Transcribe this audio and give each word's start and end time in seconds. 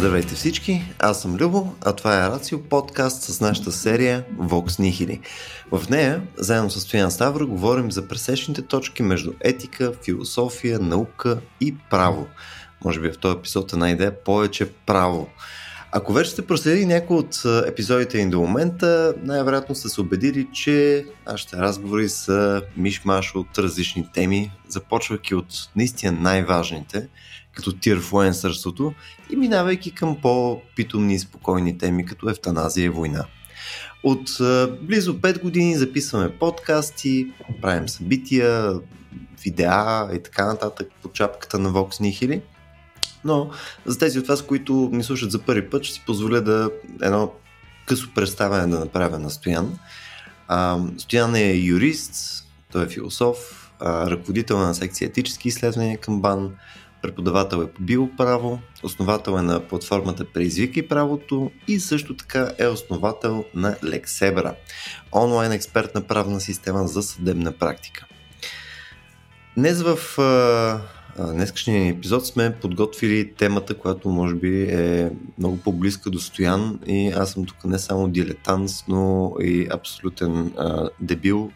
Здравейте 0.00 0.34
всички, 0.34 0.82
аз 0.98 1.22
съм 1.22 1.36
Любо, 1.36 1.74
а 1.84 1.92
това 1.92 2.16
е 2.16 2.28
Рацио 2.28 2.62
подкаст 2.62 3.22
с 3.22 3.40
нашата 3.40 3.72
серия 3.72 4.24
Vox 4.38 4.68
Nihili. 4.68 5.20
В 5.72 5.88
нея, 5.90 6.22
заедно 6.36 6.70
с 6.70 6.80
Стоян 6.80 7.10
Ставро, 7.10 7.46
говорим 7.46 7.92
за 7.92 8.08
пресечните 8.08 8.62
точки 8.62 9.02
между 9.02 9.32
етика, 9.40 9.92
философия, 10.04 10.78
наука 10.78 11.40
и 11.60 11.74
право. 11.90 12.26
Може 12.84 13.00
би 13.00 13.12
в 13.12 13.18
този 13.18 13.38
епизод 13.38 13.72
е 13.72 13.76
една 13.76 13.90
идея 13.90 14.24
повече 14.24 14.72
право. 14.72 15.28
Ако 15.92 16.12
вече 16.12 16.30
сте 16.30 16.46
проследили 16.46 16.86
някои 16.86 17.16
от 17.16 17.44
епизодите 17.66 18.24
ни 18.24 18.30
до 18.30 18.40
момента, 18.40 19.14
най-вероятно 19.22 19.74
сте 19.74 19.88
се 19.88 20.00
убедили, 20.00 20.48
че 20.52 21.04
нашите 21.26 21.56
разговори 21.56 22.08
са 22.08 22.62
мишмаш 22.76 23.34
от 23.34 23.58
различни 23.58 24.08
теми, 24.14 24.52
започвайки 24.68 25.34
от 25.34 25.68
наистина 25.76 26.12
най-важните– 26.12 27.08
като 27.54 27.72
тирфлуенсърството 27.72 28.94
и 29.30 29.36
минавайки 29.36 29.94
към 29.94 30.16
по-питомни 30.22 31.14
и 31.14 31.18
спокойни 31.18 31.78
теми, 31.78 32.06
като 32.06 32.28
ефтаназия 32.28 32.84
и 32.84 32.88
война. 32.88 33.24
От 34.02 34.30
близо 34.82 35.20
5 35.20 35.42
години 35.42 35.76
записваме 35.76 36.38
подкасти, 36.38 37.32
правим 37.62 37.88
събития, 37.88 38.74
видеа 39.44 40.08
и 40.14 40.22
така 40.22 40.46
нататък 40.46 40.88
по 41.02 41.08
чапката 41.08 41.58
на 41.58 41.70
Vox 41.70 42.00
Nihili. 42.00 42.40
Но 43.24 43.50
за 43.86 43.98
тези 43.98 44.18
от 44.18 44.26
вас, 44.26 44.42
които 44.42 44.90
ни 44.92 45.04
слушат 45.04 45.30
за 45.30 45.38
първи 45.38 45.70
път, 45.70 45.84
ще 45.84 45.94
си 45.94 46.02
позволя 46.06 46.40
да 46.40 46.70
едно 47.02 47.32
късо 47.86 48.08
представяне 48.14 48.66
да 48.66 48.80
направя 48.80 49.18
на 49.18 49.30
Стоян. 49.30 49.78
Стоян 50.98 51.34
е 51.34 51.54
юрист, 51.54 52.44
той 52.72 52.84
е 52.84 52.88
философ, 52.88 53.70
ръководител 53.82 54.58
на 54.58 54.74
секция 54.74 55.06
етически 55.06 55.48
изследвания 55.48 55.98
към 55.98 56.20
БАН, 56.20 56.52
преподавател 57.02 57.56
е 57.56 57.72
по 57.72 57.82
биоправо, 57.82 58.60
основател 58.82 59.32
е 59.32 59.42
на 59.42 59.60
платформата 59.60 60.24
Преизвикай 60.24 60.88
правото 60.88 61.50
и 61.68 61.80
също 61.80 62.16
така 62.16 62.52
е 62.58 62.66
основател 62.66 63.44
на 63.54 63.74
Lexebra, 63.74 64.54
онлайн 65.12 65.52
експертна 65.52 66.02
правна 66.02 66.40
система 66.40 66.88
за 66.88 67.02
съдебна 67.02 67.52
практика. 67.52 68.06
Днес 69.56 69.82
в 69.82 69.98
днескашния 71.18 71.88
епизод 71.88 72.26
сме 72.26 72.56
подготвили 72.60 73.32
темата, 73.34 73.74
която 73.74 74.08
може 74.08 74.34
би 74.34 74.62
е 74.62 75.10
много 75.38 75.56
по-близка 75.56 76.10
до 76.10 76.18
Стоян 76.18 76.78
и 76.86 77.08
аз 77.08 77.32
съм 77.32 77.44
тук 77.44 77.64
не 77.64 77.78
само 77.78 78.08
дилетант, 78.08 78.70
но 78.88 79.32
и 79.40 79.68
абсолютен 79.70 80.52
а, 80.58 80.88
дебил. 81.00 81.50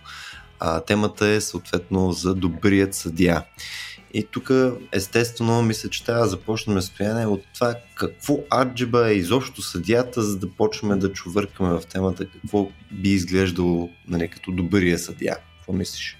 А, 0.60 0.80
темата 0.80 1.26
е 1.26 1.40
съответно 1.40 2.12
за 2.12 2.34
добрият 2.34 2.94
съдия. 2.94 3.44
И 4.14 4.26
тук, 4.30 4.50
естествено, 4.92 5.62
мисля, 5.62 5.90
че 5.90 6.04
трябва 6.04 6.22
да 6.22 6.28
започнем 6.28 6.82
стояне 6.82 7.26
от 7.26 7.42
това 7.54 7.74
какво 7.94 8.38
аджиба 8.54 9.08
е 9.08 9.14
изобщо 9.14 9.62
съдията, 9.62 10.22
за 10.22 10.38
да 10.38 10.50
почнем 10.50 10.98
да 10.98 11.12
чувъркаме 11.12 11.80
в 11.80 11.86
темата 11.86 12.26
какво 12.30 12.68
би 12.92 13.08
изглеждало 13.08 13.90
нали, 14.08 14.28
като 14.28 14.52
добрия 14.52 14.98
съдия. 14.98 15.36
Какво 15.56 15.72
мислиш? 15.72 16.18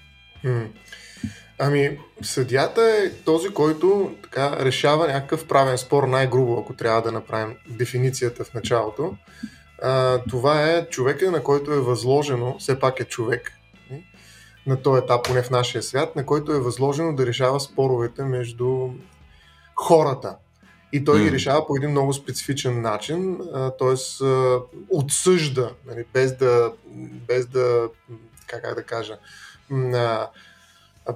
Ами, 1.59 1.97
съдята 2.21 2.81
е 2.81 3.11
този, 3.11 3.49
който 3.49 4.15
така 4.23 4.57
решава 4.59 5.07
някакъв 5.07 5.47
правен 5.47 5.77
спор 5.77 6.03
най-грубо, 6.03 6.59
ако 6.59 6.73
трябва 6.73 7.01
да 7.01 7.11
направим 7.11 7.55
дефиницията 7.67 8.43
в 8.43 8.53
началото. 8.53 9.15
А, 9.81 10.21
това 10.29 10.71
е 10.71 10.89
човека, 10.89 11.31
на 11.31 11.43
който 11.43 11.71
е 11.71 11.79
възложено, 11.79 12.55
все 12.59 12.79
пак 12.79 12.99
е 12.99 13.05
човек, 13.05 13.51
на 14.67 14.81
този 14.81 15.03
етап, 15.03 15.25
поне 15.25 15.41
в 15.41 15.49
нашия 15.49 15.83
свят, 15.83 16.15
на 16.15 16.25
който 16.25 16.51
е 16.51 16.59
възложено 16.59 17.15
да 17.15 17.25
решава 17.25 17.59
споровете 17.59 18.23
между 18.23 18.89
хората. 19.75 20.35
И 20.93 21.03
той 21.03 21.23
ги 21.23 21.31
решава 21.31 21.67
по 21.67 21.75
един 21.77 21.91
много 21.91 22.13
специфичен 22.13 22.81
начин, 22.81 23.39
т.е. 23.79 24.25
отсъжда, 24.89 25.71
нали, 25.85 26.05
без 26.13 26.37
да, 26.37 26.71
без 27.27 27.47
да, 27.47 27.89
как 28.47 28.75
да 28.75 28.83
кажа, 28.83 29.17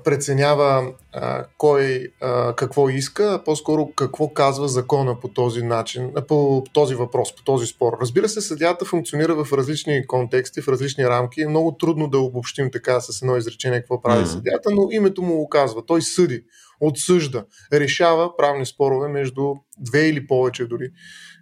преценява 0.03 0.93
а, 1.13 1.45
кой 1.57 2.07
а, 2.21 2.55
какво 2.55 2.89
иска, 2.89 3.33
а 3.33 3.43
по-скоро 3.43 3.91
какво 3.95 4.29
казва 4.33 4.67
закона 4.67 5.19
по 5.19 5.27
този 5.27 5.63
начин, 5.63 6.11
по 6.27 6.63
този 6.73 6.95
въпрос, 6.95 7.35
по 7.35 7.43
този 7.43 7.67
спор. 7.67 7.97
Разбира 8.01 8.29
се, 8.29 8.41
съдята 8.41 8.85
функционира 8.85 9.43
в 9.43 9.53
различни 9.53 10.07
контексти, 10.07 10.61
в 10.61 10.67
различни 10.67 11.03
рамки. 11.09 11.41
Е 11.41 11.47
много 11.47 11.77
трудно 11.79 12.07
да 12.07 12.19
обобщим 12.19 12.71
така 12.71 12.99
с 12.99 13.21
едно 13.21 13.37
изречение 13.37 13.79
какво 13.79 14.01
прави 14.01 14.25
mm-hmm. 14.25 14.33
съдята, 14.33 14.69
но 14.71 14.87
името 14.91 15.21
му 15.21 15.35
го 15.35 15.49
казва. 15.49 15.85
Той 15.85 16.01
съди, 16.01 16.43
отсъжда, 16.81 17.45
решава 17.73 18.37
правни 18.37 18.65
спорове 18.65 19.07
между 19.07 19.53
две 19.79 20.07
или 20.07 20.27
повече 20.27 20.65
дори 20.65 20.89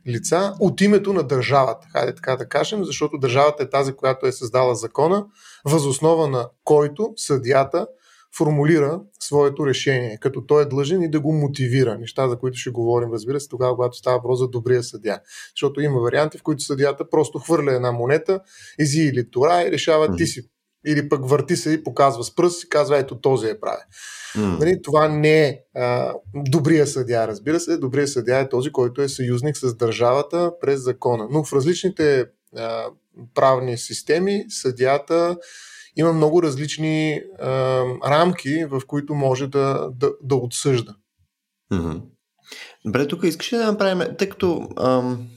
лица 0.07 0.53
от 0.59 0.81
името 0.81 1.13
на 1.13 1.23
държавата. 1.23 1.87
Хайде 1.91 2.15
така 2.15 2.35
да 2.35 2.49
кажем, 2.49 2.83
защото 2.83 3.17
държавата 3.17 3.63
е 3.63 3.69
тази, 3.69 3.93
която 3.93 4.25
е 4.25 4.31
създала 4.31 4.75
закона, 4.75 5.25
възоснова 5.65 6.27
на 6.27 6.49
който 6.63 7.13
съдята 7.15 7.87
формулира 8.37 9.01
своето 9.19 9.65
решение, 9.67 10.17
като 10.21 10.41
той 10.41 10.63
е 10.63 10.65
длъжен 10.65 11.01
и 11.01 11.11
да 11.11 11.19
го 11.19 11.33
мотивира. 11.33 11.97
Неща, 11.97 12.29
за 12.29 12.37
които 12.37 12.57
ще 12.57 12.69
говорим, 12.69 13.13
разбира 13.13 13.39
се, 13.39 13.47
тогава, 13.47 13.75
когато 13.75 13.97
става 13.97 14.17
въпрос 14.17 14.39
за 14.39 14.47
добрия 14.47 14.83
съдя. 14.83 15.19
Защото 15.55 15.81
има 15.81 15.99
варианти, 15.99 16.37
в 16.37 16.43
които 16.43 16.63
съдята 16.63 17.09
просто 17.09 17.39
хвърля 17.39 17.73
една 17.73 17.91
монета, 17.91 18.39
ези 18.79 19.01
или 19.01 19.31
тора 19.31 19.63
и 19.67 19.71
решава 19.71 20.15
ти 20.15 20.27
си. 20.27 20.41
Или 20.87 21.09
пък 21.09 21.29
върти 21.29 21.55
се 21.55 21.71
и 21.71 21.83
показва 21.83 22.23
с 22.23 22.35
пръст 22.35 22.63
и 22.63 22.69
казва, 22.69 22.97
ето 22.97 23.21
този 23.21 23.47
е 23.47 23.59
прави. 23.59 23.81
Mm. 24.35 24.59
Нали, 24.59 24.81
това 24.81 25.07
не 25.07 25.47
е 25.47 25.59
а, 25.75 26.13
добрия 26.35 26.87
съдя, 26.87 27.27
разбира 27.27 27.59
се. 27.59 27.77
Добрия 27.77 28.07
съдя 28.07 28.39
е 28.39 28.49
този, 28.49 28.71
който 28.71 29.01
е 29.01 29.09
съюзник 29.09 29.57
с 29.57 29.75
държавата 29.75 30.51
през 30.61 30.81
закона. 30.81 31.27
Но 31.31 31.43
в 31.43 31.53
различните 31.53 32.25
а, 32.55 32.85
правни 33.33 33.77
системи 33.77 34.45
съдята 34.49 35.37
има 35.97 36.13
много 36.13 36.43
различни 36.43 37.21
а, 37.41 37.49
рамки, 38.05 38.65
в 38.65 38.81
които 38.87 39.15
може 39.15 39.47
да, 39.47 39.89
да, 39.95 40.11
да 40.23 40.35
отсъжда. 40.35 40.95
Mm-hmm. 41.73 42.01
Добре, 42.85 43.07
тук 43.07 43.23
искаш 43.23 43.49
да 43.49 43.71
направим, 43.71 44.15
тъй 44.17 44.29
като 44.29 44.69
ам, 44.79 45.27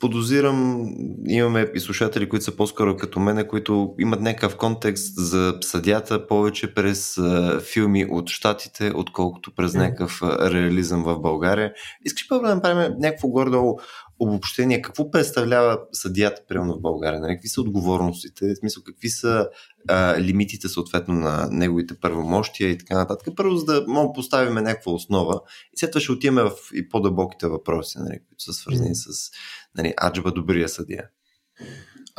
подозирам, 0.00 0.88
имаме 1.26 1.70
и 1.74 1.80
слушатели, 1.80 2.28
които 2.28 2.44
са 2.44 2.56
по-скоро 2.56 2.96
като 2.96 3.20
мене, 3.20 3.48
които 3.48 3.94
имат 3.98 4.20
някакъв 4.20 4.56
контекст 4.56 5.14
за 5.16 5.54
съдята 5.60 6.26
повече 6.26 6.74
през 6.74 7.18
а, 7.18 7.60
филми 7.60 8.06
от 8.10 8.28
Штатите, 8.28 8.92
отколкото 8.94 9.54
през 9.54 9.72
mm. 9.72 9.78
някакъв 9.78 10.22
реализъм 10.22 11.04
в 11.04 11.20
България. 11.20 11.72
Искаш 12.04 12.28
първо 12.28 12.42
да 12.42 12.54
направим 12.54 12.92
някакво 12.98 13.28
гордо 13.28 13.76
обобщение, 14.20 14.82
какво 14.82 15.10
представлява 15.10 15.80
съдията, 15.92 16.42
примерно 16.48 16.74
в 16.74 16.80
България? 16.80 17.20
Нали? 17.20 17.34
Какви 17.34 17.48
са 17.48 17.60
отговорностите? 17.60 18.54
В 18.54 18.56
смисъл, 18.56 18.82
какви 18.82 19.08
са 19.08 19.48
а, 19.88 20.20
лимитите 20.20 20.68
съответно 20.68 21.14
на 21.14 21.48
неговите 21.50 21.94
първомощия 22.00 22.70
и 22.70 22.78
така 22.78 22.94
нататък? 22.94 23.28
Първо, 23.36 23.56
за 23.56 23.64
да 23.64 23.84
мога 23.88 24.12
поставим 24.12 24.54
някаква 24.54 24.92
основа 24.92 25.40
и 25.72 25.78
след 25.78 25.90
това 25.90 26.00
ще 26.00 26.12
отиваме 26.12 26.42
в 26.42 26.52
и 26.74 26.88
по-дълбоките 26.88 27.46
въпроси, 27.46 27.98
нали, 27.98 28.18
които 28.28 28.42
са 28.42 28.52
свързани 28.52 28.90
mm. 28.90 29.12
с 29.12 29.30
нали, 29.76 29.94
аджба 30.04 30.32
добрия 30.32 30.68
съдия. 30.68 31.04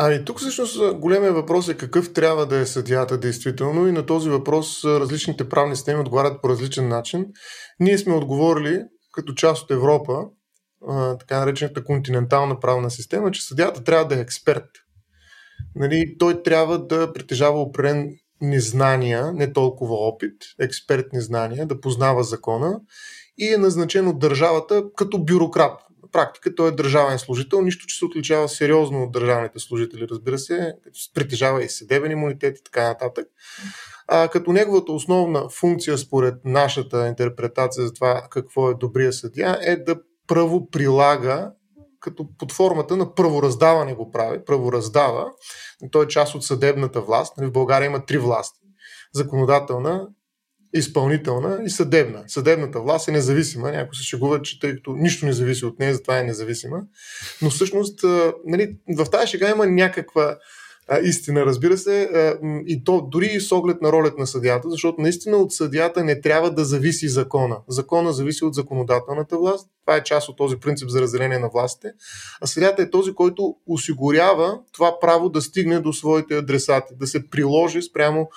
Ами 0.01 0.25
тук 0.25 0.39
всъщност 0.39 0.93
големия 0.93 1.33
въпрос 1.33 1.67
е 1.67 1.77
какъв 1.77 2.13
трябва 2.13 2.45
да 2.45 2.57
е 2.57 2.65
съдията 2.65 3.17
действително 3.17 3.88
и 3.88 3.91
на 3.91 4.05
този 4.05 4.29
въпрос 4.29 4.83
различните 4.85 5.49
правни 5.49 5.75
системи 5.75 5.99
отговарят 5.99 6.41
по 6.41 6.49
различен 6.49 6.88
начин. 6.88 7.25
Ние 7.79 7.97
сме 7.97 8.13
отговорили 8.13 8.83
като 9.11 9.33
част 9.33 9.63
от 9.63 9.71
Европа 9.71 10.25
така 11.19 11.39
наречената 11.39 11.83
континентална 11.83 12.59
правна 12.59 12.92
система, 12.92 13.31
че 13.31 13.45
съдята 13.45 13.83
трябва 13.83 14.07
да 14.07 14.15
е 14.15 14.21
експерт. 14.21 14.69
Нали, 15.75 16.15
той 16.19 16.44
трябва 16.44 16.86
да 16.86 17.13
притежава 17.13 17.62
определен 17.62 18.15
незнания, 18.42 19.33
не 19.33 19.53
толкова 19.53 19.95
опит, 19.95 20.33
експертни 20.59 21.21
знания, 21.21 21.65
да 21.65 21.81
познава 21.81 22.24
закона 22.24 22.80
и 23.38 23.53
е 23.53 23.57
назначен 23.57 24.07
от 24.07 24.19
държавата 24.19 24.83
като 24.95 25.24
бюрократ. 25.24 25.80
На 26.03 26.12
практика 26.12 26.56
той 26.56 26.68
е 26.68 26.71
държавен 26.71 27.19
служител, 27.19 27.62
нищо, 27.62 27.86
че 27.88 27.98
се 27.98 28.06
отличава 28.06 28.50
сериозно 28.50 29.03
от 29.03 29.12
държавните 29.12 29.59
служители, 29.59 30.07
разбира 30.12 30.38
се, 30.38 30.74
притежава 31.13 31.63
и 31.63 31.69
съдебен 31.69 32.12
имунитет 32.12 32.57
и 32.57 32.63
така 32.63 32.88
нататък. 32.88 33.27
А, 34.07 34.27
като 34.27 34.51
неговата 34.51 34.92
основна 34.92 35.50
функция, 35.50 35.98
според 35.98 36.36
нашата 36.45 37.07
интерпретация 37.07 37.88
за 37.88 37.94
това 37.94 38.27
какво 38.30 38.69
е 38.69 38.75
добрия 38.75 39.13
съдия, 39.13 39.59
е 39.62 39.75
да 39.75 39.95
правоприлага 40.29 41.51
като 41.99 42.27
под 42.37 42.51
формата 42.51 42.97
на 42.97 43.15
правораздаване 43.15 43.93
го 43.93 44.11
прави, 44.11 44.45
правораздава. 44.45 45.25
Той 45.91 46.05
е 46.05 46.07
част 46.07 46.35
от 46.35 46.45
съдебната 46.45 47.01
власт. 47.01 47.37
Нали, 47.37 47.47
в 47.47 47.51
България 47.51 47.85
има 47.85 48.05
три 48.05 48.17
власти. 48.17 48.59
Законодателна, 49.13 50.07
изпълнителна 50.73 51.59
и 51.65 51.69
съдебна. 51.69 52.23
Съдебната 52.27 52.81
власт 52.81 53.07
е 53.07 53.11
независима. 53.11 53.71
Някои 53.71 53.95
се 53.95 54.03
шегуват, 54.03 54.43
че 54.43 54.59
тъй 54.59 54.75
като 54.75 54.93
нищо 54.93 55.25
не 55.25 55.33
зависи 55.33 55.65
от 55.65 55.79
нея, 55.79 55.93
затова 55.93 56.19
е 56.19 56.23
независима. 56.23 56.81
Но 57.41 57.49
всъщност 57.49 57.99
нали, 58.45 58.77
в 58.97 59.05
тази 59.05 59.27
шега 59.27 59.49
има 59.49 59.67
някаква 59.67 60.37
а, 60.91 61.00
истина, 61.00 61.45
разбира 61.45 61.77
се, 61.77 62.03
а, 62.03 62.38
и 62.68 62.83
то 62.83 63.01
дори 63.01 63.25
и 63.25 63.39
с 63.39 63.51
оглед 63.51 63.81
на 63.81 63.91
ролята 63.91 64.15
на 64.19 64.27
съдята, 64.27 64.69
защото 64.69 65.01
наистина 65.01 65.38
от 65.38 65.51
съдята 65.51 66.03
не 66.03 66.21
трябва 66.21 66.51
да 66.51 66.65
зависи 66.65 67.07
закона. 67.07 67.57
Закона 67.68 68.13
зависи 68.13 68.45
от 68.45 68.56
законодателната 68.56 69.38
власт. 69.38 69.69
Това 69.86 69.97
е 69.97 70.03
част 70.03 70.30
от 70.30 70.38
този 70.38 70.57
принцип 70.57 70.89
за 70.89 71.01
разделение 71.01 71.39
на 71.39 71.50
властите. 71.50 71.91
А 72.41 72.47
съдята 72.47 72.81
е 72.81 72.89
този, 72.89 73.13
който 73.13 73.56
осигурява 73.68 74.59
това 74.71 75.00
право 75.01 75.30
да 75.30 75.41
стигне 75.41 75.80
до 75.80 75.94
своите 75.94 76.38
адресати, 76.38 76.94
да 77.00 77.07
се 77.07 77.30
приложи 77.30 77.81
спрямо 77.81 78.30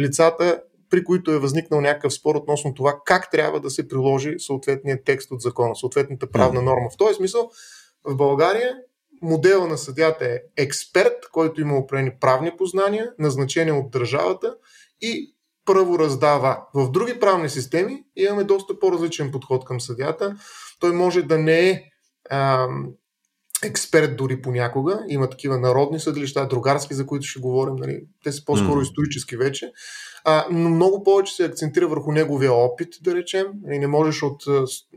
лицата 0.00 0.60
при 0.90 1.04
които 1.04 1.30
е 1.30 1.38
възникнал 1.38 1.80
някакъв 1.80 2.12
спор 2.12 2.34
относно 2.34 2.74
това 2.74 3.00
как 3.04 3.30
трябва 3.30 3.60
да 3.60 3.70
се 3.70 3.88
приложи 3.88 4.34
съответния 4.38 5.04
текст 5.04 5.30
от 5.30 5.40
закона, 5.40 5.76
съответната 5.76 6.30
правна 6.30 6.62
норма. 6.62 6.90
В 6.90 6.96
този 6.96 7.14
смисъл, 7.14 7.50
в 8.04 8.16
България 8.16 8.76
модела 9.22 9.66
на 9.66 9.78
съдята 9.78 10.24
е 10.24 10.38
експерт, 10.56 11.30
който 11.32 11.60
има 11.60 11.76
определени 11.76 12.12
правни 12.20 12.56
познания, 12.56 13.12
назначение 13.18 13.72
от 13.72 13.90
държавата 13.90 14.56
и 15.00 15.34
правораздава. 15.64 16.58
В 16.74 16.90
други 16.90 17.20
правни 17.20 17.48
системи 17.48 18.04
имаме 18.16 18.44
доста 18.44 18.78
по-различен 18.78 19.30
подход 19.30 19.64
към 19.64 19.80
съдята. 19.80 20.36
Той 20.80 20.92
може 20.92 21.22
да 21.22 21.38
не 21.38 21.70
е 21.70 21.82
ам, 22.30 22.88
експерт 23.64 24.16
дори 24.16 24.42
понякога. 24.42 25.04
Има 25.08 25.30
такива 25.30 25.58
народни 25.58 26.00
съдилища, 26.00 26.48
другарски, 26.48 26.94
за 26.94 27.06
които 27.06 27.26
ще 27.26 27.40
говорим. 27.40 27.74
Нали? 27.76 28.00
Те 28.24 28.32
са 28.32 28.44
по-скоро 28.44 28.80
mm. 28.80 28.82
исторически 28.82 29.36
вече. 29.36 29.72
А, 30.24 30.46
но 30.50 30.70
много 30.70 31.04
повече 31.04 31.34
се 31.34 31.44
акцентира 31.44 31.88
върху 31.88 32.12
неговия 32.12 32.52
опит, 32.52 32.88
да 33.02 33.14
речем. 33.14 33.46
И 33.72 33.78
не 33.78 33.86
можеш 33.86 34.22
от 34.22 34.42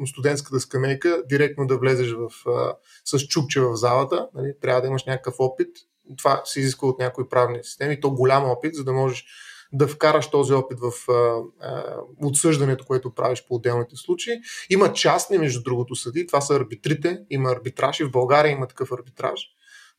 студентската 0.10 0.60
скамейка 0.60 1.24
директно 1.30 1.68
да 1.68 1.78
влезеш 1.78 2.12
в, 2.12 2.50
а, 2.50 2.75
с 3.06 3.28
чупче 3.28 3.62
в 3.62 3.75
залата. 3.75 4.28
Нали? 4.36 4.54
Трябва 4.62 4.81
да 4.81 4.88
имаш 4.88 5.04
някакъв 5.06 5.36
опит. 5.40 5.69
Това 6.18 6.42
се 6.46 6.60
изисква 6.60 6.88
от 6.88 7.00
някои 7.00 7.30
правни 7.30 7.60
системи. 7.63 8.02
То 8.02 8.12
голям 8.12 8.50
опит, 8.50 8.75
за 8.75 8.84
да 8.84 8.94
можеш 8.94 9.25
да 9.74 9.88
вкараш 9.88 10.28
този 10.28 10.54
опит 10.54 10.80
в 10.80 11.12
а, 11.12 11.14
а, 11.60 11.96
отсъждането, 12.24 12.86
което 12.86 13.14
правиш 13.16 13.46
по 13.48 13.56
отделните 13.56 13.96
случаи. 13.96 14.34
Има 14.70 14.94
частни, 14.94 15.38
между 15.38 15.64
другото, 15.64 15.96
съди. 15.96 16.28
Това 16.28 16.42
са 16.42 16.56
арбитрите. 16.56 17.20
Има 17.30 17.52
арбитраж 17.52 18.00
и 18.00 18.04
в 18.04 18.12
България 18.12 18.52
има 18.52 18.68
такъв 18.68 18.92
арбитраж. 18.92 19.42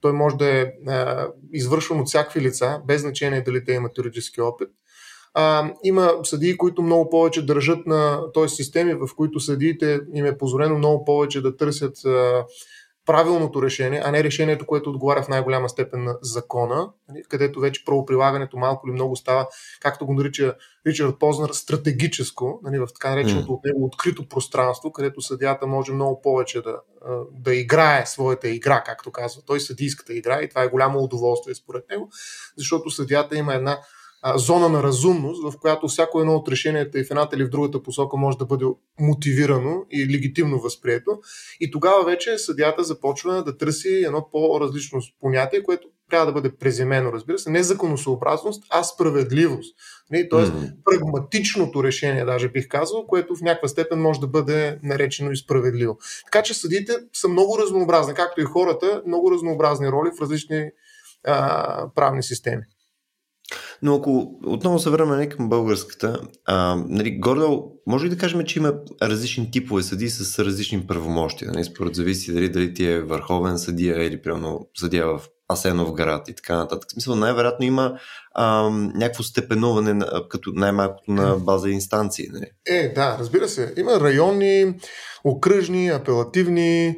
Той 0.01 0.13
може 0.13 0.37
да 0.37 0.61
е 0.61 0.73
а, 0.89 1.29
извършван 1.53 2.01
от 2.01 2.09
всякакви 2.09 2.41
лица, 2.41 2.81
без 2.87 3.01
значение 3.01 3.43
дали 3.43 3.65
те 3.65 3.73
имат 3.73 3.99
юридически 3.99 4.41
опит. 4.41 4.69
А, 5.35 5.73
има 5.85 6.13
съдии, 6.25 6.57
които 6.57 6.83
много 6.83 7.11
повече 7.11 7.47
държат 7.47 7.87
на 7.87 8.33
т.е. 8.35 8.49
системи, 8.49 8.95
в 8.95 9.09
които 9.17 9.41
съдиите 9.41 10.01
им 10.15 10.27
е 10.27 10.39
позволено 10.39 10.79
много 10.79 11.05
повече 11.05 11.43
да 11.43 11.57
търсят 11.57 12.05
а, 12.05 12.45
правилното 13.07 13.63
решение, 13.63 14.03
а 14.05 14.11
не 14.11 14.25
решението, 14.25 14.67
което 14.67 14.91
отговаря 14.91 15.23
в 15.23 15.29
най-голяма 15.29 15.69
степен 15.69 16.05
на 16.05 16.19
закона, 16.23 16.89
нали, 17.09 17.23
където 17.29 17.61
вече 17.61 17.85
правоприлагането 17.85 18.57
малко 18.57 18.89
или 18.89 18.95
много 18.95 19.17
става, 19.17 19.49
както 19.81 20.07
го 20.07 20.15
нарича 20.15 20.55
Ричард 20.87 21.19
Познер, 21.19 21.49
стратегическо, 21.49 22.61
нали, 22.63 22.79
в 22.79 22.87
така 22.95 23.11
нареченото 23.11 23.53
от 23.53 23.65
него 23.65 23.85
открито 23.85 24.29
пространство, 24.29 24.93
където 24.93 25.21
съдията 25.21 25.67
може 25.67 25.93
много 25.93 26.21
повече 26.21 26.63
да, 26.63 26.77
да 27.33 27.55
играе 27.55 28.07
своята 28.07 28.49
игра, 28.49 28.83
както 28.87 29.13
казва. 29.13 29.43
Той, 29.47 29.61
съдийската 29.61 30.15
игра 30.15 30.43
и 30.43 30.49
това 30.49 30.63
е 30.63 30.69
голямо 30.69 30.99
удоволствие 30.99 31.55
според 31.55 31.85
него, 31.91 32.09
защото 32.57 32.91
съдията 32.91 33.37
има 33.37 33.55
една 33.55 33.79
зона 34.37 34.69
на 34.69 34.83
разумност, 34.83 35.43
в 35.43 35.59
която 35.61 35.89
всяко 35.89 36.21
едно 36.21 36.35
от 36.35 36.49
решенията 36.49 36.99
и 36.99 37.05
в 37.05 37.11
едната 37.11 37.37
или 37.37 37.45
в 37.45 37.51
другата 37.51 37.83
посока 37.83 38.17
може 38.17 38.39
да 38.39 38.45
бъде 38.45 38.65
мотивирано 39.01 39.85
и 39.91 40.15
легитимно 40.15 40.61
възприето. 40.61 41.11
И 41.61 41.71
тогава 41.71 42.05
вече 42.05 42.39
съдята 42.39 42.85
започва 42.85 43.45
да 43.45 43.57
търси 43.57 44.03
едно 44.07 44.29
по-различно 44.33 45.01
понятие, 45.21 45.63
което 45.63 45.89
трябва 46.11 46.27
да 46.27 46.33
бъде 46.33 46.57
преземено, 46.57 47.13
разбира 47.13 47.39
се, 47.39 47.51
не 47.51 47.63
законосъобразност, 47.63 48.65
а 48.71 48.83
справедливост. 48.83 49.77
Тоест, 50.31 50.53
mm-hmm. 50.53 50.75
прагматичното 50.85 51.85
решение, 51.85 52.25
даже 52.25 52.49
бих 52.49 52.69
казал, 52.69 53.07
което 53.07 53.37
в 53.37 53.41
някаква 53.41 53.69
степен 53.69 53.99
може 53.99 54.21
да 54.21 54.27
бъде 54.27 54.79
наречено 54.83 55.31
и 55.31 55.37
справедливо. 55.37 55.99
Така 56.25 56.43
че 56.43 56.55
съдите 56.55 56.93
са 57.13 57.29
много 57.29 57.59
разнообразни, 57.59 58.15
както 58.15 58.41
и 58.41 58.45
хората, 58.45 59.03
много 59.07 59.33
разнообразни 59.33 59.89
роли 59.89 60.11
в 60.19 60.21
различни 60.21 60.71
а, 61.25 61.89
правни 61.95 62.23
системи. 62.23 62.63
Но 63.83 63.95
ако 63.95 64.39
отново 64.47 64.79
се 64.79 64.91
върнем 64.91 65.29
към 65.29 65.49
българската, 65.49 66.21
а, 66.45 66.77
нали, 66.89 67.19
гордо, 67.19 67.65
може 67.87 68.05
ли 68.05 68.11
да 68.11 68.17
кажем, 68.17 68.45
че 68.45 68.59
има 68.59 68.75
различни 69.03 69.51
типове 69.51 69.83
съди 69.83 70.11
с 70.11 70.45
различни 70.45 70.87
правомощия? 70.87 71.51
Нали? 71.53 71.65
Според 71.65 71.95
зависи 71.95 72.33
дали, 72.33 72.49
дали 72.49 72.75
ти 72.75 72.87
е 72.87 73.03
върховен 73.03 73.59
съдия 73.59 74.07
или 74.07 74.23
примерно 74.23 74.69
съдия 74.75 75.07
в 75.07 75.21
Асенов 75.49 75.93
град 75.93 76.29
и 76.29 76.35
така 76.35 76.57
нататък. 76.57 76.89
В 76.89 76.93
смисъл, 76.93 77.17
най-вероятно 77.17 77.67
има 77.67 77.99
а, 78.35 78.71
някакво 78.71 79.23
степенуване, 79.23 80.07
като 80.29 80.53
най-малкото 80.55 81.13
на 81.13 81.37
база 81.37 81.71
инстанции. 81.71 82.27
Нали? 82.33 82.47
Е, 82.67 82.93
да, 82.95 83.17
разбира 83.21 83.49
се. 83.49 83.75
Има 83.77 84.01
районни, 84.01 84.75
окръжни, 85.25 85.89
апелативни, 85.89 86.97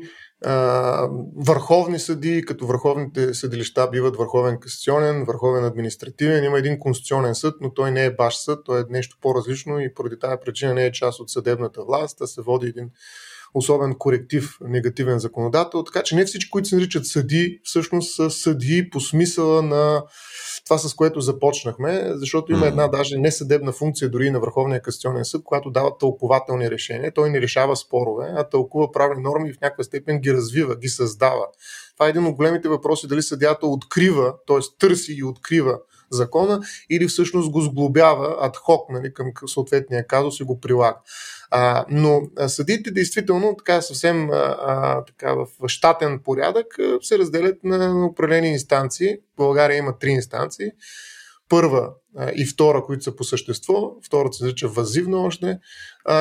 върховни 1.36 1.98
съди, 1.98 2.44
като 2.46 2.66
върховните 2.66 3.34
съдилища 3.34 3.88
биват 3.90 4.16
върховен 4.16 4.58
касационен, 4.60 5.24
върховен 5.24 5.64
административен. 5.64 6.44
Има 6.44 6.58
един 6.58 6.78
конституционен 6.78 7.34
съд, 7.34 7.54
но 7.60 7.74
той 7.74 7.90
не 7.90 8.04
е 8.04 8.14
баш 8.14 8.36
съд, 8.36 8.58
той 8.64 8.80
е 8.80 8.84
нещо 8.90 9.16
по-различно 9.20 9.80
и 9.80 9.94
поради 9.94 10.18
тази 10.18 10.36
причина 10.44 10.74
не 10.74 10.86
е 10.86 10.92
част 10.92 11.20
от 11.20 11.30
съдебната 11.30 11.84
власт, 11.84 12.20
а 12.20 12.26
се 12.26 12.42
води 12.42 12.66
един 12.66 12.90
особен 13.54 13.94
коректив, 13.98 14.58
негативен 14.60 15.18
законодател. 15.18 15.82
Така 15.82 16.02
че 16.02 16.16
не 16.16 16.24
всички, 16.24 16.50
които 16.50 16.68
се 16.68 16.76
наричат 16.76 17.06
съди, 17.06 17.60
всъщност 17.64 18.14
са 18.14 18.30
съди 18.30 18.88
по 18.90 19.00
смисъла 19.00 19.62
на 19.62 20.02
това, 20.64 20.78
с 20.78 20.94
което 20.94 21.20
започнахме, 21.20 22.10
защото 22.14 22.52
има 22.52 22.66
една 22.66 22.88
даже 22.88 23.16
несъдебна 23.16 23.72
функция 23.72 24.10
дори 24.10 24.30
на 24.30 24.40
Върховния 24.40 24.82
касационен 24.82 25.24
съд, 25.24 25.44
която 25.44 25.70
дава 25.70 25.98
тълкователни 25.98 26.70
решения. 26.70 27.12
Той 27.14 27.30
не 27.30 27.40
решава 27.40 27.76
спорове, 27.76 28.32
а 28.36 28.48
тълкува 28.48 28.92
правни 28.92 29.22
норми 29.22 29.48
и 29.48 29.52
в 29.52 29.60
някаква 29.60 29.84
степен 29.84 30.20
ги 30.20 30.32
развива, 30.32 30.76
ги 30.76 30.88
създава. 30.88 31.46
Това 31.94 32.06
е 32.06 32.10
един 32.10 32.26
от 32.26 32.34
големите 32.34 32.68
въпроси 32.68 33.06
дали 33.06 33.22
съдята 33.22 33.66
открива, 33.66 34.34
т.е. 34.46 34.58
търси 34.78 35.12
и 35.12 35.24
открива 35.24 35.78
закона 36.10 36.60
или 36.90 37.08
всъщност 37.08 37.50
го 37.50 37.60
сглобява 37.60 38.36
адхок 38.40 38.90
нали, 38.90 39.14
към 39.14 39.32
съответния 39.46 40.06
казус 40.06 40.40
и 40.40 40.44
го 40.44 40.60
прилага. 40.60 40.96
А, 41.50 41.84
но 41.90 42.22
съдите 42.46 42.90
действително 42.90 43.54
така 43.58 43.80
съвсем 43.80 44.30
а, 44.32 45.04
така, 45.04 45.34
в 45.34 45.46
щатен 45.66 46.20
порядък 46.24 46.66
се 47.02 47.18
разделят 47.18 47.64
на 47.64 48.06
определени 48.06 48.48
инстанции. 48.48 49.16
В 49.16 49.36
България 49.36 49.76
има 49.76 49.98
три 49.98 50.10
инстанции 50.10 50.70
първа 51.48 51.90
и 52.34 52.46
втора, 52.46 52.84
които 52.84 53.04
са 53.04 53.16
по 53.16 53.24
същество, 53.24 53.92
втората 54.06 54.32
се 54.32 54.44
нарича 54.44 54.68
вазивна 54.68 55.20
още, 55.20 55.58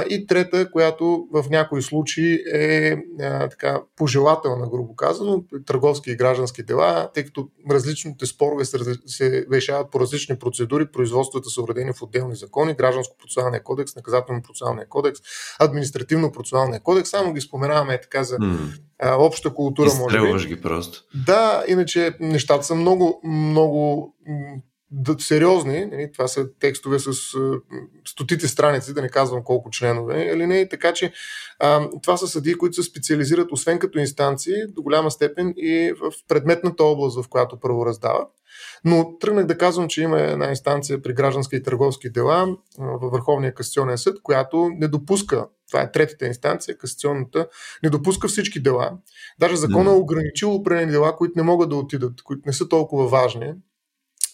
и 0.09 0.27
трета, 0.27 0.71
която 0.71 1.27
в 1.33 1.45
някои 1.49 1.81
случаи 1.81 2.39
е 2.53 2.97
така 3.19 3.81
пожелателна, 3.95 4.69
грубо 4.69 4.95
казано, 4.95 5.43
търговски 5.65 6.11
и 6.11 6.15
граждански 6.15 6.63
дела, 6.63 7.09
тъй 7.13 7.25
като 7.25 7.47
различните 7.71 8.25
спорове 8.25 8.65
се, 8.65 8.77
се 9.05 9.45
решават 9.53 9.91
по 9.91 9.99
различни 9.99 10.39
процедури, 10.39 10.91
производствата 10.91 11.49
са 11.49 11.61
уредени 11.61 11.93
в 11.93 12.01
отделни 12.01 12.35
закони, 12.35 12.75
гражданско-процесуалния 12.75 13.63
кодекс, 13.63 13.95
наказателно-процесуалния 13.95 14.87
кодекс, 14.87 15.19
административно-процесуалния 15.59 16.81
кодекс, 16.81 17.09
само 17.09 17.33
ги 17.33 17.41
споменаваме 17.41 18.01
така 18.01 18.23
за 18.23 18.37
mm. 18.37 19.17
обща 19.17 19.53
култура. 19.53 19.87
Изстрелваш 19.87 20.47
ги 20.47 20.61
просто. 20.61 21.03
Да, 21.25 21.63
иначе 21.67 22.17
нещата 22.19 22.63
са 22.63 22.75
много, 22.75 23.21
много 23.23 24.13
сериозни, 25.19 25.85
нали, 25.85 26.09
това 26.13 26.27
са 26.27 26.53
текстове 26.59 26.99
с 26.99 27.11
стотите 28.07 28.47
страници, 28.47 28.93
да 28.93 29.01
не 29.01 29.09
казвам 29.09 29.43
колко 29.43 29.69
членове, 29.69 30.29
или 30.33 30.47
не, 30.47 30.69
така 30.69 30.93
че 30.93 31.13
а, 31.59 31.89
това 32.03 32.17
са 32.17 32.27
съдии, 32.27 32.53
които 32.53 32.75
се 32.75 32.89
специализират 32.89 33.51
освен 33.51 33.79
като 33.79 33.99
инстанции, 33.99 34.53
до 34.67 34.81
голяма 34.81 35.11
степен 35.11 35.53
и 35.57 35.93
в 36.01 36.11
предметната 36.27 36.83
област, 36.83 37.23
в 37.23 37.29
която 37.29 37.59
първо 37.59 37.85
раздават. 37.85 38.27
Но 38.85 39.17
тръгнах 39.17 39.45
да 39.45 39.57
казвам, 39.57 39.87
че 39.87 40.01
има 40.01 40.21
една 40.21 40.49
инстанция 40.49 41.01
при 41.01 41.13
граждански 41.13 41.55
и 41.55 41.63
търговски 41.63 42.09
дела 42.09 42.47
във 42.79 43.11
Върховния 43.11 43.53
касационен 43.53 43.97
съд, 43.97 44.21
която 44.23 44.69
не 44.79 44.87
допуска, 44.87 45.47
това 45.71 45.81
е 45.81 45.91
третата 45.91 46.25
инстанция, 46.25 46.77
касационната, 46.77 47.47
не 47.83 47.89
допуска 47.89 48.27
всички 48.27 48.59
дела. 48.59 48.91
Даже 49.39 49.55
закона 49.55 49.91
е 49.91 49.93
ограничил 49.93 50.55
определени 50.55 50.91
дела, 50.91 51.15
които 51.15 51.33
не 51.35 51.43
могат 51.43 51.69
да 51.69 51.75
отидат, 51.75 52.21
които 52.23 52.41
не 52.45 52.53
са 52.53 52.69
толкова 52.69 53.07
важни, 53.07 53.53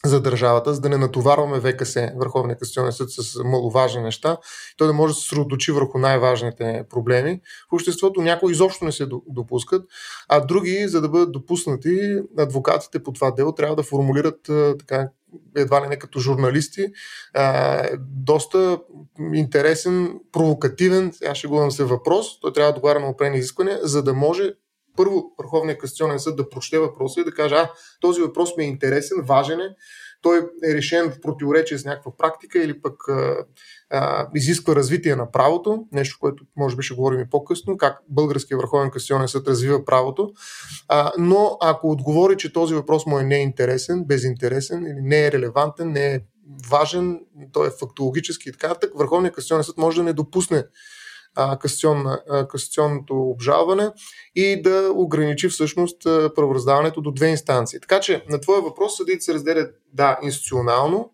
за 0.05 0.21
държавата, 0.21 0.73
за 0.73 0.81
да 0.81 0.89
не 0.89 0.97
натоварваме 0.97 1.59
ВКС, 1.59 1.95
Върховния 2.15 2.57
касационен 2.57 2.91
съд, 2.91 3.09
с 3.11 3.43
маловажни 3.43 4.01
неща, 4.01 4.37
той 4.77 4.87
да 4.87 4.93
може 4.93 5.11
да 5.11 5.15
се 5.15 5.21
съсредоточи 5.21 5.71
върху 5.71 5.97
най-важните 5.97 6.83
проблеми. 6.89 7.41
В 7.69 7.73
обществото 7.73 8.21
някои 8.21 8.51
изобщо 8.51 8.85
не 8.85 8.91
се 8.91 9.07
допускат, 9.27 9.85
а 10.29 10.39
други, 10.39 10.87
за 10.87 11.01
да 11.01 11.09
бъдат 11.09 11.31
допуснати, 11.31 12.19
адвокатите 12.37 13.03
по 13.03 13.11
това 13.11 13.31
дело 13.31 13.55
трябва 13.55 13.75
да 13.75 13.83
формулират 13.83 14.39
така, 14.79 15.09
едва 15.55 15.81
ли 15.81 15.87
не 15.87 15.99
като 15.99 16.19
журналисти, 16.19 16.87
а, 17.33 17.83
доста 17.99 18.79
интересен, 19.33 20.19
провокативен, 20.31 21.13
сега 21.13 21.35
ще 21.35 21.47
го 21.47 21.71
се 21.71 21.83
въпрос, 21.83 22.39
той 22.39 22.53
трябва 22.53 22.71
да 22.71 22.77
отговаря 22.77 22.99
на 22.99 23.09
определени 23.09 23.37
изисквания, 23.37 23.79
за 23.83 24.03
да 24.03 24.13
може 24.13 24.53
първо 24.99 25.33
Върховния 25.37 25.77
касационен 25.77 26.19
съд 26.19 26.35
да 26.35 26.49
прочете 26.49 26.79
въпроса 26.79 27.21
и 27.21 27.23
да 27.23 27.31
каже, 27.31 27.55
а, 27.55 27.71
този 28.01 28.21
въпрос 28.21 28.57
ми 28.57 28.63
е 28.63 28.67
интересен, 28.67 29.17
важен 29.23 29.59
е, 29.59 29.75
той 30.21 30.37
е 30.63 30.73
решен 30.73 31.11
в 31.11 31.21
противоречие 31.21 31.77
с 31.77 31.85
някаква 31.85 32.17
практика 32.17 32.63
или 32.63 32.81
пък 32.81 33.07
а, 33.09 33.45
а, 33.89 34.27
изисква 34.35 34.75
развитие 34.75 35.15
на 35.15 35.31
правото, 35.31 35.85
нещо, 35.91 36.17
което 36.19 36.43
може 36.57 36.75
би 36.75 36.83
ще 36.83 36.95
говорим 36.95 37.19
и 37.19 37.29
по-късно, 37.29 37.77
как 37.77 37.99
Българския 38.09 38.57
върховен 38.57 38.91
касационен 38.91 39.27
съд 39.27 39.47
развива 39.47 39.85
правото. 39.85 40.31
А, 40.87 41.11
но 41.17 41.57
ако 41.61 41.91
отговори, 41.91 42.37
че 42.37 42.53
този 42.53 42.75
въпрос 42.75 43.05
му 43.05 43.19
е 43.19 43.23
неинтересен, 43.23 44.03
безинтересен 44.03 44.83
или 44.83 45.01
не 45.01 45.25
е 45.25 45.31
релевантен, 45.31 45.91
не 45.91 46.13
е 46.13 46.19
важен, 46.69 47.19
той 47.51 47.67
е 47.67 47.71
фактологически 47.79 48.49
и 48.49 48.51
така 48.51 48.67
нататък, 48.67 48.91
Върховният 48.95 49.35
касационен 49.35 49.63
съд 49.63 49.77
може 49.77 49.97
да 49.97 50.03
не 50.03 50.13
допусне 50.13 50.63
касационното 52.49 53.15
обжалване 53.15 53.91
и 54.35 54.61
да 54.61 54.91
ограничи 54.95 55.49
всъщност 55.49 56.03
правораздаването 56.35 57.01
до 57.01 57.11
две 57.11 57.27
инстанции. 57.27 57.79
Така 57.79 57.99
че 57.99 58.25
на 58.29 58.39
твоя 58.39 58.61
въпрос 58.61 58.97
съдите 58.97 59.21
се 59.21 59.33
разделят 59.33 59.75
да, 59.93 60.19
институционално, 60.23 61.13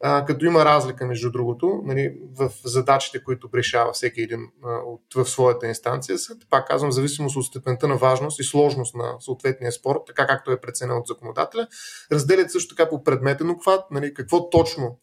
а, 0.00 0.24
като 0.24 0.46
има 0.46 0.64
разлика, 0.64 1.06
между 1.06 1.30
другото, 1.30 1.80
нали, 1.84 2.14
в 2.38 2.50
задачите, 2.64 3.24
които 3.24 3.48
решава 3.54 3.92
всеки 3.92 4.20
един 4.20 4.40
а, 4.64 4.78
от, 4.86 5.02
в 5.14 5.30
своята 5.30 5.66
инстанция 5.66 6.18
съд. 6.18 6.38
Пак 6.50 6.68
казвам, 6.68 6.90
в 6.90 6.94
зависимост 6.94 7.36
от 7.36 7.44
степента 7.44 7.88
на 7.88 7.96
важност 7.96 8.40
и 8.40 8.44
сложност 8.44 8.94
на 8.94 9.16
съответния 9.20 9.72
спор, 9.72 9.96
така 10.06 10.26
както 10.26 10.52
е 10.52 10.60
преценен 10.60 10.96
от 10.96 11.06
законодателя. 11.06 11.66
Разделят 12.12 12.50
също 12.50 12.74
така 12.74 12.88
по 12.88 13.04
предметен 13.04 13.50
обхват, 13.50 13.90
нали, 13.90 14.14
какво 14.14 14.50
точно 14.50 14.98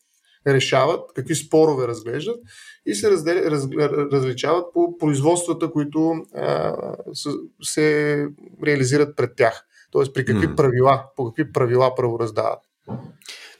решават, 0.53 1.01
какви 1.15 1.35
спорове 1.35 1.87
разглеждат 1.87 2.39
и 2.85 2.95
се 2.95 3.11
раздели, 3.11 3.51
раз, 3.51 3.67
различават 4.11 4.65
по 4.73 4.97
производствата, 4.97 5.71
които 5.71 6.13
а, 6.35 6.75
се 7.63 8.27
реализират 8.65 9.15
пред 9.15 9.35
тях. 9.35 9.65
Тоест 9.91 10.13
при 10.13 10.25
какви 10.25 10.47
mm. 10.47 10.55
правила, 10.55 11.03
по 11.15 11.25
какви 11.25 11.51
правила 11.51 11.95
правораздават. 11.95 12.59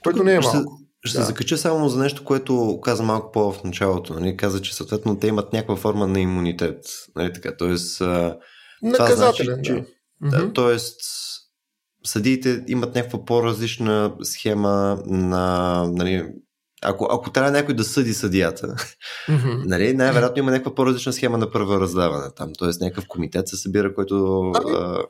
Което 0.04 0.24
не 0.24 0.34
е 0.34 0.40
малко. 0.40 0.80
Ще, 1.04 1.18
да. 1.18 1.24
закача 1.24 1.58
само 1.58 1.90
за 1.90 2.00
нещо, 2.00 2.24
което 2.24 2.80
каза 2.84 3.04
малко 3.04 3.32
по 3.32 3.52
в 3.52 3.64
началото. 3.64 4.14
Нали? 4.14 4.38
Каза, 4.38 4.62
че 4.62 4.76
съответно 4.76 5.20
те 5.20 5.28
имат 5.28 5.54
някаква 5.54 5.76
форма 5.76 6.08
на 6.08 6.20
имунитет. 6.20 6.86
Нали? 7.16 7.34
Така, 7.34 7.58
тоест, 7.58 7.98
това 7.98 9.16
значи, 9.16 9.44
да. 9.44 9.62
че, 9.62 9.86
да, 10.22 10.54
тоест, 10.54 11.02
съдиите 12.04 12.64
имат 12.68 12.96
някаква 12.96 13.26
по-различна 13.26 14.14
схема 14.24 15.04
на 15.06 15.84
нали, 15.92 16.28
ако, 16.86 17.08
ако 17.12 17.32
трябва 17.32 17.52
някой 17.52 17.76
да 17.76 17.84
съди 17.84 18.14
съдията, 18.14 18.76
mm-hmm. 19.30 19.62
нали, 19.66 19.94
най-вероятно 19.94 20.40
има 20.40 20.52
някаква 20.52 20.76
по-различна 20.76 21.14
схема 21.14 21.38
на 21.38 21.48
раздаване 21.56 22.28
там. 22.36 22.50
Тоест 22.58 22.82
някакъв 22.82 23.04
комитет 23.08 23.48
се 23.48 23.56
събира, 23.56 23.96
който... 23.96 24.16
Ами, 24.56 24.76
а... 24.76 25.04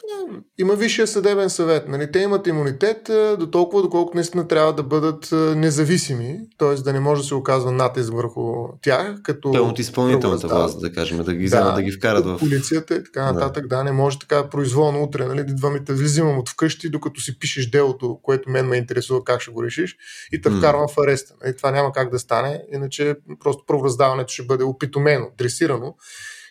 Има 0.58 0.76
Висшия 0.76 1.08
съдебен 1.08 1.50
съвет. 1.50 1.88
Нали? 1.88 2.12
Те 2.12 2.20
имат 2.20 2.48
имунитет 2.48 3.12
до 3.40 3.50
толкова, 3.52 3.82
доколкото 3.82 4.16
наистина 4.16 4.48
трябва 4.48 4.74
да 4.74 4.84
бъдат 4.84 5.30
независими, 5.56 6.38
т.е. 6.58 6.76
да 6.76 6.94
не 6.94 7.00
може 7.00 7.22
да 7.22 7.28
се 7.28 7.36
оказва 7.36 7.72
натиск 7.72 8.14
върху 8.14 8.68
тях. 8.82 9.22
Като 9.24 9.52
Той 9.52 9.62
от 9.62 9.80
изпълнителната 9.80 10.48
власт, 10.48 10.82
да 10.82 10.92
кажем, 10.92 11.24
да 11.24 11.34
ги 11.34 11.46
вземат, 11.46 11.68
да, 11.68 11.76
да 11.76 11.82
ги 11.82 11.92
вкарат 11.92 12.26
в... 12.26 12.38
Полицията 12.40 12.96
и 12.96 13.04
така 13.04 13.32
нататък, 13.32 13.68
да. 13.68 13.78
да, 13.78 13.84
не 13.84 13.92
може 13.92 14.20
така 14.20 14.50
произволно 14.50 15.04
утре, 15.04 15.26
нали, 15.26 15.44
двамите 15.48 15.94
взимам 15.94 16.38
от 16.38 16.50
вкъщи, 16.50 16.90
докато 16.90 17.22
си 17.22 17.40
пишеш 17.40 17.70
делото, 17.70 18.20
което 18.24 18.50
мен 18.50 18.68
ме 18.68 18.78
интересува 18.78 19.24
как 19.24 19.42
ще 19.42 19.52
го 19.52 19.64
решиш 19.64 19.96
и 20.32 20.42
те 20.42 20.50
вкарвам 20.50 20.88
mm. 20.88 20.94
в 20.94 20.98
ареста. 20.98 21.34
Нали? 21.44 21.54
Това 21.66 21.72
няма 21.72 21.92
как 21.92 22.12
да 22.12 22.20
стане, 22.20 22.64
иначе 22.74 23.16
просто 23.40 23.64
правораздаването 23.66 24.34
ще 24.34 24.46
бъде 24.46 24.64
опитомено, 24.64 25.32
дресирано 25.38 25.96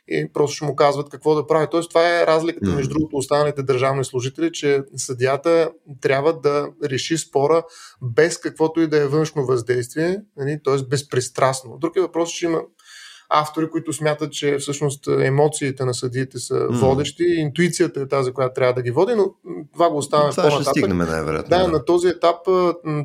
и 0.09 0.33
просто 0.33 0.57
ще 0.57 0.65
му 0.65 0.77
казват 0.77 1.09
какво 1.09 1.35
да 1.35 1.47
прави. 1.47 1.67
Тоест, 1.71 1.89
това 1.89 2.21
е 2.21 2.27
разликата 2.27 2.67
mm. 2.67 2.75
между 2.75 2.95
другото 2.95 3.17
останалите 3.17 3.63
държавни 3.63 4.05
служители, 4.05 4.53
че 4.53 4.83
съдията 4.97 5.71
трябва 6.01 6.41
да 6.41 6.69
реши 6.85 7.19
спора 7.19 7.63
без 8.03 8.39
каквото 8.39 8.81
и 8.81 8.87
да 8.87 8.99
е 8.99 9.07
външно 9.07 9.47
въздействие, 9.47 10.21
нали, 10.37 10.61
т.е. 10.65 10.77
безпристрастно. 10.89 11.79
Друг 11.79 11.97
е 11.97 12.01
въпрос, 12.01 12.31
че 12.31 12.47
има 12.47 12.63
автори, 13.37 13.71
които 13.71 13.93
смятат, 13.93 14.33
че 14.33 14.57
всъщност 14.59 15.07
емоциите 15.07 15.85
на 15.85 15.95
съдиите 15.95 16.39
са 16.39 16.55
mm. 16.55 16.81
водещи, 16.81 17.25
интуицията 17.25 18.01
е 18.01 18.09
тази, 18.09 18.33
която 18.33 18.55
трябва 18.55 18.75
да 18.75 18.83
ги 18.83 18.91
води, 18.91 19.15
но 19.15 19.25
това 19.73 19.91
го 19.91 19.97
оставяме 19.97 20.31
това 20.31 20.43
по-нататък. 20.43 20.63
ще 20.63 20.71
стигнем 20.71 20.99
най-вероятно. 20.99 21.49
Да, 21.51 21.59
да, 21.59 21.69
на 21.69 21.85
този 21.85 22.09
етап 22.09 22.37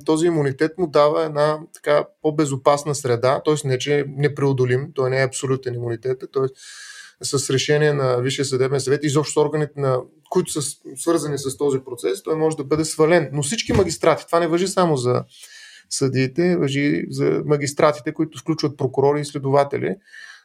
този 0.05 0.27
имунитет 0.27 0.77
му 0.77 0.87
дава 0.87 1.23
една 1.23 1.59
така 1.73 2.05
по-безопасна 2.21 2.95
среда, 2.95 3.41
т.е. 3.45 3.67
не, 3.67 3.77
че 3.77 3.99
е 3.99 4.03
непреодолим, 4.07 4.87
той 4.95 5.09
не 5.09 5.21
е 5.21 5.25
абсолютен 5.25 5.73
имунитет, 5.73 6.23
т.е. 6.33 6.47
с 7.25 7.49
решение 7.49 7.93
на 7.93 8.17
Висшия 8.17 8.45
съдебен 8.45 8.79
съвет, 8.79 9.03
изобщо 9.03 9.33
с 9.33 9.37
органите, 9.37 9.73
на, 9.77 9.97
които 10.29 10.51
са 10.51 10.61
свързани 10.95 11.37
с 11.37 11.57
този 11.57 11.79
процес, 11.79 12.23
той 12.23 12.35
може 12.35 12.57
да 12.57 12.63
бъде 12.63 12.85
свален. 12.85 13.29
Но 13.33 13.43
всички 13.43 13.73
магистрати, 13.73 14.25
това 14.25 14.39
не 14.39 14.47
въжи 14.47 14.67
само 14.67 14.97
за 14.97 15.23
съдиите, 15.89 16.57
въжи 16.57 17.05
за 17.09 17.41
магистратите, 17.45 18.13
които 18.13 18.39
включват 18.39 18.77
прокурори 18.77 19.21
и 19.21 19.25
следователи. 19.25 19.95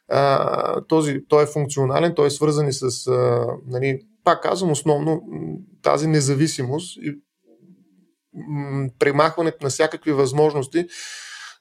А, 0.08 0.80
този, 0.80 1.20
той 1.28 1.42
е 1.42 1.46
функционален, 1.46 2.14
той 2.14 2.26
е 2.26 2.30
свързан 2.30 2.68
и 2.68 2.72
с, 2.72 3.06
а, 3.06 3.46
нали, 3.66 4.00
пак 4.24 4.42
казвам, 4.42 4.70
основно 4.70 5.22
тази 5.82 6.06
независимост 6.06 6.96
и 6.96 7.18
м- 8.48 8.88
премахването 8.98 9.58
на 9.62 9.70
всякакви 9.70 10.12
възможности 10.12 10.86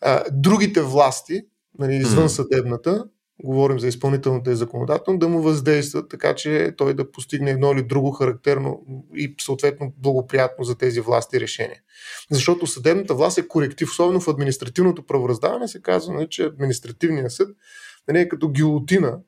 а, 0.01 0.23
другите 0.31 0.81
власти, 0.81 1.41
нали, 1.79 1.95
извън 1.95 2.29
съдебната, 2.29 3.05
говорим 3.43 3.79
за 3.79 3.87
изпълнителната 3.87 4.51
и 4.51 4.55
законодателно, 4.55 5.19
да 5.19 5.27
му 5.27 5.41
въздействат, 5.41 6.09
така 6.09 6.35
че 6.35 6.73
той 6.77 6.93
да 6.93 7.11
постигне 7.11 7.51
едно 7.51 7.71
или 7.71 7.83
друго 7.83 8.11
характерно 8.11 8.81
и 9.15 9.35
съответно 9.41 9.93
благоприятно 9.97 10.63
за 10.65 10.77
тези 10.77 11.01
власти 11.01 11.39
решение. 11.39 11.81
Защото 12.31 12.67
съдебната 12.67 13.15
власт 13.15 13.37
е 13.37 13.47
коректив, 13.47 13.89
особено 13.89 14.21
в 14.21 14.27
административното 14.27 15.05
правораздаване 15.05 15.67
се 15.67 15.81
казва, 15.81 16.13
нали, 16.13 16.27
че 16.29 16.43
административният 16.43 17.31
съд 17.31 17.49
нали, 18.07 18.19
е 18.19 18.29
като 18.29 18.49
гилотина 18.49 19.19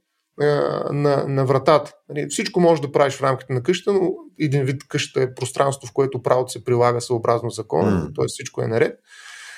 на, 0.91 1.25
на 1.27 1.45
вратата. 1.45 1.93
Нали, 2.09 2.27
всичко 2.29 2.59
можеш 2.59 2.81
да 2.81 2.91
правиш 2.91 3.13
в 3.13 3.23
рамките 3.23 3.53
на 3.53 3.63
къща, 3.63 3.93
но 3.93 4.11
един 4.39 4.63
вид 4.63 4.87
къща 4.87 5.21
е 5.21 5.33
пространство, 5.33 5.87
в 5.87 5.93
което 5.93 6.21
правото 6.21 6.51
се 6.51 6.63
прилага 6.63 7.01
съобразно 7.01 7.49
закона, 7.49 7.91
mm. 7.91 8.15
т.е. 8.15 8.25
всичко 8.27 8.61
е 8.61 8.67
наред. 8.67 8.99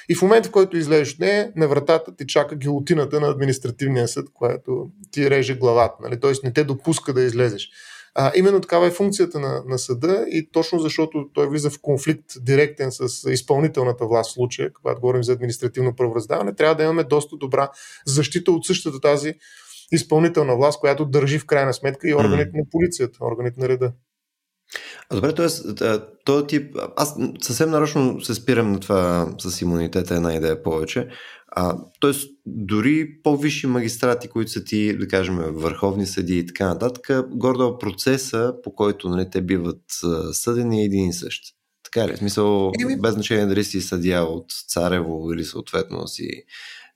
И 0.09 0.15
в 0.15 0.21
момента, 0.21 0.49
в 0.49 0.51
който 0.51 0.77
излезеш 0.77 1.13
от 1.13 1.19
нея, 1.19 1.51
на 1.55 1.67
вратата 1.67 2.15
ти 2.15 2.27
чака 2.27 2.55
гилотината 2.55 3.19
на 3.19 3.27
административния 3.27 4.07
съд, 4.07 4.27
която 4.33 4.89
ти 5.11 5.29
реже 5.29 5.55
главата. 5.55 5.95
Нали? 6.03 6.19
Тоест 6.19 6.43
не 6.43 6.53
те 6.53 6.63
допуска 6.63 7.13
да 7.13 7.23
излезеш. 7.23 7.69
А, 8.19 8.31
именно 8.35 8.61
такава 8.61 8.87
е 8.87 8.91
функцията 8.91 9.39
на, 9.39 9.63
на 9.67 9.79
съда 9.79 10.25
и 10.29 10.49
точно 10.51 10.79
защото 10.79 11.29
той 11.33 11.47
влиза 11.47 11.69
в 11.69 11.81
конфликт 11.81 12.25
директен 12.41 12.91
с 12.91 13.31
изпълнителната 13.31 14.05
власт 14.05 14.31
в 14.31 14.33
случая, 14.33 14.73
когато 14.73 15.01
говорим 15.01 15.23
за 15.23 15.33
административно 15.33 15.95
правораздаване, 15.95 16.55
трябва 16.55 16.75
да 16.75 16.83
имаме 16.83 17.03
доста 17.03 17.37
добра 17.37 17.69
защита 18.05 18.51
от 18.51 18.65
същата 18.65 18.99
тази 18.99 19.33
изпълнителна 19.91 20.55
власт, 20.55 20.79
която 20.79 21.05
държи 21.05 21.39
в 21.39 21.45
крайна 21.45 21.73
сметка 21.73 22.09
и 22.09 22.15
органите 22.15 22.51
mm. 22.51 22.57
на 22.57 22.63
полицията, 22.71 23.17
органите 23.21 23.59
на 23.59 23.69
реда. 23.69 23.91
Добре, 25.13 25.35
т.е. 25.35 25.47
този 26.25 26.47
тип, 26.47 26.77
аз 26.95 27.15
съвсем 27.41 27.69
нарочно 27.69 28.21
се 28.21 28.35
спирам 28.35 28.71
на 28.71 28.79
това 28.79 29.33
с 29.39 29.61
имунитета, 29.61 30.15
една 30.15 30.33
идея 30.33 30.63
повече. 30.63 31.07
А, 31.47 31.77
тоест, 31.99 32.29
дори 32.45 33.21
по-висши 33.23 33.67
магистрати, 33.67 34.27
които 34.27 34.51
са 34.51 34.63
ти, 34.63 34.97
да 34.97 35.07
кажем, 35.07 35.37
върховни 35.37 36.05
съди 36.05 36.37
и 36.37 36.45
така 36.45 36.67
нататък, 36.67 37.27
гордо 37.29 37.77
процеса, 37.77 38.53
по 38.63 38.75
който 38.75 39.09
нали, 39.09 39.29
те 39.29 39.41
биват 39.41 39.81
съдени 40.31 40.81
е 40.81 40.85
един 40.85 41.09
и 41.09 41.13
същ. 41.13 41.43
Така 41.83 42.07
ли? 42.07 42.13
В 42.13 42.17
смисъл, 42.17 42.71
без 43.01 43.13
значение 43.13 43.45
дали 43.45 43.63
си 43.63 43.81
съдия 43.81 44.23
от 44.23 44.45
Царево 44.67 45.33
или 45.33 45.43
съответно 45.43 46.07
си 46.07 46.29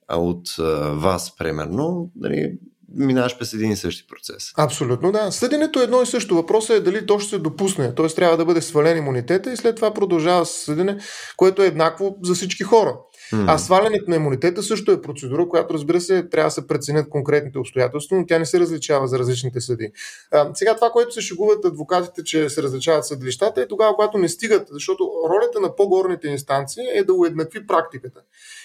от 0.08 0.58
а, 0.58 0.62
вас, 0.90 1.36
примерно, 1.36 2.10
нали, 2.16 2.58
минаваш 2.94 3.38
през 3.38 3.52
един 3.52 3.70
и 3.70 3.76
същи 3.76 4.06
процес. 4.06 4.52
Абсолютно, 4.56 5.12
да. 5.12 5.32
Съденето 5.32 5.80
е 5.80 5.84
едно 5.84 6.02
и 6.02 6.06
също. 6.06 6.34
Въпросът 6.34 6.76
е 6.76 6.80
дали 6.80 7.06
то 7.06 7.18
ще 7.18 7.30
се 7.30 7.38
допусне. 7.38 7.94
Т.е. 7.94 8.06
трябва 8.06 8.36
да 8.36 8.44
бъде 8.44 8.62
свален 8.62 8.98
имунитета 8.98 9.52
и 9.52 9.56
след 9.56 9.76
това 9.76 9.94
продължава 9.94 10.46
съдене, 10.46 10.98
което 11.36 11.62
е 11.62 11.66
еднакво 11.66 12.16
за 12.22 12.34
всички 12.34 12.62
хора. 12.62 12.96
А 13.32 13.58
свалянето 13.58 14.04
на 14.08 14.16
имунитета 14.16 14.62
също 14.62 14.92
е 14.92 15.02
процедура, 15.02 15.48
която 15.48 15.74
разбира 15.74 16.00
се 16.00 16.28
трябва 16.28 16.46
да 16.46 16.50
се 16.50 16.66
преценят 16.66 17.08
конкретните 17.08 17.58
обстоятелства, 17.58 18.16
но 18.16 18.26
тя 18.26 18.38
не 18.38 18.46
се 18.46 18.60
различава 18.60 19.08
за 19.08 19.18
различните 19.18 19.60
съди. 19.60 19.92
А, 20.30 20.50
сега 20.54 20.74
това, 20.74 20.90
което 20.90 21.14
се 21.14 21.20
шегуват 21.20 21.64
адвокатите, 21.64 22.24
че 22.24 22.48
се 22.48 22.62
различават 22.62 23.06
съдилищата 23.06 23.62
е 23.62 23.68
тогава, 23.68 23.94
когато 23.94 24.18
не 24.18 24.28
стигат, 24.28 24.68
защото 24.70 25.10
ролята 25.28 25.60
на 25.60 25.76
по-горните 25.76 26.28
инстанции 26.28 26.82
е 26.94 27.04
да 27.04 27.14
уеднакви 27.14 27.66
практиката. 27.66 28.20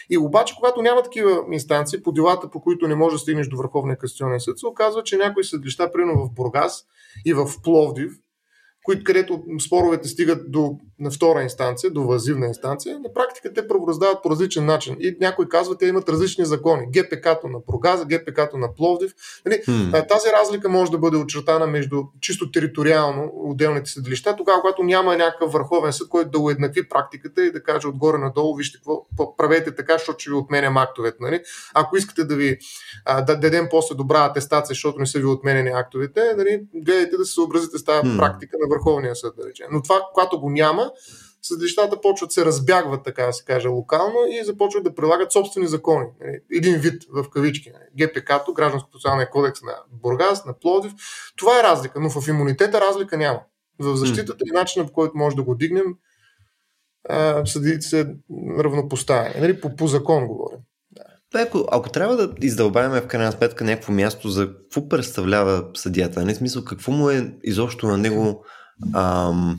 И 0.09 0.17
обаче, 0.17 0.55
когато 0.55 0.81
няма 0.81 1.03
такива 1.03 1.43
инстанции 1.51 2.03
по 2.03 2.11
делата, 2.11 2.49
по 2.49 2.61
които 2.61 2.87
не 2.87 2.95
може 2.95 3.15
да 3.15 3.19
стигнеш 3.19 3.47
до 3.47 3.57
Върховния 3.57 3.97
касационен 3.97 4.39
съд, 4.39 4.59
се 4.59 4.67
оказва, 4.67 5.03
че 5.03 5.17
някои 5.17 5.43
съдилища, 5.43 5.91
примерно 5.91 6.25
в 6.25 6.33
Бургас 6.33 6.85
и 7.25 7.33
в 7.33 7.47
Пловдив, 7.63 8.11
които, 8.88 9.03
където 9.03 9.44
споровете 9.67 10.08
стигат 10.08 10.51
до 10.51 10.79
на 11.00 11.12
втора 11.12 11.41
инстанция, 11.41 11.91
до 11.91 12.03
вазивна 12.03 12.48
инстанция, 12.48 13.00
на 13.00 13.13
практика 13.13 13.53
те 13.53 13.67
правораздават 13.67 14.24
по 14.24 14.29
различен 14.29 14.65
начин. 14.65 14.96
И 15.00 15.17
някой 15.22 15.50
казва, 15.50 15.77
те 15.77 15.86
имат 15.86 16.10
различни 16.10 16.46
закони. 16.46 16.88
ГПК-то 16.91 17.48
на 17.48 17.65
Прогаза, 17.65 18.06
ГПК-то 18.06 18.58
на 18.58 18.75
Пловдив. 18.75 19.13
Нали? 19.46 19.56
Hmm. 19.56 20.08
Тази 20.08 20.27
разлика 20.41 20.70
може 20.70 20.91
да 20.91 20.98
бъде 20.98 21.17
очертана 21.17 21.67
между 21.67 22.03
чисто 22.22 22.51
териториално 22.51 23.32
отделните 23.36 23.89
съдилища, 23.89 24.36
тогава, 24.36 24.62
когато 24.62 24.84
няма 24.84 25.17
някакъв 25.17 25.51
върховен 25.51 25.94
съд, 25.94 26.10
който 26.10 26.29
да 26.29 26.39
уеднакви 26.39 26.89
практиката 26.89 27.46
и 27.46 27.51
да 27.51 27.63
каже 27.63 27.88
отгоре 27.88 28.17
надолу, 28.17 28.56
вижте 28.56 28.77
какво, 28.77 29.36
правете 29.38 29.75
така, 29.75 29.94
защото 29.94 30.20
ще 30.20 30.29
ви 30.29 30.36
отменям 30.36 30.77
актовете. 30.77 31.17
Нали? 31.20 31.41
Ако 31.74 31.98
искате 31.98 32.24
да 32.24 32.36
ви 32.36 32.58
да 33.27 33.36
дадем 33.36 33.67
после 33.72 33.96
добра 33.96 34.25
атестация, 34.25 34.74
защото 34.74 35.00
не 35.00 35.06
са 35.06 35.20
ви 35.20 35.25
отменени 35.25 35.70
актовете, 35.70 36.22
нали? 36.38 36.62
гледайте 36.75 37.17
да 37.17 37.25
се 37.25 37.34
съобразите 37.34 37.77
с 37.77 37.84
тази 37.84 38.08
hmm. 38.08 38.17
практика 38.17 38.58
на 38.60 38.76
Върховния 38.77 39.15
съд, 39.15 39.34
да 39.38 39.48
речем. 39.50 39.67
Но 39.72 39.81
това, 39.81 40.01
когато 40.13 40.39
го 40.39 40.50
няма, 40.50 40.91
съдилищата 41.41 42.01
почват 42.01 42.31
се 42.31 42.46
разбягват, 42.46 43.03
така 43.03 43.25
да 43.25 43.34
се 43.34 43.46
каже, 43.46 43.67
локално 43.67 44.17
и 44.29 44.46
започват 44.46 44.84
да 44.84 44.96
прилагат 44.96 45.31
собствени 45.31 45.67
закони. 45.67 46.05
Нали, 46.22 46.39
един 46.51 46.79
вид 46.79 47.03
в 47.10 47.29
кавички. 47.29 47.72
Нали, 47.72 48.07
ГПК-то, 48.07 48.53
Гражданско-процесуалния 48.53 49.29
кодекс 49.29 49.62
на 49.62 49.74
Бургас, 49.91 50.46
на 50.46 50.60
Плодив. 50.60 50.93
Това 51.36 51.60
е 51.60 51.63
разлика, 51.63 52.00
но 52.00 52.10
в 52.10 52.27
имунитета 52.27 52.81
разлика 52.81 53.17
няма. 53.17 53.39
В 53.79 53.96
защитата 53.96 54.43
и 54.46 54.51
начина 54.51 54.86
по 54.86 54.93
който 54.93 55.17
може 55.17 55.36
да 55.36 55.43
го 55.43 55.55
дигнем, 55.55 55.86
съдите 57.46 57.81
се 57.81 58.15
равнопоставяне. 58.60 59.36
Нали, 59.39 59.62
по, 59.62 59.75
по 59.75 59.88
закон 59.88 60.27
говорим. 60.27 60.60
Ако, 61.36 61.65
ако 61.72 61.89
трябва 61.89 62.15
да 62.15 62.34
издълбаваме 62.41 63.01
в 63.01 63.07
крайна 63.07 63.31
сметка 63.31 63.63
някакво 63.63 63.93
място 63.93 64.29
за 64.29 64.53
какво 64.53 64.89
представлява 64.89 65.65
съдията, 65.74 66.25
не 66.25 66.36
смисъл 66.36 66.63
какво 66.63 66.91
му 66.91 67.10
е 67.10 67.34
изобщо 67.43 67.88
на 67.88 67.98
него 67.98 68.46
ам, 68.93 69.57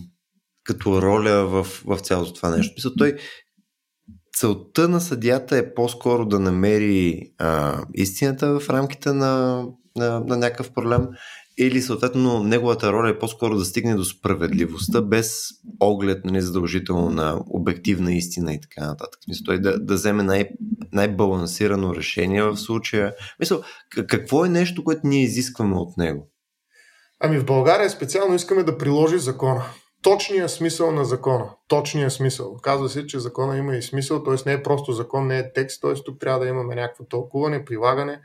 като 0.65 1.03
роля 1.03 1.47
в, 1.47 1.67
в 1.87 1.99
цялото 1.99 2.33
това 2.33 2.57
нещо. 2.57 2.73
Мисля, 2.77 2.95
той 2.99 3.17
целта 4.37 4.89
на 4.89 5.01
съдията 5.01 5.57
е 5.57 5.75
по-скоро 5.75 6.27
да 6.27 6.41
намери 6.41 7.23
а, 7.39 7.83
истината 7.95 8.61
в 8.61 8.71
рамките 8.71 9.13
на, 9.13 9.65
на, 9.97 10.21
на 10.21 10.37
някакъв 10.37 10.73
проблем 10.73 11.09
или 11.59 11.83
съответно 11.83 12.43
неговата 12.43 12.93
роля 12.93 13.11
е 13.11 13.19
по-скоро 13.19 13.57
да 13.57 13.65
стигне 13.65 13.95
до 13.95 14.05
справедливостта 14.05 15.03
без 15.03 15.41
оглед 15.81 16.25
нали, 16.25 16.41
задължително 16.41 17.11
на 17.11 17.41
обективна 17.47 18.15
истина 18.15 18.55
и 18.55 18.61
така 18.61 18.87
нататък. 18.87 19.21
Мисля, 19.29 19.43
той 19.45 19.61
да, 19.61 19.79
да 19.79 19.95
вземе 19.95 20.23
най- 20.23 20.49
най-балансирано 20.93 21.95
решение 21.95 22.43
в 22.43 22.57
случая. 22.57 23.15
Мисля, 23.41 23.61
какво 24.09 24.45
е 24.45 24.49
нещо, 24.49 24.85
което 24.85 25.01
ние 25.05 25.23
изискваме 25.23 25.77
от 25.77 25.97
него? 25.97 26.31
Ами 27.21 27.39
в 27.39 27.45
България 27.45 27.91
специално 27.91 28.35
искаме 28.35 28.63
да 28.63 28.79
приложи 28.79 29.19
закона 29.19 29.65
точния 30.03 30.49
смисъл 30.49 30.91
на 30.91 31.05
закона. 31.05 31.51
Точния 31.69 32.11
смисъл. 32.11 32.57
Казва 32.63 32.89
се, 32.89 33.07
че 33.07 33.19
закона 33.19 33.57
има 33.57 33.77
и 33.77 33.83
смисъл, 33.83 34.23
т.е. 34.23 34.35
не 34.47 34.53
е 34.53 34.63
просто 34.63 34.93
закон, 34.93 35.27
не 35.27 35.39
е 35.39 35.53
текст, 35.53 35.83
т.е. 35.83 35.95
тук 35.95 36.21
трябва 36.21 36.41
да 36.41 36.49
имаме 36.49 36.75
някакво 36.75 37.05
тълкуване, 37.05 37.65
прилагане. 37.65 38.21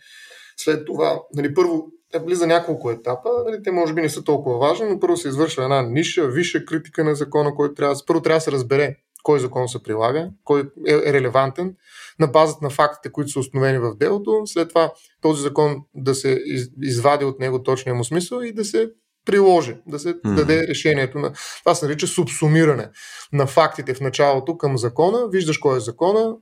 След 0.57 0.85
това, 0.85 1.21
нали, 1.35 1.53
първо, 1.53 1.85
е 2.13 2.19
влиза 2.19 2.47
няколко 2.47 2.91
етапа, 2.91 3.29
нали, 3.45 3.63
те 3.63 3.71
може 3.71 3.93
би 3.93 4.01
не 4.01 4.09
са 4.09 4.23
толкова 4.23 4.57
важни, 4.57 4.89
но 4.89 4.99
първо 4.99 5.17
се 5.17 5.27
извършва 5.27 5.63
една 5.63 5.81
ниша, 5.81 6.27
висша 6.27 6.65
критика 6.65 7.03
на 7.03 7.15
закона, 7.15 7.55
който 7.55 7.73
трябва, 7.73 7.95
първо 8.07 8.21
трябва 8.21 8.37
да 8.37 8.41
се 8.41 8.51
разбере 8.51 8.95
кой 9.23 9.39
закон 9.39 9.69
се 9.69 9.83
прилага, 9.83 10.29
кой 10.43 10.61
е 10.87 11.13
релевантен, 11.13 11.75
на 12.19 12.27
базата 12.27 12.59
на 12.61 12.69
фактите, 12.69 13.11
които 13.11 13.31
са 13.31 13.39
установени 13.39 13.77
в 13.77 13.95
делото, 13.95 14.41
след 14.45 14.69
това 14.69 14.93
този 15.21 15.41
закон 15.41 15.83
да 15.95 16.15
се 16.15 16.39
извади 16.81 17.25
от 17.25 17.39
него 17.39 17.63
точния 17.63 17.95
му 17.95 18.03
смисъл 18.03 18.41
и 18.41 18.53
да 18.53 18.65
се 18.65 18.89
приложи, 19.25 19.77
да 19.87 19.99
се 19.99 20.13
mm-hmm. 20.13 20.35
даде 20.35 20.67
решението 20.67 21.19
на... 21.19 21.33
Това 21.59 21.75
се 21.75 21.85
нарича 21.85 22.07
субсумиране 22.07 22.89
на 23.33 23.47
фактите 23.47 23.93
в 23.93 24.01
началото 24.01 24.57
към 24.57 24.77
закона. 24.77 25.27
Виждаш 25.29 25.57
кой 25.57 25.77
е 25.77 25.79
закона, 25.79 26.35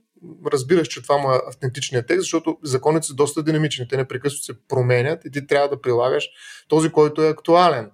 разбираш, 0.46 0.88
че 0.88 1.02
това 1.02 1.18
му 1.18 1.32
е 1.32 1.40
автентичният 1.48 2.06
текст, 2.06 2.20
защото 2.20 2.56
законите 2.62 3.06
са 3.06 3.14
доста 3.14 3.42
динамични, 3.42 3.88
те 3.88 3.96
непрекъснато 3.96 4.44
се 4.44 4.66
променят 4.68 5.24
и 5.24 5.30
ти 5.30 5.46
трябва 5.46 5.68
да 5.68 5.80
прилагаш 5.80 6.28
този, 6.68 6.92
който 6.92 7.22
е 7.22 7.28
актуален. 7.28 7.90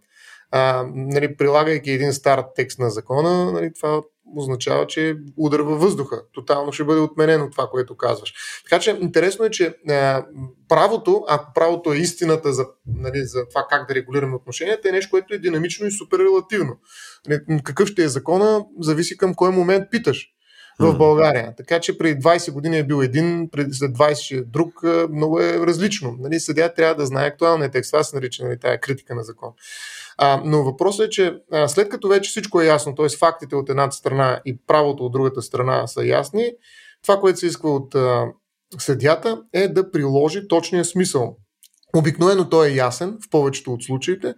А, 0.50 0.85
нали, 0.95 1.37
прилагайки 1.37 1.90
един 1.90 2.12
стар 2.12 2.45
текст 2.57 2.78
на 2.78 2.90
закона, 2.90 3.52
нали, 3.52 3.73
това 3.75 4.02
означава, 4.37 4.87
че 4.87 5.16
удар 5.37 5.61
във 5.61 5.81
въздуха. 5.81 6.23
Тотално 6.35 6.73
ще 6.73 6.85
бъде 6.85 7.01
отменено 7.01 7.51
това, 7.51 7.66
което 7.70 7.96
казваш. 7.96 8.35
Така 8.64 8.81
че 8.81 8.99
интересно 9.01 9.44
е, 9.44 9.51
че 9.51 9.66
е, 9.66 10.14
правото, 10.68 11.25
ако 11.29 11.53
правото 11.55 11.92
е 11.92 11.96
истината 11.96 12.53
за, 12.53 12.66
нали, 12.87 13.25
за 13.25 13.49
това 13.49 13.66
как 13.70 13.88
да 13.88 13.94
регулираме 13.94 14.37
отношенията, 14.37 14.88
е 14.88 14.92
нещо, 14.92 15.11
което 15.11 15.35
е 15.35 15.38
динамично 15.38 15.87
и 15.87 15.90
супер 15.90 16.18
релативно. 16.18 16.77
Нали, 17.29 17.40
какъв 17.64 17.88
ще 17.88 18.05
е 18.05 18.09
закона, 18.09 18.64
зависи 18.81 19.16
към 19.16 19.35
кой 19.35 19.51
момент 19.51 19.90
питаш 19.90 20.29
в 20.81 20.99
България. 20.99 21.55
Така 21.57 21.81
че 21.81 21.99
преди 21.99 22.20
20 22.20 22.53
години 22.53 22.79
е 22.79 22.85
бил 22.85 23.03
един, 23.03 23.49
преди 23.51 23.73
след 23.73 23.90
20 23.90 24.14
ще 24.14 24.35
е 24.35 24.42
друг, 24.42 24.83
много 25.11 25.40
е 25.40 25.66
различно. 25.66 26.16
Нали, 26.18 26.40
съдя 26.40 26.75
трябва 26.75 26.94
да 26.94 27.07
знае 27.07 27.27
актуалния 27.27 27.70
текст. 27.70 27.92
Това 27.92 28.05
се 28.05 28.16
нарича 28.16 28.44
нали, 28.44 28.59
тая 28.59 28.81
критика 28.81 29.14
на 29.14 29.23
закон. 29.23 29.53
А, 30.18 30.42
но 30.44 30.64
въпросът 30.64 31.07
е, 31.07 31.11
че 31.11 31.35
а, 31.52 31.68
след 31.68 31.88
като 31.88 32.09
вече 32.09 32.31
всичко 32.31 32.61
е 32.61 32.66
ясно, 32.66 32.94
т.е. 32.94 33.09
фактите 33.09 33.57
от 33.57 33.68
едната 33.68 33.96
страна 33.96 34.40
и 34.44 34.59
правото 34.66 35.07
от 35.07 35.12
другата 35.12 35.42
страна 35.42 35.87
са 35.87 36.04
ясни, 36.04 36.52
това, 37.02 37.20
което 37.20 37.38
се 37.38 37.46
иска 37.46 37.68
от 37.68 37.94
а, 37.94 38.26
съдята 38.78 39.42
е 39.52 39.68
да 39.68 39.90
приложи 39.90 40.48
точния 40.48 40.85
смисъл 40.85 41.37
Обикновено 41.96 42.48
той 42.48 42.68
е 42.68 42.74
ясен 42.74 43.18
в 43.26 43.31
повечето 43.31 43.72
от 43.72 43.83
случаите, 43.83 44.35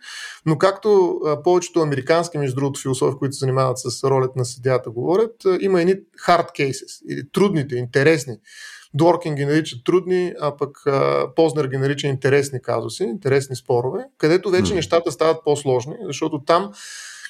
но 0.47 0.59
както 0.59 1.21
повечето 1.45 1.81
американски, 1.81 2.39
между 2.39 2.57
другото, 2.57 2.81
философи, 2.81 3.19
които 3.19 3.33
се 3.33 3.39
занимават 3.39 3.79
с 3.79 4.05
ролята 4.05 4.33
на 4.37 4.45
съдята, 4.45 4.91
говорят, 4.91 5.35
има 5.61 5.81
едни 5.81 5.95
hard 6.27 6.51
cases, 6.51 7.33
трудните, 7.33 7.77
интересни. 7.77 8.37
Дворкин 8.95 9.35
ги 9.35 9.45
нарича 9.45 9.77
трудни, 9.85 10.33
а 10.41 10.57
пък 10.57 10.87
а, 10.87 11.27
Познер 11.37 11.65
ги 11.65 11.77
нарича 11.77 12.07
интересни 12.07 12.63
казуси, 12.63 13.03
интересни 13.03 13.57
спорове, 13.57 14.05
където 14.19 14.51
вече 14.51 14.73
mm. 14.73 14.75
нещата 14.75 15.13
стават 15.13 15.45
по-сложни, 15.45 15.95
защото 16.07 16.45
там 16.45 16.73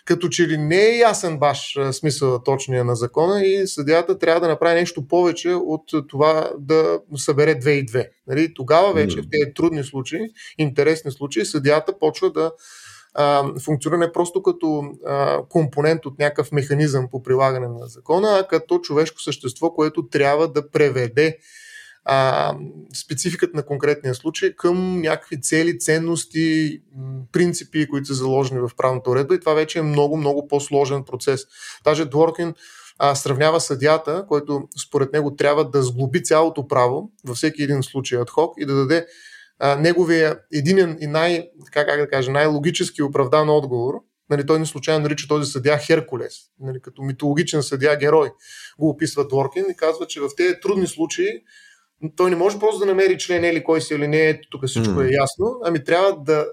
като 0.05 0.29
че 0.29 0.49
ли 0.49 0.59
не 0.59 0.87
е 0.87 0.97
ясен 0.97 1.39
баш 1.39 1.79
смисъл 1.93 2.43
точния 2.43 2.85
на 2.85 2.97
закона 2.97 3.43
и 3.45 3.67
съдята 3.67 4.19
трябва 4.19 4.41
да 4.41 4.49
направи 4.49 4.81
нещо 4.81 5.09
повече 5.09 5.49
от 5.51 5.83
това 6.09 6.51
да 6.59 7.01
събере 7.17 7.55
две 7.55 7.73
и 7.73 7.85
две. 7.85 8.11
Нали? 8.27 8.55
Тогава 8.55 8.93
вече 8.93 9.17
в 9.17 9.25
тези 9.31 9.55
трудни 9.55 9.85
случаи, 9.85 10.21
интересни 10.59 11.11
случаи, 11.11 11.45
съдята 11.45 11.99
почва 11.99 12.33
да 12.33 12.53
а, 13.15 13.61
функционира 13.61 14.13
просто 14.13 14.43
като 14.43 14.83
а, 15.07 15.43
компонент 15.49 16.07
от 16.07 16.19
някакъв 16.19 16.53
механизъм 16.53 17.09
по 17.11 17.23
прилагане 17.23 17.69
на 17.69 17.87
закона, 17.87 18.39
а 18.39 18.47
като 18.47 18.79
човешко 18.79 19.21
същество, 19.21 19.75
което 19.75 20.09
трябва 20.09 20.49
да 20.49 20.71
преведе 20.71 21.39
а, 22.05 22.55
спецификата 23.05 23.57
на 23.57 23.63
конкретния 23.63 24.15
случай 24.15 24.53
към 24.53 25.01
някакви 25.01 25.41
цели, 25.41 25.79
ценности, 25.79 26.81
принципи, 27.33 27.89
които 27.89 28.07
са 28.07 28.15
заложени 28.15 28.61
в 28.61 28.71
правната 28.77 29.11
уредба 29.11 29.35
и 29.35 29.41
това 29.41 29.55
вече 29.55 29.79
е 29.79 29.83
много, 29.83 30.17
много 30.17 30.49
по-сложен 30.49 31.05
процес. 31.05 31.47
Даже 31.85 32.05
Дворкин 32.05 32.55
а, 32.99 33.15
сравнява 33.15 33.61
съдята, 33.61 34.25
който 34.29 34.69
според 34.87 35.13
него 35.13 35.37
трябва 35.37 35.71
да 35.71 35.83
сглоби 35.83 36.23
цялото 36.23 36.69
право 36.69 37.11
във 37.25 37.37
всеки 37.37 37.63
един 37.63 37.83
случай 37.83 38.21
адхок 38.21 38.55
и 38.59 38.67
да 38.67 38.75
даде 38.75 39.07
а, 39.61 39.77
неговия 39.77 40.39
единен 40.53 40.99
и 41.01 41.07
най, 41.07 41.49
как, 41.73 41.89
как 41.89 42.01
да 42.01 42.09
кажа, 42.09 42.31
най-логически 42.31 43.03
оправдан 43.03 43.49
отговор, 43.49 43.95
Нали, 44.31 44.47
той 44.47 44.59
не 44.59 44.67
случайно 44.67 45.03
нарича 45.03 45.29
този 45.29 45.51
съдя 45.51 45.79
Херкулес, 45.79 46.35
нали, 46.61 46.81
като 46.81 47.03
митологичен 47.03 47.63
съдя 47.63 47.97
герой. 47.97 48.31
Го 48.79 48.89
описва 48.89 49.29
Дворкин 49.29 49.65
и 49.71 49.77
казва, 49.77 50.07
че 50.07 50.21
в 50.21 50.29
тези 50.37 50.55
трудни 50.63 50.87
случаи 50.87 51.43
той 52.17 52.31
не 52.31 52.37
може 52.37 52.59
просто 52.59 52.79
да 52.79 52.87
намери 52.87 53.19
член 53.19 53.45
или 53.45 53.65
кой 53.65 53.81
си 53.81 53.95
или 53.95 54.09
не, 54.09 54.41
тук 54.51 54.67
всичко 54.67 54.95
mm. 54.95 55.09
е 55.09 55.15
ясно, 55.15 55.61
ами 55.65 55.85
трябва 55.85 56.17
да, 56.17 56.47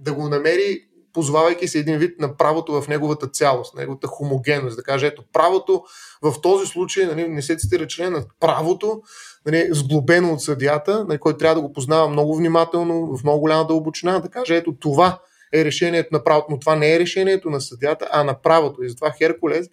да 0.00 0.12
го 0.12 0.28
намери 0.28 0.80
позвавайки 1.12 1.68
се 1.68 1.78
един 1.78 1.98
вид 1.98 2.20
на 2.20 2.36
правото 2.36 2.80
в 2.80 2.88
неговата 2.88 3.26
цялост, 3.26 3.74
неговата 3.74 4.06
хомогенност. 4.06 4.76
Да 4.76 4.82
каже, 4.82 5.06
ето 5.06 5.24
правото 5.32 5.82
в 6.22 6.34
този 6.42 6.66
случай, 6.66 7.06
нали, 7.06 7.28
не 7.28 7.42
се 7.42 7.56
цитира 7.56 7.86
член 7.86 8.12
на 8.12 8.24
правото, 8.40 9.02
нали, 9.46 9.68
сглобено 9.70 10.32
от 10.32 10.42
съдията, 10.42 11.04
нали, 11.08 11.18
който 11.18 11.38
трябва 11.38 11.54
да 11.54 11.60
го 11.60 11.72
познава 11.72 12.08
много 12.08 12.36
внимателно, 12.36 13.16
в 13.16 13.24
много 13.24 13.40
голяма 13.40 13.66
дълбочина, 13.66 14.18
да 14.18 14.28
каже, 14.28 14.56
ето 14.56 14.76
това 14.80 15.18
е 15.54 15.64
решението 15.64 16.08
на 16.12 16.24
правото, 16.24 16.46
но 16.50 16.58
това 16.58 16.76
не 16.76 16.94
е 16.94 16.98
решението 16.98 17.50
на 17.50 17.60
съдята, 17.60 18.08
а 18.12 18.24
на 18.24 18.40
правото. 18.42 18.82
И 18.82 18.88
затова 18.88 19.12
Херкулес 19.18 19.66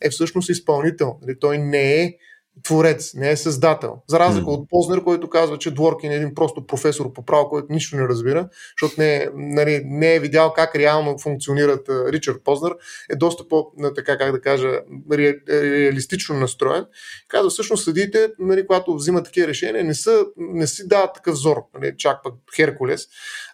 е 0.00 0.10
всъщност 0.10 0.48
изпълнител. 0.48 1.16
Нали, 1.22 1.38
той 1.40 1.58
не 1.58 2.02
е 2.02 2.14
творец, 2.62 3.14
не 3.14 3.30
е 3.30 3.36
създател. 3.36 3.96
За 4.08 4.18
разлика 4.18 4.46
mm. 4.46 4.52
от 4.52 4.68
Познер, 4.68 5.04
който 5.04 5.30
казва, 5.30 5.58
че 5.58 5.74
Дворкин 5.74 6.12
е 6.12 6.14
един 6.14 6.34
просто 6.34 6.66
професор 6.66 7.12
по 7.12 7.24
право, 7.24 7.48
който 7.48 7.66
нищо 7.70 7.96
не 7.96 8.08
разбира, 8.08 8.48
защото 8.80 9.00
не, 9.00 9.16
е, 9.16 9.28
нали, 9.34 9.82
не 9.84 10.14
е 10.14 10.20
видял 10.20 10.52
как 10.52 10.76
реално 10.76 11.18
функционират 11.18 11.88
Ричард 11.88 12.44
Познер, 12.44 12.72
е 13.10 13.16
доста 13.16 13.48
по, 13.48 13.66
така 13.94 14.18
как 14.18 14.32
да 14.32 14.40
кажа, 14.40 14.80
ре, 15.12 15.34
реалистично 15.48 16.36
настроен. 16.36 16.86
Казва, 17.28 17.50
всъщност 17.50 17.84
съдите, 17.84 18.28
нали, 18.38 18.66
когато 18.66 18.94
взимат 18.94 19.24
такива 19.24 19.48
решения, 19.48 19.84
не, 19.84 19.94
са, 19.94 20.24
не 20.36 20.66
си 20.66 20.88
дават 20.88 21.14
такъв 21.14 21.34
взор, 21.34 21.56
нали, 21.80 21.94
чак 21.96 22.22
пък 22.22 22.34
Херкулес. 22.56 23.06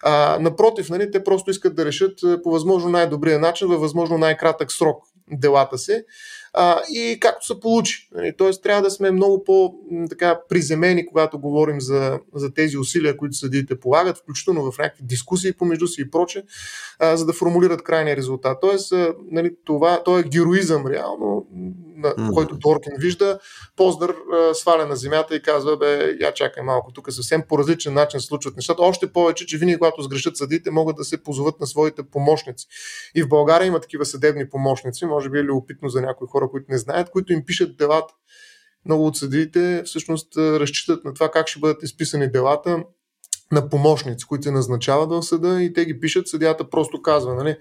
А, 0.02 0.38
напротив, 0.40 0.90
нали, 0.90 1.10
те 1.10 1.24
просто 1.24 1.50
искат 1.50 1.76
да 1.76 1.84
решат 1.84 2.18
по 2.42 2.50
възможно 2.50 2.90
най-добрия 2.90 3.38
начин, 3.38 3.68
във 3.68 3.80
възможно 3.80 4.18
най-кратък 4.18 4.72
срок 4.72 5.04
делата 5.30 5.78
си 5.78 6.02
а, 6.54 6.80
и 6.90 7.18
както 7.20 7.46
се 7.46 7.60
получи. 7.60 8.08
Нали, 8.14 8.34
тоест 8.38 8.62
трябва 8.62 8.82
да 8.82 8.90
сме 8.90 9.10
много 9.10 9.44
по-приземени, 9.44 11.06
когато 11.06 11.38
говорим 11.38 11.80
за, 11.80 12.20
за 12.34 12.54
тези 12.54 12.78
усилия, 12.78 13.16
които 13.16 13.36
съдиите 13.36 13.80
полагат, 13.80 14.18
включително 14.18 14.72
в 14.72 14.78
някакви 14.78 15.04
дискусии 15.04 15.52
помежду 15.52 15.86
си 15.86 16.02
и 16.02 16.10
проче, 16.10 16.44
а, 16.98 17.16
за 17.16 17.26
да 17.26 17.32
формулират 17.32 17.82
крайния 17.82 18.16
резултат. 18.16 18.58
Тоест, 18.60 18.92
а, 18.92 19.14
нали, 19.30 19.54
това, 19.64 20.02
това 20.04 20.18
е 20.18 20.22
героизъм 20.22 20.86
реално, 20.86 21.46
на, 21.96 22.08
mm-hmm. 22.08 22.34
който 22.34 22.58
Торкин 22.58 22.92
вижда, 22.98 23.38
Поздър 23.76 24.14
сваля 24.52 24.86
на 24.86 24.96
земята 24.96 25.36
и 25.36 25.42
казва, 25.42 25.76
бе, 25.76 26.16
я 26.20 26.34
чакай 26.34 26.62
малко, 26.62 26.92
тук 26.92 27.12
съвсем 27.12 27.42
по 27.48 27.58
различен 27.58 27.94
начин 27.94 28.20
се 28.20 28.26
случват 28.26 28.56
нещата. 28.56 28.82
Още 28.82 29.12
повече, 29.12 29.46
че 29.46 29.58
винаги, 29.58 29.78
когато 29.78 30.02
сгрешат 30.02 30.36
съдите, 30.36 30.70
могат 30.70 30.96
да 30.96 31.04
се 31.04 31.22
позоват 31.22 31.60
на 31.60 31.66
своите 31.66 32.02
помощници. 32.02 32.66
И 33.14 33.22
в 33.22 33.28
България 33.28 33.66
има 33.66 33.80
такива 33.80 34.04
съдебни 34.04 34.50
помощници, 34.50 35.06
може 35.06 35.30
би 35.30 35.38
е 35.38 35.42
любопитно 35.42 35.88
за 35.88 36.00
някои 36.00 36.28
хора, 36.28 36.43
които 36.50 36.66
не 36.68 36.78
знаят, 36.78 37.10
които 37.10 37.32
им 37.32 37.44
пишат 37.44 37.76
делата. 37.76 38.14
Много 38.84 39.06
от 39.06 39.16
съдиите 39.16 39.82
всъщност 39.84 40.36
разчитат 40.36 41.04
на 41.04 41.14
това 41.14 41.30
как 41.30 41.48
ще 41.48 41.60
бъдат 41.60 41.82
изписани 41.82 42.30
делата 42.30 42.84
на 43.52 43.68
помощници, 43.68 44.26
които 44.26 44.42
се 44.42 44.50
назначават 44.50 45.10
в 45.10 45.22
съда 45.22 45.62
и 45.62 45.72
те 45.72 45.84
ги 45.84 46.00
пишат, 46.00 46.28
съдята 46.28 46.70
просто 46.70 47.02
казва, 47.02 47.34
нали, 47.34 47.56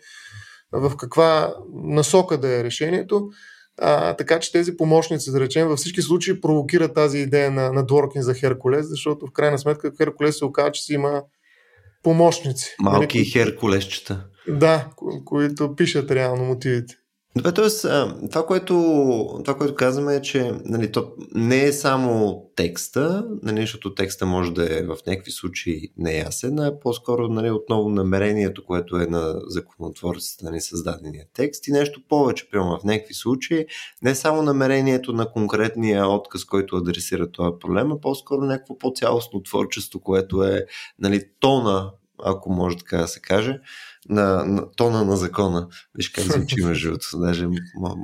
в 0.71 0.97
каква 0.97 1.55
насока 1.73 2.37
да 2.37 2.59
е 2.59 2.63
решението. 2.63 3.29
А, 3.77 4.15
така 4.15 4.39
че 4.39 4.51
тези 4.51 4.77
помощници, 4.77 5.31
да 5.31 5.39
речем, 5.39 5.67
във 5.67 5.79
всички 5.79 6.01
случаи 6.01 6.41
провокират 6.41 6.93
тази 6.93 7.17
идея 7.17 7.51
на, 7.51 7.71
на 7.73 7.85
Дворкин 7.85 8.21
за 8.21 8.33
Херкулес, 8.33 8.87
защото 8.89 9.27
в 9.27 9.31
крайна 9.31 9.59
сметка 9.59 9.91
Херкулес 9.97 10.37
се 10.37 10.45
оказа, 10.45 10.71
че 10.71 10.83
си 10.83 10.93
има 10.93 11.23
помощници. 12.03 12.75
Малки 12.79 13.17
нали, 13.17 13.29
херкулесчета. 13.29 14.25
Да, 14.47 14.89
ко- 14.95 15.23
които 15.23 15.75
пишат 15.75 16.11
реално 16.11 16.43
мотивите. 16.43 16.95
Добре, 17.35 17.51
т.е. 17.51 17.67
това, 18.29 18.45
което, 18.45 18.73
това, 19.43 19.57
което 19.57 19.75
казваме 19.75 20.15
е, 20.15 20.21
че 20.21 20.51
нали, 20.65 20.91
то 20.91 21.13
не 21.35 21.63
е 21.63 21.73
само 21.73 22.43
текста, 22.55 23.25
нали, 23.43 23.61
защото 23.61 23.95
текста 23.95 24.25
може 24.25 24.53
да 24.53 24.79
е 24.79 24.83
в 24.83 24.97
някакви 25.07 25.31
случаи 25.31 25.89
неясен, 25.97 26.59
а 26.59 26.79
по-скоро 26.79 27.27
нали, 27.27 27.51
отново 27.51 27.89
намерението, 27.89 28.65
което 28.65 28.97
е 28.97 29.05
на 29.05 29.35
законотворците, 29.47 30.45
нали, 30.45 30.61
създадения 30.61 31.25
текст 31.33 31.67
и 31.67 31.71
нещо 31.71 32.01
повече, 32.09 32.49
прямо 32.49 32.79
в 32.79 32.83
някакви 32.83 33.13
случаи, 33.13 33.65
не 34.01 34.15
само 34.15 34.41
намерението 34.41 35.13
на 35.13 35.31
конкретния 35.31 36.07
отказ, 36.07 36.45
който 36.45 36.75
адресира 36.75 37.31
този 37.31 37.59
проблем, 37.59 37.91
а 37.91 38.01
по-скоро 38.01 38.41
някакво 38.41 38.77
по-цялостно 38.77 39.43
творчество, 39.43 39.99
което 39.99 40.43
е 40.43 40.65
нали, 40.99 41.23
тона, 41.39 41.91
ако 42.25 42.53
може 42.53 42.77
така 42.77 42.97
да 42.97 43.07
се 43.07 43.21
каже, 43.21 43.59
на, 44.09 44.45
на 44.45 44.71
тона 44.71 45.05
на 45.05 45.17
закона. 45.17 45.67
Виж 45.95 46.09
как 46.09 46.23
звучи 46.23 46.55
между 46.65 46.87
другото. 46.87 47.19
Даже 47.19 47.47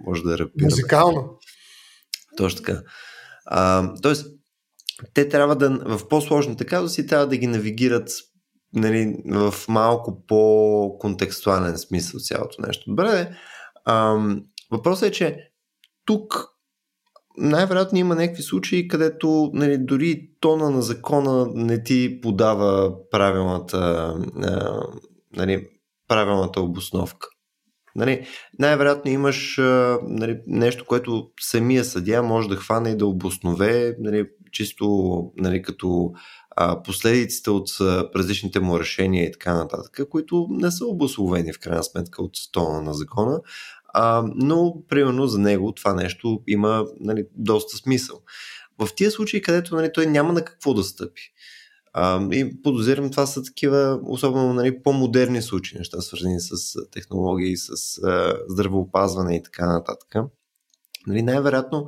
може 0.06 0.24
да 0.24 0.38
рапира. 0.38 0.66
Музикално. 0.66 1.40
Точно 2.38 2.64
така. 2.64 2.82
А, 3.46 3.94
тоест, 4.02 4.28
те 5.14 5.30
трябва 5.30 5.56
да, 5.56 5.98
в 5.98 6.08
по-сложните 6.08 6.66
казуси, 6.66 7.08
трябва 7.08 7.28
да 7.28 7.38
ги 7.38 7.48
навигират 7.48 8.12
нали, 8.74 9.24
в 9.26 9.54
малко 9.68 10.26
по-контекстуален 10.28 11.78
смисъл 11.78 12.20
цялото 12.20 12.62
нещо. 12.62 12.84
Добре, 12.88 13.38
а, 13.86 14.18
въпросът 14.72 15.10
е, 15.10 15.12
че 15.12 15.52
тук 16.06 16.50
най-вероятно 17.39 17.97
има 17.97 18.15
някакви 18.15 18.43
случаи, 18.43 18.88
където 18.88 19.52
нали, 19.54 19.78
дори 19.78 20.30
тона 20.39 20.69
на 20.69 20.82
закона 20.82 21.47
не 21.54 21.84
ти 21.84 22.19
подава 22.21 22.93
правилната 23.12 24.13
нали, 25.36 25.67
правилната 26.08 26.62
обосновка. 26.62 27.28
Нали, 27.95 28.28
най-вероятно 28.60 29.12
имаш 29.12 29.58
нали, 30.08 30.39
нещо, 30.47 30.86
което 30.86 31.30
самия 31.41 31.86
съдия 31.86 32.23
може 32.23 32.49
да 32.49 32.56
хване 32.56 32.89
и 32.89 32.97
да 32.97 33.06
обоснове 33.06 33.95
нали, 33.99 34.25
чисто 34.52 35.23
нали, 35.38 35.62
като 35.62 36.12
а, 36.56 36.84
последиците 36.84 37.49
от 37.49 37.69
различните 38.15 38.60
му 38.60 38.80
решения 38.80 39.25
и 39.25 39.32
така 39.32 39.54
нататък, 39.54 40.10
които 40.10 40.47
не 40.49 40.71
са 40.71 40.86
обословени 40.86 41.54
в 41.54 41.60
крайна 41.60 41.84
сметка 41.84 42.23
от 42.23 42.36
стона 42.36 42.82
на 42.82 42.93
закона, 42.93 43.39
а, 43.93 44.23
но 44.36 44.84
примерно 44.88 45.28
за 45.28 45.39
него 45.39 45.71
това 45.71 45.93
нещо 45.93 46.41
има 46.47 46.86
нали, 46.99 47.25
доста 47.36 47.78
смисъл. 47.78 48.21
В 48.78 48.89
тия 48.95 49.12
случаи, 49.12 49.41
където 49.41 49.75
нали, 49.75 49.91
той 49.93 50.06
няма 50.06 50.34
на 50.34 50.45
какво 50.45 50.73
да 50.73 50.84
стъпи, 50.84 51.21
а, 51.93 52.28
и 52.32 52.62
подозирам 52.62 53.12
това 53.12 53.25
са 53.25 53.43
такива, 53.43 53.99
особено 54.04 54.54
нали, 54.54 54.84
по-модерни 54.84 55.41
случаи, 55.41 55.78
неща 55.78 56.02
свързани 56.02 56.39
с 56.39 56.75
технологии, 56.91 57.58
с 57.58 57.97
а, 58.04 58.34
здравеопазване 58.47 59.36
и 59.36 59.43
така 59.43 59.73
нататък. 59.73 60.15
Нали, 61.08 61.21
най-вероятно 61.21 61.88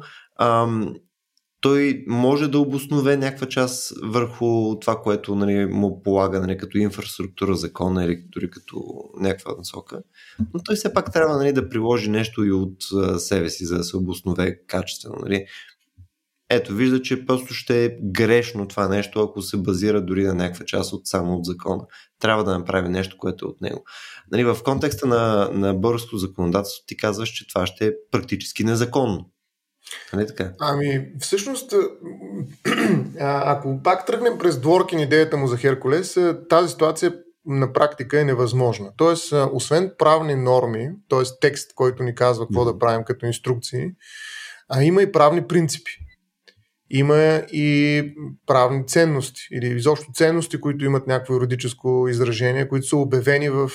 той 1.62 2.04
може 2.08 2.48
да 2.48 2.60
обоснове 2.60 3.18
някаква 3.18 3.48
част 3.48 3.94
върху 4.04 4.80
това, 4.80 5.02
което 5.02 5.36
нали, 5.36 5.66
му 5.66 6.04
полага 6.04 6.40
нали, 6.40 6.58
като 6.58 6.78
инфраструктура, 6.78 7.56
закона 7.56 8.06
или 8.06 8.24
дори 8.30 8.50
като 8.50 8.84
някаква 9.20 9.56
насока. 9.58 10.02
Но 10.54 10.64
той 10.64 10.76
все 10.76 10.94
пак 10.94 11.14
трябва 11.14 11.38
нали, 11.38 11.54
да 11.54 11.70
приложи 11.70 12.10
нещо 12.10 12.46
и 12.46 12.52
от 12.52 12.78
себе 13.18 13.50
си, 13.50 13.66
за 13.66 13.78
да 13.78 13.84
се 13.84 13.98
обоснове 13.98 14.60
качествено. 14.68 15.16
Нали 15.22 15.46
ето, 16.54 16.74
вижда, 16.74 17.02
че 17.02 17.26
просто 17.26 17.54
ще 17.54 17.86
е 17.86 17.98
грешно 18.04 18.68
това 18.68 18.88
нещо, 18.88 19.22
ако 19.22 19.42
се 19.42 19.58
базира 19.58 20.02
дори 20.02 20.24
на 20.24 20.34
някаква 20.34 20.66
част 20.66 20.94
от 20.94 21.08
само 21.08 21.34
от 21.34 21.46
закона. 21.46 21.84
Трябва 22.20 22.44
да 22.44 22.58
направи 22.58 22.90
нещо, 22.90 23.18
което 23.18 23.46
е 23.46 23.50
от 23.50 23.62
него. 23.62 23.84
Нали, 24.32 24.44
в 24.44 24.58
контекста 24.64 25.08
на, 25.08 25.50
на 25.54 25.74
българското 25.74 26.18
законодателство 26.18 26.84
ти 26.88 26.98
казваш, 26.98 27.30
че 27.30 27.48
това 27.48 27.68
ще 27.68 27.88
е 27.88 27.92
практически 28.12 28.64
незаконно. 28.64 29.30
Нали 30.14 30.28
така? 30.28 30.52
Ами, 30.60 31.08
всъщност, 31.20 31.74
ако 33.20 33.84
пак 33.84 34.06
тръгнем 34.06 34.38
през 34.38 34.60
Дворкин 34.60 35.00
идеята 35.00 35.38
му 35.38 35.48
за 35.48 35.58
Херкулес, 35.58 36.18
тази 36.50 36.70
ситуация 36.70 37.14
на 37.46 37.74
практика 37.74 38.22
е 38.22 38.24
невъзможна. 38.24 38.92
Тоест, 38.98 39.34
освен 39.54 39.92
правни 39.98 40.36
норми, 40.36 40.90
т.е. 41.10 41.22
текст, 41.42 41.76
който 41.76 42.04
ни 42.04 42.16
казва 42.16 42.48
какво 42.48 42.66
да 42.66 42.80
правим 42.80 43.04
като 43.04 43.26
инструкции, 43.26 43.90
а 44.70 44.84
има 44.84 45.02
и 45.02 45.12
правни 45.12 45.48
принципи 45.48 45.92
има 46.94 47.44
и 47.52 48.04
правни 48.48 48.88
ценности 48.88 49.42
или 49.52 49.68
изобщо 49.68 50.12
ценности, 50.14 50.62
които 50.62 50.86
имат 50.86 51.08
някакво 51.08 51.34
юридическо 51.34 52.08
изражение, 52.10 52.68
които 52.68 52.88
са 52.88 52.98
обявени 52.98 53.50
в 53.50 53.72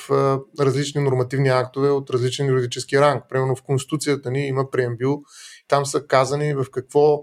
различни 0.60 1.02
нормативни 1.02 1.48
актове 1.48 1.90
от 1.90 2.10
различен 2.10 2.46
юридически 2.46 3.00
ранг. 3.00 3.24
Примерно 3.28 3.56
в 3.56 3.62
Конституцията 3.62 4.30
ни 4.30 4.46
има 4.46 4.70
преамбил, 4.70 5.22
там 5.68 5.86
са 5.86 6.06
казани 6.06 6.54
в 6.54 6.66
какво 6.72 7.22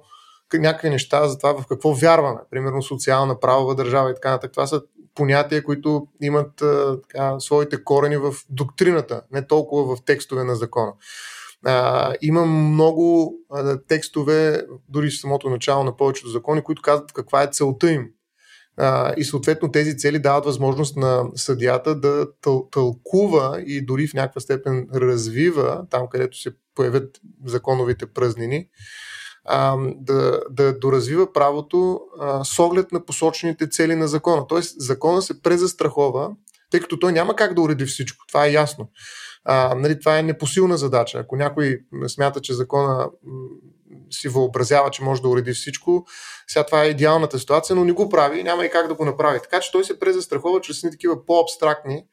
някакви 0.53 0.89
неща 0.89 1.27
за 1.27 1.37
това 1.37 1.61
в 1.61 1.67
какво 1.67 1.93
вярваме. 1.93 2.39
Примерно 2.51 2.81
социална 2.81 3.39
правова 3.39 3.75
държава 3.75 4.11
и 4.11 4.13
така 4.13 4.29
нататък. 4.29 4.51
Това 4.51 4.67
са 4.67 4.81
понятия, 5.15 5.63
които 5.63 6.07
имат 6.21 6.63
така, 7.09 7.39
своите 7.39 7.83
корени 7.83 8.17
в 8.17 8.33
доктрината, 8.49 9.21
не 9.31 9.47
толкова 9.47 9.95
в 9.95 10.05
текстове 10.05 10.43
на 10.43 10.55
закона. 10.55 10.93
А, 11.65 12.13
има 12.21 12.45
много 12.45 13.35
а, 13.51 13.77
текстове, 13.87 14.65
дори 14.89 15.09
в 15.09 15.19
самото 15.19 15.49
начало 15.49 15.83
на 15.83 15.97
повечето 15.97 16.29
закони, 16.29 16.61
които 16.61 16.81
казват 16.81 17.13
каква 17.13 17.43
е 17.43 17.49
целта 17.51 17.91
им. 17.91 18.09
А, 18.77 19.13
и 19.17 19.23
съответно 19.23 19.71
тези 19.71 19.97
цели 19.97 20.19
дават 20.19 20.45
възможност 20.45 20.95
на 20.97 21.25
съдията 21.35 21.95
да 21.95 22.27
тъл, 22.41 22.67
тълкува 22.71 23.61
и 23.65 23.85
дори 23.85 24.07
в 24.07 24.13
някаква 24.13 24.41
степен 24.41 24.87
развива, 24.95 25.85
там 25.89 26.07
където 26.07 26.37
се 26.37 26.51
появят 26.75 27.21
законовите 27.45 28.05
празнини, 28.05 28.67
а, 29.45 29.77
да, 29.95 30.41
да 30.51 30.79
доразвива 30.79 31.33
правото 31.33 32.01
а, 32.19 32.43
с 32.43 32.59
оглед 32.59 32.91
на 32.91 33.05
посочените 33.05 33.69
цели 33.69 33.95
на 33.95 34.07
закона. 34.07 34.47
Тоест 34.47 34.81
закона 34.81 35.21
се 35.21 35.41
презастрахова, 35.41 36.31
тъй 36.73 36.79
като 36.79 36.99
той 36.99 37.11
няма 37.13 37.35
как 37.35 37.53
да 37.53 37.61
уреди 37.61 37.85
всичко. 37.85 38.25
Това 38.27 38.45
е 38.45 38.51
ясно. 38.51 38.89
А, 39.45 39.75
нали, 39.75 39.99
това 39.99 40.19
е 40.19 40.23
непосилна 40.23 40.77
задача. 40.77 41.17
Ако 41.17 41.35
някой 41.35 41.79
смята, 42.07 42.41
че 42.41 42.53
закона 42.53 43.09
си 44.11 44.29
въобразява, 44.29 44.89
че 44.89 45.03
може 45.03 45.21
да 45.21 45.29
уреди 45.29 45.53
всичко, 45.53 46.05
сега 46.47 46.65
това 46.65 46.83
е 46.83 46.89
идеалната 46.89 47.39
ситуация, 47.39 47.75
но 47.75 47.85
не 47.85 47.91
го 47.91 48.09
прави, 48.09 48.43
няма 48.43 48.65
и 48.65 48.69
как 48.69 48.87
да 48.87 48.93
го 48.93 49.05
направи. 49.05 49.39
Така 49.39 49.59
че 49.59 49.71
той 49.71 49.83
се 49.83 49.99
презастрахова 49.99 50.61
чрез 50.61 50.83
ни 50.83 50.91
такива 50.91 51.25
по-абстрактни 51.25 52.03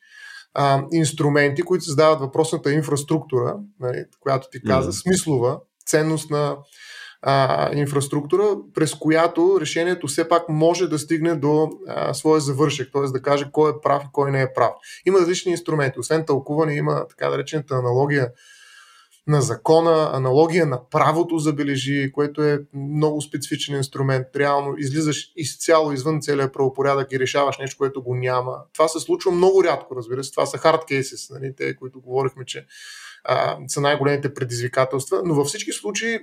а, 0.55 0.83
инструменти, 0.93 1.63
които 1.63 1.85
създават 1.85 2.21
въпросната 2.21 2.73
инфраструктура, 2.73 3.57
нали, 3.81 4.05
която 4.21 4.49
ти 4.53 4.63
каза, 4.63 4.93
mm-hmm. 4.93 5.03
смислова, 5.03 5.59
ценност 5.87 6.31
на 6.31 6.57
а, 7.23 7.71
инфраструктура, 7.77 8.57
през 8.75 8.95
която 8.95 9.59
решението 9.61 10.07
все 10.07 10.29
пак 10.29 10.49
може 10.49 10.89
да 10.89 10.99
стигне 10.99 11.35
до 11.35 11.71
а, 11.89 12.15
своя 12.15 12.41
завършек, 12.41 12.89
т.е. 12.93 13.13
да 13.13 13.23
каже 13.23 13.49
кой 13.53 13.71
е 13.71 13.81
прав 13.83 14.03
и 14.05 14.13
кой 14.13 14.31
не 14.31 14.43
е 14.43 14.53
прав. 14.53 14.71
Има 15.07 15.19
различни 15.19 15.53
инструменти. 15.53 16.01
Освен 16.01 16.25
тълкуване, 16.27 16.75
има 16.75 17.07
така 17.09 17.29
да 17.29 17.39
речената 17.39 17.75
аналогия 17.75 18.29
на 19.27 19.43
закона, 19.43 20.11
аналогия 20.13 20.67
на 20.67 20.89
правото 20.89 21.39
забележи, 21.39 22.13
което 22.13 22.43
е 22.43 22.61
много 22.75 23.23
специфичен 23.23 23.77
инструмент. 23.77 24.27
Реално 24.37 24.75
излизаш 24.79 25.33
изцяло 25.37 25.93
извън 25.93 26.21
целия 26.21 26.53
правопорядък 26.53 27.13
и 27.13 27.19
решаваш 27.19 27.59
нещо, 27.59 27.79
което 27.79 28.03
го 28.03 28.15
няма. 28.15 28.57
Това 28.73 28.89
се 28.89 29.01
случва 29.01 29.31
много 29.31 29.65
рядко, 29.65 29.97
разбира 29.97 30.25
се. 30.25 30.31
Това 30.31 30.47
са 30.47 30.59
hard 30.59 31.31
нали, 31.31 31.55
те, 31.57 31.77
които 31.77 32.01
говорихме, 32.01 32.45
че 32.45 32.67
са 33.69 33.81
най-големите 33.81 34.35
предизвикателства, 34.35 35.23
но 35.25 35.35
във 35.35 35.47
всички 35.47 35.73
случаи, 35.73 36.19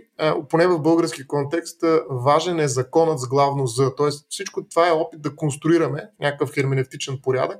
поне 0.49 0.67
в 0.67 0.79
български 0.79 1.27
контекст, 1.27 1.83
важен 2.09 2.59
е 2.59 2.67
законът 2.67 3.19
с 3.19 3.27
главно 3.27 3.67
за. 3.67 3.95
Тоест 3.95 4.25
всичко 4.29 4.67
това 4.69 4.87
е 4.87 4.91
опит 4.91 5.21
да 5.21 5.35
конструираме 5.35 6.09
някакъв 6.19 6.53
херменевтичен 6.53 7.19
порядък, 7.23 7.59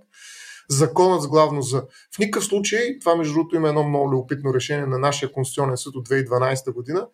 законът 0.69 1.21
с 1.21 1.27
главно 1.27 1.61
за. 1.61 1.83
В 2.15 2.19
никакъв 2.19 2.45
случай, 2.45 2.99
това 2.99 3.15
между 3.15 3.33
другото 3.33 3.55
има 3.55 3.69
едно 3.69 3.83
много 3.83 4.11
любопитно 4.11 4.53
решение 4.53 4.85
на 4.85 4.99
нашия 4.99 5.31
Конституционен 5.31 5.77
съд 5.77 5.95
от 5.95 6.09
2012 6.09 6.73
година, 6.73 7.07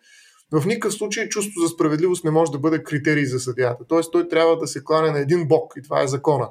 в 0.52 0.66
никакъв 0.66 0.94
случай 0.94 1.28
чувство 1.28 1.60
за 1.60 1.68
справедливост 1.68 2.24
не 2.24 2.30
може 2.30 2.52
да 2.52 2.58
бъде 2.58 2.82
критерий 2.82 3.24
за 3.24 3.40
съдията. 3.40 3.84
Тоест 3.88 4.12
той 4.12 4.28
трябва 4.28 4.56
да 4.56 4.66
се 4.66 4.84
клане 4.84 5.10
на 5.10 5.18
един 5.18 5.48
бок 5.48 5.72
и 5.76 5.82
това 5.82 6.02
е 6.02 6.08
закона. 6.08 6.48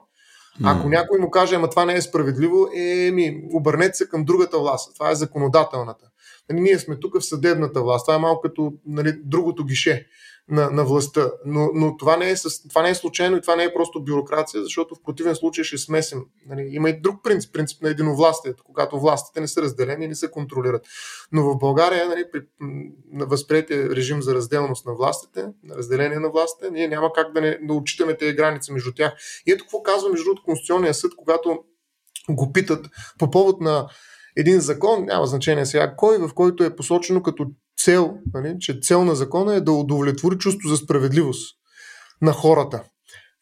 Ако 0.63 0.89
някой 0.89 1.19
му 1.19 1.29
каже, 1.29 1.55
ама 1.55 1.69
това 1.69 1.85
не 1.85 1.93
е 1.93 2.01
справедливо, 2.01 2.67
еми, 2.75 3.43
обърнете 3.53 3.93
се 3.93 4.09
към 4.09 4.25
другата 4.25 4.59
власт. 4.59 4.93
Това 4.93 5.11
е 5.11 5.15
законодателната. 5.15 6.05
Нали, 6.49 6.61
ние 6.61 6.79
сме 6.79 6.99
тук 6.99 7.19
в 7.19 7.25
съдебната 7.25 7.81
власт. 7.81 8.05
Това 8.05 8.15
е 8.15 8.19
малко 8.19 8.41
като 8.41 8.73
нали, 8.85 9.13
другото 9.23 9.65
гише 9.65 10.07
на, 10.49 10.69
на 10.69 10.83
властта. 10.83 11.31
Но, 11.45 11.69
но 11.73 11.97
това, 11.97 12.17
не 12.17 12.31
е, 12.31 12.35
това 12.69 12.81
не 12.81 12.89
е 12.89 12.95
случайно 12.95 13.37
и 13.37 13.41
това 13.41 13.55
не 13.55 13.63
е 13.63 13.73
просто 13.73 14.03
бюрокрация, 14.03 14.63
защото 14.63 14.95
в 14.95 15.03
противен 15.03 15.35
случай 15.35 15.63
ще 15.63 15.77
смесим. 15.77 16.25
Нали, 16.49 16.69
има 16.71 16.89
и 16.89 17.01
друг 17.01 17.23
принцип, 17.23 17.53
принцип 17.53 17.81
на 17.81 17.89
единовластието, 17.89 18.63
когато 18.63 18.99
властите 18.99 19.41
не 19.41 19.47
са 19.47 19.61
разделени 19.61 20.05
и 20.05 20.07
не 20.07 20.15
се 20.15 20.31
контролират. 20.31 20.85
Но 21.31 21.43
в 21.43 21.57
България, 21.57 22.07
нали, 22.07 22.23
при 22.31 22.41
възприятие 23.13 23.89
режим 23.89 24.21
за 24.21 24.35
разделност 24.35 24.85
на 24.85 24.93
властите, 24.93 25.45
на 25.63 25.75
разделение 25.75 26.19
на 26.19 26.29
властите, 26.29 26.71
ние 26.71 26.87
няма 26.87 27.13
как 27.13 27.33
да 27.33 27.41
не 27.41 27.59
да 27.61 27.73
отчитаме 27.73 28.17
тези 28.17 28.35
граници 28.35 28.71
между 28.71 28.93
тях. 28.93 29.13
И 29.45 29.51
ето 29.51 29.63
какво 29.63 29.83
казва 29.83 30.09
между 30.09 30.23
другото 30.25 30.43
Конституционния 30.45 30.93
съд, 30.93 31.11
когато 31.17 31.59
го 32.29 32.51
питат 32.53 32.89
по 33.19 33.31
повод 33.31 33.61
на 33.61 33.87
един 34.35 34.59
закон, 34.59 35.05
няма 35.05 35.25
значение 35.25 35.65
сега 35.65 35.95
кой, 35.95 36.17
в 36.17 36.33
който 36.33 36.63
е 36.63 36.75
посочено 36.75 37.23
като 37.23 37.47
цел, 37.77 38.13
нали, 38.33 38.55
че 38.59 38.79
цел 38.81 39.05
на 39.05 39.15
закона 39.15 39.55
е 39.55 39.61
да 39.61 39.71
удовлетвори 39.71 40.37
чувство 40.37 40.69
за 40.69 40.77
справедливост 40.77 41.55
на 42.21 42.31
хората. 42.31 42.83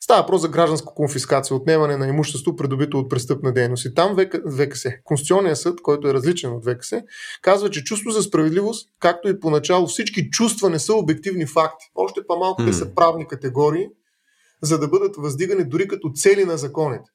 Става 0.03 0.21
въпрос 0.21 0.41
за 0.41 0.49
гражданска 0.49 0.93
конфискация, 0.95 1.57
отнемане 1.57 1.97
на 1.97 2.07
имущество, 2.07 2.55
придобито 2.55 2.99
от 2.99 3.09
престъпна 3.09 3.53
дейност. 3.53 3.85
И 3.85 3.93
там 3.93 4.17
ВКС, 4.57 4.85
Конституционният 5.03 5.57
съд, 5.57 5.81
който 5.81 6.07
е 6.07 6.13
различен 6.13 6.51
от 6.51 6.65
ВКС, 6.65 6.93
казва, 7.41 7.69
че 7.69 7.83
чувство 7.83 8.11
за 8.11 8.21
справедливост, 8.21 8.89
както 8.99 9.29
и 9.29 9.39
поначало 9.39 9.87
всички 9.87 10.29
чувства 10.29 10.69
не 10.69 10.79
са 10.79 10.93
обективни 10.93 11.45
факти. 11.45 11.85
Още 11.95 12.21
по-малко 12.27 12.65
те 12.65 12.73
са 12.73 12.95
правни 12.95 13.27
категории, 13.27 13.87
за 14.61 14.79
да 14.79 14.87
бъдат 14.87 15.15
въздигани 15.17 15.63
дори 15.63 15.87
като 15.87 16.11
цели 16.15 16.45
на 16.45 16.57
законите. 16.57 17.09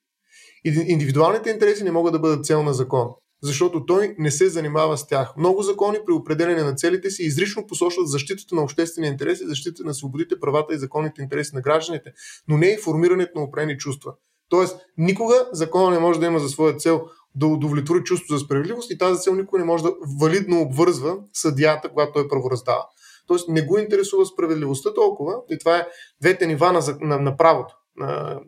Индивидуалните 0.64 1.50
интереси 1.50 1.84
не 1.84 1.92
могат 1.92 2.12
да 2.12 2.18
бъдат 2.18 2.44
цел 2.44 2.62
на 2.62 2.74
закон 2.74 3.08
защото 3.42 3.86
той 3.86 4.14
не 4.18 4.30
се 4.30 4.48
занимава 4.48 4.98
с 4.98 5.06
тях. 5.06 5.36
Много 5.36 5.62
закони 5.62 5.98
при 6.06 6.12
определене 6.12 6.62
на 6.62 6.74
целите 6.74 7.10
си 7.10 7.22
изрично 7.22 7.66
посочват 7.66 8.08
защитата 8.08 8.54
на 8.54 8.62
обществения 8.62 9.12
интерес 9.12 9.40
и 9.40 9.46
защитата 9.46 9.84
на 9.84 9.94
свободите, 9.94 10.40
правата 10.40 10.74
и 10.74 10.78
законните 10.78 11.22
интереси 11.22 11.54
на 11.54 11.60
гражданите, 11.60 12.12
но 12.48 12.58
не 12.58 12.66
и 12.66 12.78
формирането 12.78 13.38
на 13.38 13.44
опрени 13.44 13.78
чувства. 13.78 14.12
Тоест, 14.48 14.78
никога 14.98 15.48
закона 15.52 15.90
не 15.90 15.98
може 15.98 16.20
да 16.20 16.26
има 16.26 16.38
за 16.38 16.48
своя 16.48 16.76
цел 16.76 17.04
да 17.34 17.46
удовлетвори 17.46 18.04
чувство 18.04 18.36
за 18.36 18.44
справедливост 18.44 18.90
и 18.90 18.98
тази 18.98 19.20
цел 19.20 19.34
никога 19.34 19.58
не 19.58 19.64
може 19.64 19.82
да 19.82 19.94
валидно 20.20 20.60
обвързва 20.60 21.16
съдията, 21.32 21.88
когато 21.88 22.12
той 22.12 22.28
правораздава. 22.28 22.84
Тоест, 23.26 23.48
не 23.48 23.62
го 23.62 23.78
интересува 23.78 24.26
справедливостта 24.26 24.94
толкова 24.94 25.34
и 25.50 25.58
това 25.58 25.76
е 25.76 25.86
двете 26.20 26.46
нива 26.46 26.72
на, 26.72 26.80
на, 27.00 27.20
на 27.20 27.36
правото. 27.36 27.74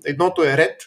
Едното 0.07 0.45
е 0.45 0.57
ред, 0.57 0.81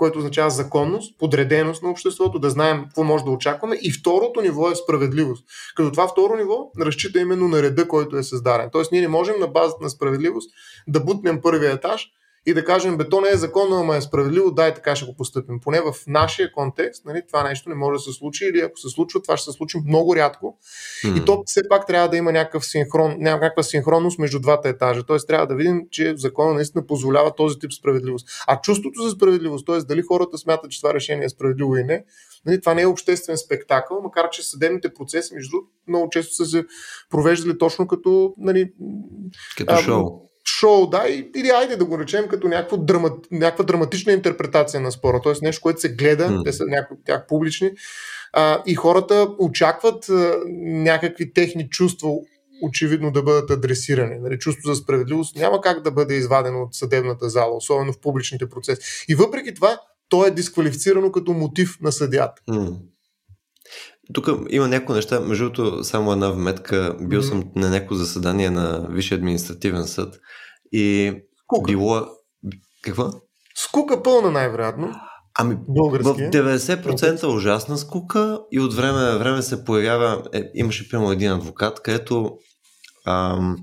което 0.00 0.18
означава 0.18 0.50
законност, 0.50 1.18
подреденост 1.18 1.82
на 1.82 1.90
обществото, 1.90 2.38
да 2.38 2.50
знаем 2.50 2.82
какво 2.84 3.04
може 3.04 3.24
да 3.24 3.30
очакваме. 3.30 3.78
И 3.82 3.92
второто 3.92 4.40
ниво 4.40 4.70
е 4.70 4.74
справедливост. 4.74 5.44
Като 5.76 5.90
това 5.90 6.08
второ 6.08 6.36
ниво 6.36 6.70
разчита 6.80 7.20
именно 7.20 7.48
на 7.48 7.62
реда, 7.62 7.88
който 7.88 8.16
е 8.16 8.22
създаден. 8.22 8.68
Тоест 8.72 8.92
ние 8.92 9.00
не 9.00 9.08
можем 9.08 9.34
на 9.40 9.46
базата 9.46 9.82
на 9.82 9.90
справедливост 9.90 10.50
да 10.88 11.00
бутнем 11.00 11.40
първия 11.42 11.72
етаж 11.72 12.08
и 12.46 12.54
да 12.54 12.64
кажем, 12.64 12.96
бе, 12.96 13.08
то 13.08 13.20
не 13.20 13.28
е 13.28 13.36
законно, 13.36 13.76
ама 13.76 13.96
е 13.96 14.00
справедливо, 14.00 14.50
дай 14.50 14.74
така 14.74 14.96
ще 14.96 15.06
го 15.06 15.16
поступим. 15.16 15.60
Поне 15.60 15.80
в 15.80 15.94
нашия 16.06 16.52
контекст 16.52 17.04
нали, 17.04 17.22
това 17.26 17.42
нещо 17.42 17.68
не 17.68 17.74
може 17.74 17.96
да 17.96 17.98
се 17.98 18.12
случи 18.12 18.44
или 18.44 18.60
ако 18.60 18.78
се 18.78 18.88
случва, 18.88 19.22
това 19.22 19.36
ще 19.36 19.50
се 19.50 19.56
случи 19.56 19.78
много 19.86 20.16
рядко. 20.16 20.58
Mm-hmm. 21.04 21.22
И 21.22 21.24
то 21.24 21.42
все 21.46 21.60
пак 21.68 21.86
трябва 21.86 22.08
да 22.08 22.16
има 22.16 22.32
някакъв 22.32 22.66
синхрон, 22.66 23.16
някаква 23.18 23.62
синхронност 23.62 24.18
между 24.18 24.40
двата 24.40 24.68
етажа. 24.68 25.02
Тоест 25.02 25.28
трябва 25.28 25.46
да 25.46 25.54
видим, 25.54 25.82
че 25.90 26.14
закона 26.16 26.54
наистина 26.54 26.86
позволява 26.86 27.34
този 27.34 27.58
тип 27.58 27.72
справедливост. 27.72 28.28
А 28.46 28.60
чувството 28.60 29.02
за 29.02 29.10
справедливост, 29.10 29.66
т.е. 29.66 29.78
дали 29.78 30.02
хората 30.02 30.38
смятат, 30.38 30.70
че 30.70 30.80
това 30.80 30.94
решение 30.94 31.24
е 31.24 31.28
справедливо 31.28 31.76
или 31.76 31.84
не, 31.84 32.04
нали, 32.46 32.60
това 32.60 32.74
не 32.74 32.82
е 32.82 32.86
обществен 32.86 33.36
спектакъл, 33.36 34.00
макар 34.02 34.30
че 34.30 34.42
съдебните 34.42 34.94
процеси, 34.94 35.34
между 35.34 35.56
много 35.88 36.08
често 36.10 36.34
са 36.34 36.44
се 36.46 36.64
провеждали 37.10 37.58
точно 37.58 37.86
като, 37.86 38.34
нали, 38.38 38.72
като 39.56 39.76
шоу 39.76 40.29
шоу, 40.60 40.86
да, 40.86 41.04
или 41.36 41.48
айде 41.48 41.76
да 41.76 41.84
го 41.84 41.98
речем 41.98 42.28
като 42.28 42.48
някаква, 42.48 42.78
драма, 42.78 43.10
някаква 43.30 43.64
драматична 43.64 44.12
интерпретация 44.12 44.80
на 44.80 44.92
спора, 44.92 45.20
т.е. 45.24 45.32
нещо, 45.42 45.62
което 45.62 45.80
се 45.80 45.94
гледа, 45.94 46.28
mm. 46.28 46.44
те 46.44 46.52
са 46.52 46.64
някои 46.66 46.96
от 46.96 47.04
тях 47.04 47.26
публични, 47.28 47.70
а, 48.32 48.62
и 48.66 48.74
хората 48.74 49.28
очакват 49.38 50.08
а, 50.08 50.38
някакви 50.62 51.32
техни 51.32 51.68
чувства 51.68 52.10
очевидно 52.62 53.12
да 53.12 53.22
бъдат 53.22 53.50
адресирани. 53.50 54.18
Нали, 54.18 54.38
чувство 54.38 54.68
за 54.68 54.76
справедливост 54.76 55.36
няма 55.36 55.60
как 55.60 55.82
да 55.82 55.90
бъде 55.90 56.14
извадено 56.14 56.62
от 56.62 56.74
съдебната 56.74 57.28
зала, 57.28 57.56
особено 57.56 57.92
в 57.92 58.00
публичните 58.00 58.48
процеси. 58.48 59.04
И 59.08 59.14
въпреки 59.14 59.54
това, 59.54 59.78
то 60.08 60.26
е 60.26 60.30
дисквалифицирано 60.30 61.12
като 61.12 61.32
мотив 61.32 61.78
на 61.80 61.92
съдята. 61.92 62.42
Mm. 62.50 62.76
Тук 64.12 64.28
има 64.50 64.68
някои 64.68 64.94
неща, 64.94 65.20
между 65.20 65.44
другото, 65.44 65.84
само 65.84 66.12
една 66.12 66.30
вметка. 66.30 66.96
Бил 67.00 67.22
mm-hmm. 67.22 67.28
съм 67.28 67.44
на 67.56 67.70
някакво 67.70 67.94
заседание 67.94 68.50
на 68.50 68.86
Висше 68.90 69.14
административен 69.14 69.84
съд 69.84 70.20
и 70.72 71.14
Скука. 71.44 71.72
било... 71.72 72.06
Какво? 72.82 73.10
Скука 73.54 74.02
пълна 74.02 74.30
най-вероятно. 74.30 74.94
Ами, 75.38 75.56
Български. 75.68 76.08
в 76.08 76.16
90% 76.16 77.34
ужасна 77.36 77.78
скука 77.78 78.40
и 78.52 78.60
от 78.60 78.74
време 78.74 78.98
на 78.98 79.18
време 79.18 79.42
се 79.42 79.64
появява... 79.64 80.22
Е, 80.32 80.50
имаше, 80.54 80.88
примерно, 80.88 81.12
един 81.12 81.32
адвокат, 81.32 81.82
където 81.82 82.38
ам, 83.06 83.56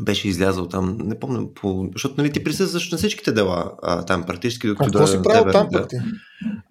беше 0.00 0.28
излязъл 0.28 0.68
там, 0.68 0.98
не 1.00 1.18
помня, 1.18 1.54
по... 1.54 1.88
защото 1.92 2.14
нали, 2.18 2.32
ти 2.32 2.44
присъстваш 2.44 2.90
на 2.90 2.98
всичките 2.98 3.32
дела 3.32 3.72
а, 3.82 4.04
там 4.04 4.22
практически. 4.22 4.68
Докато 4.68 4.92
какво 4.92 5.06
си 5.06 5.22
правил 5.22 5.52
там 5.52 5.68
ти? 5.88 5.96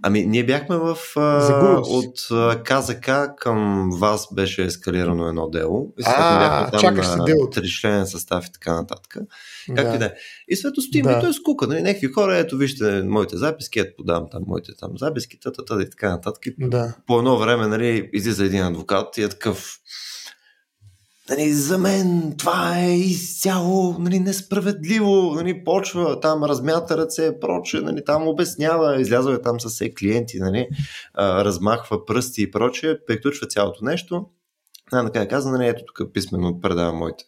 Ами 0.03 0.25
ние 0.25 0.45
бяхме 0.45 0.77
в... 0.77 0.97
А, 1.15 1.81
от 1.87 2.31
а, 2.31 2.63
КЗК 2.63 3.11
към 3.37 3.89
вас 3.99 4.27
беше 4.33 4.63
ескалирано 4.63 5.27
едно 5.27 5.49
дело. 5.49 5.93
И 5.99 6.03
а, 6.05 6.71
там 6.71 6.79
чакаш 6.79 7.07
си 7.07 7.17
делото. 7.25 7.61
Тричленен 7.61 8.07
състав 8.07 8.45
и 8.45 8.51
така 8.51 8.73
нататък. 8.73 9.17
Както 9.67 9.89
да. 9.89 9.95
и 9.95 9.99
да 9.99 10.05
е. 10.05 10.13
И 10.47 10.55
след 10.55 10.73
стоим 10.89 11.03
да. 11.03 11.11
и 11.11 11.21
той 11.21 11.29
е 11.29 11.33
скука. 11.33 11.67
Нали, 11.67 11.81
някакви 11.81 12.07
хора, 12.07 12.37
ето 12.37 12.57
вижте 12.57 13.03
моите 13.03 13.37
записки, 13.37 13.79
ето 13.79 13.93
подавам 13.97 14.27
там 14.31 14.43
моите 14.47 14.71
там 14.79 14.97
записки, 14.97 15.39
тата, 15.39 15.65
тата 15.65 15.83
и 15.83 15.89
така 15.89 16.09
нататък. 16.09 16.43
Да. 16.59 16.95
По 17.07 17.17
едно 17.17 17.37
време 17.37 17.67
нали, 17.67 18.09
излиза 18.13 18.45
един 18.45 18.63
адвокат 18.63 19.17
и 19.17 19.23
е 19.23 19.29
такъв 19.29 19.79
нали, 21.29 21.53
за 21.53 21.77
мен 21.77 22.35
това 22.37 22.79
е 22.79 22.97
изцяло 22.97 23.95
нали, 23.99 24.19
несправедливо, 24.19 25.33
нали, 25.35 25.63
почва 25.63 26.19
там, 26.19 26.43
размята 26.43 26.97
ръце, 26.97 27.39
проче, 27.39 27.81
нали, 27.81 28.03
там 28.05 28.27
обяснява, 28.27 29.01
излязва 29.01 29.41
там 29.41 29.59
с 29.59 29.69
все 29.69 29.93
клиенти, 29.93 30.39
нали, 30.39 30.67
а, 31.13 31.45
размахва 31.45 32.05
пръсти 32.05 32.41
и 32.43 32.51
проче, 32.51 32.99
приключва 33.07 33.47
цялото 33.47 33.85
нещо. 33.85 34.25
Най-накрая 34.91 35.27
каза, 35.27 35.51
нали, 35.51 35.67
ето 35.67 35.83
тук 35.85 36.13
писменно 36.13 36.59
предавам 36.61 36.97
моите 36.97 37.23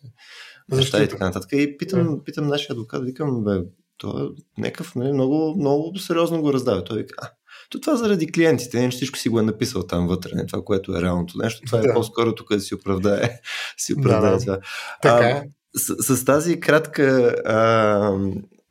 неща 0.72 1.04
и 1.04 1.08
така 1.08 1.26
нататък. 1.26 1.50
И 1.54 1.78
питам, 1.78 2.22
питам 2.26 2.48
нашия 2.48 2.74
адвокат, 2.74 3.06
викам, 3.06 3.44
бе, 3.44 3.62
той 3.98 4.26
е 4.26 4.62
някакъв, 4.62 4.96
нали, 4.96 5.14
много, 5.14 5.56
много 5.58 5.98
сериозно 5.98 6.42
го 6.42 6.54
раздава. 6.54 6.84
Той 6.84 6.98
вика, 6.98 7.16
а, 7.18 7.30
то 7.70 7.80
това 7.80 7.96
заради 7.96 8.32
клиентите, 8.32 8.80
не 8.80 8.90
всичко 8.90 9.18
си 9.18 9.30
го 9.30 9.40
е 9.40 9.44
написал 9.44 9.84
там 9.84 10.08
вътре, 10.08 10.32
не 10.36 10.46
това, 10.46 10.64
което 10.64 10.98
е 10.98 11.02
реалното 11.02 11.38
нещо. 11.38 11.62
Това 11.66 11.80
е 11.80 11.82
да. 11.82 11.90
е 11.90 11.94
по-скоро 11.94 12.36
тук 12.36 12.50
да 12.50 12.60
си 12.60 12.76
оправдае, 12.76 13.40
си 13.78 13.94
оправдае 13.94 14.32
да, 14.32 14.40
това. 14.40 14.60
Така 15.02 15.28
е. 15.28 15.44
С, 15.76 16.16
с 16.18 16.26
тази 16.26 16.60
кратка 16.60 17.36
а, 17.46 17.56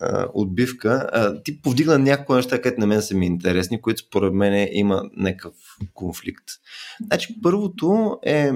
а, 0.00 0.28
отбивка, 0.34 1.08
а, 1.12 1.42
ти 1.42 1.62
повдигна 1.62 1.98
някои 1.98 2.36
неща, 2.36 2.60
където 2.60 2.80
на 2.80 2.86
мен 2.86 3.02
са 3.02 3.14
ми 3.14 3.26
интересни, 3.26 3.82
които 3.82 4.02
според 4.02 4.32
мен 4.32 4.68
има 4.72 5.02
някакъв 5.16 5.54
конфликт. 5.94 6.44
Значи, 7.06 7.36
първото 7.42 8.18
е 8.22 8.52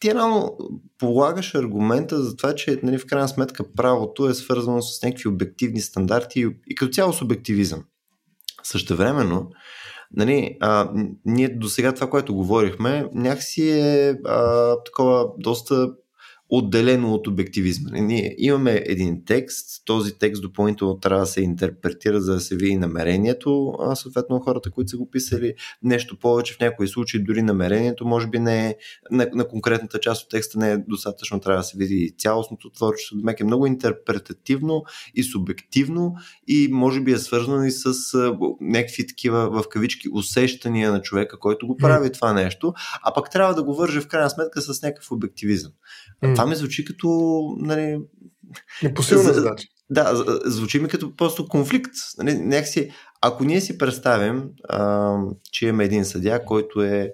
ти 0.00 0.14
рано 0.14 0.58
полагаш 0.98 1.54
аргумента 1.54 2.22
за 2.22 2.36
това, 2.36 2.54
че 2.54 2.80
нали, 2.82 2.98
в 2.98 3.06
крайна 3.06 3.28
сметка 3.28 3.72
правото 3.72 4.28
е 4.28 4.34
свързано 4.34 4.82
с 4.82 5.02
някакви 5.02 5.28
обективни 5.28 5.80
стандарти 5.80 6.40
и, 6.40 6.56
и 6.66 6.74
като 6.74 6.92
цяло 6.92 7.12
субективизъм. 7.12 7.84
Същевременно, 8.62 9.50
нали, 10.12 10.56
а, 10.60 10.90
ние 11.24 11.48
до 11.48 11.68
сега 11.68 11.92
това, 11.92 12.10
което 12.10 12.34
говорихме, 12.34 13.08
някакси 13.14 13.70
е 13.70 14.10
а, 14.26 14.76
такова 14.84 15.26
доста 15.38 15.88
отделено 16.50 17.14
от 17.14 17.26
обективизма. 17.26 17.90
Ние 17.92 18.34
имаме 18.38 18.82
един 18.86 19.24
текст, 19.24 19.82
този 19.84 20.18
текст 20.18 20.42
допълнително 20.42 21.00
трябва 21.00 21.20
да 21.20 21.26
се 21.26 21.42
интерпретира, 21.42 22.20
за 22.20 22.34
да 22.34 22.40
се 22.40 22.56
види 22.56 22.76
намерението, 22.76 23.74
а 23.80 23.94
съответно 23.94 24.40
хората, 24.40 24.70
които 24.70 24.90
са 24.90 24.96
го 24.96 25.10
писали, 25.10 25.54
нещо 25.82 26.18
повече 26.18 26.54
в 26.54 26.60
някои 26.60 26.88
случаи, 26.88 27.24
дори 27.24 27.42
намерението 27.42 28.06
може 28.06 28.26
би 28.26 28.38
не 28.38 28.68
е, 28.68 28.76
на, 29.10 29.28
на 29.34 29.48
конкретната 29.48 30.00
част 30.00 30.22
от 30.22 30.30
текста 30.30 30.58
не 30.58 30.72
е 30.72 30.78
достатъчно, 30.88 31.40
трябва 31.40 31.60
да 31.60 31.64
се 31.64 31.78
види 31.78 32.14
цялостното 32.18 32.70
творчество. 32.70 33.16
Демек 33.16 33.40
е 33.40 33.44
много 33.44 33.66
интерпретативно 33.66 34.84
и 35.14 35.22
субективно 35.22 36.14
и 36.48 36.68
може 36.72 37.00
би 37.00 37.12
е 37.12 37.18
свързано 37.18 37.64
и 37.64 37.70
с 37.70 38.14
а, 38.14 38.38
някакви 38.60 39.06
такива 39.06 39.50
в 39.50 39.68
кавички 39.68 40.08
усещания 40.12 40.92
на 40.92 41.02
човека, 41.02 41.38
който 41.38 41.66
го 41.66 41.76
прави 41.76 42.08
mm. 42.08 42.14
това 42.14 42.32
нещо, 42.32 42.72
а 43.02 43.14
пък 43.14 43.30
трябва 43.30 43.54
да 43.54 43.62
го 43.62 43.74
върже 43.74 44.00
в 44.00 44.08
крайна 44.08 44.30
сметка 44.30 44.60
с 44.60 44.82
някакъв 44.82 45.12
обективизъм. 45.12 45.72
Mm. 46.24 46.39
Това 46.40 46.50
ми 46.50 46.56
звучи 46.56 46.84
като... 46.84 47.40
Нали, 47.58 47.98
Непосилна 48.82 49.32
задача. 49.32 49.68
Да, 49.90 50.24
звучи 50.44 50.80
ми 50.80 50.88
като 50.88 51.16
просто 51.16 51.48
конфликт. 51.48 51.90
Нали, 52.18 52.34
някакси, 52.38 52.90
ако 53.20 53.44
ние 53.44 53.60
си 53.60 53.78
представим, 53.78 54.48
а, 54.68 55.16
че 55.52 55.66
имаме 55.66 55.84
един 55.84 56.04
съдя, 56.04 56.44
който 56.44 56.82
е 56.82 57.12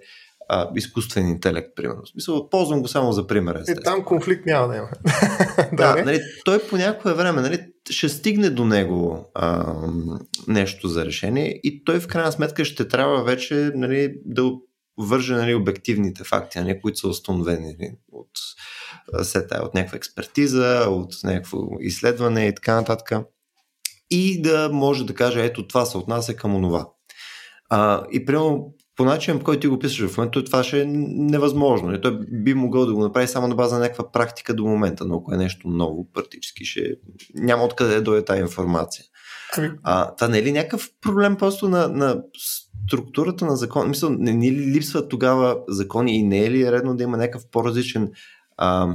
а, 0.48 0.70
изкуствен 0.76 1.28
интелект, 1.28 1.68
примерно. 1.76 2.02
В 2.04 2.08
смисъл, 2.08 2.48
ползвам 2.48 2.82
го 2.82 2.88
само 2.88 3.12
за 3.12 3.26
пример. 3.26 3.62
Е, 3.68 3.74
там 3.74 4.04
конфликт 4.04 4.46
няма 4.46 4.68
да 4.68 4.76
има. 4.76 4.88
да, 5.72 5.94
да 5.96 6.04
нали, 6.04 6.20
той 6.44 6.58
по 6.58 6.76
някое 6.76 7.14
време 7.14 7.42
нали, 7.42 7.66
ще 7.90 8.08
стигне 8.08 8.50
до 8.50 8.64
него 8.64 9.30
а, 9.34 9.74
нещо 10.48 10.88
за 10.88 11.04
решение 11.04 11.60
и 11.62 11.84
той 11.84 12.00
в 12.00 12.06
крайна 12.06 12.32
сметка 12.32 12.64
ще 12.64 12.88
трябва 12.88 13.24
вече 13.24 13.70
нали, 13.74 14.14
да 14.24 14.50
върже 14.98 15.34
нали, 15.34 15.54
обективните 15.54 16.24
факти, 16.24 16.60
не 16.60 16.80
които 16.80 16.98
са 16.98 17.08
установени 17.08 17.66
нали, 17.66 17.92
от 18.12 18.30
сета, 19.22 19.60
от 19.64 19.74
някаква 19.74 19.96
експертиза, 19.96 20.86
от 20.88 21.14
някакво 21.24 21.58
изследване 21.80 22.46
и 22.46 22.54
така 22.54 22.74
нататък. 22.74 23.26
И 24.10 24.42
да 24.42 24.70
може 24.72 25.06
да 25.06 25.14
каже, 25.14 25.44
ето 25.44 25.68
това 25.68 25.84
се 25.84 25.98
отнася 25.98 26.36
към 26.36 26.54
онова. 26.54 26.88
А, 27.68 28.06
и 28.12 28.24
примерно 28.24 28.74
по 28.96 29.04
начин, 29.04 29.38
по 29.38 29.44
който 29.44 29.60
ти 29.60 29.66
го 29.66 29.78
писаш 29.78 30.08
в 30.08 30.16
момента, 30.16 30.44
това 30.44 30.64
ще 30.64 30.82
е 30.82 30.86
невъзможно. 30.86 31.94
И 31.94 32.00
той 32.00 32.18
би 32.30 32.54
могъл 32.54 32.86
да 32.86 32.94
го 32.94 33.02
направи 33.02 33.28
само 33.28 33.48
на 33.48 33.54
база 33.54 33.74
на 33.74 33.80
някаква 33.80 34.12
практика 34.12 34.54
до 34.54 34.64
момента, 34.64 35.04
но 35.04 35.16
ако 35.16 35.34
е 35.34 35.36
нещо 35.36 35.68
ново, 35.68 36.12
практически 36.12 36.64
ще 36.64 36.94
няма 37.34 37.64
откъде 37.64 37.94
да 37.94 38.02
дойде 38.02 38.24
тази 38.24 38.40
информация. 38.40 39.04
Ами- 39.56 39.70
а, 39.82 40.14
това 40.14 40.28
не 40.28 40.38
е 40.38 40.42
ли 40.42 40.52
някакъв 40.52 40.90
проблем 41.00 41.36
просто 41.36 41.68
на, 41.68 41.88
на 41.88 42.22
структурата 42.86 43.44
на 43.44 43.56
закон? 43.56 43.88
Мисля, 43.88 44.10
не 44.10 44.32
ни 44.32 44.52
ли 44.52 44.72
липсват 44.72 45.08
тогава 45.08 45.58
закони 45.68 46.18
и 46.18 46.22
не 46.22 46.44
е 46.44 46.50
ли 46.50 46.72
редно 46.72 46.96
да 46.96 47.02
има 47.02 47.16
някакъв 47.16 47.42
по-различен 47.52 48.10
а, 48.56 48.94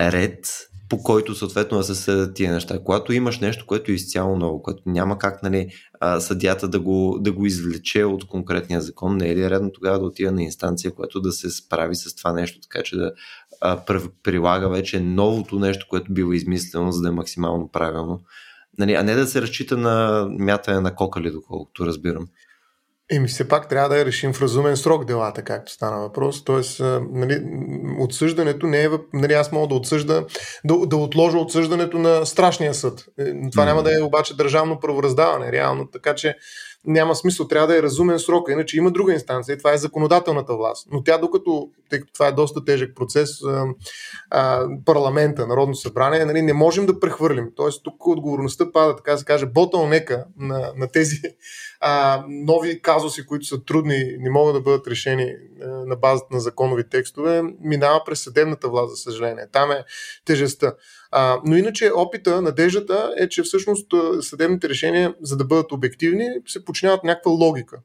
ред, 0.00 0.46
по 0.88 1.02
който 1.02 1.34
съответно 1.34 1.78
да 1.78 1.84
се 1.84 1.94
съдят 1.94 2.34
тия 2.34 2.52
неща. 2.52 2.78
Когато 2.84 3.12
имаш 3.12 3.40
нещо, 3.40 3.66
което 3.66 3.92
е 3.92 3.94
изцяло 3.94 4.36
ново, 4.36 4.62
което 4.62 4.82
няма 4.86 5.18
как 5.18 5.42
нали, 5.42 5.68
съдята 6.18 6.68
да 6.68 6.80
го, 6.80 7.18
да 7.20 7.32
го 7.32 7.46
извлече 7.46 8.04
от 8.04 8.26
конкретния 8.26 8.80
закон, 8.80 9.16
не 9.16 9.28
е 9.28 9.36
ли 9.36 9.50
редно 9.50 9.72
тогава 9.72 9.98
да 9.98 10.04
отида 10.04 10.32
на 10.32 10.42
инстанция, 10.42 10.94
която 10.94 11.20
да 11.20 11.32
се 11.32 11.50
справи 11.50 11.94
с 11.94 12.16
това 12.16 12.32
нещо, 12.32 12.60
така 12.60 12.82
че 12.82 12.96
да 12.96 13.12
а, 13.60 13.84
прилага 14.22 14.68
вече 14.68 15.00
новото 15.00 15.58
нещо, 15.58 15.86
което 15.90 16.12
било 16.12 16.32
измислено, 16.32 16.92
за 16.92 17.02
да 17.02 17.08
е 17.08 17.12
максимално 17.12 17.68
правилно. 17.68 18.20
Нали, 18.78 18.94
а 18.94 19.02
не 19.02 19.14
да 19.14 19.26
се 19.26 19.42
разчита 19.42 19.76
на 19.76 20.26
мятане 20.38 20.80
на 20.80 20.94
кокали, 20.94 21.30
доколкото 21.30 21.86
разбирам. 21.86 22.26
Еми, 23.12 23.28
все 23.28 23.48
пак 23.48 23.68
трябва 23.68 23.88
да 23.88 24.04
решим 24.04 24.32
в 24.32 24.42
разумен 24.42 24.76
срок 24.76 25.04
делата, 25.04 25.42
както 25.42 25.72
стана 25.72 26.00
въпрос. 26.00 26.44
Тоест, 26.44 26.80
нали, 27.12 27.42
отсъждането 27.98 28.66
не 28.66 28.84
е. 28.84 28.88
Нали, 29.12 29.32
аз 29.32 29.52
мога 29.52 29.68
да 29.68 29.74
отсъжда, 29.74 30.24
да, 30.64 30.86
да 30.86 30.96
отложа 30.96 31.38
отсъждането 31.38 31.98
на 31.98 32.26
страшния 32.26 32.74
съд. 32.74 33.06
Е, 33.18 33.24
това 33.50 33.62
mm-hmm. 33.62 33.66
няма 33.66 33.82
да 33.82 33.98
е 33.98 34.02
обаче 34.02 34.36
държавно 34.36 34.80
правораздаване, 34.80 35.52
реално. 35.52 35.86
Така 35.92 36.14
че 36.14 36.36
няма 36.86 37.16
смисъл, 37.16 37.48
трябва 37.48 37.66
да 37.66 37.78
е 37.78 37.82
разумен 37.82 38.18
срок, 38.18 38.48
иначе 38.50 38.76
има 38.76 38.90
друга 38.90 39.12
инстанция, 39.12 39.58
това 39.58 39.72
е 39.72 39.78
законодателната 39.78 40.56
власт. 40.56 40.88
Но 40.92 41.02
тя, 41.02 41.18
докато, 41.18 41.68
тъй 41.90 42.00
като 42.00 42.12
това 42.12 42.26
е 42.26 42.32
доста 42.32 42.64
тежък 42.64 42.96
процес, 42.96 43.30
а, 44.30 44.66
парламента, 44.84 45.46
Народно 45.46 45.74
събрание, 45.74 46.24
нали, 46.24 46.42
не 46.42 46.52
можем 46.52 46.86
да 46.86 47.00
прехвърлим. 47.00 47.48
Тоест, 47.56 47.84
тук 47.84 48.06
отговорността 48.06 48.72
пада, 48.72 48.96
така 48.96 49.16
се 49.16 49.24
каже, 49.24 49.46
ботълнека 49.46 50.24
на, 50.38 50.72
на 50.76 50.88
тези 50.88 51.16
а, 51.80 52.24
нови 52.28 52.82
казуси, 52.82 53.26
които 53.26 53.46
са 53.46 53.64
трудни, 53.64 54.16
не 54.18 54.30
могат 54.30 54.54
да 54.54 54.60
бъдат 54.60 54.86
решени 54.86 55.32
а, 55.62 55.66
на 55.66 55.96
базата 55.96 56.28
на 56.30 56.40
законови 56.40 56.88
текстове, 56.88 57.42
минава 57.60 58.02
през 58.06 58.22
съдебната 58.22 58.68
власт, 58.68 58.90
за 58.90 58.96
съжаление. 58.96 59.46
Там 59.52 59.70
е 59.70 59.84
тежестта. 60.24 60.74
А, 61.10 61.40
но 61.44 61.56
иначе 61.56 61.90
опита, 61.94 62.42
надеждата 62.42 63.14
е, 63.16 63.28
че 63.28 63.42
всъщност 63.42 63.86
съдебните 64.20 64.68
решения, 64.68 65.14
за 65.22 65.36
да 65.36 65.44
бъдат 65.44 65.72
обективни, 65.72 66.26
се 66.46 66.64
починяват 66.64 67.04
някаква 67.04 67.30
логика. 67.30 67.80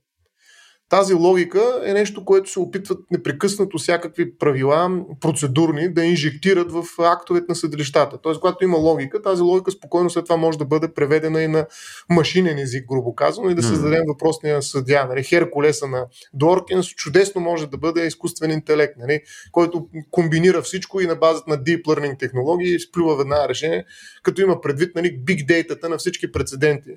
Тази 0.90 1.14
логика 1.14 1.82
е 1.86 1.94
нещо, 1.94 2.26
което 2.26 2.50
се 2.50 2.60
опитват 2.60 3.00
непрекъснато 3.12 3.78
всякакви 3.78 4.38
правила, 4.38 4.90
процедурни, 5.22 5.94
да 5.94 6.06
инжектират 6.06 6.72
в 6.72 6.84
актовете 7.00 7.46
на 7.50 7.56
съдилищата. 7.56 8.18
Тоест, 8.22 8.40
когато 8.40 8.64
има 8.64 8.78
логика, 8.78 9.22
тази 9.22 9.42
логика 9.42 9.72
спокойно 9.72 10.10
след 10.10 10.26
това 10.26 10.38
може 10.38 10.58
да 10.58 10.66
бъде 10.66 10.94
преведена 10.94 11.44
и 11.44 11.48
на 11.48 11.66
машинен 12.10 12.58
език, 12.58 12.86
грубо 12.88 13.16
казано, 13.16 13.50
и 13.50 13.56
да 13.56 13.64
създадем 13.64 14.04
въпросния 14.08 14.62
съдя. 14.62 15.06
Нали? 15.10 15.24
Херкулеса 15.24 15.88
на 15.88 16.06
Доркинс 16.34 16.88
чудесно 16.88 17.42
може 17.42 17.68
да 17.68 17.78
бъде 17.78 18.06
изкуствен 18.06 18.52
интелект, 18.52 18.94
нали? 18.98 19.22
който 19.52 19.88
комбинира 20.12 20.62
всичко 20.62 21.02
и 21.02 21.08
на 21.08 21.16
базата 21.16 21.50
на 21.50 21.58
deep 21.58 21.84
learning 21.84 22.20
технологии 22.20 22.76
изплюва 22.76 23.18
веднага 23.18 23.50
решение, 23.50 23.86
като 24.24 24.42
има 24.42 24.62
предвид 24.62 24.96
нали, 24.96 25.20
big 25.24 25.46
data 25.46 25.90
на 25.90 25.98
всички 25.98 26.32
прецеденти, 26.32 26.90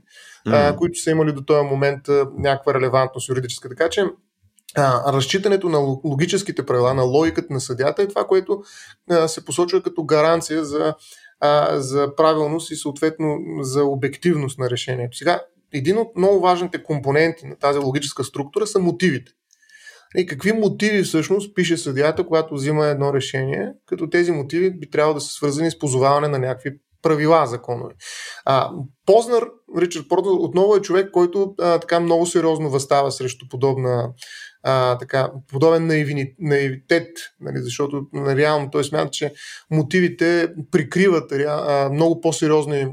а, 0.53 0.77
които 0.77 1.01
са 1.01 1.11
имали 1.11 1.33
до 1.33 1.43
този 1.43 1.67
момент 1.67 2.09
а, 2.09 2.27
някаква 2.39 2.75
релевантност 2.75 3.29
юридическа. 3.29 3.69
Така 3.69 3.89
че 3.89 4.05
а, 4.75 5.13
разчитането 5.13 5.69
на 5.69 5.79
логическите 6.05 6.67
правила, 6.67 6.95
на 6.95 7.03
логиката 7.03 7.53
на 7.53 7.61
съдята 7.61 8.03
е 8.03 8.09
това, 8.09 8.25
което 8.25 8.63
а, 9.11 9.29
се 9.29 9.45
посочва 9.45 9.83
като 9.83 10.05
гаранция 10.05 10.65
за, 10.65 10.95
а, 11.41 11.81
за 11.81 12.17
правилност 12.17 12.71
и 12.71 12.77
съответно 12.77 13.39
за 13.61 13.85
обективност 13.85 14.59
на 14.59 14.71
решението. 14.71 15.17
Сега, 15.17 15.41
един 15.73 15.99
от 15.99 16.17
много 16.17 16.41
важните 16.41 16.83
компоненти 16.83 17.47
на 17.47 17.57
тази 17.57 17.79
логическа 17.79 18.25
структура 18.25 18.67
са 18.67 18.79
мотивите. 18.79 19.33
И 20.17 20.27
какви 20.27 20.53
мотиви 20.53 21.03
всъщност 21.03 21.55
пише 21.55 21.77
съдията, 21.77 22.27
когато 22.27 22.55
взима 22.55 22.87
едно 22.87 23.15
решение, 23.15 23.73
като 23.87 24.11
тези 24.11 24.33
мотиви 24.33 24.71
би 24.71 24.91
трябвало 24.91 25.15
да 25.15 25.21
са 25.21 25.33
свързани 25.33 25.71
с 25.71 25.79
позоваване 25.79 26.29
на 26.29 26.39
някакви 26.39 26.79
правила 27.03 27.47
законови. 27.47 27.95
А, 28.45 28.71
Познер, 29.07 29.45
Ричард 29.79 30.09
Портер, 30.09 30.31
отново 30.31 30.77
е 30.77 30.83
човек, 30.83 31.11
който 31.11 31.55
а, 31.61 31.79
така 31.79 32.01
много 32.01 32.27
сериозно 32.27 32.71
възстава 32.71 33.13
срещу 33.13 33.49
подобна 33.49 34.13
а, 34.63 34.99
така, 34.99 35.31
подобен 35.53 35.87
наивни, 35.87 36.35
наивитет, 36.39 37.09
нали, 37.41 37.59
защото 37.59 38.07
на 38.13 38.37
реално 38.37 38.71
той 38.71 38.85
смята, 38.85 39.11
че 39.11 39.33
мотивите 39.71 40.55
прикриват 40.71 41.33
а, 41.33 41.91
много 41.93 42.21
по-сериозни 42.21 42.87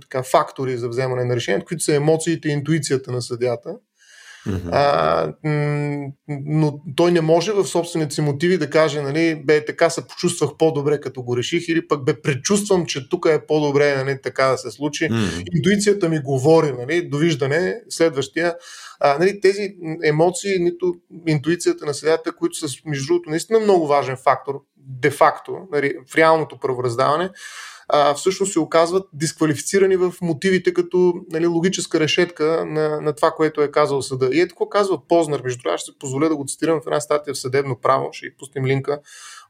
така, 0.00 0.22
фактори 0.22 0.78
за 0.78 0.88
вземане 0.88 1.24
на 1.24 1.36
решението, 1.36 1.66
които 1.66 1.84
са 1.84 1.94
емоциите 1.94 2.48
и 2.48 2.52
интуицията 2.52 3.12
на 3.12 3.22
съдята. 3.22 3.70
Mm-hmm. 4.48 4.68
А, 4.72 5.32
но 6.28 6.80
той 6.96 7.12
не 7.12 7.20
може 7.20 7.52
в 7.52 7.64
собствените 7.64 8.14
си 8.14 8.20
мотиви 8.20 8.58
да 8.58 8.70
каже, 8.70 9.02
нали, 9.02 9.42
бе, 9.44 9.64
така 9.64 9.90
се 9.90 10.06
почувствах 10.06 10.50
по-добре, 10.58 11.00
като 11.00 11.22
го 11.22 11.36
реших, 11.36 11.68
или 11.68 11.88
пък 11.88 12.04
бе, 12.04 12.20
предчувствам, 12.22 12.86
че 12.86 13.08
тук 13.08 13.26
е 13.30 13.46
по-добре, 13.46 13.96
нали, 13.96 14.18
така 14.22 14.44
да 14.44 14.58
се 14.58 14.70
случи. 14.70 15.04
Mm-hmm. 15.04 15.44
Интуицията 15.56 16.08
ми 16.08 16.18
говори, 16.18 16.72
нали, 16.78 17.08
довиждане, 17.08 17.74
следващия. 17.88 18.54
А, 19.00 19.18
нали, 19.18 19.40
тези 19.40 19.76
емоции, 20.04 20.58
нито 20.58 20.94
интуицията 21.26 21.86
на 21.86 21.94
съдята, 21.94 22.32
които 22.32 22.54
са, 22.54 22.66
между 22.86 23.06
другото, 23.06 23.30
наистина 23.30 23.60
много 23.60 23.86
важен 23.86 24.16
фактор, 24.24 24.54
де-факто, 24.76 25.52
нали, 25.72 25.94
в 26.12 26.14
реалното 26.16 26.58
правораздаване, 26.58 27.30
а, 27.88 28.14
всъщност 28.14 28.52
се 28.52 28.60
оказват 28.60 29.08
дисквалифицирани 29.12 29.96
в 29.96 30.14
мотивите 30.22 30.74
като 30.74 31.14
нали, 31.30 31.46
логическа 31.46 32.00
решетка 32.00 32.64
на, 32.66 33.00
на 33.00 33.12
това, 33.12 33.30
което 33.30 33.62
е 33.62 33.70
казал 33.70 34.02
съда. 34.02 34.28
И 34.32 34.40
е 34.40 34.48
какво 34.48 34.68
казва 34.68 35.06
Познер, 35.08 35.40
между 35.44 35.62
това 35.62 35.78
ще 35.78 35.92
се 35.92 35.98
позволя 35.98 36.28
да 36.28 36.36
го 36.36 36.44
цитирам 36.48 36.80
в 36.80 36.86
една 36.86 37.00
статия 37.00 37.34
в 37.34 37.38
съдебно 37.38 37.78
право, 37.82 38.08
ще 38.12 38.26
пустим 38.38 38.66
линка. 38.66 39.00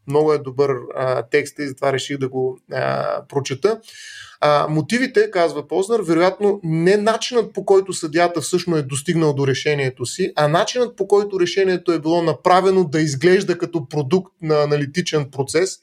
Много 0.07 0.33
е 0.33 0.39
добър 0.39 0.71
а, 0.97 1.23
текст 1.23 1.59
и 1.59 1.69
затова 1.69 1.93
реших 1.93 2.19
да 2.19 2.29
го 2.29 2.59
а, 2.73 3.23
прочета. 3.29 3.81
А, 4.41 4.69
мотивите, 4.69 5.31
казва 5.31 5.69
Познер, 5.69 6.01
вероятно 6.01 6.61
не 6.63 6.97
начинът 6.97 7.53
по 7.53 7.65
който 7.65 7.93
съдята 7.93 8.41
всъщност 8.41 8.79
е 8.79 8.87
достигнал 8.87 9.33
до 9.33 9.47
решението 9.47 10.07
си, 10.07 10.33
а 10.37 10.49
начинът 10.49 10.97
по 10.97 11.09
който 11.09 11.41
решението 11.41 11.93
е 11.93 11.99
било 11.99 12.23
направено 12.23 12.85
да 12.85 13.01
изглежда 13.01 13.59
като 13.59 13.89
продукт 13.89 14.33
на 14.43 14.63
аналитичен 14.63 15.31
процес, 15.31 15.79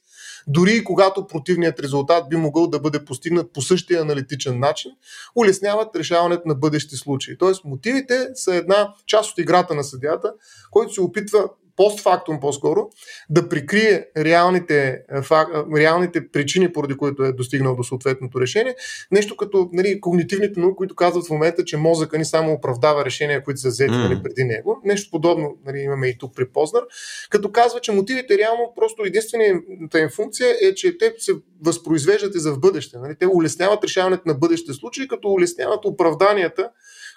дори 0.48 0.76
и 0.76 0.84
когато 0.84 1.28
противният 1.28 1.80
резултат 1.80 2.30
би 2.30 2.36
могъл 2.36 2.68
да 2.68 2.80
бъде 2.80 3.06
постигнат 3.06 3.54
по 3.54 3.62
същия 3.62 4.02
аналитичен 4.02 4.60
начин, 4.60 4.92
улесняват 5.36 5.96
решаването 5.96 6.48
на 6.48 6.56
бъдещи 6.56 6.96
случаи. 6.96 7.38
Тоест, 7.38 7.66
мотивите 7.66 8.28
са 8.34 8.56
една 8.56 8.94
част 9.06 9.32
от 9.32 9.38
играта 9.38 9.76
на 9.76 9.84
съдята, 9.84 10.34
който 10.72 10.94
се 10.94 11.02
опитва 11.02 11.50
постфактум 11.76 12.40
по-скоро, 12.40 12.90
да 13.30 13.50
прикрие 13.50 14.06
реалните, 14.18 15.02
е, 15.12 15.22
фак, 15.22 15.50
е, 15.56 15.80
реалните 15.80 16.30
причини, 16.30 16.74
поради 16.74 16.98
които 16.98 17.24
е 17.24 17.32
достигнал 17.32 17.76
до 17.76 17.84
съответното 17.84 18.42
решение. 18.42 18.76
Нещо 19.12 19.38
като 19.38 19.70
нали, 19.74 20.02
когнитивните 20.02 20.60
науки, 20.60 20.76
които 20.76 20.96
казват 20.96 21.28
в 21.28 21.30
момента, 21.30 21.66
че 21.66 21.78
мозъка 21.78 22.18
ни 22.18 22.26
само 22.26 22.54
оправдава 22.54 23.06
решения, 23.06 23.44
които 23.44 23.60
са 23.60 23.68
взети 23.68 23.92
нали, 23.92 24.24
преди 24.24 24.44
него. 24.44 24.82
Нещо 24.86 25.12
подобно 25.12 25.58
нали, 25.66 25.80
имаме 25.80 26.08
и 26.08 26.18
тук 26.18 26.36
при 26.36 26.50
Познар. 26.50 26.84
Като 27.30 27.52
казва, 27.52 27.80
че 27.80 27.92
мотивите 27.92 28.38
реално 28.38 28.74
просто 28.76 29.04
единствената 29.06 30.00
им 30.00 30.10
функция 30.10 30.56
е, 30.62 30.76
че 30.76 30.98
те 30.98 31.14
се 31.18 31.32
възпроизвеждат 31.64 32.36
и 32.36 32.40
за 32.40 32.54
в 32.54 32.60
бъдеще. 32.60 32.98
Нали. 32.98 33.16
Те 33.16 33.28
улесняват 33.28 33.84
решаването 33.84 34.24
на 34.26 34.34
бъдещите 34.34 34.74
случаи, 34.74 35.08
като 35.08 35.30
улесняват 35.30 35.86
оправданията 35.86 36.70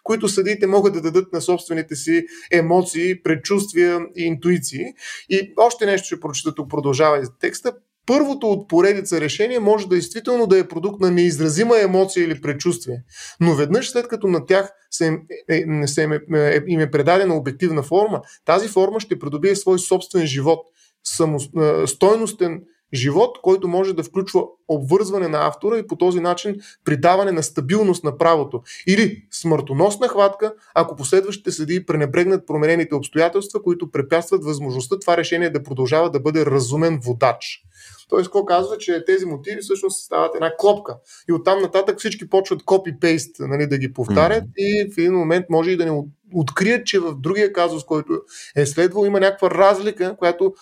които 0.08 0.28
съдиите 0.28 0.66
могат 0.66 0.92
да 0.92 1.00
дадат 1.00 1.32
на 1.32 1.40
собствените 1.40 1.96
си 1.96 2.24
емоции, 2.52 3.22
предчувствия 3.22 4.00
и 4.16 4.22
интуиции. 4.22 4.84
И 5.28 5.52
още 5.56 5.86
нещо 5.86 6.06
ще 6.06 6.20
прочета 6.20 6.54
тук, 6.54 6.70
продължава 6.70 7.22
текста. 7.40 7.72
Първото 8.06 8.46
от 8.46 8.68
поредица 8.68 9.20
решение 9.20 9.58
може 9.58 9.88
действително 9.88 10.46
да 10.46 10.58
е 10.58 10.68
продукт 10.68 11.00
на 11.00 11.10
неизразима 11.10 11.80
емоция 11.80 12.24
или 12.24 12.40
предчувствие, 12.40 13.02
но 13.40 13.54
веднъж 13.54 13.90
след 13.90 14.08
като 14.08 14.28
на 14.28 14.46
тях 14.46 14.70
се, 14.90 15.18
е, 15.48 15.86
се 15.86 16.02
е, 16.02 16.38
е, 16.38 16.62
им 16.68 16.80
е 16.80 16.90
предадена 16.90 17.36
обективна 17.36 17.82
форма, 17.82 18.22
тази 18.44 18.68
форма 18.68 19.00
ще 19.00 19.18
придобие 19.18 19.56
свой 19.56 19.78
собствен 19.78 20.26
живот, 20.26 20.58
стойностен 21.86 22.60
живот, 22.94 23.38
който 23.42 23.68
може 23.68 23.92
да 23.92 24.02
включва 24.02 24.44
обвързване 24.68 25.28
на 25.28 25.46
автора 25.46 25.78
и 25.78 25.86
по 25.86 25.96
този 25.96 26.20
начин 26.20 26.56
придаване 26.84 27.32
на 27.32 27.42
стабилност 27.42 28.04
на 28.04 28.18
правото. 28.18 28.62
Или 28.86 29.26
смъртоносна 29.30 30.08
хватка, 30.08 30.54
ако 30.74 30.96
последващите 30.96 31.50
съдии 31.52 31.86
пренебрегнат 31.86 32.46
променените 32.46 32.94
обстоятелства, 32.94 33.62
които 33.62 33.90
препятстват 33.90 34.44
възможността 34.44 34.98
това 34.98 35.16
решение 35.16 35.50
да 35.50 35.62
продължава 35.62 36.10
да 36.10 36.20
бъде 36.20 36.46
разумен 36.46 37.00
водач. 37.04 37.62
Тоест, 38.08 38.26
какво 38.26 38.44
казва, 38.44 38.78
че 38.78 39.04
тези 39.04 39.26
мотиви 39.26 39.60
всъщност 39.60 40.04
стават 40.04 40.34
една 40.34 40.52
клопка. 40.58 40.96
И 41.28 41.32
оттам 41.32 41.62
нататък 41.62 41.98
всички 41.98 42.28
почват 42.28 42.62
копи-пейст 42.62 43.34
нали, 43.40 43.66
да 43.66 43.78
ги 43.78 43.92
повтарят 43.92 44.44
mm-hmm. 44.44 44.52
и 44.56 44.92
в 44.94 44.98
един 44.98 45.14
момент 45.14 45.46
може 45.50 45.70
и 45.70 45.76
да 45.76 45.84
не 45.84 46.02
открият, 46.34 46.86
че 46.86 46.98
в 46.98 47.14
другия 47.14 47.52
казус, 47.52 47.84
който 47.84 48.12
е 48.56 48.66
следвал, 48.66 49.04
има 49.04 49.20
някаква 49.20 49.50
разлика, 49.50 50.16
която 50.18 50.54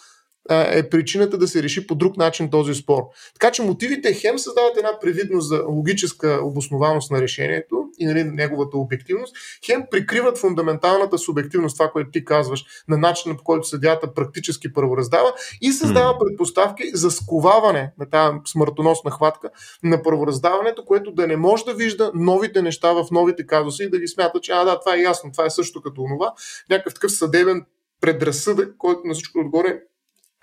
е 0.50 0.88
причината 0.88 1.38
да 1.38 1.48
се 1.48 1.62
реши 1.62 1.86
по 1.86 1.94
друг 1.94 2.16
начин 2.16 2.50
този 2.50 2.74
спор. 2.74 3.02
Така 3.34 3.50
че 3.52 3.62
мотивите 3.62 4.14
хем 4.14 4.38
създават 4.38 4.76
една 4.76 5.00
привидност 5.00 5.48
за 5.48 5.64
логическа 5.68 6.40
обоснованост 6.42 7.10
на 7.10 7.22
решението 7.22 7.84
и 7.98 8.06
нали, 8.06 8.24
неговата 8.24 8.76
обективност, 8.76 9.36
хем 9.66 9.84
прикриват 9.90 10.38
фундаменталната 10.38 11.18
субективност, 11.18 11.76
това, 11.76 11.90
което 11.90 12.10
ти 12.10 12.24
казваш, 12.24 12.64
на 12.88 12.98
начина 12.98 13.36
по 13.36 13.44
който 13.44 13.68
съдята 13.68 14.14
практически 14.14 14.72
първораздава 14.72 15.32
и 15.60 15.72
създава 15.72 16.18
предпоставки 16.18 16.82
за 16.94 17.10
сковаване 17.10 17.92
на 17.98 18.10
тази 18.10 18.36
смъртоносна 18.46 19.10
хватка 19.10 19.50
на 19.82 20.02
първораздаването, 20.02 20.84
което 20.84 21.12
да 21.12 21.26
не 21.26 21.36
може 21.36 21.64
да 21.64 21.74
вижда 21.74 22.10
новите 22.14 22.62
неща 22.62 22.92
в 22.92 23.06
новите 23.10 23.46
казуси 23.46 23.82
и 23.82 23.90
да 23.90 23.98
ги 23.98 24.08
смята, 24.08 24.40
че 24.40 24.52
а 24.52 24.64
да, 24.64 24.80
това 24.80 24.96
е 24.96 25.00
ясно, 25.00 25.32
това 25.32 25.46
е 25.46 25.50
също 25.50 25.82
като 25.82 25.94
това. 25.94 26.32
Някакъв 26.70 26.94
такъв 26.94 27.12
съдебен 27.12 27.64
предразсъдък, 28.00 28.74
който 28.78 29.00
на 29.04 29.14
всичко 29.14 29.38
отгоре 29.38 29.80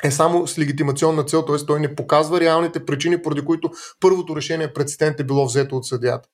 е 0.04 0.12
само 0.12 0.48
с 0.48 0.60
легитимационна 0.60 1.24
цел, 1.24 1.46
т.е. 1.46 1.66
той 1.66 1.80
не 1.80 1.96
показва 1.96 2.40
реалните 2.40 2.86
причини, 2.86 3.22
поради 3.22 3.42
които 3.42 3.72
първото 4.00 4.36
решение 4.36 4.74
прецедент 4.74 5.20
е 5.20 5.24
било 5.24 5.46
взето 5.46 5.76
от 5.76 5.86
съдията. 5.86 6.30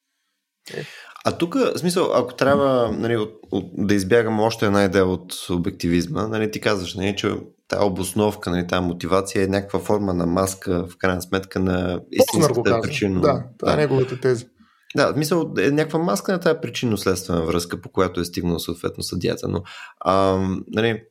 А 1.25 1.37
тук, 1.37 1.55
в 1.55 1.79
смисъл, 1.79 2.11
ако 2.13 2.33
трябва 2.33 2.91
нали, 2.91 3.17
от, 3.17 3.33
от, 3.51 3.65
да 3.77 3.95
избягам 3.95 4.39
още 4.39 4.65
една 4.65 4.83
идея 4.83 5.05
от 5.05 5.33
обективизма, 5.49 6.27
нали, 6.27 6.51
ти 6.51 6.61
казваш, 6.61 6.95
нали, 6.95 7.15
че 7.15 7.31
тази 7.67 7.83
обосновка, 7.85 8.49
нали, 8.49 8.67
тази 8.67 8.85
мотивация 8.85 9.43
е 9.43 9.47
някаква 9.47 9.79
форма 9.79 10.13
на 10.13 10.25
маска, 10.25 10.87
в 10.87 10.97
крайна 10.97 11.21
сметка 11.21 11.59
на 11.59 12.01
истинската 12.11 12.81
причина. 12.81 13.21
Да, 13.21 13.43
това 13.59 13.73
е 13.73 13.75
неговата 13.75 14.19
теза. 14.19 14.45
Да, 14.95 15.13
мисъл, 15.15 15.53
е 15.59 15.71
някаква 15.71 15.99
маска 15.99 16.31
на 16.31 16.39
тази 16.39 16.59
причинно-следствена 16.61 17.45
връзка, 17.45 17.81
по 17.81 17.89
която 17.89 18.19
е 18.19 18.25
стигнал 18.25 18.59
съответно 18.59 19.03
съдията, 19.03 19.47
но 19.47 19.61
а, 19.99 20.37
нали, 20.67 21.01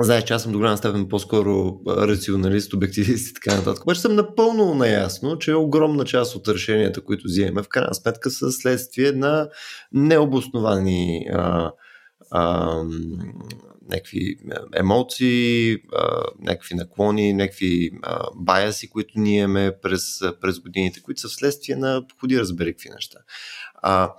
Знаеш, 0.00 0.24
че 0.24 0.34
аз 0.34 0.42
съм 0.42 0.52
до 0.52 0.58
голяма 0.58 0.76
степен 0.76 1.08
по-скоро 1.08 1.80
рационалист, 1.86 2.72
обективист 2.72 3.30
и 3.30 3.34
така 3.34 3.56
нататък. 3.56 3.82
Обаче 3.82 4.00
съм 4.00 4.14
напълно 4.14 4.74
наясно, 4.74 5.38
че 5.38 5.54
огромна 5.54 6.04
част 6.04 6.34
от 6.34 6.48
решенията, 6.48 7.04
които 7.04 7.24
взимаме, 7.24 7.62
в 7.62 7.68
крайна 7.68 7.94
сметка 7.94 8.30
са 8.30 8.52
следствие 8.52 9.12
на 9.12 9.48
необосновани 9.92 11.26
а, 11.32 11.72
а, 12.30 12.76
някакви 13.90 14.36
емоции, 14.74 15.74
а, 15.74 16.22
някакви 16.40 16.74
наклони, 16.74 17.32
някакви 17.32 17.90
а, 18.02 18.26
баяси, 18.34 18.90
които 18.90 19.12
ние 19.16 19.40
имаме 19.40 19.72
през, 19.82 20.20
през 20.40 20.58
годините, 20.58 21.02
които 21.02 21.20
са 21.20 21.28
вследствие 21.28 21.76
на 21.76 22.06
походи 22.08 22.40
разбери 22.40 22.72
какви 22.72 22.90
неща. 22.90 23.18
А, 23.74 24.12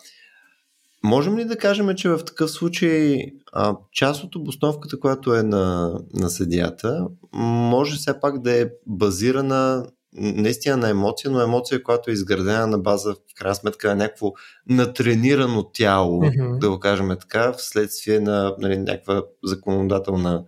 Можем 1.04 1.38
ли 1.38 1.46
да 1.46 1.58
кажем, 1.58 1.96
че 1.96 2.10
в 2.10 2.26
такъв 2.26 2.52
случай 2.52 3.18
а, 3.54 3.76
част 3.92 4.24
от 4.24 4.36
обосновката, 4.36 5.00
която 5.00 5.34
е 5.36 5.44
на, 5.44 6.00
на 6.14 6.30
съдията, 6.30 7.08
може 7.34 7.96
все 7.96 8.20
пак 8.20 8.42
да 8.42 8.62
е 8.62 8.70
базирана 8.88 9.86
наистина 10.16 10.78
на 10.78 10.90
емоция, 10.90 11.32
но 11.32 11.42
емоция, 11.42 11.84
която 11.84 12.10
е 12.10 12.14
изградена 12.14 12.68
на 12.68 12.78
база, 12.78 13.14
в 13.14 13.36
крайна 13.36 13.56
сметка, 13.56 13.88
на 13.88 13.96
някакво 13.96 14.32
натренирано 14.70 15.64
тяло, 15.64 16.22
mm-hmm. 16.22 16.58
да 16.58 16.70
го 16.70 16.80
кажем 16.80 17.10
така, 17.20 17.54
вследствие 17.54 18.20
на 18.20 18.56
нали, 18.60 18.78
някаква 18.78 19.24
законодателна, 19.44 20.44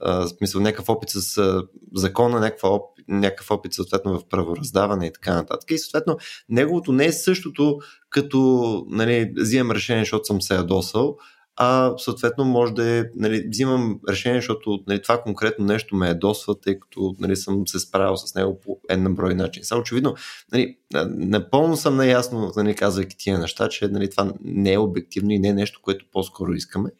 а, 0.00 0.26
смисъл, 0.26 0.60
някакъв 0.60 0.88
опит 0.88 1.08
с 1.10 1.38
а, 1.38 1.62
закона, 1.94 2.40
някаква 2.40 2.68
опит, 2.68 3.04
някакъв 3.08 3.50
опит 3.50 3.74
съответно 3.74 4.18
в 4.18 4.28
правораздаване 4.28 5.06
и 5.06 5.12
така 5.12 5.34
нататък. 5.34 5.70
И 5.70 5.78
съответно 5.78 6.18
неговото 6.48 6.92
не 6.92 7.06
е 7.06 7.12
същото 7.12 7.78
като 8.10 8.84
нали, 8.88 9.32
взимам 9.36 9.70
решение, 9.70 10.02
защото 10.02 10.24
съм 10.24 10.42
се 10.42 10.54
ядосал, 10.54 11.16
а 11.62 11.94
съответно 11.98 12.44
може 12.44 12.72
да 12.72 12.98
е, 12.98 13.04
нали, 13.16 13.48
взимам 13.48 14.00
решение, 14.08 14.38
защото 14.38 14.78
нали, 14.86 15.02
това 15.02 15.22
конкретно 15.22 15.64
нещо 15.64 15.96
ме 15.96 16.08
ядосва, 16.08 16.60
тъй 16.60 16.80
като 16.80 17.14
нали, 17.18 17.36
съм 17.36 17.68
се 17.68 17.78
справил 17.78 18.16
с 18.16 18.34
него 18.34 18.60
по 18.60 18.80
една 18.88 19.10
брой 19.10 19.34
начин. 19.34 19.64
Само 19.64 19.80
очевидно, 19.80 20.14
нали, 20.52 20.76
напълно 21.08 21.76
съм 21.76 21.96
наясно, 21.96 22.52
нали, 22.56 22.74
казвайки 22.74 23.16
тия 23.18 23.38
неща, 23.38 23.68
че 23.68 23.88
нали, 23.88 24.10
това 24.10 24.32
не 24.44 24.72
е 24.72 24.78
обективно 24.78 25.30
и 25.30 25.38
не 25.38 25.48
е 25.48 25.54
нещо, 25.54 25.80
което 25.82 26.04
по-скоро 26.12 26.52
искаме. 26.52 26.90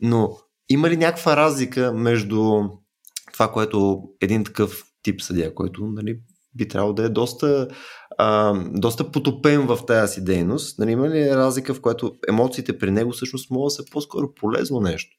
Но 0.00 0.38
има 0.68 0.90
ли 0.90 0.96
някаква 0.96 1.36
разлика 1.36 1.92
между 1.92 2.62
това, 3.32 3.52
което 3.52 4.02
един 4.20 4.44
такъв 4.44 4.84
тип 5.02 5.22
съдия, 5.22 5.54
който 5.54 5.86
нали, 5.86 6.18
би 6.54 6.68
трябвало 6.68 6.94
да 6.94 7.04
е 7.04 7.08
доста, 7.08 7.68
доста 8.70 9.12
потопен 9.12 9.66
в 9.66 9.78
тази 9.86 10.12
си 10.12 10.24
дейност. 10.24 10.78
Нали, 10.78 10.90
има 10.90 11.08
ли 11.08 11.30
разлика, 11.30 11.74
в 11.74 11.80
която 11.80 12.16
емоциите 12.28 12.78
при 12.78 12.90
него 12.90 13.12
всъщност 13.12 13.50
могат 13.50 13.66
да 13.66 13.70
са 13.70 13.82
по-скоро 13.92 14.34
полезно 14.34 14.80
нещо? 14.80 15.16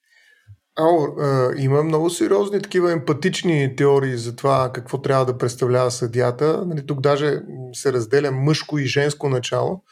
Ало, 0.79 1.07
а, 1.19 1.51
има 1.57 1.83
много 1.83 2.09
сериозни 2.09 2.61
такива 2.61 2.91
емпатични 2.91 3.75
теории 3.75 4.17
за 4.17 4.35
това 4.35 4.71
какво 4.73 5.01
трябва 5.01 5.25
да 5.25 5.37
представлява 5.37 5.91
съдията. 5.91 6.65
Нали, 6.65 6.85
тук 6.85 7.01
даже 7.01 7.41
се 7.73 7.93
разделя 7.93 8.31
мъжко 8.31 8.77
и 8.77 8.85
женско 8.85 9.29
начало. 9.29 9.83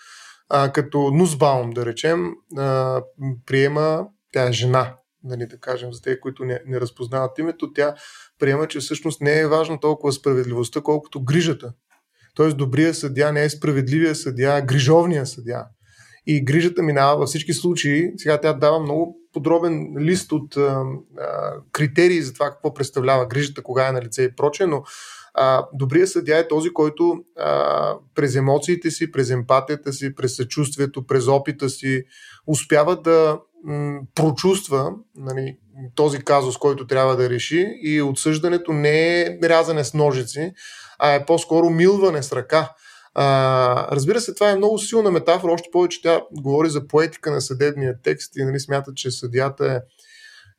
А, 0.50 0.72
като 0.72 1.12
Нусбаум, 1.12 1.70
да 1.70 1.86
речем, 1.86 2.32
а, 2.58 3.02
приема, 3.46 4.08
тя 4.34 4.48
е 4.48 4.52
жена, 4.52 4.96
нали, 5.24 5.48
да 5.48 5.60
кажем, 5.60 5.94
за 5.94 6.02
те, 6.02 6.20
които 6.20 6.46
не, 6.46 6.62
не 6.66 6.82
разпознават 6.82 7.40
името, 7.40 7.74
тя 7.74 7.96
приема, 8.40 8.68
че 8.68 8.80
всъщност 8.80 9.22
не 9.22 9.40
е 9.40 9.48
важно 9.48 9.80
толкова 9.80 10.14
справедливостта, 10.14 10.82
колкото 10.82 11.24
грижата. 11.24 11.74
Тоест 12.38 12.58
добрия 12.58 12.94
съдя 12.94 13.32
не 13.32 13.44
е 13.44 13.50
справедливия 13.50 14.16
съдя, 14.16 14.62
грижовния 14.62 15.26
съдя. 15.26 15.66
И 16.28 16.46
грижата 16.46 16.84
минава 16.84 17.18
във 17.18 17.28
всички 17.28 17.54
случаи. 17.54 18.12
Сега 18.18 18.42
тя 18.42 18.54
дава 18.54 18.80
много 18.80 19.18
подробен 19.34 19.96
лист 20.00 20.32
от 20.32 20.58
а, 20.58 20.62
а, 20.62 21.54
критерии 21.72 22.22
за 22.22 22.34
това 22.34 22.50
какво 22.50 22.74
представлява 22.74 23.26
грижата, 23.26 23.64
кога 23.64 23.88
е 23.88 23.92
на 23.92 24.02
лице 24.02 24.24
и 24.24 24.36
проче, 24.36 24.66
но 24.66 24.84
А, 25.34 25.66
добрият 25.74 26.10
съдя 26.10 26.38
е 26.38 26.48
този, 26.48 26.70
който 26.70 27.16
а, 27.40 27.94
през 28.16 28.36
емоциите 28.36 28.92
си, 28.92 29.12
през 29.12 29.30
емпатията 29.30 29.94
си, 29.94 30.16
през 30.16 30.36
съчувствието, 30.36 31.06
през 31.06 31.28
опита 31.28 31.70
си 31.70 32.04
успява 32.48 33.02
да 33.02 33.40
м- 33.64 34.00
прочувства 34.16 34.92
нали, 35.16 35.58
този 35.96 36.20
казус, 36.20 36.58
който 36.58 36.88
трябва 36.88 37.16
да 37.16 37.30
реши 37.30 37.68
и 37.84 38.02
отсъждането 38.02 38.74
не 38.74 39.22
е 39.22 39.40
рязане 39.44 39.84
с 39.84 39.94
ножици, 39.94 40.54
а 41.00 41.14
е 41.14 41.26
по-скоро 41.26 41.70
милване 41.70 42.24
с 42.24 42.34
ръка. 42.34 42.74
А, 43.14 43.96
разбира 43.96 44.22
се, 44.22 44.34
това 44.34 44.50
е 44.50 44.56
много 44.56 44.80
силна 44.80 45.12
метафора, 45.12 45.52
още 45.52 45.70
повече 45.72 46.02
тя 46.02 46.22
говори 46.32 46.70
за 46.70 46.88
поетика 46.88 47.32
на 47.32 47.42
съдебния 47.42 47.96
текст 48.04 48.36
и 48.38 48.44
нали, 48.44 48.60
смята, 48.60 48.94
че 48.96 49.12
съдията 49.12 49.74
е 49.74 49.80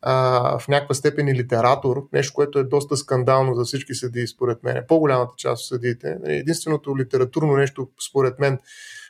а, 0.03 0.59
в 0.59 0.69
някаква 0.69 0.95
степен 0.95 1.29
и 1.29 1.35
литератор, 1.35 2.09
нещо, 2.13 2.35
което 2.35 2.59
е 2.59 2.65
доста 2.65 2.97
скандално 2.97 3.55
за 3.55 3.65
всички 3.65 3.95
съдии, 3.95 4.27
според 4.27 4.63
мен. 4.63 4.85
По-голямата 4.89 5.33
част 5.37 5.63
от 5.63 5.69
съдиите. 5.69 6.17
Нали, 6.21 6.35
единственото 6.37 6.99
литературно 6.99 7.57
нещо, 7.57 7.89
според 8.09 8.39
мен, 8.39 8.59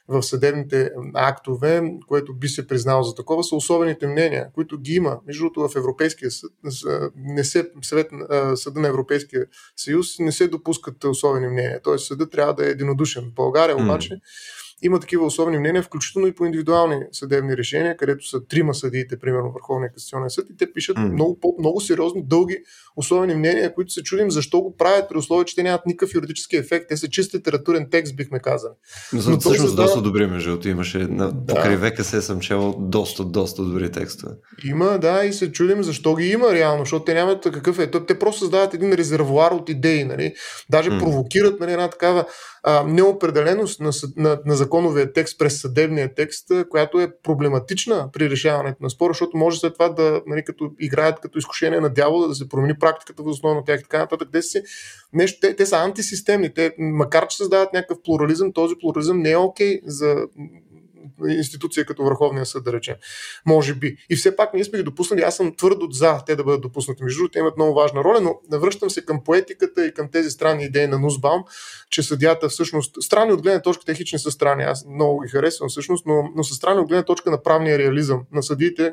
в 0.08 0.22
съдебните 0.22 0.90
актове, 1.14 1.82
което 2.06 2.34
би 2.34 2.48
се 2.48 2.66
признало 2.66 3.02
за 3.02 3.14
такова, 3.14 3.44
са 3.44 3.56
особените 3.56 4.06
мнения, 4.06 4.48
които 4.54 4.78
ги 4.78 4.94
има. 4.94 5.18
Между 5.26 5.42
другото, 5.42 5.68
в 5.68 5.76
Европейския 5.76 6.30
съд, 6.30 6.52
не 7.16 7.44
се, 7.44 7.70
съвет, 7.82 8.10
съда 8.54 8.80
на 8.80 8.88
Европейския 8.88 9.46
съюз 9.76 10.18
не 10.18 10.32
се 10.32 10.48
допускат 10.48 11.04
особени 11.04 11.48
мнения. 11.48 11.80
Тоест 11.82 12.06
съда 12.06 12.30
трябва 12.30 12.54
да 12.54 12.66
е 12.66 12.70
единодушен. 12.70 13.24
В 13.24 13.34
България 13.34 13.76
обаче 13.76 14.14
mm 14.14 14.20
има 14.82 15.00
такива 15.00 15.26
особени 15.26 15.58
мнения, 15.58 15.82
включително 15.82 16.26
и 16.26 16.34
по 16.34 16.44
индивидуални 16.44 16.96
съдебни 17.12 17.56
решения, 17.56 17.96
където 17.96 18.28
са 18.28 18.44
трима 18.44 18.74
съдиите, 18.74 19.18
примерно 19.18 19.52
Върховния 19.52 19.92
касационен 19.92 20.30
съд, 20.30 20.46
и 20.50 20.56
те 20.56 20.72
пишат 20.72 20.96
mm. 20.96 21.12
много, 21.12 21.56
много 21.58 21.80
сериозни, 21.80 22.22
дълги 22.26 22.58
особени 22.96 23.34
мнения, 23.34 23.74
които 23.74 23.92
се 23.92 24.02
чудим 24.02 24.30
защо 24.30 24.60
го 24.60 24.76
правят 24.76 25.08
при 25.08 25.18
условие, 25.18 25.44
че 25.44 25.54
те 25.54 25.62
нямат 25.62 25.86
никакъв 25.86 26.14
юридически 26.14 26.56
ефект. 26.56 26.88
Те 26.88 26.96
са 26.96 27.08
чист 27.08 27.34
литературен 27.34 27.88
текст, 27.90 28.16
бихме 28.16 28.38
казали. 28.38 28.72
Но, 29.12 29.18
Но 29.30 29.40
всъщност 29.40 29.60
създава... 29.60 29.86
доста 29.86 30.02
добри, 30.02 30.26
между 30.26 30.50
другото. 30.50 30.68
Имаше 30.68 30.98
на 30.98 31.32
да. 31.32 31.54
покрай 31.54 31.76
века 31.76 32.04
се 32.04 32.22
съм 32.22 32.40
чел 32.40 32.74
доста, 32.78 33.24
доста 33.24 33.62
добри 33.62 33.92
текстове. 33.92 34.32
Има, 34.64 34.98
да, 34.98 35.24
и 35.24 35.32
се 35.32 35.52
чудим 35.52 35.82
защо 35.82 36.14
ги 36.14 36.28
има 36.28 36.54
реално, 36.54 36.82
защото 36.84 37.04
те 37.04 37.14
нямат 37.14 37.42
какъв 37.42 37.78
е. 37.78 37.90
Те 37.90 38.18
просто 38.18 38.38
създават 38.38 38.74
един 38.74 38.92
резервуар 38.92 39.50
от 39.50 39.68
идеи, 39.68 40.04
нали? 40.04 40.34
Даже 40.70 40.90
mm. 40.90 40.98
провокират 40.98 41.60
нали, 41.60 41.72
една 41.72 41.90
такава 41.90 42.24
а, 42.62 42.84
неопределеност 42.84 43.80
на, 43.80 43.90
на, 44.16 44.38
на 44.46 44.56
законовия 44.68 45.12
текст 45.12 45.38
през 45.38 45.60
съдебния 45.60 46.14
текст, 46.14 46.46
която 46.70 47.00
е 47.00 47.12
проблематична 47.22 48.10
при 48.12 48.30
решаването 48.30 48.82
на 48.82 48.90
спора, 48.90 49.10
защото 49.10 49.36
може 49.36 49.60
след 49.60 49.72
това 49.72 49.88
да, 49.88 50.22
нали, 50.26 50.44
като 50.44 50.70
играят 50.80 51.20
като 51.20 51.38
изкушение 51.38 51.80
на 51.80 51.88
дявола, 51.88 52.26
да 52.26 52.34
се 52.34 52.48
промени 52.48 52.78
практиката 52.78 53.22
в 53.22 53.26
основа 53.26 53.54
на 53.54 53.64
тях 53.64 53.80
и 53.80 53.82
така 53.82 53.98
нататък. 53.98 54.28
Те, 54.32 54.42
си, 54.42 54.62
нещо, 55.12 55.38
те, 55.40 55.56
те 55.56 55.66
са 55.66 55.76
антисистемни. 55.76 56.54
Те, 56.54 56.74
макар 56.78 57.26
че 57.28 57.36
създават 57.36 57.72
някакъв 57.72 57.98
плурализъм, 58.04 58.52
този 58.52 58.74
плурализъм 58.80 59.18
не 59.18 59.30
е 59.30 59.36
окей 59.36 59.80
okay 59.80 59.80
за 59.86 60.16
институция 61.28 61.86
като 61.86 62.04
Върховния 62.04 62.46
съд, 62.46 62.64
да 62.64 62.72
речем. 62.72 62.94
Може 63.46 63.74
би. 63.74 63.96
И 64.10 64.16
все 64.16 64.36
пак 64.36 64.54
ние 64.54 64.64
сме 64.64 64.78
ги 64.78 64.84
допуснали. 64.84 65.22
Аз 65.22 65.36
съм 65.36 65.56
твърдо 65.56 65.88
за 65.90 66.24
те 66.26 66.36
да 66.36 66.44
бъдат 66.44 66.60
допуснати. 66.60 67.04
Между 67.04 67.18
другото, 67.18 67.38
имат 67.38 67.56
много 67.56 67.74
важна 67.74 68.04
роля, 68.04 68.20
но 68.20 68.40
навръщам 68.50 68.90
се 68.90 69.04
към 69.04 69.24
поетиката 69.24 69.86
и 69.86 69.94
към 69.94 70.10
тези 70.10 70.30
странни 70.30 70.64
идеи 70.64 70.86
на 70.86 70.98
Нусбаум, 70.98 71.42
че 71.90 72.02
съдята 72.02 72.48
всъщност, 72.48 73.02
странни 73.02 73.32
от 73.32 73.42
гледна 73.42 73.62
точка, 73.62 73.84
те 73.84 73.94
хич 73.94 74.14
са 74.16 74.30
странни, 74.30 74.62
аз 74.62 74.86
много 74.86 75.20
ги 75.20 75.28
харесвам 75.28 75.68
всъщност, 75.68 76.06
но, 76.06 76.28
но 76.36 76.44
са 76.44 76.54
странни 76.54 76.80
от 76.80 76.88
гледна 76.88 77.04
точка 77.04 77.30
на 77.30 77.42
правния 77.42 77.78
реализъм 77.78 78.24
на 78.32 78.42
съдиите, 78.42 78.92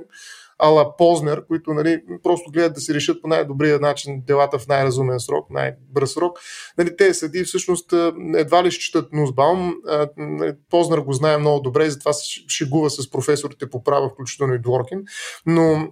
ала 0.60 0.98
Познер, 0.98 1.48
които 1.48 1.74
нали, 1.74 2.02
просто 2.24 2.52
гледат 2.52 2.74
да 2.74 2.82
се 2.82 2.94
решат 2.94 3.22
по 3.22 3.28
най-добрия 3.28 3.80
начин 3.80 4.24
делата 4.28 4.60
в 4.60 4.68
най-разумен 4.68 5.20
срок, 5.20 5.50
най-бърз 5.50 6.14
срок. 6.14 6.40
Нали, 6.78 6.98
те 6.98 7.14
съди 7.14 7.44
всъщност 7.44 7.94
едва 8.36 8.64
ли 8.64 8.72
ще 8.72 8.84
четат 8.84 9.14
Нусбаум. 9.14 9.74
Нали, 10.18 10.54
Познер 10.70 10.98
го 10.98 11.14
знае 11.14 11.38
много 11.38 11.60
добре 11.60 11.86
и 11.86 11.92
затова 11.92 12.14
се 12.14 12.24
шегува 12.50 12.90
с 12.90 13.10
професорите 13.12 13.70
по 13.70 13.84
права, 13.84 14.10
включително 14.10 14.54
и 14.54 14.62
Дворкин. 14.62 15.04
Но 15.46 15.88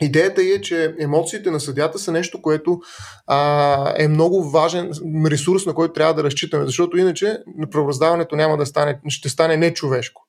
Идеята 0.00 0.42
е, 0.42 0.60
че 0.60 0.94
емоциите 1.00 1.50
на 1.50 1.60
съдята 1.60 1.98
са 1.98 2.12
нещо, 2.12 2.42
което 2.42 2.80
а, 3.26 3.94
е 3.96 4.08
много 4.08 4.50
важен 4.50 4.90
ресурс, 5.26 5.66
на 5.66 5.74
който 5.74 5.92
трябва 5.92 6.14
да 6.14 6.24
разчитаме, 6.24 6.66
защото 6.66 6.96
иначе 6.96 7.38
правораздаването 7.70 8.36
няма 8.36 8.56
да 8.56 8.66
стане, 8.66 9.00
ще 9.08 9.28
стане 9.28 9.56
нечовешко. 9.56 10.27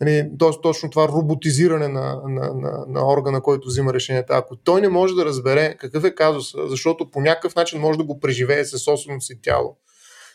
Нали, 0.00 0.30
точно 0.62 0.90
това 0.90 1.08
роботизиране 1.08 1.88
на, 1.88 2.20
на, 2.28 2.54
на, 2.54 2.84
на 2.88 3.12
органа, 3.12 3.40
който 3.40 3.68
взима 3.68 3.94
решенията. 3.94 4.36
Ако 4.36 4.56
той 4.56 4.80
не 4.80 4.88
може 4.88 5.14
да 5.14 5.24
разбере 5.24 5.76
какъв 5.78 6.04
е 6.04 6.14
казус, 6.14 6.54
защото 6.68 7.10
по 7.10 7.20
някакъв 7.20 7.54
начин 7.54 7.80
може 7.80 7.98
да 7.98 8.04
го 8.04 8.20
преживее 8.20 8.64
със 8.64 8.82
собственото 8.82 9.24
си 9.24 9.40
тяло, 9.42 9.76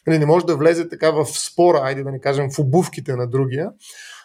нали, 0.07 0.19
не 0.19 0.25
може 0.25 0.45
да 0.45 0.55
влезе 0.55 0.89
така 0.89 1.11
в 1.11 1.25
спора, 1.25 1.81
айде 1.83 2.03
да 2.03 2.11
не 2.11 2.21
кажем 2.21 2.49
в 2.51 2.59
обувките 2.59 3.15
на 3.15 3.27
другия, 3.27 3.69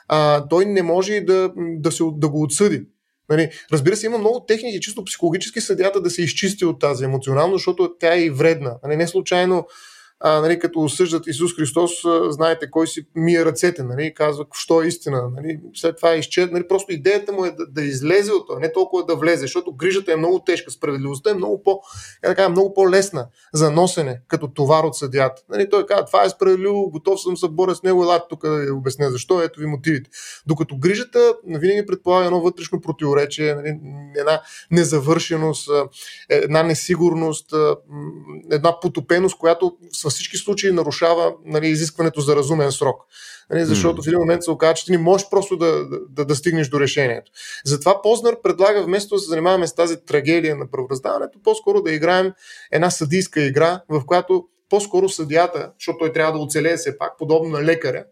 а, 0.08 0.48
той 0.48 0.64
не 0.64 0.82
може 0.82 1.14
и 1.14 1.24
да, 1.24 1.52
да, 1.56 1.90
да 2.12 2.28
го 2.28 2.42
отсъди. 2.42 2.86
Нали, 3.30 3.50
разбира 3.72 3.96
се, 3.96 4.06
има 4.06 4.18
много 4.18 4.44
техники, 4.48 4.80
чисто 4.80 5.04
психологически 5.04 5.60
съдята 5.60 6.00
да 6.00 6.10
се 6.10 6.22
изчисти 6.22 6.64
от 6.64 6.80
тази 6.80 7.04
емоционално, 7.04 7.52
защото 7.52 7.94
тя 8.00 8.14
е 8.14 8.20
и 8.20 8.30
вредна. 8.30 8.76
Нали, 8.84 8.96
не 8.96 9.08
случайно 9.08 9.66
а, 10.20 10.40
нали, 10.40 10.58
като 10.58 10.80
осъждат 10.80 11.26
Исус 11.26 11.56
Христос, 11.56 12.04
а, 12.04 12.32
знаете 12.32 12.70
кой 12.70 12.86
си 12.86 13.06
мие 13.14 13.44
ръцете, 13.44 13.82
нали, 13.82 14.14
казва, 14.14 14.46
що 14.52 14.82
е 14.82 14.86
истина. 14.86 15.30
Нали, 15.36 15.60
след 15.74 15.96
това 15.96 16.12
е 16.12 16.18
изчет, 16.18 16.52
нали, 16.52 16.68
просто 16.68 16.92
идеята 16.92 17.32
му 17.32 17.44
е 17.44 17.50
да, 17.50 17.66
да 17.66 17.82
излезе 17.82 18.32
от 18.32 18.46
това, 18.46 18.60
не 18.60 18.72
толкова 18.72 19.04
да 19.04 19.16
влезе, 19.16 19.40
защото 19.40 19.72
грижата 19.72 20.12
е 20.12 20.16
много 20.16 20.38
тежка, 20.38 20.70
справедливостта 20.70 21.30
е 21.30 21.34
много, 21.34 21.62
по, 21.62 21.80
е 22.22 22.26
така, 22.26 22.48
много 22.48 22.74
по-лесна 22.74 23.26
за 23.54 23.70
носене 23.70 24.20
като 24.28 24.48
товар 24.48 24.84
от 24.84 24.96
съдята. 24.96 25.42
Нали, 25.48 25.70
той 25.70 25.86
казва, 25.86 26.04
това 26.04 26.24
е 26.24 26.28
справедливо, 26.28 26.90
готов 26.90 27.20
съм 27.22 27.34
да 27.40 27.48
боря 27.48 27.74
с 27.74 27.82
него, 27.82 28.02
елате 28.02 28.26
тук 28.28 28.42
да 28.42 28.74
обясня 28.74 29.10
защо, 29.10 29.42
ето 29.42 29.60
ви 29.60 29.66
мотивите. 29.66 30.10
Докато 30.46 30.78
грижата 30.78 31.34
винаги 31.46 31.86
предполага 31.86 32.26
едно 32.26 32.40
вътрешно 32.40 32.80
противоречие, 32.80 33.54
нали, 33.54 33.78
една 34.16 34.40
незавършеност, 34.70 35.70
една 36.28 36.62
несигурност, 36.62 37.54
една 38.50 38.80
потопеност, 38.80 39.38
която 39.38 39.76
във 40.08 40.12
всички 40.12 40.36
случаи 40.36 40.72
нарушава 40.72 41.32
нали, 41.44 41.68
изискването 41.68 42.20
за 42.20 42.36
разумен 42.36 42.72
срок. 42.72 43.02
Нали, 43.50 43.64
защото 43.64 44.02
mm. 44.02 44.04
в 44.04 44.08
един 44.08 44.18
момент 44.18 44.44
се 44.44 44.50
оказва, 44.50 44.74
че 44.74 44.84
ти 44.84 44.92
не 44.92 44.98
можеш 44.98 45.26
просто 45.30 45.56
да, 45.56 45.84
да, 46.08 46.24
да 46.24 46.36
стигнеш 46.36 46.68
до 46.68 46.80
решението. 46.80 47.32
Затова 47.64 48.02
Познер 48.02 48.36
предлага 48.42 48.82
вместо 48.82 49.14
да 49.14 49.18
се 49.18 49.28
занимаваме 49.28 49.66
с 49.66 49.74
тази 49.74 49.96
трагедия 50.06 50.56
на 50.56 50.70
правораздаването, 50.70 51.38
по-скоро 51.44 51.82
да 51.82 51.92
играем 51.92 52.32
една 52.72 52.90
съдийска 52.90 53.42
игра, 53.42 53.82
в 53.88 54.06
която 54.06 54.44
по-скоро 54.70 55.08
съдията, 55.08 55.72
защото 55.78 55.98
той 55.98 56.12
трябва 56.12 56.32
да 56.32 56.38
оцелее 56.38 56.76
все 56.76 56.98
пак, 56.98 57.18
подобно 57.18 57.50
на 57.50 57.64
лекаря, 57.64 58.04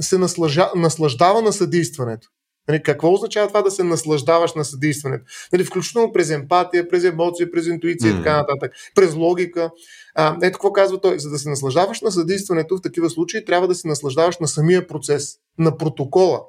се 0.00 0.18
наслажа, 0.18 0.70
наслаждава 0.76 1.42
на 1.42 1.52
съдействането. 1.52 2.28
Нали, 2.68 2.82
какво 2.82 3.12
означава 3.12 3.48
това 3.48 3.62
да 3.62 3.70
се 3.70 3.84
наслаждаваш 3.84 4.54
на 4.54 4.64
съдействането? 4.64 5.24
Нали, 5.52 5.64
включително 5.64 6.12
през 6.12 6.30
емпатия, 6.30 6.88
през 6.88 7.04
емоция, 7.04 7.50
през 7.50 7.66
интуиция 7.66 8.12
mm. 8.12 8.14
и 8.14 8.16
така 8.16 8.36
нататък, 8.36 8.72
през 8.94 9.14
логика. 9.14 9.70
А, 10.14 10.36
ето 10.42 10.52
какво 10.58 10.72
казва 10.72 11.00
той. 11.00 11.18
За 11.18 11.30
да 11.30 11.38
се 11.38 11.48
наслаждаваш 11.48 12.00
на 12.00 12.10
съдействането 12.10 12.76
в 12.76 12.82
такива 12.82 13.10
случаи, 13.10 13.44
трябва 13.44 13.68
да 13.68 13.74
се 13.74 13.88
наслаждаваш 13.88 14.38
на 14.38 14.48
самия 14.48 14.86
процес, 14.86 15.34
на 15.58 15.76
протокола, 15.76 16.40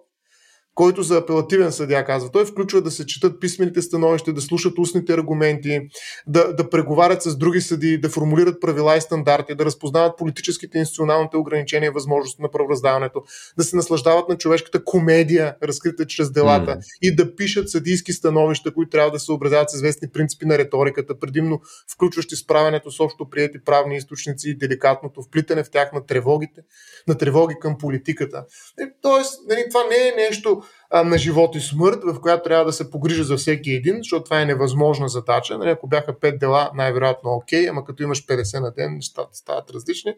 който 0.79 1.03
за 1.03 1.17
апелативен 1.17 1.71
съдя 1.71 2.05
казва. 2.05 2.31
Той 2.31 2.45
включва 2.45 2.81
да 2.81 2.91
се 2.91 3.05
четат 3.05 3.39
писмените 3.39 3.81
становища, 3.81 4.33
да 4.33 4.41
слушат 4.41 4.79
устните 4.79 5.13
аргументи, 5.13 5.79
да, 6.27 6.53
да 6.53 6.69
преговарят 6.69 7.21
с 7.21 7.37
други 7.37 7.61
съди, 7.61 7.97
да 7.97 8.09
формулират 8.09 8.61
правила 8.61 8.97
и 8.97 9.01
стандарти, 9.01 9.55
да 9.55 9.65
разпознават 9.65 10.17
политическите 10.17 10.77
и 10.77 10.79
институционалните 10.79 11.37
ограничения 11.37 11.87
и 11.87 11.93
възможности 11.93 12.41
на 12.41 12.51
правораздаването, 12.51 13.23
да 13.57 13.63
се 13.63 13.75
наслаждават 13.75 14.29
на 14.29 14.37
човешката 14.37 14.83
комедия, 14.83 15.55
разкрита 15.63 16.05
чрез 16.05 16.31
делата 16.31 16.71
mm. 16.71 16.81
и 17.01 17.15
да 17.15 17.35
пишат 17.35 17.69
съдийски 17.69 18.13
становища, 18.13 18.73
които 18.73 18.89
трябва 18.89 19.11
да 19.11 19.19
се 19.19 19.31
образяват 19.31 19.69
с 19.69 19.73
известни 19.73 20.09
принципи 20.13 20.45
на 20.45 20.57
риториката, 20.57 21.19
предимно 21.19 21.61
включващи 21.93 22.35
справянето 22.35 22.91
с 22.91 22.99
общо 22.99 23.29
приети 23.29 23.63
правни 23.65 23.95
източници 23.95 24.49
и 24.49 24.57
деликатното 24.57 25.21
вплитане 25.21 25.63
в 25.63 25.69
тях 25.71 25.93
на 25.93 26.05
тревогите, 26.05 26.61
на 27.07 27.17
тревоги 27.17 27.55
към 27.61 27.77
политиката. 27.77 28.45
Е, 28.79 28.83
тоест, 29.01 29.39
нали, 29.49 29.65
това 29.69 29.83
не 29.83 30.07
е 30.07 30.25
нещо 30.27 30.61
а, 30.89 31.03
на 31.03 31.17
живот 31.17 31.55
и 31.55 31.59
смърт, 31.59 31.99
в 32.03 32.21
която 32.21 32.43
трябва 32.43 32.65
да 32.65 32.73
се 32.73 32.91
погрижа 32.91 33.23
за 33.23 33.37
всеки 33.37 33.71
един, 33.71 33.97
защото 33.97 34.23
това 34.23 34.41
е 34.41 34.45
невъзможна 34.45 35.09
задача. 35.09 35.57
Нали, 35.57 35.69
ако 35.69 35.87
бяха 35.87 36.13
5 36.13 36.37
дела, 36.37 36.71
най-вероятно 36.75 37.31
окей, 37.31 37.69
ама 37.69 37.85
като 37.85 38.03
имаш 38.03 38.25
50 38.25 38.59
на 38.59 38.71
ден, 38.71 38.93
нещата 38.93 39.29
стават 39.33 39.71
различни. 39.71 40.13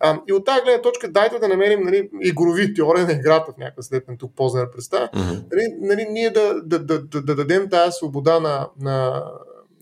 А, 0.00 0.20
и 0.28 0.32
от 0.32 0.44
тази 0.44 0.62
гледна 0.62 0.82
точка 0.82 1.08
дайте 1.08 1.38
да 1.38 1.48
намерим 1.48 1.80
нали, 1.84 2.10
игрови 2.22 2.74
теория 2.74 3.06
на 3.06 3.12
играта 3.12 3.52
в 3.52 3.58
някакъв 3.58 3.84
степен, 3.84 4.18
тук 4.18 4.36
по-зна 4.36 4.70
представа. 4.70 5.08
Mm-hmm. 5.08 5.44
Нали, 5.52 5.74
нали, 5.80 6.06
ние 6.10 6.30
да, 6.30 6.54
да, 6.64 6.78
да, 6.78 7.02
да, 7.02 7.22
да 7.22 7.34
дадем 7.34 7.70
тази 7.70 7.92
свобода 7.92 8.40
на, 8.40 8.68
на 8.80 9.24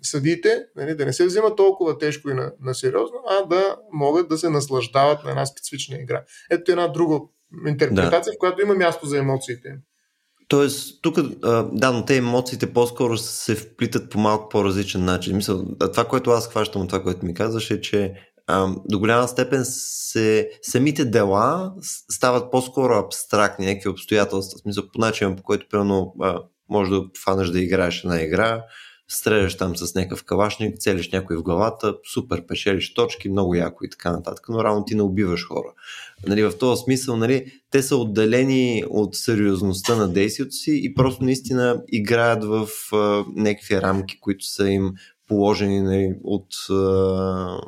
съдите, 0.02 0.64
нали, 0.76 0.94
да 0.94 1.06
не 1.06 1.12
се 1.12 1.26
взима 1.26 1.56
толкова 1.56 1.98
тежко 1.98 2.30
и 2.30 2.34
на, 2.34 2.52
на 2.60 2.74
сериозно, 2.74 3.16
а 3.28 3.46
да 3.46 3.76
могат 3.92 4.28
да 4.28 4.38
се 4.38 4.48
наслаждават 4.48 5.24
на 5.24 5.30
една 5.30 5.46
специфична 5.46 5.96
игра. 5.96 6.24
Ето 6.50 6.70
една 6.70 6.88
друга 6.88 7.18
интерпретация, 7.66 8.30
да. 8.30 8.36
в 8.36 8.38
която 8.38 8.62
има 8.62 8.74
място 8.74 9.06
за 9.06 9.18
емоциите. 9.18 9.78
Тоест, 10.52 11.02
тук, 11.02 11.20
да, 11.72 11.92
но 11.92 12.04
те 12.04 12.16
емоциите 12.16 12.72
по-скоро 12.72 13.18
се 13.18 13.54
вплитат 13.54 14.10
по 14.10 14.18
малко 14.18 14.48
по-различен 14.48 15.04
начин. 15.04 15.36
Мисъл, 15.36 15.64
това, 15.92 16.04
което 16.04 16.30
аз 16.30 16.48
хващам 16.48 16.82
от 16.82 16.88
това, 16.88 17.02
което 17.02 17.26
ми 17.26 17.34
казваш 17.34 17.70
е, 17.70 17.80
че 17.80 18.14
до 18.88 18.98
голяма 18.98 19.28
степен 19.28 19.62
се, 19.64 20.50
самите 20.62 21.04
дела 21.04 21.72
стават 22.10 22.50
по-скоро 22.50 22.94
абстрактни, 22.94 23.66
някакви 23.66 23.88
обстоятелства. 23.88 24.58
В 24.58 24.60
смисъл, 24.60 24.84
по 24.94 25.00
начин, 25.00 25.36
по 25.36 25.42
който, 25.42 25.66
примерно, 25.70 26.14
може 26.70 26.90
да 26.90 27.02
фанеш 27.24 27.48
да 27.48 27.60
играеш 27.60 28.04
една 28.04 28.22
игра, 28.22 28.62
стреляш 29.08 29.56
там 29.56 29.76
с 29.76 29.94
някакъв 29.94 30.24
калашник, 30.24 30.78
целиш 30.78 31.10
някой 31.10 31.36
в 31.36 31.42
главата, 31.42 31.94
супер, 32.14 32.46
печелиш 32.46 32.94
точки, 32.94 33.28
много 33.28 33.54
яко 33.54 33.84
и 33.84 33.90
така 33.90 34.12
нататък, 34.12 34.46
но 34.48 34.64
рано 34.64 34.84
ти 34.84 34.94
не 34.94 35.02
убиваш 35.02 35.46
хора. 35.48 35.72
Нали, 36.26 36.42
в 36.42 36.58
този 36.58 36.82
смисъл, 36.82 37.16
нали, 37.16 37.52
те 37.70 37.82
са 37.82 37.96
отделени 37.96 38.84
от 38.90 39.14
сериозността 39.14 39.96
на 39.96 40.08
действието 40.08 40.52
си 40.52 40.80
и 40.84 40.94
просто 40.94 41.24
наистина 41.24 41.82
играят 41.88 42.44
в 42.44 42.68
а, 42.92 43.24
някакви 43.36 43.82
рамки, 43.82 44.20
които 44.20 44.44
са 44.44 44.68
им 44.68 44.92
положени 45.28 45.80
нали, 45.80 46.14
от, 46.24 46.48
а, 46.70 47.60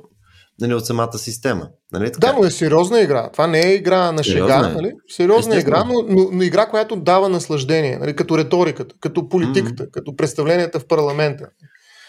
нали, 0.66 0.74
от 0.74 0.86
самата 0.86 1.18
система. 1.18 1.68
Нали, 1.92 2.12
така? 2.12 2.26
Да, 2.26 2.32
но 2.32 2.44
е 2.44 2.50
сериозна 2.50 3.00
игра. 3.00 3.30
Това 3.32 3.46
не 3.46 3.60
е 3.60 3.74
игра 3.74 4.12
на 4.12 4.24
шега. 4.24 4.70
Е. 4.70 4.74
Нали? 4.74 4.92
Сериозна 5.08 5.56
Естествено. 5.56 5.60
игра, 5.60 5.84
но, 5.84 6.22
но, 6.22 6.28
но 6.32 6.42
игра, 6.42 6.66
която 6.66 6.96
дава 6.96 7.28
наслаждение. 7.28 7.98
Нали? 7.98 8.16
Като 8.16 8.38
риториката, 8.38 8.94
като 9.00 9.28
политиката, 9.28 9.82
mm-hmm. 9.82 9.90
като 9.90 10.16
представленията 10.16 10.80
в 10.80 10.86
парламента. 10.86 11.46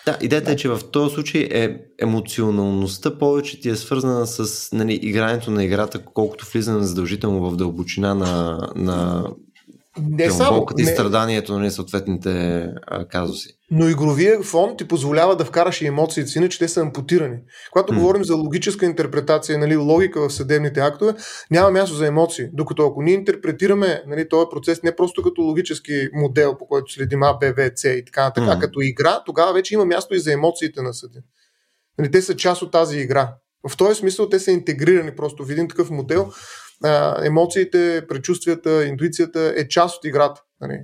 Да, 0.05 0.17
идеята 0.21 0.45
да. 0.45 0.51
е, 0.51 0.55
че 0.55 0.69
в 0.69 0.79
този 0.91 1.13
случай 1.13 1.47
е 1.51 1.77
емоционалността 2.01 3.17
повече 3.17 3.61
ти 3.61 3.69
е 3.69 3.75
свързана 3.75 4.27
с 4.27 4.69
нали, 4.73 4.99
игрането 5.01 5.51
на 5.51 5.63
играта, 5.63 5.99
колкото 6.13 6.45
влизане 6.53 6.85
задължително 6.85 7.49
в 7.49 7.55
дълбочина 7.55 8.15
на, 8.15 8.59
на 8.75 9.27
не 10.01 10.31
само, 10.31 10.65
и 10.77 10.83
не... 10.83 10.91
страданието 10.91 11.53
на 11.53 11.59
нали, 11.59 11.71
съответните 11.71 12.63
а, 12.87 13.07
казуси. 13.07 13.49
Но 13.71 13.89
игровия 13.89 14.43
фон 14.43 14.77
ти 14.77 14.87
позволява 14.87 15.35
да 15.35 15.45
вкараш 15.45 15.81
и 15.81 15.87
емоциите 15.87 16.29
си, 16.29 16.37
иначе 16.37 16.59
те 16.59 16.67
са 16.67 16.81
ампутирани. 16.81 17.37
Когато 17.71 17.93
mm. 17.93 17.97
говорим 17.97 18.23
за 18.23 18.35
логическа 18.35 18.85
интерпретация, 18.85 19.57
нали, 19.57 19.75
логика 19.75 20.27
в 20.27 20.33
съдебните 20.33 20.79
актове, 20.79 21.13
няма 21.51 21.71
място 21.71 21.95
за 21.95 22.07
емоции. 22.07 22.45
Докато 22.53 22.85
ако 22.85 23.01
ние 23.01 23.13
интерпретираме 23.13 24.03
нали, 24.07 24.29
този 24.29 24.45
процес 24.51 24.83
не 24.83 24.95
просто 24.95 25.23
като 25.23 25.41
логически 25.41 26.09
модел, 26.13 26.57
по 26.57 26.67
който 26.67 26.93
следим 26.93 27.23
А, 27.23 27.33
Б, 27.33 27.53
В, 27.57 27.71
С 27.75 27.89
и 27.89 28.05
така 28.05 28.23
нататък, 28.23 28.49
mm. 28.49 28.57
а 28.57 28.59
като 28.59 28.81
игра, 28.81 29.23
тогава 29.25 29.53
вече 29.53 29.73
има 29.73 29.85
място 29.85 30.15
и 30.15 30.19
за 30.19 30.33
емоциите 30.33 30.81
на 30.81 30.93
съдя. 30.93 31.19
Нали, 31.97 32.11
те 32.11 32.21
са 32.21 32.35
част 32.35 32.61
от 32.61 32.71
тази 32.71 32.99
игра. 32.99 33.33
В 33.69 33.77
този 33.77 33.99
смисъл 33.99 34.29
те 34.29 34.39
са 34.39 34.51
интегрирани 34.51 35.15
просто 35.15 35.45
в 35.45 35.51
един 35.51 35.67
такъв 35.67 35.89
модел. 35.89 36.31
А, 36.83 37.25
емоциите, 37.25 38.05
предчувствията, 38.09 38.85
интуицията 38.85 39.53
е 39.57 39.67
част 39.67 39.97
от 39.97 40.05
играта. 40.05 40.41
Нали. 40.61 40.79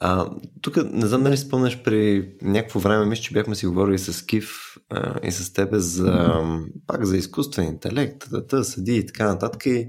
А, 0.00 0.30
тук 0.62 0.76
не 0.92 1.06
знам 1.06 1.22
дали 1.22 1.36
спомняш 1.36 1.82
при 1.82 2.32
някакво 2.42 2.80
време, 2.80 3.06
мисля, 3.06 3.22
че 3.22 3.32
бяхме 3.32 3.54
си 3.54 3.66
говорили 3.66 3.98
с 3.98 4.26
Кив 4.26 4.76
а, 4.90 5.14
и 5.22 5.30
с 5.30 5.52
тебе 5.52 5.78
за 5.78 6.42
пак 6.86 7.04
за 7.04 7.16
изкуствен 7.16 7.66
интелект, 7.66 8.24
да, 8.50 8.64
съди 8.64 8.96
и 8.96 9.06
така 9.06 9.26
нататък. 9.26 9.66
И, 9.66 9.88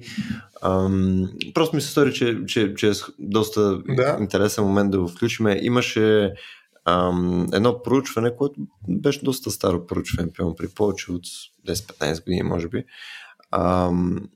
ам, 0.62 1.30
просто 1.54 1.76
ми 1.76 1.82
се 1.82 1.90
стори, 1.90 2.14
че, 2.14 2.46
че, 2.48 2.74
че 2.74 2.90
е 2.90 2.94
доста 3.20 3.82
да. 3.88 4.18
интересен 4.20 4.64
момент 4.64 4.92
да 4.92 5.00
го 5.00 5.08
включим. 5.08 5.48
Имаше 5.62 6.34
ам, 6.86 7.48
едно 7.54 7.82
проучване, 7.84 8.36
което 8.36 8.62
беше 8.90 9.24
доста 9.24 9.52
старо 9.52 9.88
проучване, 9.88 10.32
при 10.58 10.68
повече 10.68 11.12
от 11.12 11.26
10-15 11.68 12.24
години, 12.24 12.44
може 12.44 12.68
би. 12.68 12.84
Ам, 13.52 14.30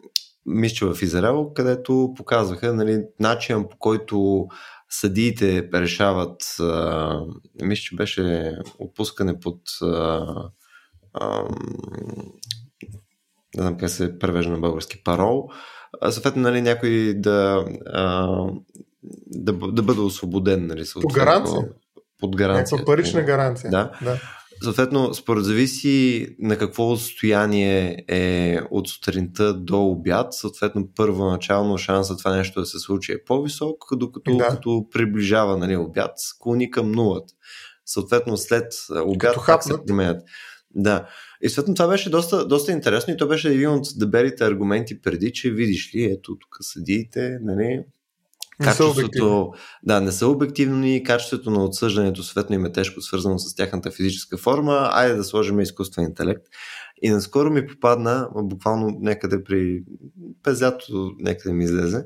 мисля, 0.49 0.93
в 0.93 1.01
Израел, 1.01 1.51
където 1.55 2.13
показваха 2.17 2.73
нали, 2.73 3.03
начин 3.19 3.65
по 3.69 3.77
който 3.77 4.47
съдиите 4.89 5.69
решават, 5.73 6.43
а, 6.59 7.19
мисля, 7.61 7.81
че 7.81 7.95
беше 7.95 8.55
отпускане 8.79 9.39
под 9.39 9.61
а, 9.81 10.25
а, 11.13 11.43
не 13.55 13.63
знам 13.63 13.77
как 13.77 13.89
се 13.89 14.19
превежда 14.19 14.51
на 14.51 14.59
български 14.59 15.03
парол, 15.03 15.49
а, 16.01 16.11
съответно 16.11 16.41
нали, 16.41 16.61
някой 16.61 17.13
да, 17.13 17.65
а, 17.85 18.27
да, 19.27 19.53
да 19.53 19.83
бъде 19.83 20.01
освободен. 20.01 20.67
Нали, 20.67 20.83
По 21.01 21.07
гаранция? 21.07 21.67
Под 22.19 22.35
гаранция. 22.35 22.75
Някаква 22.75 22.93
парична 22.93 23.21
гаранция. 23.21 23.71
Да. 23.71 23.91
да. 24.01 24.19
Съответно, 24.63 25.13
според 25.13 25.45
зависи 25.45 26.27
на 26.39 26.57
какво 26.57 26.91
отстояние 26.91 28.05
е 28.07 28.59
от 28.71 28.87
сутринта 28.87 29.53
до 29.53 29.85
обяд, 29.85 30.33
съответно 30.33 30.89
първоначално 30.95 31.77
шанса 31.77 32.17
това 32.17 32.35
нещо 32.35 32.59
да 32.59 32.65
се 32.65 32.79
случи 32.79 33.11
е 33.11 33.23
по-висок, 33.23 33.83
докато 33.91 34.37
да. 34.37 34.47
като 34.47 34.85
приближава 34.91 35.57
нали, 35.57 35.75
обяд, 35.75 36.11
склони 36.17 36.71
към 36.71 36.91
нулата. 36.91 37.33
Съответно, 37.85 38.37
след 38.37 38.73
обяд 39.05 39.35
пак 39.45 39.63
се 39.63 39.73
променят. 39.87 40.23
Да. 40.75 41.07
И 41.41 41.49
съответно 41.49 41.75
това 41.75 41.87
беше 41.87 42.09
доста, 42.09 42.47
доста 42.47 42.71
интересно 42.71 43.13
и 43.13 43.17
то 43.17 43.27
беше 43.27 43.49
един 43.49 43.69
от 43.69 43.87
дебелите 43.97 44.45
аргументи 44.45 45.01
преди, 45.01 45.33
че 45.33 45.51
видиш 45.51 45.95
ли, 45.95 46.03
ето 46.03 46.37
тук 46.39 46.57
съдиите, 46.61 47.37
нали, 47.41 47.83
качеството, 48.63 49.53
да, 49.83 50.01
не 50.01 50.11
са 50.11 50.27
обективни, 50.27 51.03
качеството 51.03 51.51
на 51.51 51.63
отсъждането 51.63 52.23
съответно 52.23 52.55
им 52.55 52.65
е 52.65 52.71
тежко 52.71 53.01
свързано 53.01 53.39
с 53.39 53.55
тяхната 53.55 53.91
физическа 53.91 54.37
форма, 54.37 54.89
айде 54.91 55.15
да 55.15 55.23
сложим 55.23 55.59
изкуствен 55.59 56.05
интелект. 56.05 56.43
И 57.01 57.09
наскоро 57.09 57.49
ми 57.49 57.67
попадна, 57.67 58.29
буквално 58.35 58.97
някъде 59.01 59.43
при 59.43 59.83
пезято 60.43 61.11
някъде 61.19 61.53
ми 61.53 61.63
излезе, 61.63 62.05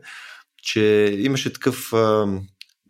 че 0.63 1.15
имаше 1.19 1.53
такъв 1.53 1.93
а, 1.93 2.27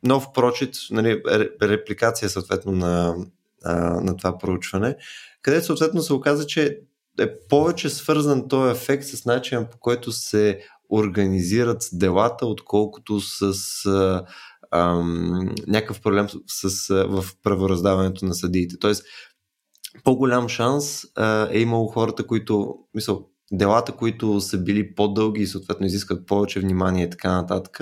нов 0.04 0.34
прочит, 0.34 0.76
нали, 0.92 1.22
репликация 1.62 2.30
съответно 2.30 2.72
на, 2.72 3.16
а, 3.64 3.76
на 4.02 4.18
това 4.18 4.38
проучване, 4.38 4.96
където 5.42 5.66
съответно 5.66 6.02
се 6.02 6.14
оказа, 6.14 6.48
че 6.48 6.80
е 7.20 7.34
повече 7.50 7.90
свързан 7.90 8.48
този 8.48 8.72
ефект 8.72 9.04
с 9.04 9.26
начина 9.26 9.70
по 9.70 9.78
който 9.78 10.12
се 10.12 10.60
организират 10.94 11.90
делата, 11.94 12.46
отколкото 12.46 13.20
с 13.20 13.54
а, 13.86 14.26
а, 14.72 14.94
някакъв 15.68 16.02
проблем 16.02 16.28
с, 16.48 16.70
с, 16.70 17.06
в 17.08 17.26
правораздаването 17.44 18.26
на 18.26 18.34
съдиите. 18.34 18.80
Тоест, 18.80 19.04
по-голям 20.04 20.50
шанс 20.50 21.04
а, 21.16 21.48
е 21.52 21.60
имало 21.60 21.88
хората, 21.88 22.28
които, 22.28 22.76
мисъл, 22.94 23.28
делата, 23.52 23.92
които 23.92 24.42
са 24.42 24.58
били 24.58 24.96
по-дълги 24.96 25.42
и 25.42 25.48
съответно 25.48 25.86
изискват 25.86 26.28
повече 26.28 26.60
внимание 26.60 27.06
и 27.06 27.10
така 27.10 27.32
нататък, 27.32 27.80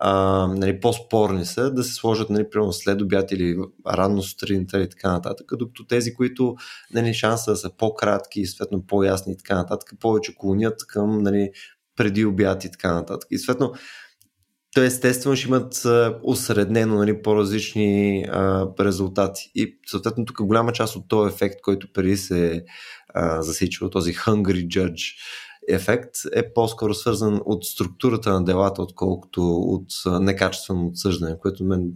а, 0.00 0.46
нали, 0.46 0.80
по-спорни 0.80 1.44
са 1.44 1.70
да 1.70 1.84
се 1.84 1.94
сложат 1.94 2.30
нали, 2.30 2.50
примерно 2.50 2.72
след 2.72 3.02
обяд 3.02 3.32
или 3.32 3.56
рано 3.86 4.22
сутринта 4.22 4.80
и 4.80 4.88
така 4.88 5.12
нататък, 5.12 5.52
докато 5.58 5.86
тези, 5.86 6.14
които 6.14 6.56
нали, 6.94 7.14
шанса 7.14 7.50
да 7.50 7.56
са 7.56 7.70
по-кратки 7.76 8.40
и 8.40 8.46
съответно 8.46 8.86
по-ясни 8.86 9.32
и 9.32 9.36
така 9.36 9.54
нататък, 9.54 9.92
повече 10.00 10.34
клонят 10.36 10.86
към 10.86 11.22
нали, 11.22 11.50
преди 11.96 12.24
обяд 12.24 12.64
и 12.64 12.70
така 12.70 12.94
нататък. 12.94 13.28
И 13.30 13.38
съответно, 13.38 13.72
то 14.74 14.82
естествено 14.82 15.36
ще 15.36 15.48
имат 15.48 15.82
осреднено 16.22 16.94
нали, 16.94 17.22
по-различни 17.22 18.24
а, 18.28 18.66
резултати. 18.80 19.50
И 19.54 19.78
съответно 19.86 20.24
тук 20.24 20.42
голяма 20.42 20.72
част 20.72 20.96
от 20.96 21.08
този 21.08 21.34
ефект, 21.34 21.60
който 21.62 21.92
преди 21.92 22.16
се 22.16 22.64
а, 23.14 23.42
засичал, 23.42 23.90
този 23.90 24.14
hungry 24.14 24.66
judge 24.66 25.14
ефект, 25.68 26.14
е 26.32 26.52
по-скоро 26.52 26.94
свързан 26.94 27.40
от 27.44 27.64
структурата 27.64 28.32
на 28.32 28.44
делата, 28.44 28.82
отколкото 28.82 29.42
от 29.56 29.88
некачествено 30.20 30.86
отсъждане, 30.86 31.38
което 31.38 31.64
мен 31.64 31.92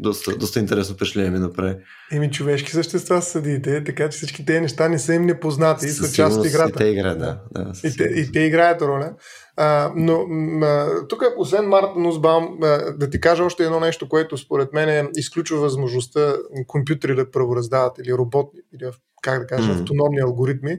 доста, 0.00 0.36
доста 0.36 0.60
интересно 0.60 0.94
впечатление 0.94 1.30
ми 1.30 1.38
направи. 1.38 1.76
Еми, 2.12 2.30
човешки 2.30 2.70
същества 2.72 3.22
са 3.22 3.30
съдите, 3.30 3.84
така 3.84 4.08
че 4.08 4.16
всички 4.16 4.44
тези 4.44 4.60
неща 4.60 4.88
не 4.88 4.98
са 4.98 5.14
им 5.14 5.22
непознати 5.22 5.86
и 5.86 5.88
са 5.88 6.12
част 6.12 6.38
от 6.38 6.46
играта. 6.46 6.68
И 6.68 6.72
те 6.72 6.84
играят, 6.84 7.18
да. 7.18 7.40
да 7.52 7.72
и, 7.84 7.96
те, 7.96 8.04
и 8.04 8.32
те 8.32 8.40
играят 8.40 8.82
роля. 8.82 9.12
А, 9.56 9.92
но 9.96 10.26
а, 10.62 10.88
тук, 11.08 11.22
освен 11.36 11.64
Марта 11.64 11.98
Нусбаум, 11.98 12.58
да 12.96 13.10
ти 13.10 13.20
кажа 13.20 13.44
още 13.44 13.64
едно 13.64 13.80
нещо, 13.80 14.08
което 14.08 14.38
според 14.38 14.72
мен 14.72 14.88
е 14.88 15.08
изключва 15.16 15.58
възможността 15.58 16.34
компютри 16.66 17.14
да 17.14 17.30
правораздават 17.30 17.98
или 17.98 18.12
роботи, 18.12 18.58
или 18.74 18.90
как 19.22 19.40
да 19.40 19.46
кажа, 19.46 19.72
mm-hmm. 19.72 19.80
автономни 19.80 20.20
алгоритми. 20.20 20.78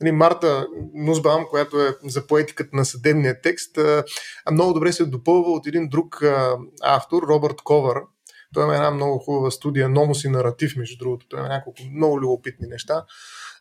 Нали, 0.00 0.12
Марта 0.12 0.66
Нусбаум, 0.94 1.44
която 1.50 1.80
е 1.80 1.94
за 2.04 2.26
поетиката 2.26 2.76
на 2.76 2.84
съдебния 2.84 3.40
текст, 3.40 3.78
а, 3.78 4.04
много 4.52 4.72
добре 4.72 4.92
се 4.92 5.04
допълва 5.04 5.52
от 5.52 5.66
един 5.66 5.88
друг 5.88 6.22
а, 6.22 6.56
автор, 6.82 7.22
Робърт 7.22 7.56
Ковър, 7.64 7.96
той 8.54 8.64
има 8.64 8.74
една 8.74 8.90
много 8.90 9.18
хубава 9.18 9.50
студия, 9.50 9.88
Номос 9.88 10.24
и 10.24 10.28
наратив, 10.28 10.76
между 10.76 10.98
другото. 10.98 11.26
Той 11.28 11.40
има 11.40 11.48
няколко 11.48 11.82
много 11.94 12.20
любопитни 12.20 12.66
неща, 12.68 13.04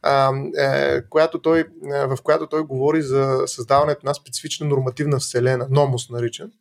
а, 0.01 0.33
е, 0.57 1.01
която 1.09 1.41
той, 1.41 1.59
е, 1.59 1.65
в 2.07 2.17
която 2.23 2.47
той 2.47 2.63
говори 2.63 3.01
за 3.01 3.43
създаването 3.45 4.05
на 4.05 4.13
специфична 4.13 4.67
нормативна 4.67 5.19
вселена, 5.19 5.67
Номос 5.69 6.09
наричан. 6.09 6.51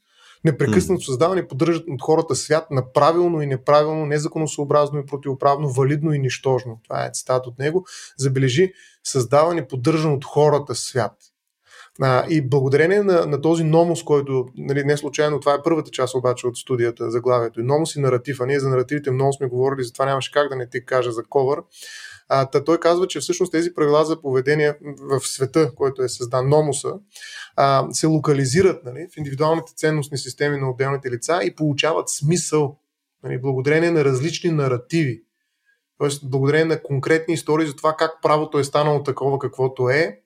Непрекъснато 0.44 1.02
създаване 1.02 1.40
и 1.40 1.48
поддържат 1.48 1.84
от 1.88 2.02
хората 2.02 2.34
свят 2.34 2.70
на 2.70 2.92
правилно 2.92 3.42
и 3.42 3.46
неправилно, 3.46 4.06
незаконосъобразно 4.06 4.98
и 4.98 5.06
противоправно, 5.06 5.68
валидно 5.68 6.12
и 6.12 6.18
нищожно. 6.18 6.80
Това 6.84 7.06
е 7.06 7.10
цитат 7.12 7.46
от 7.46 7.58
него. 7.58 7.86
Забележи, 8.18 8.72
създаване 9.04 9.60
и 9.60 9.68
поддържан 9.68 10.12
от 10.12 10.24
хората 10.24 10.74
свят. 10.74 11.12
А, 12.00 12.26
и 12.28 12.48
благодарение 12.48 13.02
на, 13.02 13.26
на 13.26 13.40
този 13.40 13.64
номос, 13.64 14.04
който 14.04 14.46
нали, 14.56 14.84
не 14.84 14.96
случайно, 14.96 15.40
това 15.40 15.54
е 15.54 15.62
първата 15.64 15.90
част 15.90 16.14
обаче 16.14 16.46
от 16.46 16.56
студията, 16.56 17.10
заглавието. 17.10 17.60
И 17.60 17.64
номос 17.64 17.96
и 17.96 18.00
наратив, 18.00 18.40
а 18.40 18.46
ние 18.46 18.60
за 18.60 18.68
наративите 18.68 19.10
много 19.10 19.32
сме 19.32 19.46
говорили, 19.46 19.84
затова 19.84 20.04
нямаше 20.04 20.32
как 20.32 20.48
да 20.48 20.56
не 20.56 20.68
ти 20.68 20.84
кажа 20.84 21.12
за 21.12 21.24
ковър. 21.24 21.62
А, 22.28 22.46
та 22.46 22.64
той 22.64 22.80
казва, 22.80 23.06
че 23.06 23.20
всъщност 23.20 23.52
тези 23.52 23.74
правила 23.74 24.04
за 24.04 24.20
поведение 24.20 24.78
в 25.10 25.20
света, 25.20 25.72
който 25.74 26.02
е 26.02 26.08
създан, 26.08 26.48
номоса, 26.48 26.92
а, 27.56 27.86
се 27.92 28.06
локализират 28.06 28.84
нали, 28.84 29.06
в 29.12 29.16
индивидуалните 29.16 29.72
ценностни 29.76 30.18
системи 30.18 30.58
на 30.58 30.70
отделните 30.70 31.10
лица 31.10 31.40
и 31.44 31.54
получават 31.54 32.08
смисъл 32.08 32.78
нали, 33.24 33.40
благодарение 33.40 33.90
на 33.90 34.04
различни 34.04 34.50
наративи. 34.50 35.22
Тоест, 35.98 36.30
благодарение 36.30 36.64
на 36.64 36.82
конкретни 36.82 37.34
истории 37.34 37.66
за 37.66 37.76
това 37.76 37.94
как 37.98 38.22
правото 38.22 38.58
е 38.58 38.64
станало 38.64 39.02
такова 39.02 39.38
каквото 39.38 39.88
е, 39.88 40.20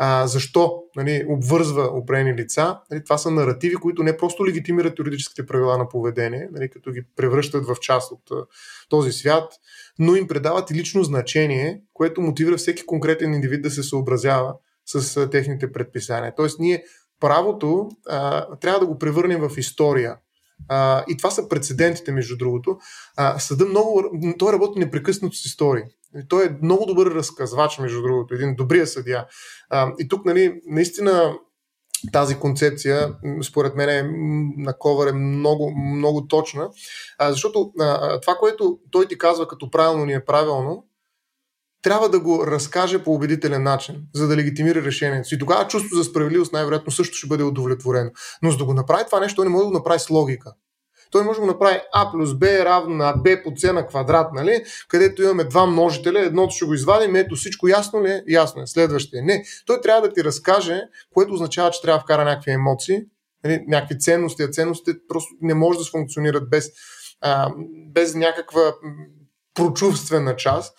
а, 0.00 0.26
защо 0.26 0.82
нали, 0.96 1.24
обвързва 1.28 1.82
определени 1.82 2.34
лица. 2.34 2.78
Нали, 2.90 3.04
това 3.04 3.18
са 3.18 3.30
наративи, 3.30 3.74
които 3.74 4.02
не 4.02 4.16
просто 4.16 4.46
легитимират 4.46 4.98
юридическите 4.98 5.46
правила 5.46 5.78
на 5.78 5.88
поведение, 5.88 6.48
нали, 6.52 6.70
като 6.70 6.90
ги 6.90 7.02
превръщат 7.16 7.66
в 7.66 7.76
част 7.80 8.12
от 8.12 8.30
а, 8.30 8.46
този 8.88 9.12
свят, 9.12 9.52
но 9.98 10.16
им 10.16 10.28
предават 10.28 10.70
и 10.70 10.74
лично 10.74 11.04
значение, 11.04 11.82
което 11.92 12.20
мотивира 12.20 12.56
всеки 12.56 12.86
конкретен 12.86 13.34
индивид 13.34 13.62
да 13.62 13.70
се 13.70 13.82
съобразява 13.82 14.54
с 14.86 15.16
а, 15.16 15.30
техните 15.30 15.72
предписания. 15.72 16.34
Тоест, 16.36 16.58
ние 16.58 16.84
правото 17.20 17.88
а, 18.08 18.46
трябва 18.56 18.80
да 18.80 18.86
го 18.86 18.98
превърнем 18.98 19.48
в 19.48 19.58
история. 19.58 20.16
А, 20.68 21.04
и 21.08 21.16
това 21.16 21.30
са 21.30 21.48
прецедентите, 21.48 22.12
между 22.12 22.36
другото. 22.36 22.78
А, 23.16 23.38
съда 23.38 23.66
много. 23.66 24.02
Той 24.38 24.52
работи 24.52 24.78
непрекъснато 24.78 25.36
с 25.36 25.44
истории. 25.44 25.84
Той 26.28 26.46
е 26.46 26.56
много 26.62 26.86
добър 26.86 27.06
разказвач, 27.06 27.78
между 27.78 28.02
другото, 28.02 28.34
един 28.34 28.54
добрия 28.56 28.86
съдия. 28.86 29.26
А, 29.70 29.92
и 29.98 30.08
тук, 30.08 30.24
нали, 30.24 30.60
наистина 30.66 31.34
тази 32.12 32.38
концепция, 32.38 33.14
според 33.42 33.74
мен, 33.74 33.88
е, 33.88 34.10
на 34.56 34.78
Ковър 34.78 35.08
е 35.08 35.12
много, 35.12 35.70
много 35.70 36.26
точна, 36.26 36.70
а, 37.18 37.30
защото 37.30 37.72
а, 37.80 38.20
това, 38.20 38.34
което 38.34 38.78
той 38.90 39.08
ти 39.08 39.18
казва 39.18 39.48
като 39.48 39.70
правилно 39.70 40.04
ни 40.04 40.12
е 40.12 40.24
правилно, 40.24 40.84
трябва 41.82 42.08
да 42.08 42.20
го 42.20 42.46
разкаже 42.46 43.04
по 43.04 43.14
убедителен 43.14 43.62
начин, 43.62 44.02
за 44.14 44.28
да 44.28 44.36
легитимира 44.36 44.82
решението 44.82 45.28
си. 45.28 45.34
И 45.34 45.38
тогава 45.38 45.66
чувство 45.66 45.96
за 45.96 46.04
справедливост 46.04 46.52
най-вероятно 46.52 46.92
също 46.92 47.16
ще 47.16 47.26
бъде 47.28 47.42
удовлетворено. 47.42 48.10
Но 48.42 48.50
за 48.50 48.56
да 48.56 48.64
го 48.64 48.74
направи 48.74 49.04
това 49.06 49.20
нещо, 49.20 49.36
той 49.36 49.44
не 49.44 49.50
може 49.50 49.62
да 49.62 49.68
го 49.68 49.74
направи 49.74 49.98
с 49.98 50.10
логика. 50.10 50.52
Той 51.10 51.24
може 51.24 51.36
да 51.36 51.40
го 51.40 51.46
направи 51.46 51.80
А 51.92 52.12
плюс 52.12 52.34
Б 52.34 52.50
е 52.50 52.64
равно 52.64 52.94
на 52.94 53.14
B 53.14 53.42
по 53.44 53.52
С 53.56 53.72
на 53.72 53.86
квадрат, 53.86 54.32
нали? 54.32 54.64
където 54.88 55.22
имаме 55.22 55.44
два 55.44 55.66
множителя, 55.66 56.20
едното 56.20 56.54
ще 56.54 56.64
го 56.64 56.74
извадим, 56.74 57.16
ето 57.16 57.36
всичко 57.36 57.68
ясно 57.68 58.04
ли 58.04 58.10
е? 58.10 58.22
Ясно 58.28 58.62
е. 58.62 58.66
Следващия. 58.66 59.22
Не. 59.22 59.44
Той 59.66 59.80
трябва 59.80 60.08
да 60.08 60.14
ти 60.14 60.24
разкаже, 60.24 60.82
което 61.14 61.34
означава, 61.34 61.70
че 61.70 61.82
трябва 61.82 61.98
да 61.98 62.02
вкара 62.02 62.24
някакви 62.24 62.50
емоции, 62.50 63.00
нали? 63.44 63.64
някакви 63.68 63.98
ценности, 63.98 64.42
а 64.42 64.48
ценностите 64.48 64.98
просто 65.08 65.34
не 65.40 65.54
може 65.54 65.78
да 65.78 65.84
функционират 65.84 66.50
без, 66.50 66.70
а, 67.20 67.50
без 67.92 68.14
някаква 68.14 68.74
прочувствена 69.54 70.36
част. 70.36 70.74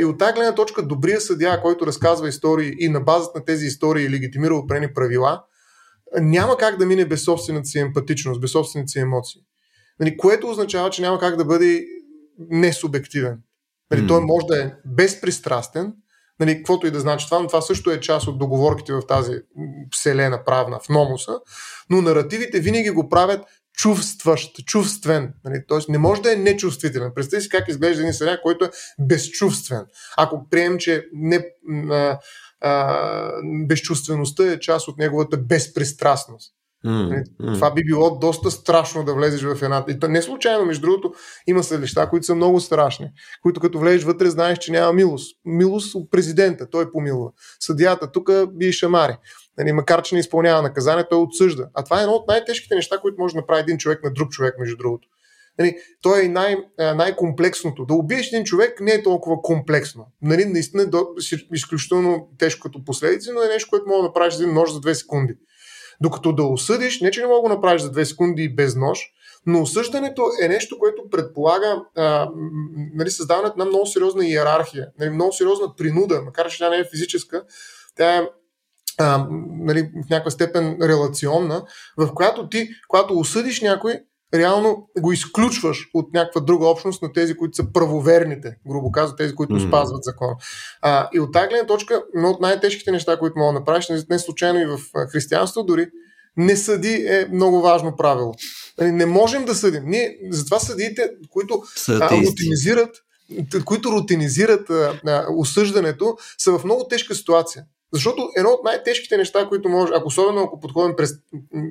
И 0.00 0.04
от 0.04 0.18
тази 0.18 0.32
гледна 0.32 0.54
точка, 0.54 0.82
добрия 0.82 1.20
съдия, 1.20 1.62
който 1.62 1.86
разказва 1.86 2.28
истории 2.28 2.74
и 2.78 2.88
на 2.88 3.00
базата 3.00 3.38
на 3.38 3.44
тези 3.44 3.66
истории 3.66 4.10
легитимира 4.10 4.54
опрени 4.54 4.94
правила, 4.94 5.42
няма 6.20 6.56
как 6.56 6.76
да 6.76 6.86
мине 6.86 7.04
без 7.04 7.24
собствената 7.24 7.66
си 7.66 7.78
емпатичност, 7.78 8.40
без 8.40 8.50
собствените 8.50 8.88
си 8.88 8.98
емоции. 8.98 9.40
Нали, 10.00 10.16
което 10.16 10.50
означава, 10.50 10.90
че 10.90 11.02
няма 11.02 11.18
как 11.18 11.36
да 11.36 11.44
бъде 11.44 11.84
несубективен. 12.50 13.38
Нали, 13.90 14.02
mm. 14.02 14.08
Той 14.08 14.20
може 14.20 14.46
да 14.46 14.62
е 14.62 14.72
безпристрастен, 14.86 15.92
нали, 16.40 16.56
каквото 16.56 16.86
и 16.86 16.90
да 16.90 17.00
значи 17.00 17.26
това, 17.26 17.40
но 17.40 17.46
това 17.46 17.60
също 17.60 17.90
е 17.90 18.00
част 18.00 18.26
от 18.26 18.38
договорките 18.38 18.92
в 18.92 19.02
тази 19.08 19.32
вселена 19.94 20.44
правна, 20.44 20.78
в 20.78 20.88
номоса, 20.88 21.40
но 21.90 22.02
наративите 22.02 22.60
винаги 22.60 22.90
го 22.90 23.08
правят 23.08 23.44
чувстващ, 23.74 24.66
чувствен. 24.66 25.34
Нали? 25.44 25.62
Тоест 25.68 25.88
не 25.88 25.98
може 25.98 26.22
да 26.22 26.32
е 26.32 26.36
нечувствителен. 26.36 27.12
Представи 27.14 27.42
си 27.42 27.48
как 27.48 27.68
изглежда 27.68 28.02
един 28.02 28.14
съдя, 28.14 28.40
който 28.42 28.64
е 28.64 28.70
безчувствен. 28.98 29.86
Ако 30.16 30.48
приемем, 30.50 30.78
че 30.78 31.06
не, 31.12 31.46
а, 31.90 32.18
а, 32.60 33.32
безчувствеността 33.66 34.52
е 34.52 34.60
част 34.60 34.88
от 34.88 34.98
неговата 34.98 35.36
безпристрастност. 35.36 36.52
Mm, 36.86 37.24
mm. 37.40 37.54
Това 37.54 37.74
би 37.74 37.84
било 37.84 38.18
доста 38.18 38.50
страшно 38.50 39.04
да 39.04 39.14
влезеш 39.14 39.42
в 39.42 39.62
една. 39.62 39.84
И 39.88 39.98
не 40.08 40.22
случайно, 40.22 40.64
между 40.64 40.80
другото, 40.80 41.12
има 41.46 41.62
съдилища, 41.62 42.08
които 42.08 42.26
са 42.26 42.34
много 42.34 42.60
страшни, 42.60 43.10
които 43.42 43.60
като 43.60 43.78
влезеш 43.78 44.04
вътре, 44.04 44.30
знаеш, 44.30 44.58
че 44.58 44.72
няма 44.72 44.92
милост. 44.92 45.36
Милост 45.44 45.94
от 45.94 46.10
президента, 46.10 46.70
той 46.70 46.92
помилва. 46.92 47.30
Съдията 47.60 48.12
тук 48.12 48.30
би 48.52 48.72
шамари. 48.72 49.16
Нали, 49.58 49.72
макар, 49.72 50.02
че 50.02 50.14
не 50.14 50.20
изпълнява 50.20 50.62
наказание, 50.62 51.04
той 51.10 51.18
отсъжда. 51.18 51.68
А 51.74 51.84
това 51.84 51.98
е 51.98 52.02
едно 52.02 52.14
от 52.14 52.28
най-тежките 52.28 52.74
неща, 52.74 52.98
които 52.98 53.20
може 53.20 53.34
да 53.34 53.40
направи 53.40 53.60
един 53.60 53.78
човек 53.78 54.04
на 54.04 54.12
друг 54.12 54.30
човек, 54.30 54.54
между 54.58 54.76
другото. 54.76 55.08
Нали, 55.58 55.76
то 56.02 56.16
е 56.16 56.28
най- 56.28 56.56
най-комплексното. 56.78 57.84
Да 57.84 57.94
убиеш 57.94 58.28
един 58.28 58.44
човек 58.44 58.80
не 58.80 58.92
е 58.92 59.02
толкова 59.02 59.42
комплексно. 59.42 60.06
Нали, 60.22 60.44
наистина 60.44 60.82
е 60.82 60.86
изключително 61.54 62.28
тежко 62.38 62.62
като 62.62 62.84
последици, 62.84 63.30
но 63.34 63.42
е 63.42 63.48
нещо, 63.48 63.70
което 63.70 63.88
може 63.88 63.96
да 63.96 64.06
направиш 64.06 64.34
един 64.34 64.54
нож 64.54 64.72
за 64.72 64.80
2 64.80 64.92
секунди. 64.92 65.34
Докато 66.00 66.32
да 66.32 66.42
осъдиш, 66.42 67.00
не 67.00 67.10
че 67.10 67.20
не 67.20 67.26
мога 67.26 67.48
да 67.48 67.54
направиш 67.54 67.82
за 67.82 67.92
2 67.92 68.04
секунди 68.04 68.54
без 68.54 68.76
нож, 68.76 68.98
но 69.46 69.62
осъждането 69.62 70.22
е 70.42 70.48
нещо, 70.48 70.78
което 70.78 71.10
предполага 71.10 71.82
а, 71.96 72.30
нали, 72.94 73.10
създаването 73.10 73.58
на 73.58 73.64
много 73.64 73.86
сериозна 73.86 74.26
иерархия, 74.26 74.88
нали, 74.98 75.10
много 75.10 75.32
сериозна 75.32 75.74
принуда, 75.76 76.22
макар 76.22 76.48
че 76.48 76.58
тя 76.58 76.70
не 76.70 76.76
е 76.76 76.88
физическа, 76.90 77.42
тя 77.96 78.16
е 78.16 78.28
а, 78.98 79.26
нали, 79.50 79.82
в 79.82 80.10
някаква 80.10 80.30
степен 80.30 80.78
релационна, 80.82 81.64
в 81.96 82.14
която 82.14 82.48
ти, 82.48 82.68
когато 82.88 83.18
осъдиш 83.18 83.60
някой, 83.60 84.00
реално 84.34 84.88
го 84.98 85.12
изключваш 85.12 85.90
от 85.94 86.12
някаква 86.14 86.40
друга 86.40 86.66
общност 86.66 87.02
на 87.02 87.12
тези, 87.12 87.36
които 87.36 87.56
са 87.56 87.72
правоверните, 87.72 88.56
грубо 88.68 88.92
казвам, 88.92 89.16
тези, 89.16 89.34
които 89.34 89.54
mm. 89.54 89.68
спазват 89.68 90.04
закона. 90.04 90.36
А, 90.82 91.08
и 91.14 91.20
от 91.20 91.32
тази 91.32 91.48
гледна 91.48 91.66
точка, 91.66 92.02
едно 92.14 92.30
от 92.30 92.40
най-тежките 92.40 92.92
неща, 92.92 93.18
които 93.18 93.38
мога 93.38 93.52
да 93.52 93.58
направиш, 93.58 93.88
не 94.10 94.18
случайно 94.18 94.60
и 94.60 94.66
в 94.66 94.80
християнството 95.12 95.66
дори, 95.66 95.86
не 96.36 96.56
съди 96.56 97.06
е 97.08 97.28
много 97.32 97.60
важно 97.60 97.96
правило. 97.96 98.34
Нали, 98.78 98.92
не 98.92 99.06
можем 99.06 99.44
да 99.44 99.54
съдим. 99.54 99.82
Ние, 99.86 100.18
затова 100.30 100.58
съдиите, 100.58 101.10
които 101.30 101.62
рутинизират, 101.90 102.96
които 103.64 103.92
рутинизират 103.92 104.70
а, 104.70 105.00
а, 105.06 105.26
осъждането, 105.36 106.16
са 106.38 106.58
в 106.58 106.64
много 106.64 106.88
тежка 106.88 107.14
ситуация. 107.14 107.64
Защото 107.92 108.30
едно 108.36 108.50
от 108.50 108.64
най-тежките 108.64 109.16
неща, 109.16 109.48
които 109.48 109.68
може, 109.68 109.92
ако 109.96 110.08
особено 110.08 110.40
ако 110.40 110.60
подходим 110.60 110.96
през 110.96 111.14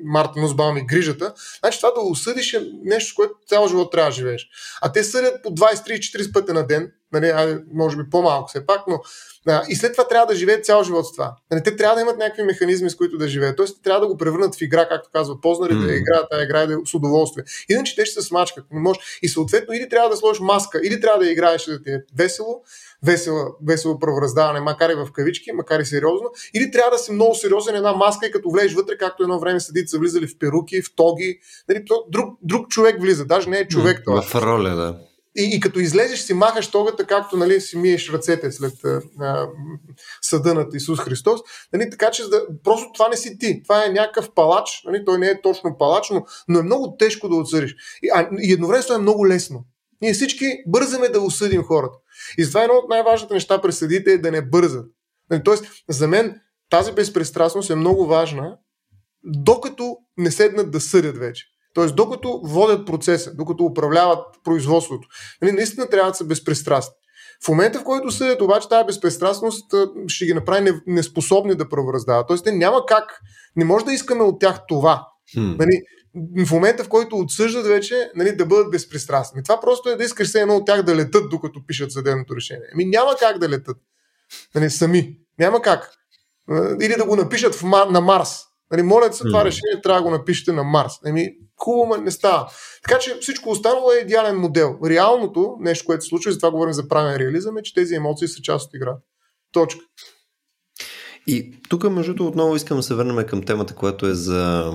Марта 0.04 0.40
Нусбаум 0.40 0.76
и 0.76 0.86
грижата, 0.86 1.34
значи 1.60 1.78
това 1.78 1.90
да 1.90 2.00
осъдиш 2.00 2.54
е 2.54 2.70
нещо, 2.84 3.10
с 3.10 3.14
което 3.14 3.34
цял 3.46 3.68
живот 3.68 3.92
трябва 3.92 4.10
да 4.10 4.14
живееш. 4.14 4.48
А 4.82 4.92
те 4.92 5.04
съдят 5.04 5.42
по 5.42 5.48
20, 5.48 5.74
30, 5.74 5.98
40 5.98 6.32
пъти 6.32 6.52
на 6.52 6.66
ден, 6.66 6.92
нали, 7.12 7.58
може 7.72 7.96
би 7.96 8.10
по-малко 8.10 8.48
все 8.48 8.66
пак, 8.66 8.80
но 8.88 9.00
а, 9.48 9.62
и 9.68 9.74
след 9.74 9.92
това 9.92 10.08
трябва 10.08 10.26
да 10.26 10.34
живеят 10.34 10.64
цял 10.64 10.84
живот 10.84 11.06
с 11.06 11.12
това. 11.12 11.36
Нали, 11.50 11.62
те 11.62 11.76
трябва 11.76 11.94
да 11.94 12.00
имат 12.00 12.18
някакви 12.18 12.42
механизми, 12.42 12.90
с 12.90 12.96
които 12.96 13.18
да 13.18 13.28
живеят. 13.28 13.56
Тоест, 13.56 13.82
трябва 13.82 14.00
да 14.00 14.06
го 14.06 14.16
превърнат 14.16 14.54
в 14.54 14.60
игра, 14.60 14.88
както 14.88 15.08
казва 15.12 15.40
Познар, 15.40 15.70
mm. 15.70 15.86
да 15.86 15.94
играят 15.94 16.26
тази 16.30 16.44
игра 16.44 16.66
да 16.66 16.76
с 16.86 16.94
удоволствие. 16.94 17.44
Иначе 17.68 17.96
те 17.96 18.04
ще 18.04 18.20
се 18.20 18.28
смачкат. 18.28 18.64
Не 18.72 18.80
може. 18.80 19.00
И 19.22 19.28
съответно, 19.28 19.74
или 19.74 19.88
трябва 19.88 20.10
да 20.10 20.16
сложиш 20.16 20.40
маска, 20.40 20.80
или 20.84 21.00
трябва 21.00 21.24
да 21.24 21.30
играеш 21.30 21.64
да 21.64 21.82
ти 21.82 21.90
е 21.90 22.02
весело, 22.16 22.62
весело, 23.02 23.38
весело 23.66 23.98
правораздаване, 23.98 24.60
макар 24.60 24.90
и 24.90 24.94
в 24.94 25.08
кавички, 25.12 25.52
макар 25.52 25.80
и 25.80 25.84
сериозно, 25.84 26.30
или 26.54 26.70
трябва 26.70 26.90
да 26.90 26.98
си 26.98 27.12
много 27.12 27.34
сериозен 27.34 27.76
една 27.76 27.92
маска 27.92 28.26
и 28.26 28.30
като 28.30 28.50
влезеш 28.50 28.74
вътре, 28.74 28.96
както 28.98 29.22
едно 29.22 29.40
време 29.40 29.60
съдите 29.60 29.88
са 29.88 29.98
влизали 29.98 30.26
в 30.26 30.38
перуки, 30.38 30.82
в 30.82 30.94
тоги, 30.96 31.38
нали, 31.68 31.84
друг, 32.08 32.38
друг 32.42 32.68
човек 32.68 33.00
влиза, 33.00 33.24
даже 33.24 33.50
не 33.50 33.58
е 33.58 33.68
човек. 33.68 33.98
Mm, 33.98 34.04
това. 34.04 34.22
В 34.22 34.34
роля, 34.34 34.70
да. 34.70 35.09
И, 35.40 35.56
и 35.56 35.60
като 35.60 35.80
излезеш 35.80 36.20
си 36.20 36.34
махаш 36.34 36.70
тогата, 36.70 37.06
както 37.06 37.36
нали, 37.36 37.60
си 37.60 37.78
миеш 37.78 38.12
ръцете 38.12 38.52
след 38.52 38.72
съда 40.22 40.54
на 40.54 40.66
Исус 40.74 41.00
Христос. 41.00 41.40
Нали, 41.72 41.90
така 41.90 42.10
че 42.10 42.28
да, 42.28 42.46
просто 42.64 42.90
това 42.94 43.08
не 43.08 43.16
си 43.16 43.38
ти. 43.38 43.62
Това 43.62 43.84
е 43.84 43.88
някакъв 43.88 44.34
палач. 44.34 44.82
Нали, 44.84 45.04
той 45.04 45.18
не 45.18 45.26
е 45.26 45.40
точно 45.42 45.78
палач, 45.78 46.10
но, 46.10 46.24
но 46.48 46.58
е 46.58 46.62
много 46.62 46.96
тежко 46.96 47.28
да 47.28 47.36
отсъдиш. 47.36 47.74
И, 48.02 48.10
а, 48.14 48.28
и 48.40 48.52
едновременно 48.52 48.94
е 48.94 48.98
много 48.98 49.28
лесно. 49.28 49.64
Ние 50.02 50.12
всички 50.12 50.46
бързаме 50.66 51.08
да 51.08 51.20
осъдим 51.20 51.62
хората. 51.62 51.98
И 52.38 52.44
затова 52.44 52.62
едно 52.62 52.74
от 52.74 52.88
най-важните 52.88 53.34
неща 53.34 53.60
през 53.60 53.78
съдите 53.78 54.12
е 54.12 54.18
да 54.18 54.30
не 54.30 54.42
бързат. 54.42 54.86
Нали, 55.30 55.42
тоест, 55.44 55.64
за 55.88 56.08
мен 56.08 56.40
тази 56.70 56.92
безпристрастност 56.92 57.70
е 57.70 57.74
много 57.74 58.06
важна, 58.06 58.58
докато 59.24 59.96
не 60.16 60.30
седнат 60.30 60.70
да 60.70 60.80
съдят 60.80 61.18
вече. 61.18 61.44
Тоест, 61.74 61.96
докато 61.96 62.40
водят 62.44 62.86
процеса, 62.86 63.34
докато 63.34 63.64
управляват 63.64 64.18
производството, 64.44 65.08
нали, 65.42 65.52
наистина 65.52 65.88
трябва 65.88 66.10
да 66.10 66.16
са 66.16 66.24
безпристрастни. 66.24 66.94
В 67.44 67.48
момента, 67.48 67.78
в 67.78 67.84
който 67.84 68.10
съдят, 68.10 68.40
обаче 68.40 68.68
тази 68.68 68.86
безпристрастност 68.86 69.74
ще 70.08 70.26
ги 70.26 70.34
направи 70.34 70.72
неспособни 70.86 71.54
да 71.54 71.68
правораздават. 71.68 72.26
Тоест, 72.28 72.44
те 72.44 72.52
няма 72.52 72.86
как, 72.86 73.20
не 73.56 73.64
може 73.64 73.84
да 73.84 73.92
искаме 73.92 74.22
от 74.22 74.40
тях 74.40 74.60
това. 74.68 75.06
Hmm. 75.36 75.58
Нали, 75.58 75.82
в 76.46 76.50
момента, 76.50 76.84
в 76.84 76.88
който 76.88 77.16
отсъждат 77.16 77.66
вече, 77.66 78.10
нали, 78.16 78.36
да 78.36 78.46
бъдат 78.46 78.70
безпристрастни. 78.70 79.42
Това 79.42 79.60
просто 79.60 79.88
е 79.88 79.96
да 79.96 80.04
искаш 80.04 80.28
се 80.28 80.40
едно 80.40 80.56
от 80.56 80.66
тях 80.66 80.82
да 80.82 80.96
летат, 80.96 81.30
докато 81.30 81.66
пишат 81.66 81.92
съдебното 81.92 82.36
решение. 82.36 82.66
Ами 82.74 82.84
няма 82.84 83.14
как 83.18 83.38
да 83.38 83.48
летат. 83.48 83.76
Нали, 84.54 84.70
сами. 84.70 85.16
Няма 85.38 85.62
как. 85.62 85.90
Или 86.80 86.94
да 86.98 87.04
го 87.04 87.16
напишат 87.16 87.54
в, 87.54 87.62
на 87.90 88.00
Марс. 88.00 88.40
Нали, 88.70 88.82
моля 88.82 89.12
се, 89.12 89.24
това 89.24 89.44
решение 89.44 89.80
трябва 89.82 90.00
да 90.00 90.04
го 90.04 90.10
напишете 90.10 90.52
на 90.52 90.64
Марс. 90.64 90.92
Еми, 91.06 91.28
хубаво, 91.64 92.02
не 92.02 92.10
става. 92.10 92.50
Така 92.82 92.98
че 92.98 93.18
всичко 93.20 93.50
останало 93.50 93.92
е 93.92 94.02
идеален 94.02 94.36
модел. 94.36 94.78
Реалното, 94.86 95.56
нещо, 95.60 95.86
което 95.86 96.04
се 96.04 96.08
случва, 96.08 96.30
и 96.30 96.32
затова 96.32 96.50
говорим 96.50 96.72
за 96.72 96.88
правен 96.88 97.16
реализъм, 97.16 97.56
е, 97.56 97.62
че 97.62 97.74
тези 97.74 97.94
емоции 97.94 98.28
са 98.28 98.42
част 98.42 98.66
от 98.66 98.74
игра. 98.74 98.96
Точка. 99.52 99.80
И 101.26 101.60
тук, 101.68 101.90
между 101.90 102.14
другото, 102.14 102.28
отново 102.28 102.56
искам 102.56 102.76
да 102.76 102.82
се 102.82 102.94
върнем 102.94 103.26
към 103.26 103.42
темата, 103.42 103.74
която 103.74 104.06
е 104.06 104.14
за 104.14 104.72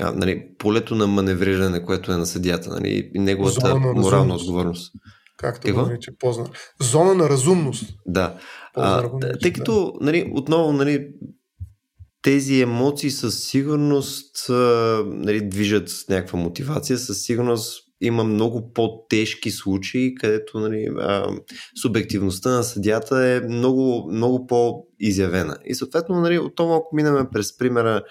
а, 0.00 0.12
нали, 0.12 0.48
полето 0.58 0.94
на 0.94 1.06
маневриране, 1.06 1.84
което 1.84 2.12
е 2.12 2.16
на 2.16 2.26
съдята 2.26 2.70
нали, 2.70 3.10
и 3.14 3.18
неговата 3.18 3.74
морална 3.76 4.34
отговорност. 4.34 4.92
Както 5.38 5.74
го 5.74 5.82
нарича 5.82 6.12
Познар. 6.18 6.48
Зона 6.80 7.14
на 7.14 7.28
разумност. 7.28 7.84
Да. 8.06 8.38
А, 8.74 9.10
тъй 9.42 9.52
като, 9.52 9.92
нали, 10.00 10.32
отново, 10.34 10.72
нали, 10.72 11.08
тези 12.26 12.60
емоции 12.60 13.10
със 13.10 13.44
сигурност 13.44 14.46
нали, 15.04 15.48
движат 15.48 15.88
с 15.88 16.08
някаква 16.08 16.38
мотивация, 16.38 16.98
със 16.98 17.22
сигурност 17.22 17.82
има 18.00 18.24
много 18.24 18.72
по-тежки 18.72 19.50
случаи, 19.50 20.14
където 20.14 20.60
нали, 20.60 20.88
а, 20.98 21.26
субективността 21.82 22.50
на 22.50 22.62
съдята 22.62 23.26
е 23.26 23.40
много, 23.40 24.10
много 24.12 24.46
по-изявена. 24.46 25.56
И 25.64 25.74
съответно, 25.74 26.20
нали, 26.20 26.38
отново 26.38 26.74
ако 26.74 26.96
минаме 26.96 27.28
през 27.32 27.58
примера 27.58 28.02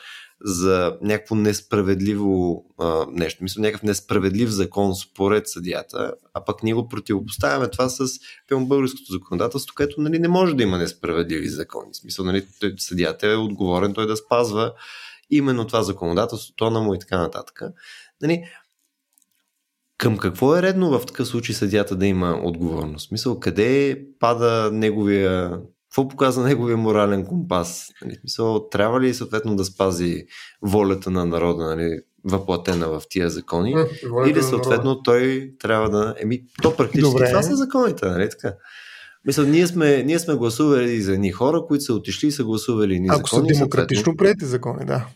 за 0.45 0.97
някакво 1.01 1.35
несправедливо 1.35 2.65
а, 2.77 3.05
нещо, 3.11 3.43
мисля, 3.43 3.61
някакъв 3.61 3.83
несправедлив 3.83 4.49
закон 4.49 4.95
според 4.95 5.47
съдията, 5.47 6.13
а 6.33 6.45
пък 6.45 6.63
ние 6.63 6.73
го 6.73 6.87
противопоставяме 6.87 7.69
това 7.69 7.89
с 7.89 8.09
пълно 8.49 8.67
българското 8.67 9.11
законодателство, 9.11 9.75
където 9.75 10.01
нали, 10.01 10.19
не 10.19 10.27
може 10.27 10.55
да 10.55 10.63
има 10.63 10.77
несправедливи 10.77 11.49
закони. 11.49 11.89
В 11.93 11.97
смисъл, 11.97 12.25
нали, 12.25 12.45
съдията 12.77 13.27
е 13.27 13.35
отговорен 13.35 13.93
той 13.93 14.07
да 14.07 14.17
спазва 14.17 14.73
именно 15.29 15.67
това 15.67 15.83
законодателство, 15.83 16.53
тона 16.55 16.81
му 16.81 16.93
и 16.93 16.99
така 16.99 17.17
нататък. 17.17 17.61
Нали, 18.21 18.43
към 19.97 20.17
какво 20.17 20.57
е 20.57 20.61
редно 20.61 20.99
в 20.99 21.05
такъв 21.05 21.27
случай 21.27 21.55
съдята 21.55 21.95
да 21.95 22.05
има 22.05 22.39
отговорност? 22.43 23.11
Мисъл, 23.11 23.39
къде 23.39 24.01
пада 24.19 24.69
неговия 24.73 25.59
какво 25.95 26.07
показва 26.07 26.43
неговия 26.43 26.77
морален 26.77 27.25
компас? 27.25 27.91
Нали, 28.01 28.17
мисъл, 28.23 28.69
трябва 28.69 29.01
ли 29.01 29.13
съответно 29.13 29.55
да 29.55 29.65
спази 29.65 30.25
волята 30.61 31.11
на 31.11 31.25
народа, 31.25 31.63
нали, 31.63 31.99
въплатена 32.23 32.87
в 32.87 33.01
тия 33.09 33.29
закони? 33.29 33.75
Волята 34.09 34.29
или 34.29 34.43
съответно 34.43 35.03
той 35.03 35.51
трябва 35.59 35.89
да... 35.89 36.15
Еми, 36.19 36.43
то 36.61 36.75
практически 36.75 37.11
Добре. 37.11 37.29
това 37.29 37.43
са 37.43 37.55
законите, 37.55 38.05
нали 38.05 38.29
така? 38.29 38.53
Мисля, 39.25 39.43
ние 39.43 39.67
сме, 39.67 40.03
ние 40.03 40.19
сме 40.19 40.35
гласували 40.35 41.01
за 41.01 41.13
едни 41.13 41.31
хора, 41.31 41.65
които 41.67 41.83
са 41.83 41.93
отишли 41.93 42.27
и 42.27 42.31
са 42.31 42.43
гласували 42.43 42.99
ни 42.99 43.07
закони. 43.07 43.19
Ако 43.19 43.29
са 43.29 43.43
демократично 43.43 44.03
съответно... 44.03 44.17
приети 44.17 44.45
закони, 44.45 44.85
да. 44.85 45.07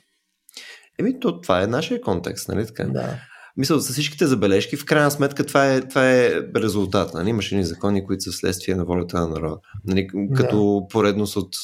Еми, 1.00 1.20
то, 1.20 1.42
това 1.42 1.62
е 1.62 1.68
нашия 1.68 2.02
контекст, 2.02 2.48
нали 2.48 2.66
така? 2.66 2.84
Да 2.84 3.20
мисля, 3.58 3.82
с 3.82 3.92
всичките 3.92 4.28
забележки, 4.28 4.78
в 4.78 4.86
крайна 4.86 5.12
сметка 5.12 5.46
това 5.46 5.74
е, 5.74 5.82
това 5.82 6.12
е 6.12 6.32
резултат. 6.56 7.14
Нали? 7.14 7.30
Имаше 7.30 7.56
ни 7.56 7.66
закони, 7.66 8.06
които 8.06 8.24
са 8.24 8.32
вследствие 8.32 8.76
на 8.76 8.86
волята 8.86 9.20
на 9.20 9.28
народа, 9.28 9.58
нали? 9.86 10.08
като 10.36 10.80
да. 10.82 10.88
поредност 10.88 11.36
от, 11.36 11.56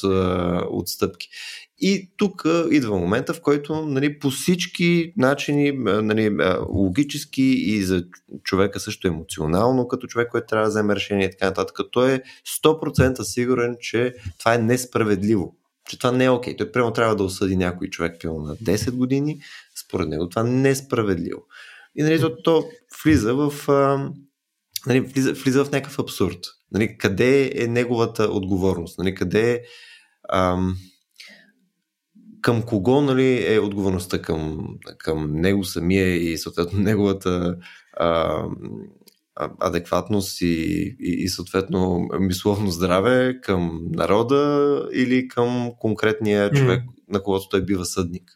от 0.70 0.88
стъпки. 0.88 1.28
И 1.78 2.10
тук 2.16 2.44
идва 2.70 2.98
момента, 2.98 3.34
в 3.34 3.40
който 3.40 3.86
нали, 3.86 4.18
по 4.18 4.30
всички 4.30 5.12
начини, 5.16 5.72
нали, 5.82 6.36
логически 6.68 7.42
и 7.42 7.82
за 7.82 8.04
човека 8.42 8.80
също 8.80 9.08
емоционално, 9.08 9.88
като 9.88 10.06
човек, 10.06 10.28
който 10.30 10.46
трябва 10.46 10.66
да 10.66 10.70
вземе 10.70 10.94
решение 10.94 11.26
и 11.26 11.30
така 11.30 11.46
нататък, 11.46 11.78
той 11.92 12.12
е 12.12 12.22
100% 12.64 13.22
сигурен, 13.22 13.76
че 13.80 14.14
това 14.38 14.54
е 14.54 14.58
несправедливо. 14.58 15.56
Че 15.88 15.98
това 15.98 16.12
не 16.12 16.24
е 16.24 16.30
окей. 16.30 16.54
Okay. 16.54 16.58
Той 16.58 16.72
прямо 16.72 16.92
трябва 16.92 17.16
да 17.16 17.24
осъди 17.24 17.56
някой 17.56 17.88
човек 17.88 18.20
пил 18.20 18.40
на 18.40 18.56
10 18.56 18.90
години. 18.90 19.40
Според 19.86 20.08
него 20.08 20.28
това 20.28 20.42
е 20.42 20.50
несправедливо. 20.50 21.42
И 21.96 22.02
нали, 22.02 22.20
то, 22.20 22.42
то 22.42 22.64
влиза 23.04 23.34
в. 23.34 23.68
А, 23.68 24.10
нали, 24.86 25.00
влиза, 25.00 25.32
влиза 25.32 25.64
в 25.64 25.70
някакъв 25.70 25.98
абсурд. 25.98 26.38
Нали, 26.72 26.98
къде 26.98 27.52
е 27.54 27.66
неговата 27.66 28.24
отговорност? 28.24 28.98
Нали, 28.98 29.14
къде 29.14 29.52
е. 29.52 29.60
Ам, 30.32 30.76
към 32.40 32.62
кого 32.62 33.00
нали, 33.00 33.54
е 33.54 33.58
отговорността 33.58 34.22
към, 34.22 34.68
към 34.98 35.32
него 35.32 35.64
самия 35.64 36.16
и 36.16 36.38
съответно 36.38 36.78
неговата 36.78 37.56
а, 37.96 38.42
адекватност 39.60 40.40
и, 40.40 40.46
и, 41.00 41.24
и 41.24 41.28
съответно 41.28 42.08
мисловно 42.20 42.70
здраве 42.70 43.40
към 43.42 43.80
народа 43.90 44.82
или 44.92 45.28
към 45.28 45.70
конкретния 45.78 46.50
човек, 46.50 46.82
mm. 46.82 46.88
на 47.08 47.22
когото 47.22 47.48
той 47.48 47.64
бива 47.64 47.84
съдник. 47.84 48.35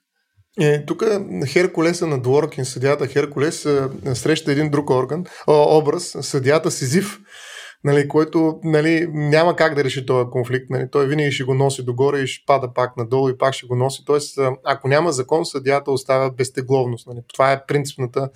Е, 0.59 0.84
тук 0.84 1.05
Херкулеса 1.46 2.07
на 2.07 2.22
Дворкин, 2.22 2.64
съдята 2.64 3.07
Херкулес, 3.07 3.64
е, 3.64 3.88
среща 4.14 4.53
един 4.53 4.70
друг 4.70 4.90
орган, 4.90 5.24
образ, 5.48 6.16
съдята 6.20 6.70
Сизив, 6.70 7.18
нали, 7.84 8.09
който 8.09 8.61
нали, 8.64 9.09
няма 9.12 9.57
как 9.57 9.74
да 9.74 9.84
реши 9.84 10.07
този 10.07 10.30
конфликт. 10.30 10.70
Нали. 10.70 10.88
Той 10.92 11.07
винаги 11.07 11.32
ще 11.32 11.44
го 11.44 11.55
носи 11.55 11.84
догоре 11.84 12.18
и 12.18 12.26
ще 12.26 12.44
пада 12.46 12.74
пак 12.74 12.96
надолу 12.96 13.28
и 13.28 13.38
пак 13.38 13.55
ще 13.55 13.66
го 13.66 13.76
носи. 13.76 14.05
Тоест, 14.07 14.38
ако 14.64 14.88
няма 14.88 15.12
закон, 15.12 15.46
съдята 15.46 15.90
оставя 15.90 16.30
безтегловност. 16.30 17.07
Нали. 17.07 17.18
Това 17.32 17.53
е 17.53 17.66
принципната 17.66 18.30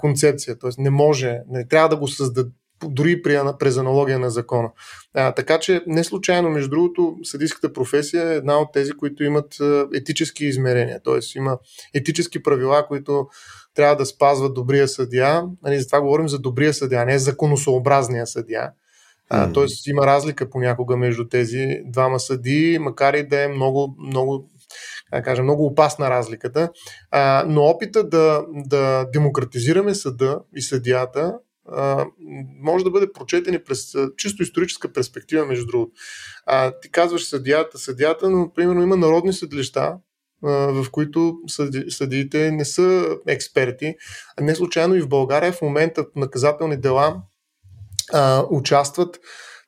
концепция. 0.00 0.58
Тоест, 0.58 0.78
не 0.78 0.90
може, 0.90 1.38
не 1.48 1.68
трябва 1.68 1.88
да 1.88 1.96
го 1.96 2.08
създаде, 2.08 2.50
дори 2.88 3.22
при, 3.22 3.40
през 3.58 3.76
аналогия 3.76 4.18
на 4.18 4.30
закона. 4.30 4.70
А, 5.14 5.32
така 5.32 5.58
че 5.58 5.82
не 5.86 6.04
случайно, 6.04 6.50
между 6.50 6.70
другото, 6.70 7.16
съдийската 7.22 7.72
професия 7.72 8.32
е 8.32 8.36
една 8.36 8.58
от 8.58 8.72
тези, 8.72 8.92
които 8.92 9.24
имат 9.24 9.56
етически 9.94 10.44
измерения, 10.44 11.00
т.е. 11.04 11.38
има 11.38 11.58
етически 11.94 12.42
правила, 12.42 12.86
които 12.88 13.26
трябва 13.74 13.96
да 13.96 14.06
спазват 14.06 14.54
добрия 14.54 14.88
съдия. 14.88 15.42
Нали, 15.62 15.80
затова 15.80 16.00
говорим 16.00 16.28
за 16.28 16.38
добрия 16.38 16.74
съдия, 16.74 17.04
не 17.04 17.18
законосообразния 17.18 18.26
съдия. 18.26 18.70
Mm-hmm. 19.32 19.54
Тоест 19.54 19.86
има 19.86 20.06
разлика 20.06 20.50
понякога 20.50 20.96
между 20.96 21.28
тези 21.28 21.80
двама 21.86 22.20
съди, 22.20 22.78
макар 22.80 23.14
и 23.14 23.28
да 23.28 23.42
е 23.42 23.48
много, 23.48 23.96
много 23.98 24.50
да 25.14 25.22
кажа, 25.22 25.42
много 25.42 25.66
опасна 25.66 26.10
разликата. 26.10 26.70
А, 27.10 27.44
но 27.48 27.62
опита 27.62 28.08
да, 28.08 28.44
да 28.48 29.06
демократизираме 29.12 29.94
съда 29.94 30.40
и 30.56 30.62
съдията 30.62 31.38
може 32.60 32.84
да 32.84 32.90
бъде 32.90 33.12
прочетен 33.12 33.54
и 33.54 33.64
през 33.64 33.94
чисто 34.16 34.42
историческа 34.42 34.92
перспектива, 34.92 35.46
между 35.46 35.66
другото. 35.66 35.92
А, 36.46 36.72
ти 36.80 36.90
казваш 36.90 37.24
съдията, 37.24 37.78
съдията, 37.78 38.30
но 38.30 38.52
примерно 38.52 38.82
има 38.82 38.96
народни 38.96 39.32
съдилища, 39.32 39.96
в 40.42 40.86
които 40.92 41.34
съди, 41.46 41.90
съдиите 41.90 42.50
не 42.50 42.64
са 42.64 43.16
експерти. 43.28 43.94
Не 44.40 44.54
случайно 44.54 44.94
и 44.94 45.00
в 45.00 45.08
България 45.08 45.52
в 45.52 45.62
момента 45.62 46.06
наказателни 46.16 46.76
дела 46.76 47.22
а, 48.12 48.44
участват 48.50 49.18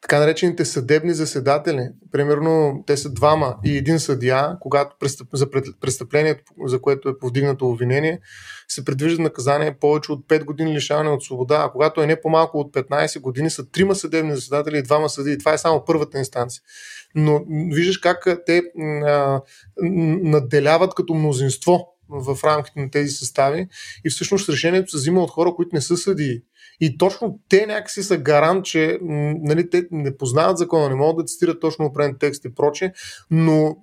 така 0.05 0.19
наречените 0.19 0.65
съдебни 0.65 1.15
заседатели. 1.15 1.89
Примерно 2.13 2.85
те 2.87 2.97
са 2.97 3.13
двама 3.13 3.57
и 3.65 3.77
един 3.77 4.01
съдия, 4.01 4.57
когато 4.61 4.97
престъп, 5.01 5.29
за 5.33 5.51
престъплението, 5.81 6.53
за 6.65 6.81
което 6.81 7.09
е 7.09 7.19
повдигнато 7.19 7.69
обвинение, 7.69 8.21
се 8.69 8.85
предвижда 8.85 9.23
наказание 9.23 9.79
повече 9.81 10.13
от 10.13 10.29
5 10.29 10.45
години 10.45 10.75
лишаване 10.75 11.11
от 11.11 11.25
свобода, 11.25 11.65
а 11.67 11.73
когато 11.73 12.03
е 12.03 12.07
не 12.07 12.21
по-малко 12.21 12.59
от 12.59 12.73
15 12.73 13.21
години, 13.21 13.51
са 13.51 13.71
трима 13.71 13.95
съдебни 13.95 14.35
заседатели 14.35 14.79
и 14.79 14.83
двама 14.83 15.09
съдии. 15.09 15.39
Това 15.39 15.53
е 15.53 15.59
само 15.59 15.85
първата 15.85 16.19
инстанция. 16.19 16.63
Но 17.15 17.45
виждаш 17.49 17.99
как 17.99 18.27
те 18.47 18.63
а, 19.07 19.41
наделяват 20.23 20.95
като 20.95 21.15
мнозинство 21.15 21.89
в 22.09 22.45
рамките 22.45 22.81
на 22.81 22.91
тези 22.91 23.11
състави 23.11 23.69
и 24.05 24.11
всъщност 24.11 24.49
решението 24.49 24.91
се 24.91 24.97
взима 24.97 25.23
от 25.23 25.31
хора, 25.31 25.55
които 25.55 25.75
не 25.75 25.81
са 25.81 25.97
съдии. 25.97 26.41
И 26.81 26.99
точно 26.99 27.39
те 27.49 27.67
някакси 27.67 28.03
са 28.03 28.17
гарант, 28.17 28.65
че 28.65 28.99
нали, 29.03 29.71
те 29.71 29.87
не 29.91 30.17
познават 30.17 30.59
закона, 30.59 30.89
не 30.89 30.95
могат 30.95 31.17
да 31.17 31.25
цитират 31.25 31.61
точно 31.61 31.85
определен 31.85 32.17
текст 32.21 32.45
и 32.45 32.55
проче, 32.55 32.93
но 33.31 33.77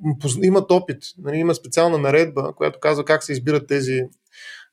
имат 0.44 0.72
опит. 0.72 0.98
Нали, 1.18 1.38
има 1.38 1.56
специална 1.56 1.98
наредба, 1.98 2.54
която 2.56 2.80
казва 2.80 3.06
как 3.06 3.24
се 3.24 3.32
избират 3.32 3.68
тези 3.68 4.02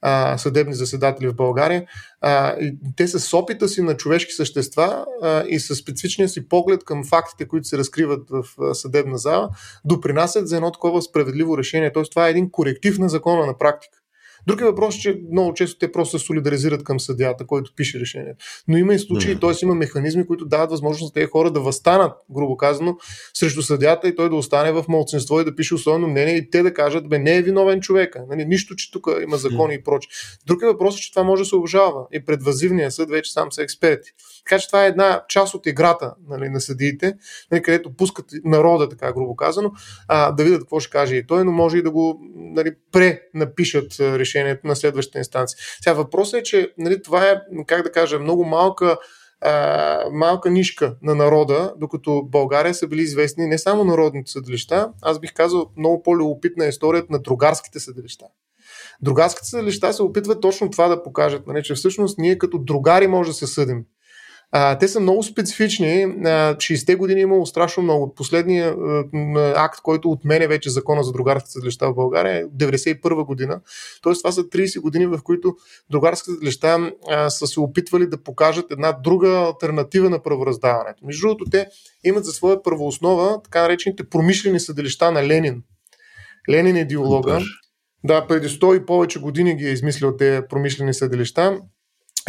а, 0.01 0.39
съдебни 0.39 0.75
заседатели 0.75 1.29
в 1.29 1.35
България. 1.35 1.85
А, 2.21 2.57
и 2.61 2.79
те 2.97 3.09
с 3.09 3.37
опита 3.37 3.69
си 3.69 3.83
на 3.83 3.97
човешки 3.97 4.33
същества 4.33 5.07
а, 5.23 5.45
и 5.49 5.61
с 5.61 5.75
специфичния 5.75 6.29
си 6.29 6.49
поглед 6.49 6.85
към 6.85 7.05
фактите, 7.05 7.49
които 7.49 7.69
се 7.69 7.79
разкриват 7.79 8.31
в 8.31 8.45
а, 8.61 8.75
съдебна 8.75 9.19
зала, 9.19 9.51
допринасят 9.85 10.49
за 10.49 10.57
едно 10.57 10.73
такова 10.73 11.03
справедливо 11.03 11.59
решение. 11.59 11.93
Тоест, 11.93 12.11
това 12.11 12.27
е 12.27 12.31
един 12.31 12.51
коректив 12.51 12.99
на 12.99 13.09
закона 13.09 13.47
на 13.47 13.59
практика. 13.59 13.99
Други 14.47 14.65
въпрос 14.65 14.97
е, 14.97 15.01
че 15.01 15.21
много 15.33 15.55
често 15.55 15.79
те 15.79 15.93
просто 15.93 16.19
се 16.19 16.27
солидаризират 16.27 16.85
към 16.85 17.01
съдята, 17.01 17.47
който 17.47 17.73
пише 17.77 18.01
решението. 18.01 18.45
Но 18.69 18.77
има 18.77 18.95
и 18.95 18.99
случаи, 18.99 19.37
mm. 19.37 19.41
т.е. 19.41 19.65
има 19.65 19.75
механизми, 19.75 20.27
които 20.27 20.47
дават 20.47 20.71
възможност 20.71 21.11
на 21.11 21.21
тези 21.21 21.31
хора 21.31 21.51
да 21.51 21.61
възстанат, 21.61 22.13
грубо 22.31 22.57
казано, 22.57 22.97
срещу 23.35 23.63
съдята 23.63 24.09
и 24.09 24.15
той 24.15 24.31
да 24.31 24.37
остане 24.37 24.73
в 24.73 24.85
младсинство 24.89 25.41
и 25.41 25.45
да 25.45 25.55
пише 25.55 25.75
особено 25.75 26.09
мнение 26.09 26.37
и 26.37 26.51
те 26.51 26.63
да 26.63 26.75
кажат, 26.75 27.09
бе, 27.09 27.19
не 27.19 27.37
е 27.37 27.43
виновен 27.43 27.81
човека. 27.81 28.25
Нали, 28.31 28.45
нищо, 28.45 28.77
че 28.77 28.91
тук 28.91 29.07
има 29.23 29.37
закони 29.37 29.75
mm. 29.75 29.81
и 29.81 29.83
проче. 29.83 30.09
Друг 30.47 30.63
е 30.63 30.67
въпрос, 30.67 30.97
че 30.97 31.13
това 31.13 31.23
може 31.23 31.43
да 31.43 31.47
се 31.47 31.57
обжалва 31.57 32.07
и 32.13 32.25
пред 32.25 32.41
съд 32.91 33.11
вече 33.11 33.33
сам 33.33 33.53
са 33.53 33.63
експерти. 33.63 34.11
Така 34.45 34.59
че 34.59 34.67
това 34.67 34.85
е 34.85 34.89
една 34.89 35.23
част 35.29 35.55
от 35.55 35.67
играта 35.67 36.15
нали, 36.29 36.49
на 36.49 36.61
съдиите, 36.61 37.15
нали, 37.53 37.63
където 37.63 37.97
пускат 37.97 38.27
народа, 38.45 38.89
така 38.89 39.13
грубо 39.13 39.37
казано, 39.37 39.73
а, 40.09 40.33
да 40.33 40.45
видят 40.45 40.61
какво 40.61 40.81
ще 40.81 40.91
каже 40.91 41.17
и 41.17 41.27
той, 41.27 41.45
но 41.45 41.53
може 41.53 41.79
и 41.79 41.83
да 41.83 41.91
го 41.91 42.21
нали, 42.37 42.75
пренапишат 42.93 44.01
решението 44.01 44.28
на 44.65 44.77
следващата 44.77 45.19
инстанция. 45.19 45.59
Сега 45.83 45.93
въпросът 45.95 46.41
е, 46.41 46.43
че 46.43 46.73
нали, 46.79 47.03
това 47.03 47.29
е, 47.29 47.41
как 47.67 47.83
да 47.83 47.93
кажа, 47.93 48.19
много 48.19 48.45
малка 48.45 48.97
малка 50.13 50.51
нишка 50.51 50.97
на 51.03 51.15
народа, 51.15 51.75
докато 51.77 52.23
България 52.23 52.75
са 52.75 52.87
били 52.87 53.01
известни 53.01 53.47
не 53.47 53.59
само 53.59 53.85
народните 53.85 54.31
съдилища, 54.31 54.93
аз 55.03 55.21
бих 55.21 55.33
казал 55.33 55.71
много 55.77 56.03
по-любопитна 56.03 56.67
е 56.67 56.69
историята 56.69 57.07
на 57.11 57.19
другарските 57.19 57.81
съдилища. 57.81 58.25
Другарските 59.03 59.47
съдилища 59.47 59.93
се 59.93 60.03
опитват 60.03 60.41
точно 60.41 60.71
това 60.71 60.89
да 60.89 61.03
покажат, 61.03 61.47
нали, 61.47 61.63
че 61.63 61.75
всъщност 61.75 62.19
ние 62.19 62.39
като 62.39 62.59
другари 62.59 63.07
може 63.07 63.31
да 63.31 63.35
се 63.35 63.47
съдим. 63.47 63.85
А, 64.53 64.79
те 64.79 64.89
са 64.89 65.01
много 65.01 65.23
специфични. 65.23 66.03
А, 66.03 66.57
60-те 66.57 66.95
години 66.95 67.21
е 67.21 67.23
имало 67.23 67.47
страшно 67.47 67.83
много. 67.83 68.15
Последният 68.15 68.79
акт, 69.57 69.81
който 69.83 70.11
отмене 70.11 70.49
вече 70.49 70.71
закона 70.71 71.03
за 71.03 71.13
другарските 71.13 71.51
съдилища 71.51 71.91
в 71.91 71.95
България 71.95 72.37
е 72.41 72.45
91 72.45 73.25
година. 73.27 73.61
Тоест 74.03 74.23
това 74.23 74.33
са 74.33 74.43
30 74.43 74.81
години, 74.81 75.07
в 75.07 75.19
които 75.25 75.57
другарските 75.91 76.31
съдилища 76.31 76.93
са 77.29 77.47
се 77.47 77.61
опитвали 77.61 78.07
да 78.07 78.23
покажат 78.23 78.71
една 78.71 78.93
друга 78.93 79.29
альтернатива 79.29 80.11
на 80.11 80.23
правораздаването. 80.23 81.07
Между 81.07 81.29
другото, 81.29 81.45
те 81.51 81.67
имат 82.05 82.25
за 82.25 82.33
своя 82.33 82.63
първооснова 82.63 83.43
така 83.43 83.63
наречените 83.63 84.09
промишлени 84.09 84.61
съдилища 84.61 85.13
на 85.13 85.27
Ленин. 85.27 85.63
Ленин 86.51 86.77
е 86.77 86.81
идеолога. 86.81 87.41
Да, 88.05 88.27
преди 88.27 88.49
100 88.49 88.83
и 88.83 88.87
повече 88.87 89.21
години 89.21 89.57
ги 89.57 89.67
е 89.67 89.73
измислил 89.73 90.17
тези 90.17 90.43
промишлени 90.49 90.95
съдилища. 90.95 91.61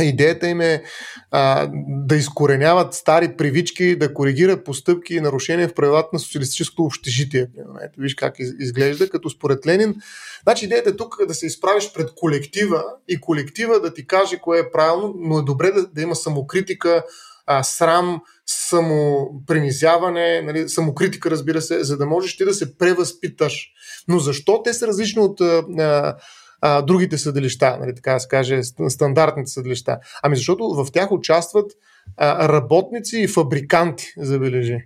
Идеята 0.04 0.48
им 0.48 0.62
е 0.62 0.84
а, 1.32 1.70
да 1.88 2.16
изкореняват 2.16 2.94
стари 2.94 3.38
привички, 3.38 3.96
да 3.96 4.14
коригират 4.14 4.66
постъпки 4.66 5.16
и 5.16 5.22
нарушения 5.22 5.70
в 5.70 5.74
правилата 5.74 6.10
на 6.14 6.20
социалистическото 6.20 6.84
общежитие. 6.84 7.48
Ето, 7.82 8.02
виж 8.02 8.16
как 8.16 8.36
изглежда, 8.60 9.10
като 9.10 9.30
според 9.30 9.68
Ленин. 9.68 9.96
Значи 10.44 10.66
идеята 10.66 10.90
е 10.90 10.96
тук 10.96 11.28
да 11.28 11.34
се 11.34 11.46
изправиш 11.46 11.94
пред 11.94 12.10
колектива 12.16 12.84
и 13.08 13.22
колектива 13.22 13.80
да 13.80 13.94
ти 13.94 14.08
каже 14.08 14.40
кое 14.40 14.60
е 14.60 14.72
правилно, 14.72 15.14
но 15.18 15.40
е 15.40 15.44
добре 15.44 15.72
да, 15.72 15.88
да 15.88 16.02
има 16.02 16.16
самокритика, 16.16 17.04
а, 17.46 17.64
срам, 17.64 18.22
самопринизяване, 18.46 20.42
нали, 20.42 20.70
самокритика, 20.70 21.32
разбира 21.32 21.62
се, 21.62 21.84
за 21.84 21.98
да 21.98 22.06
можеш 22.06 22.38
ти 22.38 22.46
да 22.46 22.54
се 22.54 22.78
превъзпиташ. 22.78 23.68
Но 24.08 24.20
защо 24.20 24.64
те 24.64 24.74
са 24.74 24.88
различни 24.88 25.22
от 25.22 25.42
а, 25.42 26.16
а, 26.62 26.82
другите 26.82 27.18
съдилища, 27.18 27.78
нали, 27.80 27.96
така 27.96 28.14
да 28.14 28.20
се 28.20 28.28
каже, 28.28 28.64
стандартните 28.90 29.52
съдилища. 29.52 30.00
Ами 30.24 30.36
защото 30.36 30.70
в 30.70 30.92
тях 30.92 31.12
участват 31.12 31.72
а, 32.18 32.50
работници 32.50 33.20
и 33.20 33.28
фабриканти, 33.28 34.14
забележи. 34.18 34.78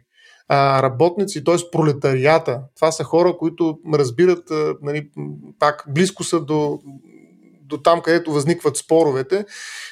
А, 0.48 0.84
работници, 0.84 1.44
т.е. 1.44 1.56
пролетарията. 1.72 2.62
Това 2.76 2.92
са 2.92 3.04
хора, 3.04 3.38
които 3.38 3.80
разбират, 3.94 4.52
а, 4.52 4.76
нали, 4.82 5.10
пак 5.60 5.84
близко 5.88 6.24
са 6.24 6.42
до, 6.42 6.80
до 7.62 7.78
там, 7.78 8.02
където 8.02 8.32
възникват 8.32 8.78
споровете. 8.78 9.46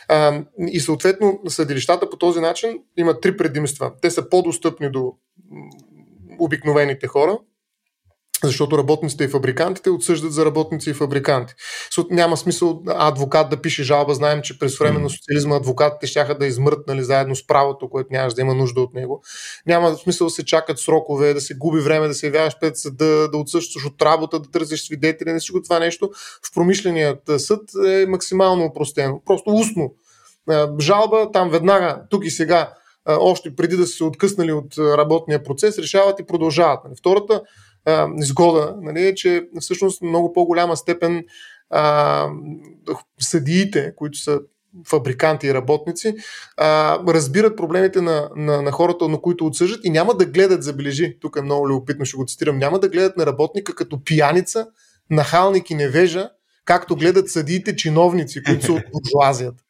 А, 0.08 0.44
и 0.72 0.80
съответно 0.80 1.40
съдилищата 1.48 2.10
по 2.10 2.18
този 2.18 2.40
начин 2.40 2.80
имат 2.98 3.22
три 3.22 3.38
предимства. 3.38 3.92
Те 4.02 4.12
са 4.12 4.30
по-достъпни 4.30 4.92
до 4.92 5.14
обикновените 6.40 7.08
хора, 7.08 7.40
защото 8.44 8.78
работниците 8.78 9.24
и 9.24 9.28
фабрикантите 9.28 9.90
отсъждат 9.90 10.34
за 10.34 10.46
работници 10.46 10.90
и 10.90 10.94
фабриканти. 10.94 11.54
Няма 12.10 12.38
смисъл 12.38 12.84
адвокат 12.88 13.50
да 13.50 13.62
пише 13.62 13.84
жалба. 13.84 14.14
Знаем, 14.14 14.42
че 14.42 14.60
през 14.60 14.78
време 14.78 15.00
на 15.00 15.10
социализма 15.10 15.56
адвокатите 15.56 16.08
ще 16.08 16.36
да 16.40 16.46
измрътнали 16.46 17.04
заедно 17.04 17.36
с 17.36 17.48
правото, 17.48 17.90
което 17.90 18.08
нямаш 18.12 18.34
да 18.34 18.42
има 18.42 18.54
нужда 18.54 18.82
от 18.82 18.94
него. 18.94 19.24
Няма 19.68 19.96
смисъл 19.96 20.28
да 20.28 20.32
се 20.32 20.46
чакат 20.46 20.80
срокове, 20.80 21.34
да 21.34 21.42
се 21.42 21.54
губи 21.54 21.80
време, 21.80 22.08
да 22.08 22.14
се 22.14 22.26
явяваш 22.26 22.60
пред 22.60 22.78
съда, 22.78 23.30
да 23.32 23.38
отсъщаш 23.38 23.86
от 23.86 24.02
работа, 24.02 24.40
да 24.40 24.52
търсиш 24.52 24.86
свидетели. 24.86 25.34
Не 25.34 25.40
всичко 25.40 25.62
това 25.62 25.80
нещо 25.80 26.10
в 26.46 26.54
промишленият 26.54 27.22
съд 27.38 27.62
е 27.88 28.06
максимално 28.06 28.66
упростено. 28.66 29.22
Просто 29.26 29.50
устно. 29.50 29.94
Жалба 30.80 31.32
там 31.34 31.50
веднага, 31.50 32.02
тук 32.10 32.26
и 32.26 32.30
сега, 32.30 32.74
още 33.08 33.56
преди 33.56 33.78
да 33.78 33.88
са 33.88 33.94
се 33.94 34.04
откъснали 34.04 34.52
от 34.52 34.78
работния 34.78 35.44
процес, 35.44 35.78
решават 35.78 36.20
и 36.20 36.26
продължават. 36.26 36.80
Втората 37.00 37.42
а, 37.86 38.08
изгода, 38.18 38.76
нали, 38.82 39.08
е, 39.08 39.16
че 39.16 39.48
всъщност 39.60 40.02
много 40.02 40.34
по-голяма 40.34 40.78
степен 40.78 41.24
а, 41.70 42.28
съдиите, 43.20 43.94
които 43.96 44.18
са 44.18 44.40
фабриканти 44.88 45.48
и 45.48 45.54
работници, 45.54 46.16
а, 46.58 47.00
разбират 47.14 47.58
проблемите 47.58 48.02
на, 48.02 48.30
на, 48.36 48.62
на 48.62 48.72
хората, 48.72 49.08
на 49.08 49.22
които 49.22 49.46
отсъждат 49.46 49.86
и 49.86 49.90
няма 49.90 50.14
да 50.14 50.26
гледат, 50.26 50.64
забележи, 50.64 51.18
тук 51.22 51.36
е 51.36 51.42
много 51.42 51.70
любопитно, 51.70 52.06
ще 52.06 52.18
го 52.18 52.26
цитирам, 52.26 52.58
няма 52.58 52.80
да 52.80 52.90
гледат 52.90 53.18
на 53.18 53.26
работника 53.26 53.76
като 53.76 54.04
пияница, 54.04 54.68
нахалник 55.10 55.70
и 55.70 55.76
невежа, 55.76 56.30
както 56.66 56.96
гледат 56.96 57.30
съдиите 57.30 57.76
чиновници, 57.76 58.44
които 58.44 58.66
са 58.66 58.72
от 58.72 58.84
буржуазията. 58.92 59.64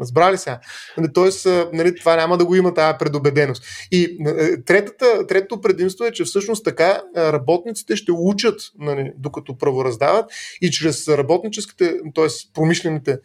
Разбрали 0.00 0.38
се? 0.38 0.58
Нали, 0.98 1.08
тоест, 1.14 1.46
нали, 1.72 1.94
това 1.94 2.16
няма 2.16 2.38
да 2.38 2.44
го 2.44 2.54
има 2.54 2.74
тази 2.74 2.98
предубеденост. 2.98 3.64
И 3.90 4.18
третата, 4.66 5.26
третото 5.26 5.60
предимство 5.60 6.04
е, 6.04 6.12
че 6.12 6.24
всъщност 6.24 6.64
така 6.64 7.00
работниците 7.16 7.96
ще 7.96 8.12
учат, 8.12 8.60
нали, 8.78 9.12
докато 9.18 9.58
правораздават 9.58 10.30
и 10.62 10.70
чрез 10.70 11.08
работническите, 11.08 11.94
т.е. 12.14 12.26
промишлените 12.54 13.18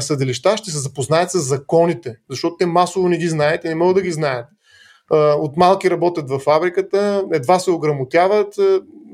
съдилища 0.00 0.56
ще 0.56 0.70
се 0.70 0.78
запознаят 0.78 1.30
с 1.30 1.38
законите, 1.38 2.16
защото 2.30 2.56
те 2.58 2.66
масово 2.66 3.08
не 3.08 3.18
ги 3.18 3.28
знаят 3.28 3.64
и 3.64 3.68
не 3.68 3.74
могат 3.74 3.96
да 3.96 4.02
ги 4.02 4.12
знаят. 4.12 4.46
От 5.12 5.56
малки 5.56 5.90
работят 5.90 6.28
във 6.28 6.42
фабриката, 6.42 7.24
едва 7.32 7.58
се 7.58 7.70
ограмотяват 7.70 8.54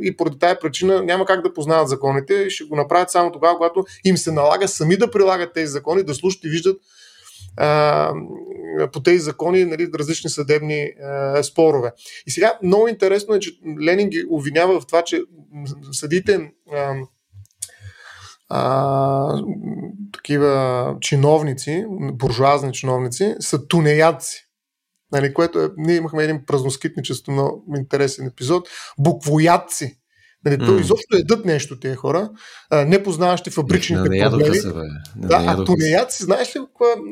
и 0.03 0.17
поради 0.17 0.39
тази 0.39 0.57
причина 0.61 1.03
няма 1.03 1.27
как 1.27 1.43
да 1.43 1.53
познават 1.53 1.89
законите 1.89 2.35
и 2.35 2.51
ще 2.51 2.65
го 2.65 2.77
направят 2.77 3.11
само 3.11 3.33
тогава, 3.33 3.57
когато 3.57 3.85
им 4.05 4.17
се 4.17 4.33
налага 4.33 4.69
сами 4.69 4.97
да 4.97 5.11
прилагат 5.11 5.53
тези 5.55 5.73
закони, 5.73 6.03
да 6.03 6.15
слушат 6.15 6.45
и 6.45 6.49
виждат 6.49 6.81
а, 7.57 8.13
по 8.93 9.03
тези 9.03 9.19
закони 9.19 9.65
нали, 9.65 9.89
различни 9.95 10.31
съдебни 10.31 10.93
а, 11.03 11.43
спорове. 11.43 11.93
И 12.27 12.31
сега 12.31 12.59
много 12.63 12.89
интересно 12.89 13.35
е, 13.35 13.41
че 13.41 13.51
Ленин 13.83 14.11
ги 14.11 14.25
обвинява 14.31 14.81
в 14.81 14.87
това, 14.87 15.03
че 15.03 15.23
съдите 15.93 16.51
а, 16.73 16.95
а, 18.49 19.43
такива 20.13 20.97
чиновници, 21.01 21.85
буржуазни 21.89 22.73
чиновници, 22.73 23.35
са 23.41 23.69
тунеядци. 23.69 24.46
Нали, 25.13 25.35
което 25.35 25.61
е, 25.61 25.69
ние 25.77 25.97
имахме 25.97 26.25
един 26.25 26.41
празноскитничество, 26.47 27.33
много 27.33 27.65
интересен 27.77 28.27
епизод. 28.27 28.69
Буквоядци. 28.99 29.99
Нали, 30.45 30.59
mm. 30.59 30.81
изобщо 30.81 31.17
едат 31.17 31.45
нещо 31.45 31.81
тези 31.81 31.97
хора, 31.97 32.31
а, 32.71 32.85
непознаващи 32.85 33.51
фабричните 33.51 34.09
не, 34.09 34.19
не 34.19 34.31
проблеми. 34.31 34.57
Се, 34.57 34.73
бе. 34.73 34.81
Не, 35.17 35.29
да, 35.29 35.39
не 35.39 35.47
а 35.47 35.65
тунеяци, 35.65 36.25
знаеш 36.25 36.57
ли 36.57 36.61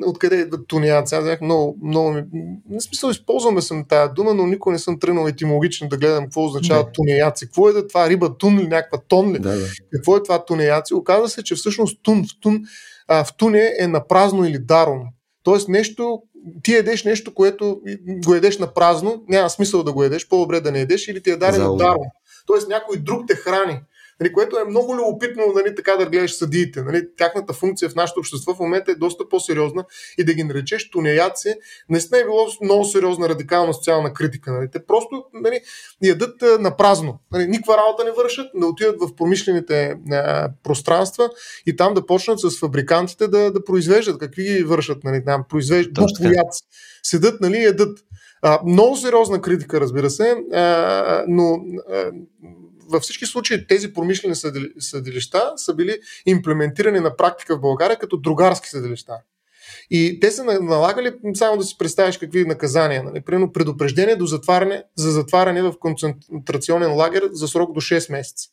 откъде 0.06 0.36
идват 0.36 0.68
тунеяци? 0.68 1.14
Аз 1.14 1.40
много, 1.40 1.78
много 1.84 2.12
ми... 2.12 2.24
Не 2.70 2.80
смисъл, 2.80 3.10
използваме 3.10 3.62
съм 3.62 3.84
тази 3.88 4.12
дума, 4.12 4.34
но 4.34 4.46
никой 4.46 4.72
не 4.72 4.78
съм 4.78 4.98
тръгнал 4.98 5.28
етимологично 5.28 5.88
да 5.88 5.96
гледам 5.96 6.24
какво 6.24 6.44
означава 6.44 6.92
тунеяци. 6.92 7.46
Какво 7.46 7.68
е 7.68 7.72
да 7.72 7.86
това? 7.86 8.08
Риба 8.08 8.38
тун 8.38 8.58
ли, 8.58 8.68
някаква 8.68 8.98
тон 9.08 9.32
ли? 9.32 9.38
Да, 9.38 9.56
да. 9.56 9.66
Какво 9.94 10.16
е 10.16 10.22
това 10.22 10.44
тунеяци? 10.44 10.94
Оказва 10.94 11.28
се, 11.28 11.42
че 11.42 11.54
всъщност 11.54 12.02
тун 12.02 12.24
в 12.24 12.40
тун, 12.40 12.62
а, 13.08 13.24
в 13.24 13.36
туне 13.36 13.72
е 13.78 13.86
на 13.86 14.06
празно 14.06 14.44
или 14.44 14.58
даром. 14.58 15.02
Тоест 15.42 15.68
нещо, 15.68 16.22
ти 16.62 16.74
едеш 16.74 17.04
нещо, 17.04 17.34
което 17.34 17.80
го 18.08 18.34
едеш 18.34 18.58
на 18.58 18.74
празно, 18.74 19.24
няма 19.28 19.50
смисъл 19.50 19.82
да 19.82 19.92
го 19.92 20.04
едеш, 20.04 20.28
по-добре 20.28 20.60
да 20.60 20.72
не 20.72 20.80
едеш 20.80 21.08
или 21.08 21.22
ти 21.22 21.30
е 21.30 21.36
дарено 21.36 21.76
даром 21.76 22.04
т.е. 22.46 22.68
някой 22.68 22.96
друг 22.96 23.24
те 23.28 23.34
храни. 23.34 23.80
Нали, 24.20 24.32
което 24.32 24.58
е 24.58 24.64
много 24.64 24.96
любопитно 24.96 25.42
нали, 25.54 25.74
така 25.74 25.96
да 25.96 26.06
гледаш 26.06 26.34
съдиите. 26.34 26.82
Нали, 26.82 27.08
тяхната 27.16 27.52
функция 27.52 27.88
в 27.88 27.94
нашето 27.94 28.20
общество 28.20 28.54
в 28.54 28.58
момента 28.58 28.92
е 28.92 28.94
доста 28.94 29.28
по-сериозна 29.28 29.84
и 30.18 30.24
да 30.24 30.34
ги 30.34 30.44
наречеш 30.44 30.90
тунеяци, 30.90 31.54
наистина 31.88 32.20
е 32.20 32.24
било 32.24 32.46
много 32.62 32.84
сериозна 32.84 33.28
радикална 33.28 33.74
социална 33.74 34.12
критика. 34.12 34.52
Нали. 34.52 34.70
Те 34.72 34.86
просто 34.86 35.24
нали, 35.32 35.60
ядат 36.02 36.42
на 36.60 36.76
празно. 36.76 37.18
Нали, 37.32 37.46
никаква 37.46 37.76
работа 37.76 38.04
не 38.04 38.10
вършат, 38.10 38.50
да 38.54 38.66
отидат 38.66 38.96
в 39.00 39.14
промишлените 39.16 39.96
а, 40.12 40.50
пространства 40.62 41.30
и 41.66 41.76
там 41.76 41.94
да 41.94 42.06
почнат 42.06 42.40
с 42.40 42.58
фабрикантите 42.58 43.28
да, 43.28 43.52
да 43.52 43.64
произвеждат. 43.64 44.18
Какви 44.18 44.42
ги 44.42 44.64
вършат? 44.64 45.04
Нали, 45.04 45.24
там, 45.24 45.44
произвеждат 45.48 45.94
буквояци. 45.94 46.62
Седат, 47.02 47.40
нали, 47.40 47.62
ядат. 47.62 47.98
А, 48.42 48.60
много 48.66 48.96
сериозна 48.96 49.40
критика, 49.40 49.80
разбира 49.80 50.10
се, 50.10 50.36
а, 50.52 51.24
но 51.28 51.58
а, 51.90 52.10
във 52.88 53.02
всички 53.02 53.26
случаи 53.26 53.66
тези 53.66 53.92
промишлени 53.92 54.34
съдилища 54.78 55.52
са 55.56 55.74
били 55.74 55.98
имплементирани 56.26 57.00
на 57.00 57.16
практика 57.16 57.56
в 57.56 57.60
България 57.60 57.98
като 57.98 58.16
другарски 58.16 58.68
съдилища. 58.68 59.12
И 59.90 60.20
те 60.20 60.30
са 60.30 60.44
налагали, 60.44 61.12
само 61.34 61.56
да 61.56 61.64
си 61.64 61.78
представиш 61.78 62.18
какви 62.18 62.44
наказания, 62.44 63.02
нали? 63.02 63.20
примерно 63.20 63.52
предупреждение 63.52 64.16
до 64.16 64.26
затваряне, 64.26 64.82
за 64.96 65.10
затваряне 65.10 65.62
в 65.62 65.74
концентрационен 65.80 66.92
лагер 66.92 67.28
за 67.32 67.48
срок 67.48 67.72
до 67.72 67.80
6 67.80 68.12
месеца. 68.12 68.48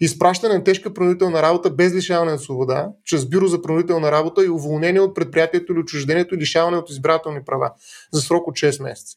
Изпращане 0.00 0.54
на 0.54 0.64
тежка 0.64 0.94
принудителна 0.94 1.42
работа 1.42 1.70
без 1.70 1.94
лишаване 1.94 2.32
на 2.32 2.38
свобода, 2.38 2.88
чрез 3.04 3.26
бюро 3.26 3.46
за 3.46 3.62
принудителна 3.62 4.12
работа 4.12 4.44
и 4.44 4.48
уволнение 4.48 5.00
от 5.00 5.14
предприятието 5.14 5.72
или 5.72 5.80
учреждението 5.80 6.34
и 6.34 6.38
лишаване 6.38 6.76
от 6.76 6.90
избирателни 6.90 7.44
права 7.44 7.72
за 8.12 8.20
срок 8.20 8.46
от 8.46 8.54
6 8.54 8.82
месеца. 8.82 9.16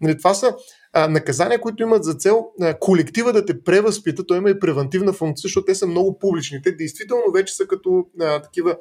Нали, 0.00 0.18
това 0.18 0.34
са 0.34 0.54
а, 0.96 1.08
наказания, 1.08 1.60
които 1.60 1.82
имат 1.82 2.04
за 2.04 2.14
цел 2.14 2.46
а, 2.60 2.78
колектива 2.78 3.32
да 3.32 3.46
те 3.46 3.62
превъзпита, 3.62 4.26
той 4.26 4.38
има 4.38 4.50
и 4.50 4.58
превентивна 4.58 5.12
функция, 5.12 5.48
защото 5.48 5.64
те 5.64 5.74
са 5.74 5.86
много 5.86 6.18
публични. 6.18 6.62
Те 6.62 6.72
действително 6.72 7.32
вече 7.34 7.54
са 7.54 7.66
като 7.66 8.04
а, 8.20 8.42
такива 8.42 8.76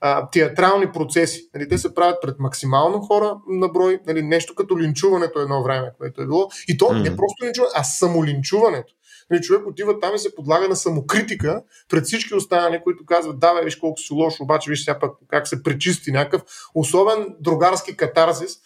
а, 0.00 0.30
театрални 0.30 0.92
процеси. 0.92 1.48
Нали, 1.54 1.68
те 1.68 1.78
се 1.78 1.94
правят 1.94 2.16
пред 2.22 2.38
максимално 2.38 3.00
хора 3.00 3.36
на 3.48 3.68
брой, 3.68 4.00
нали, 4.06 4.22
нещо 4.22 4.54
като 4.54 4.78
линчуването 4.78 5.40
едно 5.40 5.62
време, 5.62 5.90
което 5.98 6.22
е 6.22 6.26
било. 6.26 6.48
И 6.68 6.78
то 6.78 6.84
mm. 6.84 7.02
не 7.02 7.16
просто 7.16 7.44
линчуване, 7.44 7.72
а 7.74 7.84
самолинчуването. 7.84 8.94
Нали, 9.30 9.42
човек 9.42 9.66
отива 9.66 10.00
там 10.00 10.14
и 10.14 10.18
се 10.18 10.34
подлага 10.34 10.68
на 10.68 10.76
самокритика 10.76 11.62
пред 11.88 12.04
всички 12.04 12.34
останали, 12.34 12.80
които 12.84 13.04
казват, 13.06 13.38
да, 13.38 13.54
бе, 13.54 13.64
виж 13.64 13.76
колко 13.76 14.00
си 14.00 14.12
лошо, 14.12 14.42
обаче 14.42 14.70
виж 14.70 14.84
сега 14.84 14.98
пък 14.98 15.14
как 15.28 15.48
се 15.48 15.62
пречисти 15.62 16.12
някакъв 16.12 16.42
особен 16.74 17.26
другарски 17.40 17.96
катарзис, 17.96 18.58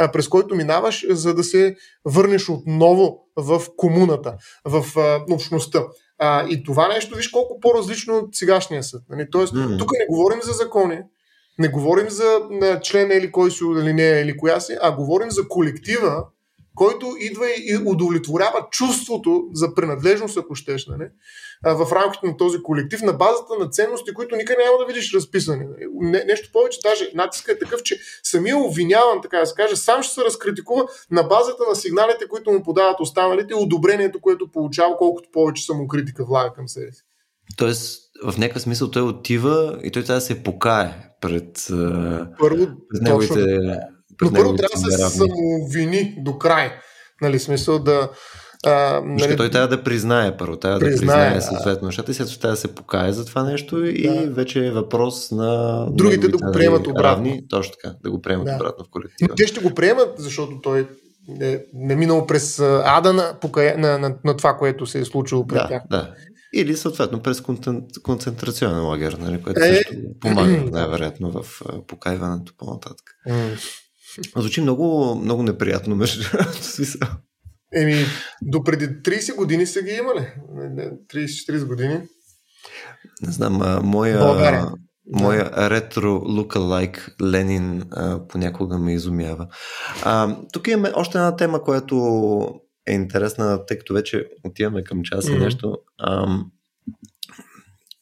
а, 0.00 0.12
през 0.12 0.28
който 0.28 0.54
минаваш, 0.54 1.06
за 1.10 1.34
да 1.34 1.44
се 1.44 1.76
върнеш 2.04 2.48
отново 2.48 3.18
в 3.36 3.62
комуната, 3.76 4.34
в 4.64 4.98
а, 4.98 5.34
общността. 5.34 5.82
А, 6.18 6.46
и 6.48 6.62
това 6.62 6.88
нещо, 6.88 7.16
виж 7.16 7.28
колко 7.28 7.60
по-различно 7.60 8.16
от 8.16 8.34
сегашния 8.34 8.82
съд. 8.82 9.02
Нали? 9.10 9.26
Тоест, 9.30 9.54
mm-hmm. 9.54 9.78
тук 9.78 9.92
не 9.92 10.06
говорим 10.06 10.40
за 10.42 10.52
закони, 10.52 10.98
не 11.58 11.68
говорим 11.68 12.10
за 12.10 12.40
член 12.82 13.10
или 13.10 13.32
кой 13.32 13.50
си 13.50 13.64
или 13.80 13.92
не 13.92 14.02
или 14.02 14.36
коя 14.36 14.60
си, 14.60 14.76
а 14.82 14.96
говорим 14.96 15.30
за 15.30 15.48
колектива, 15.48 16.24
който 16.80 17.14
идва 17.20 17.46
и 17.50 17.78
удовлетворява 17.86 18.66
чувството 18.70 19.48
за 19.52 19.74
принадлежност, 19.74 20.36
ако 20.36 20.54
щеш, 20.54 20.86
нали? 20.86 21.04
в 21.64 21.92
рамките 21.92 22.26
на 22.26 22.36
този 22.36 22.62
колектив, 22.62 23.02
на 23.02 23.12
базата 23.12 23.54
на 23.60 23.68
ценности, 23.68 24.14
които 24.14 24.36
никъде 24.36 24.64
няма 24.64 24.78
да 24.78 24.86
видиш 24.86 25.14
разписани. 25.14 25.64
Не, 26.00 26.24
нещо 26.24 26.48
повече, 26.52 26.78
даже 26.84 27.10
натиска 27.14 27.52
е 27.52 27.58
такъв, 27.58 27.82
че 27.82 27.98
самия 28.22 28.56
обвиняван, 28.56 29.20
така 29.22 29.38
да 29.38 29.46
се 29.46 29.54
каже, 29.54 29.76
сам 29.76 30.02
ще 30.02 30.14
се 30.14 30.24
разкритикува 30.24 30.86
на 31.10 31.22
базата 31.22 31.62
на 31.68 31.74
сигналите, 31.74 32.28
които 32.28 32.50
му 32.50 32.62
подават 32.62 33.00
останалите 33.00 33.52
и 33.52 33.62
одобрението, 33.62 34.20
което 34.20 34.52
получава, 34.52 34.96
колкото 34.96 35.28
повече 35.32 35.64
самокритика 35.64 36.24
влага 36.24 36.52
към 36.52 36.68
себе 36.68 36.92
си. 36.92 37.02
Тоест, 37.56 38.02
в 38.24 38.38
някакъв 38.38 38.62
смисъл 38.62 38.90
той 38.90 39.02
отива 39.02 39.80
и 39.82 39.90
той 39.90 40.02
трябва 40.02 40.20
да 40.20 40.26
се 40.26 40.42
покае 40.42 40.94
пред, 41.20 41.66
Първо, 42.38 42.66
пред 42.90 43.02
неговите. 43.02 43.34
Точно, 43.34 43.99
но 44.22 44.32
първо 44.32 44.54
трябва 44.54 44.88
да 44.88 44.90
се 44.90 45.18
самовини 45.18 46.14
до 46.18 46.38
край. 46.38 46.72
Нали, 47.22 47.38
смисъл 47.38 47.78
да. 47.78 48.10
А, 48.66 49.00
нали... 49.04 49.36
Той 49.36 49.50
трябва 49.50 49.68
да 49.68 49.82
признае 49.82 50.36
първо, 50.36 50.56
трябва 50.56 50.78
признае, 50.78 51.16
да 51.16 51.32
признае 51.34 51.40
съответно 51.40 51.86
нещата 51.86 52.10
и 52.10 52.14
след 52.14 52.28
това 52.28 52.40
трябва 52.40 52.52
да 52.52 52.60
се 52.60 52.74
покае 52.74 53.12
за 53.12 53.24
това 53.24 53.42
нещо 53.42 53.80
да. 53.80 53.88
и 53.88 54.28
вече 54.28 54.66
е 54.66 54.70
въпрос 54.70 55.30
на 55.30 55.86
другите 55.90 56.28
да 56.28 56.38
го 56.38 56.52
приемат 56.52 56.86
обратно. 56.86 57.02
Равни, 57.02 57.48
точно 57.48 57.74
така, 57.82 57.96
да 58.04 58.10
го 58.10 58.22
приемат 58.22 58.46
да. 58.46 58.54
обратно 58.54 58.84
в 58.84 58.90
колектива. 58.90 59.28
Но 59.30 59.34
те 59.34 59.46
ще 59.46 59.60
го 59.60 59.74
приемат, 59.74 60.14
защото 60.18 60.60
той 60.60 60.88
е, 61.40 61.58
не 61.74 61.96
минал 61.96 62.26
през 62.26 62.60
ада 62.84 63.12
на, 63.12 63.34
на, 63.76 63.98
на, 63.98 64.16
на 64.24 64.36
това, 64.36 64.56
което 64.56 64.86
се 64.86 65.00
е 65.00 65.04
случило 65.04 65.46
пред 65.46 65.58
да, 65.58 65.68
тях. 65.68 65.82
Да. 65.90 66.14
Или 66.54 66.76
съответно 66.76 67.22
през 67.22 67.42
концентрационен 68.02 68.84
лагер, 68.84 69.12
нали, 69.12 69.42
което 69.42 69.60
е... 69.60 69.74
също 69.74 69.92
помага 70.20 70.50
най-вероятно 70.72 71.30
в 71.30 71.62
покайването 71.86 72.52
по-нататък. 72.58 73.06
Звучи 74.36 74.60
много, 74.60 75.14
много 75.14 75.42
неприятно, 75.42 75.96
между 75.96 76.22
другото. 76.22 76.50
Еми, 77.74 78.04
до 78.42 78.64
преди 78.64 78.86
30 78.86 79.36
години 79.36 79.66
са 79.66 79.82
ги 79.82 79.90
имали. 79.90 80.32
30-40 81.14 81.66
години. 81.66 82.00
Не 83.22 83.32
знам, 83.32 83.62
а, 83.62 83.80
моя, 83.80 84.18
България. 84.18 84.66
моя 85.20 85.70
ретро 85.70 86.22
лука-лайк 86.24 87.14
Ленин 87.22 87.82
а, 87.90 88.26
понякога 88.28 88.78
ме 88.78 88.94
изумява. 88.94 89.48
А, 90.04 90.36
тук 90.52 90.68
имаме 90.68 90.92
още 90.94 91.18
една 91.18 91.36
тема, 91.36 91.62
която 91.62 92.60
е 92.86 92.92
интересна, 92.92 93.66
тъй 93.66 93.78
като 93.78 93.94
вече 93.94 94.28
отиваме 94.44 94.84
към 94.84 95.02
час 95.02 95.24
и 95.24 95.28
mm-hmm. 95.28 95.44
нещо. 95.44 95.78
А, 95.98 96.38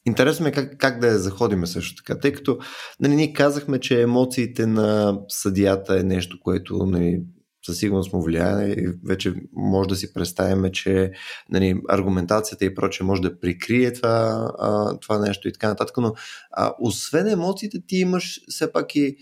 Интересно 0.09 0.43
ме 0.43 0.51
как, 0.51 0.77
как 0.77 0.99
да 0.99 1.07
я 1.07 1.19
заходиме 1.19 1.67
също 1.67 2.03
така, 2.03 2.19
тъй 2.19 2.33
като 2.33 2.59
нали, 2.99 3.15
ние 3.15 3.33
казахме, 3.33 3.79
че 3.79 4.01
емоциите 4.01 4.65
на 4.65 5.19
съдията 5.27 5.99
е 5.99 6.03
нещо, 6.03 6.39
което 6.43 6.77
нали, 6.77 7.21
със 7.65 7.77
сигурност 7.77 8.13
му 8.13 8.21
влияе 8.21 8.69
и 8.69 8.87
вече 9.05 9.33
може 9.53 9.89
да 9.89 9.95
си 9.95 10.13
представим, 10.13 10.71
че 10.71 11.11
нали, 11.49 11.81
аргументацията 11.89 12.65
и 12.65 12.75
прочее 12.75 13.07
може 13.07 13.21
да 13.21 13.39
прикрие 13.39 13.93
това, 13.93 14.47
а, 14.59 14.99
това 14.99 15.19
нещо 15.19 15.47
и 15.47 15.53
така 15.53 15.67
нататък, 15.67 15.97
но 15.97 16.13
а, 16.51 16.73
освен 16.79 17.27
емоциите 17.27 17.77
ти 17.87 17.95
имаш 17.97 18.39
все 18.47 18.71
пак 18.71 18.95
и 18.95 19.17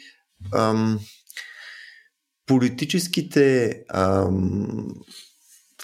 ам, 0.54 1.00
политическите 2.46 3.74
ам, 3.90 4.88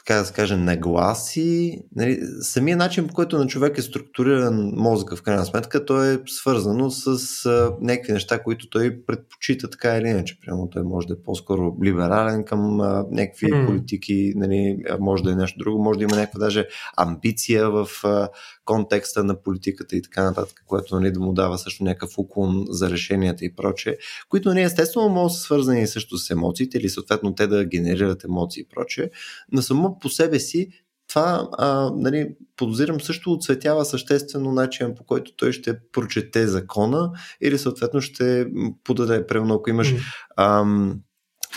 така 0.06 0.20
да 0.20 0.26
се 0.26 0.34
каже, 0.34 0.56
нагласи, 0.56 1.82
нали, 1.96 2.20
самия 2.42 2.78
начин 2.78 3.08
по 3.08 3.14
който 3.14 3.38
на 3.38 3.48
човек 3.48 3.78
е 3.78 3.82
структуриран 3.82 4.72
мозъка, 4.76 5.16
в 5.16 5.22
крайна 5.22 5.46
сметка, 5.46 5.86
то 5.86 6.04
е 6.04 6.22
свързано 6.26 6.92
с 6.92 7.08
а, 7.46 7.72
някакви 7.82 8.14
неща, 8.14 8.44
които 8.44 8.70
той 8.70 9.06
предпочита 9.08 9.70
така 9.70 9.98
или 9.98 10.08
иначе. 10.08 10.40
Примерно 10.42 10.70
той 10.70 10.84
може 10.84 11.08
да 11.08 11.14
е 11.14 11.24
по-скоро 11.26 11.76
либерален 11.84 12.44
към 12.44 12.82
а, 12.82 13.06
някакви 13.12 13.48
mm. 13.48 13.66
политики, 13.66 14.34
нали, 14.36 14.78
може 15.00 15.24
да 15.24 15.32
е 15.32 15.36
нещо 15.36 15.60
друго, 15.60 15.84
може 15.84 16.00
да 16.00 16.04
има 16.04 16.16
някаква 16.16 16.40
даже 16.40 16.68
амбиция 16.98 17.70
в 17.70 17.88
а, 18.04 18.30
контекста 18.66 19.24
на 19.24 19.42
политиката 19.42 19.96
и 19.96 20.02
така 20.02 20.24
нататък, 20.24 20.64
което 20.68 21.00
нали, 21.00 21.12
да 21.12 21.20
му 21.20 21.34
дава 21.34 21.58
също 21.58 21.84
някакъв 21.84 22.18
уклон 22.18 22.66
за 22.70 22.90
решенията 22.90 23.46
и 23.46 23.56
прочее, 23.56 23.98
които 24.30 24.50
не 24.50 24.56
нали, 24.56 24.64
естествено 24.64 25.10
могат 25.10 25.32
да 25.32 25.36
са 25.36 25.42
свързани 25.42 25.88
също 25.88 26.18
с 26.18 26.30
емоциите 26.30 26.78
или 26.78 26.90
съответно 26.90 27.36
те 27.36 27.48
да 27.48 27.66
генерират 27.66 28.24
емоции 28.24 28.62
и 28.62 28.68
прочее, 28.68 29.10
но 29.52 29.62
само 29.62 30.00
по 30.00 30.10
себе 30.10 30.40
си 30.40 30.70
това, 31.08 31.50
а, 31.58 31.92
нали, 31.96 32.36
подозирам, 32.56 33.02
също 33.02 33.32
отсветява 33.32 33.86
съществено 33.86 34.52
начин 34.52 34.96
по 34.96 35.04
който 35.04 35.36
той 35.36 35.52
ще 35.52 35.80
прочете 35.92 36.48
закона 36.48 37.12
или 37.42 37.58
съответно 37.58 38.02
ще 38.02 38.48
подаде, 38.84 39.28
примерно 39.28 39.54
ако 39.54 39.70
имаш 39.70 39.94
mm. 39.94 40.00
ам, 40.38 41.00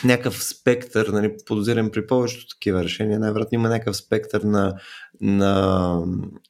някакъв 0.04 0.44
спектър, 0.44 1.06
нали, 1.06 1.36
подозирам 1.46 1.90
при 1.90 2.06
повечето 2.06 2.48
такива 2.48 2.84
решения, 2.84 3.18
най-вероятно 3.18 3.56
има 3.56 3.68
някакъв 3.68 3.96
спектър 3.96 4.42
на, 4.42 4.74
на 5.20 6.02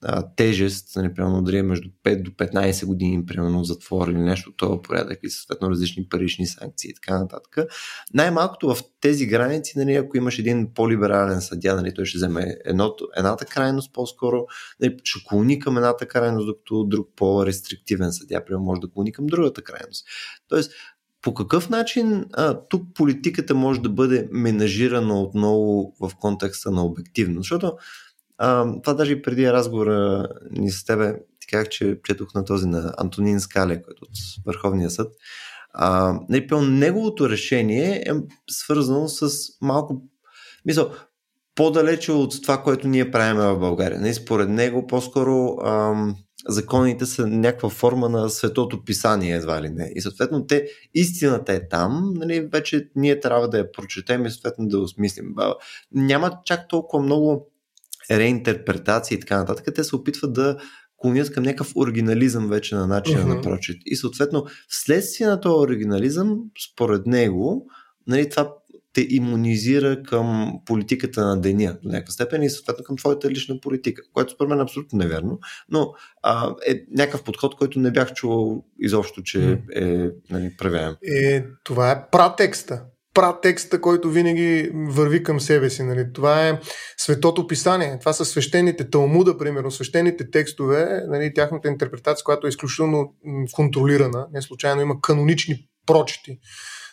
а, 0.03 0.35
тежест, 0.37 0.97
нали, 0.97 1.15
примерно 1.15 1.43
дали 1.43 1.59
е 1.59 1.63
между 1.63 1.89
5 2.05 2.23
до 2.23 2.31
15 2.31 2.87
години, 2.87 3.27
примерно 3.27 3.65
затвор 3.65 4.09
или 4.09 4.19
нещо 4.19 4.53
това 4.57 4.83
порядък 4.83 5.19
и 5.23 5.31
съответно 5.31 5.71
различни 5.71 6.09
парични 6.09 6.47
санкции 6.47 6.91
и 6.91 6.95
така 6.95 7.19
нататък. 7.19 7.59
Най-малкото 8.15 8.75
в 8.75 8.79
тези 9.01 9.27
граници, 9.27 9.79
нали, 9.79 9.95
ако 9.95 10.17
имаш 10.17 10.39
един 10.39 10.75
по-либерален 10.75 11.41
съдя, 11.41 11.77
нали, 11.77 11.95
той 11.95 12.05
ще 12.05 12.19
вземе 12.19 12.57
едното, 12.65 13.09
едната 13.17 13.45
крайност 13.45 13.93
по-скоро, 13.93 14.47
нали, 14.81 14.97
ще 15.05 15.25
клони 15.29 15.59
към 15.59 15.77
едната 15.77 16.07
крайност, 16.07 16.47
докато 16.47 16.85
друг 16.85 17.09
по-рестриктивен 17.17 18.13
съдя, 18.13 18.45
примерно, 18.45 18.65
може 18.65 18.81
да 18.81 18.91
клони 18.91 19.13
към 19.13 19.27
другата 19.27 19.63
крайност. 19.63 20.07
Тоест, 20.49 20.73
по 21.27 21.35
какъв 21.35 21.71
начин 21.71 22.25
а, 22.33 22.61
тук 22.69 22.83
политиката 22.95 23.55
може 23.55 23.81
да 23.81 23.89
бъде 23.89 24.29
менажирана 24.33 25.21
отново 25.21 25.93
в 26.01 26.11
контекста 26.21 26.71
на 26.71 26.85
обективност? 26.85 27.39
Защото 27.39 27.73
а, 28.39 28.67
това 28.83 28.95
даже 28.95 29.13
и 29.13 29.23
преди 29.23 29.53
разговора 29.53 30.29
ни 30.51 30.71
с 30.71 30.85
тебе, 30.85 31.15
ти 31.41 31.47
казах, 31.47 31.69
че 31.69 31.99
четох 32.05 32.35
на 32.35 32.45
този 32.45 32.67
на 32.67 32.95
Антонин 32.99 33.41
Скале, 33.41 33.83
който 33.83 34.05
е 34.05 34.09
от 34.09 34.45
Върховния 34.47 34.91
съд. 34.91 35.13
А, 35.73 36.15
неговото 36.63 37.31
решение 37.31 38.05
е 38.07 38.13
свързано 38.51 39.09
с 39.09 39.31
малко, 39.61 40.03
мисъл, 40.65 40.91
по-далече 41.55 42.13
от 42.13 42.43
това, 42.43 42.63
което 42.63 42.89
ние 42.89 43.11
правим 43.11 43.37
в 43.37 43.59
България. 43.59 44.01
Нали, 44.01 44.15
според 44.15 44.49
него, 44.49 44.87
по-скоро 44.87 45.57
ам, 45.65 46.17
законите 46.49 47.07
са 47.07 47.27
някаква 47.27 47.69
форма 47.69 48.09
на 48.09 48.31
светото 48.31 48.85
писание, 48.85 49.37
едва 49.37 49.63
ли 49.63 49.69
не. 49.69 49.93
И 49.95 50.01
съответно 50.01 50.47
те, 50.47 50.67
истината 50.95 51.53
е 51.53 51.69
там, 51.69 52.13
нали, 52.17 52.49
вече 52.53 52.89
ние 52.97 53.21
трябва 53.21 53.49
да 53.49 53.59
я 53.59 53.73
прочетем 53.73 54.27
и 54.27 54.31
съответно 54.31 54.69
да 54.69 54.79
осмислим. 54.79 55.35
Няма 55.93 56.39
чак 56.45 56.69
толкова 56.69 57.03
много 57.03 57.51
реинтерпретации 58.11 59.17
и 59.17 59.21
така 59.21 59.39
нататък. 59.39 59.75
Те 59.75 59.85
се 59.85 59.97
опитват 59.97 60.33
да 60.33 60.57
клонят 60.97 61.33
към 61.33 61.45
някакъв 61.45 61.73
оригинализъм 61.77 62.49
вече 62.49 62.75
на 62.75 62.87
начина 62.87 63.23
uh-huh. 63.23 63.37
на 63.37 63.41
прочет. 63.43 63.77
И 63.87 63.97
съответно, 63.97 64.47
вследствие 64.69 65.27
на 65.27 65.41
този 65.41 65.55
оригинализъм, 65.55 66.39
според 66.73 67.07
него, 67.07 67.67
нали, 68.07 68.31
това 68.31 68.55
те 68.97 69.07
иммунизира 69.11 70.03
към 70.03 70.53
политиката 70.67 71.27
на 71.27 71.41
деня 71.41 71.77
до 71.83 71.89
някаква 71.89 72.13
степен 72.13 72.43
и 72.43 72.51
съответно 72.51 72.85
към 72.85 72.97
твоята 72.97 73.31
лична 73.31 73.61
политика, 73.61 74.03
което 74.13 74.33
според 74.33 74.51
мен 74.51 74.59
е 74.59 74.63
абсолютно 74.63 74.99
неверно, 74.99 75.39
но 75.69 75.93
а, 76.23 76.55
е 76.67 76.83
някакъв 76.91 77.25
подход, 77.25 77.57
който 77.57 77.79
не 77.79 77.91
бях 77.91 78.13
чувал 78.13 78.65
изобщо, 78.81 79.23
че 79.23 79.61
е 79.75 79.85
нали, 80.31 80.57
правяем. 80.59 80.97
Е, 81.03 81.45
това 81.65 81.91
е 81.91 82.11
пратекста 82.11 82.83
пратекста, 83.15 83.81
който 83.81 84.11
винаги 84.11 84.71
върви 84.75 85.23
към 85.23 85.41
себе 85.41 85.71
си. 85.71 85.83
Нали. 85.83 86.13
Това 86.15 86.49
е 86.49 86.61
светото 86.97 87.47
писание. 87.47 87.99
Това 88.01 88.13
са 88.13 88.25
свещените 88.25 88.91
Талмуда, 88.91 89.39
примерно, 89.39 89.71
свещените 89.71 90.31
текстове, 90.31 91.03
нали, 91.09 91.35
тяхната 91.35 91.69
интерпретация, 91.69 92.25
която 92.25 92.47
е 92.47 92.49
изключително 92.49 93.15
контролирана. 93.53 94.27
Не 94.33 94.43
случайно 94.43 94.83
има 94.83 95.01
канонични 95.01 95.69
прочети 95.87 96.39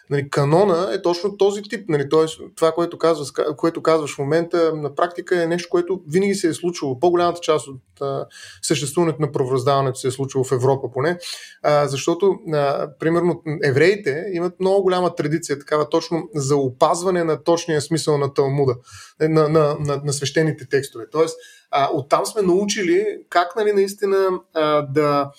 Нали, 0.10 0.30
канона 0.30 0.94
е 0.94 1.02
точно 1.02 1.38
този 1.38 1.62
тип. 1.62 1.90
Нали, 1.90 2.10
Тоест, 2.10 2.40
това, 2.56 2.72
което 2.72 2.98
казваш, 2.98 3.28
което 3.58 3.82
казваш 3.82 4.16
в 4.16 4.20
момента, 4.20 4.76
на 4.76 4.96
практика 4.96 5.44
е 5.44 5.48
нещо, 5.48 5.70
което 5.70 6.02
винаги 6.08 6.36
се 6.36 6.48
е 6.48 6.54
случвало. 6.54 7.00
По-голямата 7.00 7.40
част 7.42 7.68
от 7.68 7.82
а, 8.02 8.26
съществуването 8.62 9.22
на 9.22 9.32
правораздаването 9.32 10.00
се 10.00 10.08
е 10.08 10.12
случвало 10.12 10.44
в 10.44 10.52
Европа 10.52 10.92
поне, 10.94 11.18
а, 11.64 11.88
защото, 11.88 12.36
а, 12.54 12.90
примерно, 13.00 13.42
евреите 13.64 14.26
имат 14.34 14.60
много 14.60 14.84
голяма 14.84 15.16
традиция, 15.16 15.60
такава 15.60 15.90
точно 15.90 16.30
за 16.36 16.56
опазване 16.56 17.24
на 17.24 17.44
точния 17.44 17.82
смисъл 17.82 18.18
на 18.18 18.34
Талмуда, 18.34 18.76
на, 19.22 19.50
на, 19.50 19.76
на, 19.80 20.02
на 20.06 20.14
свещените 20.14 20.68
текстове. 20.70 21.06
Тоест, 21.12 21.38
а, 21.72 21.90
оттам 21.94 22.26
сме 22.26 22.42
научили 22.42 23.06
как 23.30 23.56
нали, 23.56 23.74
наистина 23.74 24.30
а, 24.54 24.82
да 24.82 25.32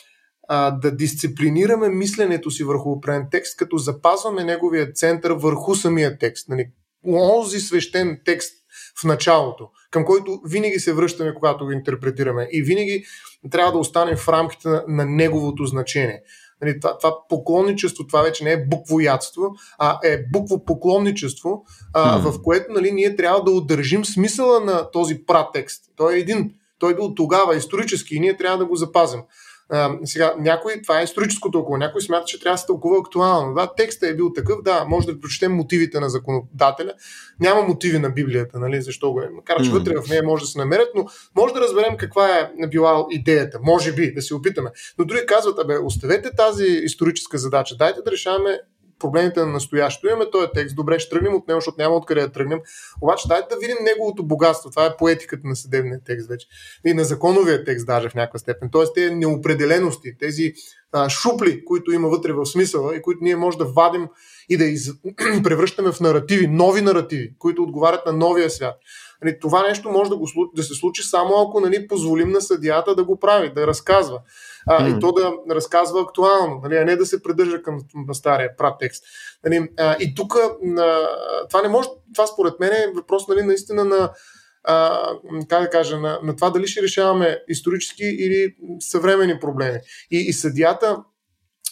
а, 0.48 0.70
да 0.70 0.96
дисциплинираме 0.96 1.88
мисленето 1.88 2.50
си 2.50 2.64
върху 2.64 2.90
определен 2.90 3.26
текст, 3.30 3.56
като 3.56 3.78
запазваме 3.78 4.44
неговия 4.44 4.92
център 4.92 5.30
върху 5.30 5.74
самия 5.74 6.18
текст. 6.18 6.48
Нали? 6.48 6.66
Онзи 7.06 7.60
свещен 7.60 8.20
текст 8.24 8.52
в 9.00 9.04
началото, 9.04 9.68
към 9.90 10.04
който 10.04 10.40
винаги 10.46 10.78
се 10.78 10.92
връщаме, 10.92 11.34
когато 11.34 11.64
го 11.64 11.70
интерпретираме. 11.70 12.48
И 12.52 12.62
винаги 12.62 13.04
трябва 13.50 13.72
да 13.72 13.78
останем 13.78 14.16
в 14.16 14.28
рамките 14.28 14.68
на, 14.68 14.84
на 14.88 15.04
неговото 15.04 15.64
значение. 15.64 16.22
Нали, 16.62 16.80
това, 16.80 16.98
това 16.98 17.16
поклонничество, 17.28 18.06
това 18.06 18.22
вече 18.22 18.44
не 18.44 18.52
е 18.52 18.66
буквоядство, 18.66 19.42
а 19.78 19.98
е 20.04 20.24
буквопоклонничество, 20.32 21.64
а, 21.94 22.18
mm. 22.18 22.30
в 22.30 22.42
което 22.42 22.72
нали, 22.72 22.92
ние 22.92 23.16
трябва 23.16 23.44
да 23.44 23.50
удържим 23.50 24.04
смисъла 24.04 24.60
на 24.60 24.90
този 24.90 25.24
пратекст. 25.26 25.84
Той 25.96 26.14
е 26.14 26.18
един. 26.18 26.50
Той 26.78 26.92
е 26.92 26.94
бил 26.94 27.14
тогава 27.14 27.56
исторически 27.56 28.16
и 28.16 28.20
ние 28.20 28.36
трябва 28.36 28.58
да 28.58 28.66
го 28.66 28.76
запазим. 28.76 29.20
А, 29.74 29.98
сега, 30.04 30.34
някой, 30.38 30.82
това 30.82 31.00
е 31.00 31.04
историческо 31.04 31.50
толкова, 31.50 31.78
някой 31.78 32.00
смята, 32.00 32.24
че 32.24 32.40
трябва 32.40 32.54
да 32.54 32.58
се 32.58 32.66
тълкува 32.66 32.98
актуално. 32.98 33.54
Да, 33.54 33.74
текстът 33.76 34.10
е 34.10 34.14
бил 34.14 34.32
такъв, 34.32 34.62
да, 34.62 34.84
може 34.88 35.06
да 35.06 35.20
прочетем 35.20 35.52
мотивите 35.52 36.00
на 36.00 36.10
законодателя. 36.10 36.92
Няма 37.40 37.62
мотиви 37.62 37.98
на 37.98 38.10
Библията, 38.10 38.58
нали, 38.58 38.82
защо 38.82 39.12
го 39.12 39.20
е. 39.20 39.28
Макар, 39.32 39.62
че 39.62 39.70
mm. 39.70 39.72
вътре 39.72 39.94
в 40.00 40.08
нея 40.08 40.22
може 40.22 40.44
да 40.44 40.46
се 40.46 40.58
намерят, 40.58 40.88
но 40.94 41.06
може 41.36 41.54
да 41.54 41.60
разберем 41.60 41.96
каква 41.96 42.38
е 42.38 42.66
била 42.68 43.06
идеята. 43.10 43.58
Може 43.62 43.92
би, 43.92 44.14
да 44.14 44.22
се 44.22 44.34
опитаме. 44.34 44.70
Но 44.98 45.04
други 45.04 45.26
казват, 45.26 45.58
абе, 45.58 45.78
оставете 45.78 46.30
тази 46.36 46.64
историческа 46.64 47.38
задача, 47.38 47.76
дайте 47.76 48.02
да 48.02 48.10
решаваме 48.10 48.60
проблемите 48.98 49.40
на 49.40 49.46
настоящето. 49.46 50.06
Имаме 50.06 50.30
този 50.30 50.48
текст, 50.54 50.76
добре, 50.76 50.98
ще 50.98 51.10
тръгнем 51.10 51.34
от 51.34 51.48
него, 51.48 51.60
защото 51.60 51.76
няма 51.78 51.96
откъде 51.96 52.20
да 52.20 52.32
тръгнем. 52.32 52.60
Обаче 53.00 53.28
дайте 53.28 53.54
да 53.54 53.60
видим 53.60 53.76
неговото 53.80 54.26
богатство. 54.26 54.70
Това 54.70 54.86
е 54.86 54.96
поетиката 54.96 55.48
на 55.48 55.56
съдебния 55.56 56.00
текст 56.04 56.28
вече. 56.28 56.46
И 56.86 56.94
на 56.94 57.04
законовия 57.04 57.64
текст 57.64 57.86
даже 57.86 58.08
в 58.08 58.14
някаква 58.14 58.38
степен. 58.38 58.68
Тоест 58.72 58.94
тези 58.94 59.14
неопределености, 59.14 60.18
тези 60.18 60.52
а, 60.92 61.08
шупли, 61.08 61.64
които 61.64 61.92
има 61.92 62.08
вътре 62.08 62.32
в 62.32 62.46
смисъла 62.46 62.96
и 62.96 63.02
които 63.02 63.18
ние 63.22 63.36
може 63.36 63.58
да 63.58 63.64
вадим 63.64 64.08
и 64.48 64.56
да 64.56 64.64
из... 64.64 64.90
превръщаме 65.44 65.92
в 65.92 66.00
наративи, 66.00 66.46
нови 66.46 66.80
наративи, 66.80 67.34
които 67.38 67.62
отговарят 67.62 68.06
на 68.06 68.12
новия 68.12 68.50
свят. 68.50 68.74
Нали, 69.24 69.38
това 69.40 69.68
нещо 69.68 69.90
може 69.90 70.10
да, 70.10 70.16
го, 70.16 70.28
да 70.54 70.62
се 70.62 70.74
случи 70.74 71.02
само 71.02 71.40
ако 71.40 71.60
нали, 71.60 71.88
позволим 71.88 72.30
на 72.30 72.40
съдията 72.40 72.94
да 72.94 73.04
го 73.04 73.18
прави, 73.18 73.52
да 73.52 73.66
разказва 73.66 74.20
а, 74.66 74.84
mm. 74.84 74.96
и 74.96 75.00
то 75.00 75.12
да 75.12 75.54
разказва 75.54 76.00
актуално, 76.00 76.60
нали, 76.62 76.76
а 76.76 76.84
не 76.84 76.96
да 76.96 77.06
се 77.06 77.22
придържа 77.22 77.62
към 77.62 77.78
стария 78.12 78.56
прат 78.56 78.74
текст. 78.80 79.04
Нали, 79.44 79.68
а, 79.78 79.96
и 80.00 80.14
тук 80.14 80.36
това 81.48 81.62
не 81.62 81.68
може, 81.68 81.88
това 82.14 82.26
според 82.26 82.60
мен 82.60 82.72
е 82.72 82.92
въпрос 82.94 83.28
нали, 83.28 83.42
наистина 83.42 83.84
на 83.84 84.10
а, 84.64 85.08
как 85.48 85.62
да 85.62 85.70
кажа, 85.70 85.98
на, 85.98 86.18
на 86.22 86.36
това 86.36 86.50
дали 86.50 86.66
ще 86.66 86.82
решаваме 86.82 87.38
исторически 87.48 88.04
или 88.04 88.54
съвремени 88.80 89.40
проблеми. 89.40 89.78
И, 90.10 90.18
и 90.18 90.32
съдията 90.32 91.04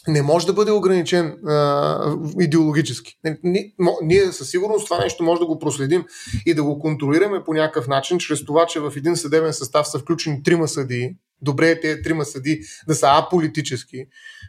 не 0.09 0.23
може 0.23 0.47
да 0.47 0.53
бъде 0.53 0.71
ограничен 0.71 1.27
а, 1.27 2.17
идеологически. 2.41 3.19
Ние, 3.43 3.75
ние 4.03 4.33
със 4.33 4.51
сигурност 4.51 4.85
това 4.85 4.99
нещо 4.99 5.25
може 5.25 5.39
да 5.39 5.47
го 5.47 5.59
проследим 5.59 6.05
и 6.47 6.55
да 6.55 6.63
го 6.63 6.79
контролираме 6.79 7.45
по 7.45 7.55
някакъв 7.55 7.89
начин, 7.89 8.19
чрез 8.19 8.45
това, 8.45 8.67
че 8.67 8.81
в 8.81 8.93
един 8.97 9.17
съдебен 9.17 9.53
състав 9.53 9.89
са 9.89 9.99
включени 9.99 10.43
трима 10.43 10.69
съдии, 10.69 11.15
добре 11.43 11.71
е 11.71 11.81
тези 11.81 12.03
трима 12.03 12.25
съди 12.25 12.61
да 12.89 12.95
са 12.95 13.07
аполитически 13.11 14.07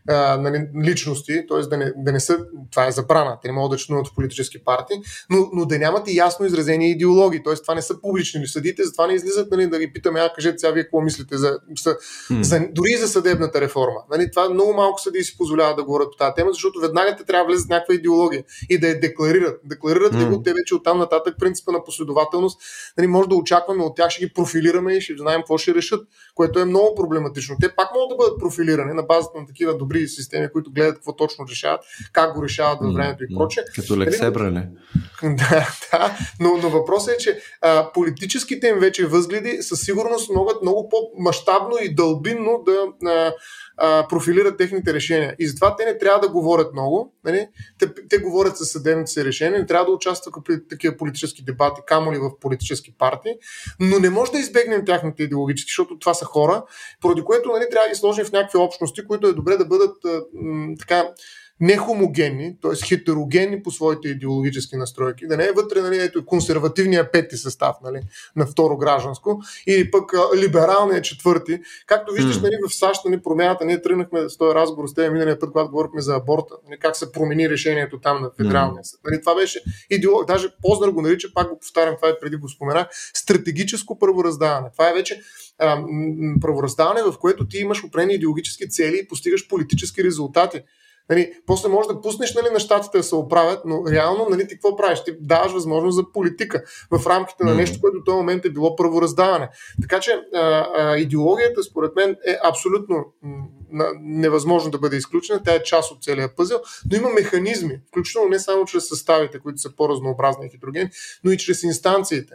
а, 0.09 0.37
нали, 0.37 0.67
личности, 0.83 1.45
т.е. 1.49 1.59
Да 1.59 1.77
не, 1.77 1.93
да 1.97 2.11
не 2.11 2.19
са, 2.19 2.39
това 2.71 2.87
е 2.87 2.91
забрана, 2.91 3.37
те 3.41 3.47
не 3.47 3.53
могат 3.53 3.71
да 3.71 3.77
членуват 3.77 4.07
в 4.07 4.15
политически 4.15 4.63
партии, 4.63 4.97
но, 5.29 5.49
но 5.53 5.65
да 5.65 5.79
нямат 5.79 6.07
и 6.07 6.15
ясно 6.15 6.45
изразени 6.45 6.91
идеологии, 6.91 7.43
т.е. 7.43 7.55
това 7.55 7.75
не 7.75 7.81
са 7.81 8.01
публични 8.01 8.47
съдите, 8.47 8.83
затова 8.83 9.07
не 9.07 9.13
излизат 9.13 9.51
нали, 9.51 9.67
да 9.67 9.79
ги 9.79 9.93
питаме, 9.93 10.19
а 10.19 10.33
кажете 10.35 10.57
сега 10.57 10.71
вие 10.71 10.83
какво 10.83 11.01
мислите 11.01 11.37
за, 11.37 11.59
за, 11.83 11.97
за 12.41 12.59
дори 12.71 12.89
и 12.93 12.97
за 12.97 13.07
съдебната 13.07 13.61
реформа. 13.61 13.99
Нали, 14.11 14.31
това 14.31 14.49
много 14.49 14.73
малко 14.73 15.01
съди 15.01 15.23
си 15.23 15.37
позволяват 15.37 15.75
да 15.75 15.83
говорят 15.83 16.07
по 16.11 16.17
тази 16.17 16.33
тема, 16.35 16.51
защото 16.53 16.79
веднага 16.79 17.15
те 17.17 17.23
трябва 17.23 17.45
да 17.45 17.53
влезат 17.53 17.69
някаква 17.69 17.95
идеология 17.95 18.43
и 18.69 18.79
да 18.79 18.87
я 18.87 18.99
декларират. 18.99 19.59
Декларират 19.63 20.15
ли 20.15 20.25
го, 20.25 20.43
те 20.43 20.53
вече 20.53 20.75
оттам 20.75 20.97
нататък 20.97 21.35
принципа 21.39 21.71
на 21.71 21.83
последователност, 21.83 22.61
нали, 22.97 23.07
може 23.07 23.29
да 23.29 23.35
очакваме 23.35 23.83
от 23.83 23.95
тях, 23.95 24.09
ще 24.09 24.25
ги 24.25 24.33
профилираме 24.33 24.93
и 24.93 25.01
ще 25.01 25.17
знаем 25.17 25.39
какво 25.39 25.57
ще 25.57 25.75
решат, 25.75 26.07
което 26.35 26.59
е 26.59 26.65
много 26.65 26.95
проблематично. 26.95 27.55
Те 27.61 27.75
пак 27.75 27.87
могат 27.95 28.09
да 28.09 28.15
бъдат 28.15 28.39
профилирани 28.39 28.93
на 28.93 29.03
базата 29.03 29.39
на 29.39 29.45
такива 29.45 29.77
добри 29.77 30.07
системи, 30.07 30.51
които 30.51 30.71
гледат 30.71 30.95
какво 30.95 31.15
точно 31.15 31.45
решават, 31.49 31.81
как 32.13 32.35
го 32.35 32.43
решават 32.43 32.79
във 32.81 32.93
времето 32.93 33.23
и 33.23 33.35
прочее. 33.35 33.63
Като 33.75 33.97
лексебра, 33.97 34.51
не? 34.51 34.69
Да, 35.23 35.67
да. 35.91 36.17
Но, 36.39 36.57
но 36.57 36.69
въпросът 36.69 37.13
е, 37.13 37.17
че 37.17 37.39
а, 37.61 37.91
политическите 37.93 38.67
им 38.67 38.79
вече 38.79 39.07
възгледи 39.07 39.57
със 39.61 39.81
сигурност 39.81 40.29
могат 40.29 40.61
много 40.61 40.89
по-масштабно 40.89 41.77
и 41.81 41.95
дълбинно 41.95 42.63
да 42.65 43.09
а, 43.09 43.33
профилират 44.09 44.57
техните 44.57 44.93
решения. 44.93 45.35
И 45.39 45.47
затова 45.47 45.75
те 45.75 45.85
не 45.85 45.97
трябва 45.97 46.19
да 46.19 46.29
говорят 46.29 46.73
много. 46.73 47.13
Нали? 47.25 47.47
Те, 47.79 47.93
те 48.09 48.17
говорят 48.17 48.57
със 48.57 48.69
съдебните 48.69 49.11
си 49.11 49.25
решения, 49.25 49.59
не 49.59 49.65
трябва 49.65 49.85
да 49.85 49.91
участват 49.91 50.35
в 50.35 50.59
такива 50.69 50.97
политически 50.97 51.43
дебати, 51.43 51.81
камо 51.87 52.13
ли 52.13 52.17
в 52.17 52.39
политически 52.39 52.97
партии, 52.97 53.33
но 53.79 53.99
не 53.99 54.09
може 54.09 54.31
да 54.31 54.39
избегнем 54.39 54.85
тяхните 54.85 55.23
идеологически, 55.23 55.69
защото 55.69 55.99
това 55.99 56.13
са 56.13 56.25
хора, 56.25 56.63
поради 57.01 57.21
което 57.21 57.51
нали, 57.51 57.65
трябва 57.71 57.85
да 57.85 57.89
ги 57.89 57.99
сложим 57.99 58.25
в 58.25 58.31
някакви 58.31 58.57
общности, 58.57 59.07
които 59.07 59.27
е 59.27 59.33
добре 59.33 59.57
да 59.57 59.65
бъдат 59.65 60.05
а, 60.05 60.21
м, 60.33 60.75
така 60.79 61.07
нехомогенни, 61.59 62.55
т.е. 62.61 62.85
хетерогенни 62.85 63.63
по 63.63 63.71
своите 63.71 64.07
идеологически 64.07 64.75
настройки, 64.75 65.27
да 65.27 65.37
не 65.37 65.45
е 65.45 65.51
вътре 65.51 65.81
нали, 65.81 65.97
ето, 65.97 66.25
консервативния 66.25 67.11
пети 67.11 67.37
състав 67.37 67.75
нали, 67.83 68.01
на 68.35 68.45
второ 68.45 68.77
гражданско 68.77 69.41
или 69.67 69.91
пък 69.91 70.11
либералния 70.35 71.01
четвърти. 71.01 71.59
Както 71.87 72.13
виждаш 72.13 72.41
нали, 72.41 72.55
в 72.67 72.75
САЩ 72.75 73.05
нали, 73.05 73.21
промяната, 73.21 73.65
ние 73.65 73.81
тръгнахме 73.81 74.29
с 74.29 74.37
този 74.37 74.55
разговор 74.55 74.87
с 74.87 74.93
тези 74.93 75.09
миналия 75.09 75.39
път, 75.39 75.51
когато 75.51 75.71
говорихме 75.71 76.01
за 76.01 76.15
аборта, 76.15 76.55
нали, 76.69 76.79
как 76.79 76.95
се 76.97 77.11
промени 77.11 77.49
решението 77.49 77.99
там 77.99 78.21
на 78.21 78.31
федералния 78.37 78.83
съд. 78.83 78.99
Нали, 79.05 79.21
това 79.21 79.35
беше 79.35 79.63
идеолог, 79.89 80.27
даже 80.27 80.47
Познар 80.61 80.89
го 80.89 81.01
нарича, 81.01 81.27
пак 81.33 81.49
го 81.49 81.59
повтарям, 81.59 81.95
това 81.95 82.09
е 82.09 82.19
преди 82.21 82.35
го 82.35 82.49
споменах, 82.49 82.87
стратегическо 83.13 83.99
правораздаване. 83.99 84.69
Това 84.71 84.89
е 84.89 84.93
вече 84.93 85.21
правораздаване, 86.41 87.03
в 87.03 87.17
което 87.19 87.47
ти 87.47 87.57
имаш 87.57 87.83
определени 87.83 88.13
идеологически 88.13 88.69
цели 88.69 88.99
и 89.03 89.07
постигаш 89.07 89.47
политически 89.47 90.03
резултати. 90.03 90.61
Нали, 91.09 91.33
после 91.45 91.69
може 91.69 91.87
да 91.87 92.01
пуснеш 92.01 92.35
нали, 92.35 92.53
на 92.53 92.59
щатите 92.59 92.97
да 92.97 93.03
се 93.03 93.15
оправят, 93.15 93.61
но 93.65 93.83
реално 93.91 94.27
нали, 94.29 94.47
ти 94.47 94.55
какво 94.55 94.75
правиш? 94.75 95.03
Ти 95.03 95.15
даваш 95.19 95.51
възможност 95.51 95.95
за 95.95 96.11
политика 96.13 96.63
в 96.91 97.07
рамките 97.07 97.43
на 97.43 97.55
нещо, 97.55 97.81
което 97.81 97.97
в 97.99 98.03
този 98.03 98.15
момент 98.15 98.45
е 98.45 98.49
било 98.49 98.75
правораздаване. 98.75 99.49
Така 99.81 99.99
че 99.99 100.11
а, 100.11 100.39
а, 100.75 100.97
идеологията, 100.97 101.63
според 101.63 101.95
мен, 101.95 102.15
е 102.27 102.37
абсолютно 102.43 103.05
невъзможно 104.01 104.71
да 104.71 104.77
бъде 104.77 104.95
изключена. 104.95 105.41
Тя 105.45 105.55
е 105.55 105.63
част 105.63 105.91
от 105.91 106.03
целия 106.03 106.35
пъзел, 106.35 106.59
но 106.91 106.97
има 106.97 107.09
механизми, 107.09 107.79
включително 107.87 108.29
не 108.29 108.39
само 108.39 108.65
чрез 108.65 108.87
съставите, 108.87 109.39
които 109.39 109.57
са 109.57 109.75
по-разнообразни 109.75 110.45
и 110.45 110.49
хидрогени, 110.49 110.89
но 111.23 111.31
и 111.31 111.37
чрез 111.37 111.63
инстанциите. 111.63 112.33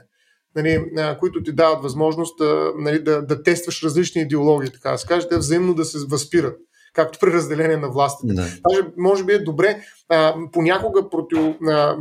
Нали, 0.56 0.84
които 1.18 1.42
ти 1.42 1.52
дават 1.52 1.82
възможност 1.82 2.40
нали, 2.78 3.02
да, 3.02 3.22
да 3.22 3.42
тестваш 3.42 3.82
различни 3.82 4.22
идеологии, 4.22 4.70
така 4.70 4.90
да 4.90 4.98
се 4.98 5.06
каже, 5.06 5.28
те 5.28 5.38
взаимно 5.38 5.74
да 5.74 5.84
се 5.84 5.98
възпират 6.08 6.58
както 6.98 7.18
при 7.18 7.32
разделение 7.32 7.76
на 7.76 7.88
властите. 7.88 8.34
Да. 8.34 8.42
Даже 8.42 8.82
може 8.96 9.24
би 9.24 9.32
е 9.32 9.38
добре 9.38 9.82
а, 10.08 10.34
понякога 10.52 11.10
против, 11.10 11.38
а, 11.68 11.96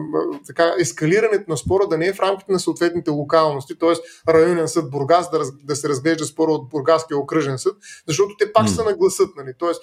така, 0.48 0.74
ескалирането 0.80 1.44
на 1.48 1.58
спора 1.58 1.88
да 1.88 1.98
не 1.98 2.08
е 2.08 2.14
в 2.14 2.20
рамките 2.20 2.52
на 2.52 2.60
съответните 2.60 3.12
локалности, 3.12 3.80
т.е. 3.80 3.94
районен 4.34 4.68
съд 4.68 4.92
Бургас 4.92 5.30
да, 5.32 5.40
раз, 5.40 5.52
да 5.64 5.76
се 5.76 5.90
разглежда 5.90 6.26
спора 6.26 6.52
от 6.52 6.70
Бургаския 6.70 7.18
окръжен 7.18 7.58
съд, 7.58 7.76
защото 8.08 8.36
те 8.40 8.54
пак 8.54 8.68
mm. 8.68 8.76
са 8.76 8.84
на 8.84 8.94
гласът. 8.94 9.30
Нали? 9.38 9.54
Тоест, 9.60 9.82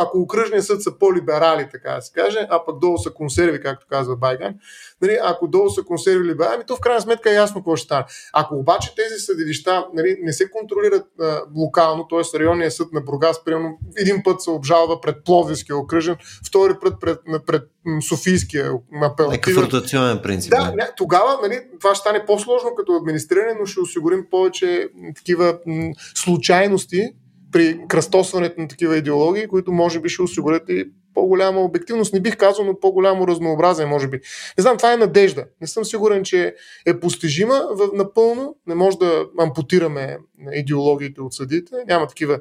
ако 0.00 0.18
окръжния 0.18 0.62
съд 0.62 0.82
са 0.82 0.98
по-либерали, 0.98 1.68
така 1.72 1.90
да 1.90 2.02
се 2.02 2.12
каже, 2.12 2.46
а 2.50 2.64
пък 2.64 2.78
долу 2.78 2.98
са 2.98 3.10
консерви, 3.10 3.60
както 3.60 3.86
казва 3.90 4.16
Байган, 4.16 4.54
нали, 5.02 5.18
ако 5.22 5.48
долу 5.48 5.70
са 5.70 5.82
консерви 5.82 6.24
либерали, 6.24 6.62
то 6.66 6.76
в 6.76 6.80
крайна 6.80 7.00
сметка 7.00 7.30
е 7.30 7.34
ясно 7.34 7.60
какво 7.60 7.76
ще 7.76 7.84
стане. 7.84 8.04
Ако 8.32 8.54
обаче 8.54 8.94
тези 8.94 9.18
съдилища 9.18 9.86
нали, 9.94 10.18
не 10.22 10.32
се 10.32 10.50
контролират 10.50 11.06
а, 11.20 11.42
локално, 11.56 12.08
т.е. 12.08 12.38
районния 12.38 12.70
съд 12.70 12.92
на 12.92 13.00
Бургас, 13.00 13.44
примерно 13.44 13.78
един 13.96 14.22
път 14.24 14.42
се 14.42 14.50
обжалва 14.50 15.00
пред 15.00 15.24
Пловдивския 15.24 15.76
окръжен, 15.76 16.16
втори 16.46 16.74
път 16.82 16.94
пред, 17.00 17.18
пред, 17.46 17.53
пред 17.60 18.02
Софийския 18.08 18.72
апел. 19.02 19.30
Някакъв 19.30 19.64
ротационен 19.64 20.18
принцип. 20.22 20.50
Да, 20.50 20.72
не, 20.76 20.88
тогава 20.96 21.38
нали, 21.42 21.60
това 21.80 21.94
ще 21.94 22.00
стане 22.00 22.26
по-сложно 22.26 22.74
като 22.76 22.96
администриране, 22.96 23.56
но 23.60 23.66
ще 23.66 23.80
осигурим 23.80 24.26
повече 24.30 24.88
такива 25.16 25.58
м- 25.66 25.92
случайности 26.14 27.12
при 27.52 27.80
кръстосването 27.88 28.60
на 28.60 28.68
такива 28.68 28.96
идеологии, 28.96 29.48
които 29.48 29.72
може 29.72 30.00
би 30.00 30.08
ще 30.08 30.22
осигурят 30.22 30.62
и 30.68 30.84
по-голяма 31.14 31.60
обективност, 31.60 32.12
не 32.12 32.20
бих 32.20 32.36
казал, 32.36 32.64
но 32.64 32.80
по-голямо 32.80 33.28
разнообразие, 33.28 33.86
може 33.86 34.08
би. 34.08 34.20
Не 34.58 34.62
знам, 34.62 34.76
това 34.76 34.92
е 34.92 34.96
надежда. 34.96 35.44
Не 35.60 35.66
съм 35.66 35.84
сигурен, 35.84 36.24
че 36.24 36.54
е 36.86 37.00
постижима 37.00 37.62
в, 37.70 37.88
напълно. 37.94 38.56
Не 38.66 38.74
може 38.74 38.98
да 38.98 39.26
ампутираме 39.38 40.18
идеологиите 40.52 41.20
от 41.20 41.34
съдите. 41.34 41.74
Няма 41.88 42.06
такива 42.06 42.40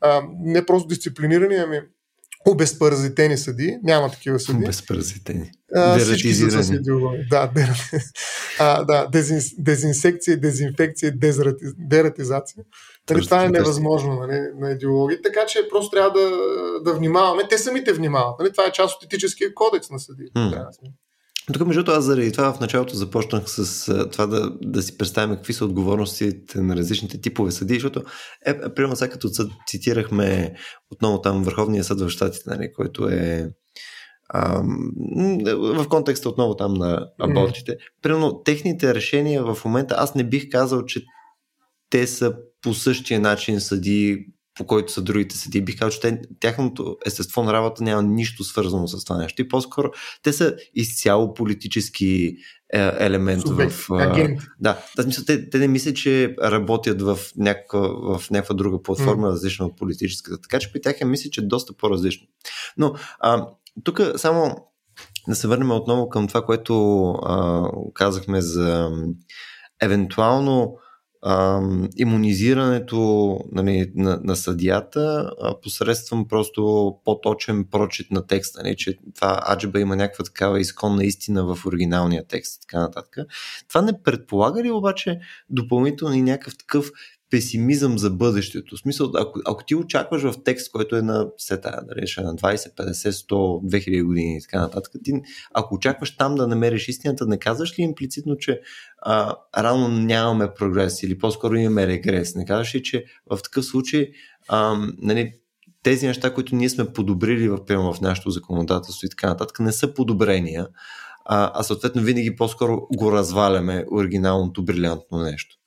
а, 0.00 0.22
не 0.40 0.66
просто 0.66 0.88
дисциплинирани, 0.88 1.54
ами 1.54 1.80
обезпаразитени 2.48 3.38
съди. 3.38 3.78
Няма 3.82 4.10
такива 4.10 4.40
съди. 4.40 4.58
Обезпаразитени. 4.64 5.50
Дератизирани. 5.74 6.78
Да, 7.30 7.50
а, 8.58 8.84
да 8.84 9.06
дезин, 9.06 9.40
дезинсекция, 9.58 10.40
дезинфекция, 10.40 11.12
дезрати, 11.18 11.64
дератизация. 11.78 12.64
Нали, 13.10 13.24
това 13.24 13.44
е 13.44 13.48
невъзможно 13.48 14.14
нали, 14.14 14.40
на 14.58 14.70
идеологии. 14.70 15.22
Така 15.22 15.46
че 15.46 15.68
просто 15.70 15.90
трябва 15.90 16.20
да, 16.20 16.30
да 16.84 16.94
внимаваме. 16.98 17.42
Те 17.48 17.58
самите 17.58 17.92
внимават. 17.92 18.38
Нали? 18.38 18.52
Това 18.52 18.64
е 18.64 18.72
част 18.72 18.96
от 18.96 19.04
етическия 19.04 19.54
кодекс 19.54 19.90
на 19.90 19.98
съди. 19.98 20.30
Hmm. 21.50 21.58
Тук, 21.58 21.66
между 21.66 21.84
това, 21.84 21.98
аз 21.98 22.04
заради 22.04 22.32
това 22.32 22.52
в 22.52 22.60
началото 22.60 22.96
започнах 22.96 23.42
с 23.46 23.84
това 24.12 24.26
да, 24.26 24.50
да 24.62 24.82
си 24.82 24.98
представим 24.98 25.36
какви 25.36 25.52
са 25.52 25.64
отговорностите 25.64 26.60
на 26.60 26.76
различните 26.76 27.20
типове 27.20 27.50
съди, 27.50 27.74
защото, 27.74 28.02
е, 28.46 28.50
е 28.50 28.74
примерно 28.74 28.96
сега 28.96 29.12
като 29.12 29.28
цитирахме 29.66 30.54
отново 30.90 31.20
там 31.20 31.42
Върховния 31.42 31.84
съд 31.84 32.00
в 32.00 32.08
Штатите, 32.08 32.50
нали, 32.50 32.72
който 32.72 33.08
е 33.08 33.50
ам, 34.34 34.90
в 35.54 35.88
контекста 35.88 36.28
отново 36.28 36.56
там 36.56 36.74
на 36.74 37.06
абортите. 37.20 37.76
Примерно, 38.02 38.42
техните 38.44 38.94
решения 38.94 39.54
в 39.54 39.64
момента, 39.64 39.94
аз 39.98 40.14
не 40.14 40.24
бих 40.24 40.48
казал, 40.50 40.84
че 40.84 41.02
те 41.90 42.06
са 42.06 42.34
по 42.62 42.74
същия 42.74 43.20
начин 43.20 43.60
съди, 43.60 44.26
по 44.60 44.66
който 44.66 44.92
са 44.92 45.02
другите 45.02 45.36
съди. 45.36 45.60
Бих 45.64 45.78
казал, 45.78 45.90
че 45.90 46.00
те, 46.00 46.20
тяхното 46.40 46.96
естество 47.06 47.42
на 47.42 47.52
работа 47.52 47.84
няма 47.84 48.02
нищо 48.02 48.44
свързано 48.44 48.88
с 48.88 49.04
това 49.04 49.18
нещо. 49.18 49.42
И 49.42 49.48
по-скоро 49.48 49.90
те 50.22 50.32
са 50.32 50.56
изцяло 50.74 51.34
политически 51.34 52.36
е, 52.72 52.92
елемент 52.98 53.42
Субект, 53.42 53.72
в... 53.72 53.90
Агент. 53.90 54.40
Да, 54.58 54.78
да 54.96 55.02
смисъл, 55.02 55.24
те, 55.24 55.50
те 55.50 55.58
не 55.58 55.68
мислят, 55.68 55.96
че 55.96 56.34
работят 56.42 57.02
в 57.02 57.18
някаква, 57.36 58.18
в 58.18 58.30
някаква 58.30 58.54
друга 58.54 58.82
платформа, 58.82 59.28
mm. 59.28 59.30
различна 59.30 59.66
от 59.66 59.76
политическата. 59.76 60.40
Така 60.42 60.58
че 60.58 60.72
при 60.72 60.80
тях 60.80 61.00
е 61.00 61.04
мисля, 61.04 61.30
че 61.30 61.40
е 61.40 61.44
доста 61.44 61.72
по-различно. 61.76 62.26
Но 62.76 62.94
а, 63.20 63.46
тук 63.84 64.00
само 64.16 64.56
да 65.28 65.34
се 65.34 65.48
върнем 65.48 65.70
отново 65.70 66.08
към 66.08 66.28
това, 66.28 66.42
което 66.42 67.04
а, 67.10 67.64
казахме 67.94 68.40
за 68.40 68.90
евентуално 69.82 70.76
а, 71.22 71.60
иммунизирането 71.96 73.38
нали, 73.52 73.92
на, 73.94 74.20
на 74.24 74.36
съдията 74.36 75.30
а, 75.40 75.60
посредством 75.60 76.28
просто 76.28 76.94
по-точен 77.04 77.64
прочит 77.70 78.10
на 78.10 78.26
текста, 78.26 78.62
нали, 78.62 78.76
че 78.76 78.98
това 79.14 79.40
аджеба 79.48 79.80
има 79.80 79.96
някаква 79.96 80.24
такава 80.24 80.60
изконна 80.60 81.04
истина 81.04 81.44
в 81.44 81.66
оригиналния 81.66 82.24
текст 82.28 82.56
и 82.56 82.60
така 82.60 82.80
нататък. 82.80 83.16
Това 83.68 83.82
не 83.82 84.02
предполага 84.02 84.62
ли 84.62 84.70
обаче 84.70 85.20
допълнително 85.50 86.14
и 86.14 86.22
някакъв 86.22 86.58
такъв 86.58 86.90
песимизъм 87.30 87.98
за 87.98 88.10
бъдещето. 88.10 88.76
В 88.76 88.78
смисъл, 88.78 89.10
ако, 89.16 89.40
ако 89.46 89.64
ти 89.64 89.74
очакваш 89.74 90.22
в 90.22 90.34
текст, 90.44 90.72
който 90.72 90.96
е 90.96 91.02
на 91.02 91.26
сета, 91.38 91.82
да 91.88 91.94
рече, 91.94 92.20
на 92.20 92.36
20, 92.36 92.76
50, 92.76 93.10
100, 93.10 93.30
2000 93.30 94.04
години 94.04 94.36
и 94.36 94.40
така 94.40 94.60
нататък, 94.60 94.92
ти, 95.04 95.12
ако 95.54 95.74
очакваш 95.74 96.16
там 96.16 96.34
да 96.34 96.48
намериш 96.48 96.88
истината, 96.88 97.26
не 97.26 97.38
казваш 97.38 97.78
ли 97.78 97.82
имплицитно, 97.82 98.36
че 98.36 98.60
а, 98.98 99.36
рано 99.58 99.88
нямаме 99.88 100.54
прогрес 100.54 101.02
или 101.02 101.18
по-скоро 101.18 101.56
имаме 101.56 101.86
регрес? 101.86 102.34
Не 102.34 102.46
казваш 102.46 102.74
ли, 102.74 102.82
че 102.82 103.04
в 103.30 103.38
такъв 103.42 103.64
случай 103.64 104.10
а, 104.48 104.76
нали, 104.98 105.32
тези 105.82 106.06
неща, 106.06 106.34
които 106.34 106.54
ние 106.54 106.68
сме 106.68 106.92
подобрили 106.92 107.48
в, 107.48 107.64
приема 107.64 107.92
в 107.92 108.00
нашето 108.00 108.30
законодателство 108.30 109.06
и 109.06 109.10
така 109.10 109.28
нататък, 109.28 109.60
не 109.60 109.72
са 109.72 109.94
подобрения, 109.94 110.66
а, 111.24 111.50
а 111.54 111.62
съответно 111.62 112.02
винаги 112.02 112.36
по-скоро 112.36 112.86
го 112.96 113.12
разваляме 113.12 113.84
оригиналното 113.92 114.64
брилянтно 114.64 115.18
нещо. 115.18 115.59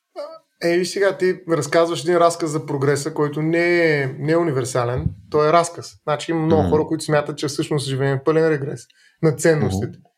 Ей, 0.63 0.85
сега 0.85 1.17
ти 1.17 1.35
разказваш 1.49 2.01
един 2.01 2.17
разказ 2.17 2.51
за 2.51 2.65
прогреса, 2.65 3.13
който 3.13 3.41
не 3.41 4.01
е, 4.01 4.15
не 4.19 4.31
е 4.31 4.37
универсален, 4.37 5.05
той 5.31 5.49
е 5.49 5.53
разказ. 5.53 5.93
Значи 6.03 6.31
има 6.31 6.41
много 6.41 6.63
mm-hmm. 6.63 6.69
хора, 6.69 6.83
които 6.87 7.03
смятат, 7.03 7.37
че 7.37 7.47
всъщност 7.47 7.87
живеем 7.87 8.19
пълен 8.25 8.47
регрес 8.47 8.81
на 9.23 9.31
ценностите. 9.31 9.97
Mm-hmm. 9.97 10.09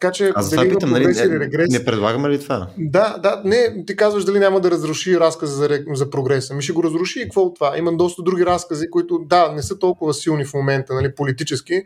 Така 0.00 0.12
че, 0.12 0.32
Аз 0.34 0.50
дали 0.50 0.68
питам, 0.68 0.90
нали, 0.90 1.06
не, 1.06 1.38
регрес... 1.40 1.70
не 1.70 1.84
предлагаме 1.84 2.30
ли 2.30 2.40
това? 2.40 2.68
Да, 2.78 3.18
да, 3.18 3.42
не, 3.44 3.84
ти 3.86 3.96
казваш 3.96 4.24
дали 4.24 4.38
няма 4.38 4.60
да 4.60 4.70
разруши 4.70 5.20
разказа 5.20 5.56
за, 5.56 5.84
за 5.92 6.10
прогреса. 6.10 6.54
Ми 6.54 6.62
ще 6.62 6.72
го 6.72 6.82
разруши 6.82 7.20
и 7.20 7.22
какво 7.22 7.42
от 7.42 7.54
това? 7.54 7.78
Има 7.78 7.96
доста 7.96 8.22
други 8.22 8.46
разкази, 8.46 8.90
които, 8.90 9.18
да, 9.18 9.52
не 9.52 9.62
са 9.62 9.78
толкова 9.78 10.14
силни 10.14 10.44
в 10.44 10.54
момента, 10.54 10.94
нали, 10.94 11.14
политически. 11.14 11.82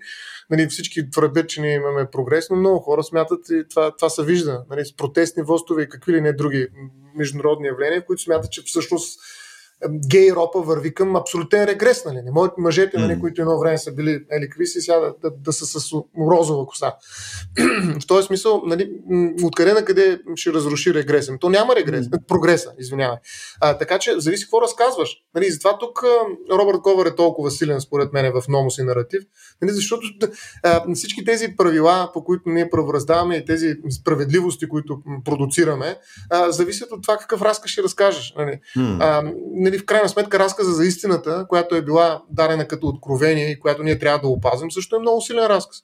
Нали, 0.51 0.67
всички 0.67 1.11
твърдят, 1.11 1.49
че 1.49 1.61
ние 1.61 1.75
имаме 1.75 2.07
прогрес, 2.13 2.51
но 2.51 2.57
много 2.57 2.79
хора 2.79 3.03
смятат 3.03 3.41
и 3.51 3.63
това, 3.71 3.97
това 3.97 4.09
се 4.09 4.25
вижда. 4.25 4.65
Нали, 4.71 4.85
с 4.85 4.97
протестни 4.97 5.43
востове 5.43 5.83
и 5.83 5.89
какви 5.89 6.13
ли 6.13 6.21
не 6.21 6.33
други 6.33 6.67
международни 7.15 7.67
явления, 7.67 8.07
които 8.07 8.23
смятат, 8.23 8.53
че 8.53 8.63
всъщност 8.63 9.21
гей 10.09 10.33
ропа 10.33 10.61
върви 10.61 10.95
към 10.95 11.17
абсолютен 11.17 11.65
регрес. 11.65 12.05
Нали? 12.05 12.23
Не 12.23 12.31
могат 12.31 12.59
мъжете, 12.59 12.99
нали, 12.99 13.21
които 13.21 13.43
едно 13.43 13.59
време 13.59 13.79
са 13.79 13.93
били 13.93 14.21
еликви 14.31 14.67
си, 14.67 14.81
сега 14.81 14.99
да, 14.99 15.15
да, 15.23 15.31
да, 15.31 15.53
са 15.53 15.67
с 15.67 15.93
розова 16.31 16.67
коса. 16.67 16.93
в 18.01 18.07
този 18.07 18.27
смисъл, 18.27 18.63
нали, 18.67 18.91
откъде 19.45 19.73
на 19.73 19.85
къде 19.85 20.21
ще 20.35 20.53
разруши 20.53 20.95
регреса? 20.95 21.39
То 21.41 21.49
няма 21.49 21.77
регрес, 21.77 22.07
mm. 22.07 22.27
прогреса, 22.27 22.73
извинявай. 22.79 23.17
А, 23.61 23.79
така 23.79 23.99
че, 23.99 24.21
зависи 24.21 24.45
какво 24.45 24.63
разказваш. 24.63 25.17
Нали, 25.35 25.51
затова 25.51 25.79
тук 25.79 26.03
Робърт 26.53 26.81
Ковър 26.83 27.07
е 27.07 27.15
толкова 27.15 27.51
силен, 27.51 27.81
според 27.81 28.13
мен, 28.13 28.33
в 28.33 28.49
номос 28.49 28.79
и 28.79 28.83
наратив, 28.83 29.23
нали, 29.63 29.73
защото 29.73 30.07
а, 30.63 30.95
всички 30.95 31.25
тези 31.25 31.57
правила, 31.57 32.11
по 32.13 32.25
които 32.25 32.43
ние 32.47 32.71
правораздаваме 32.71 33.37
и 33.37 33.45
тези 33.45 33.77
справедливости, 33.91 34.69
които 34.69 35.03
продуцираме, 35.25 35.97
а, 36.31 36.53
зависят 36.53 36.93
от 36.93 37.03
това 37.03 37.17
какъв 37.17 37.43
разказ 37.43 37.71
ще 37.71 37.83
разкажеш. 37.83 38.35
Нали. 38.37 38.61
А, 39.01 39.23
нали, 39.55 39.74
в 39.79 39.87
крайна 39.87 40.09
сметка 40.09 40.39
разказа 40.39 40.73
за 40.73 40.85
истината, 40.85 41.47
която 41.49 41.75
е 41.75 41.83
била 41.83 42.23
дарена 42.31 42.69
като 42.69 42.87
откровение 42.87 43.51
и 43.51 43.61
която 43.61 43.83
ние 43.83 43.99
трябва 43.99 44.19
да 44.19 44.29
опазим, 44.29 44.71
също 44.71 44.97
е 44.97 44.99
много 44.99 45.21
силен 45.21 45.47
разказ. 45.47 45.79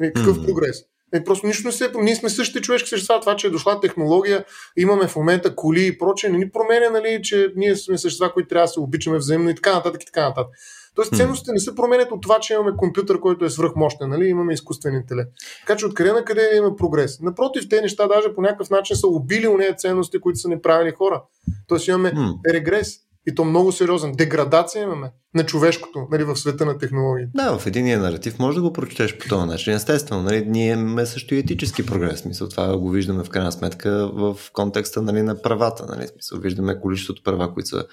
Нали, 0.00 0.12
какъв 0.12 0.38
mm. 0.38 0.46
прогрес? 0.46 0.76
Нали, 1.12 1.24
просто 1.24 1.46
нищо 1.46 1.68
не 1.68 1.72
се. 1.72 1.90
Ние 1.94 2.16
сме 2.16 2.28
същите 2.28 2.60
човешки 2.60 2.88
същества. 2.88 3.20
Това, 3.20 3.36
че 3.36 3.46
е 3.46 3.50
дошла 3.50 3.80
технология, 3.80 4.44
имаме 4.76 5.08
в 5.08 5.16
момента 5.16 5.56
коли 5.56 5.86
и 5.86 5.98
прочее, 5.98 6.30
не 6.30 6.38
ни 6.38 6.50
променя, 6.50 6.90
нали, 6.90 7.20
че 7.22 7.52
ние 7.56 7.76
сме 7.76 7.98
същества, 7.98 8.32
които 8.32 8.48
трябва 8.48 8.64
да 8.64 8.68
се 8.68 8.80
обичаме 8.80 9.18
взаимно 9.18 9.50
и 9.50 9.54
така 9.54 9.74
нататък 9.74 10.02
и 10.02 10.06
така 10.06 10.28
нататък. 10.28 10.50
Тоест 10.94 11.16
ценностите 11.16 11.52
не 11.52 11.58
се 11.58 11.74
променят 11.74 12.12
от 12.12 12.22
това, 12.22 12.40
че 12.40 12.54
имаме 12.54 12.76
компютър, 12.76 13.20
който 13.20 13.44
е 13.44 13.50
свръхмощен, 13.50 14.08
нали? 14.08 14.28
имаме 14.28 14.52
изкуствен 14.52 14.94
интелект. 14.94 15.30
Така 15.66 15.78
че 15.78 15.86
откъде 15.86 16.12
на 16.12 16.24
къде 16.24 16.50
има 16.56 16.76
прогрес. 16.76 17.20
Напротив, 17.20 17.68
те 17.68 17.80
неща 17.80 18.06
даже 18.06 18.34
по 18.34 18.42
някакъв 18.42 18.70
начин 18.70 18.96
са 18.96 19.06
убили 19.06 19.48
у 19.48 19.56
нея 19.56 19.74
ценности, 19.74 20.20
които 20.20 20.38
са 20.38 20.48
неправили 20.48 20.90
хора. 20.90 21.22
Тоест 21.68 21.88
имаме 21.88 22.12
регрес. 22.52 23.05
И 23.26 23.34
то 23.34 23.44
много 23.44 23.72
сериозен. 23.72 24.12
Деградация 24.12 24.82
имаме 24.82 25.12
на 25.34 25.46
човешкото 25.46 26.06
нали, 26.10 26.24
в 26.24 26.36
света 26.36 26.66
на 26.66 26.78
технологии. 26.78 27.26
Да, 27.34 27.58
в 27.58 27.66
единия 27.66 27.98
наратив 27.98 28.38
може 28.38 28.54
да 28.54 28.62
го 28.62 28.72
прочетеш 28.72 29.18
по 29.18 29.28
този 29.28 29.46
начин. 29.46 29.74
Естествено, 29.74 30.22
нали, 30.22 30.44
ние 30.46 30.72
имаме 30.72 31.06
също 31.06 31.34
и 31.34 31.38
етически 31.38 31.86
прогрес. 31.86 32.24
Мисъл, 32.24 32.48
това 32.48 32.78
го 32.78 32.90
виждаме 32.90 33.24
в 33.24 33.28
крайна 33.28 33.52
сметка 33.52 34.10
в 34.12 34.36
контекста 34.52 35.02
нали, 35.02 35.22
на 35.22 35.42
правата. 35.42 35.86
Нали, 35.86 36.06
смисъл, 36.08 36.38
виждаме 36.38 36.80
количеството 36.80 37.22
права, 37.22 37.54
които 37.54 37.68
са 37.68 37.86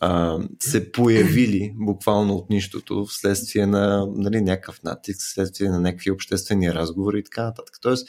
а, 0.00 0.38
се 0.60 0.92
появили 0.92 1.72
буквално 1.76 2.34
от 2.34 2.50
нищото 2.50 3.04
вследствие 3.04 3.66
на 3.66 4.06
нали, 4.16 4.40
някакъв 4.40 4.82
натиск, 4.82 5.20
вследствие 5.20 5.68
на 5.68 5.80
някакви 5.80 6.10
обществени 6.10 6.74
разговори 6.74 7.18
и 7.18 7.24
така 7.24 7.42
нататък. 7.42 7.74
Тоест, 7.82 8.08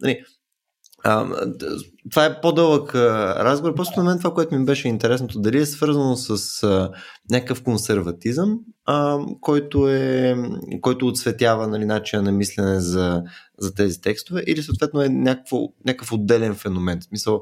нали, 0.00 0.24
Това 2.10 2.24
е 2.24 2.40
по-дълъг 2.40 2.94
разговор. 2.94 3.74
Просто 3.74 4.00
на 4.00 4.10
мен 4.10 4.18
това, 4.18 4.34
което 4.34 4.54
ми 4.54 4.64
беше 4.64 4.88
интересното, 4.88 5.40
дали 5.40 5.58
е 5.58 5.66
свързано 5.66 6.16
с 6.16 6.62
а, 6.62 6.90
някакъв 7.30 7.62
консерватизъм, 7.62 8.58
а, 8.86 9.18
който, 9.40 9.88
е, 9.88 10.36
който 10.80 11.06
отсветява 11.06 11.68
нали, 11.68 11.84
начина 11.84 12.22
на 12.22 12.32
мислене 12.32 12.80
за, 12.80 13.22
за 13.58 13.74
тези 13.74 14.00
текстове, 14.00 14.44
или 14.46 14.62
съответно 14.62 15.02
е 15.02 15.08
някакво, 15.08 15.58
някакъв 15.86 16.12
отделен 16.12 16.54
феномен. 16.54 17.00
В 17.00 17.04
смисъл, 17.04 17.40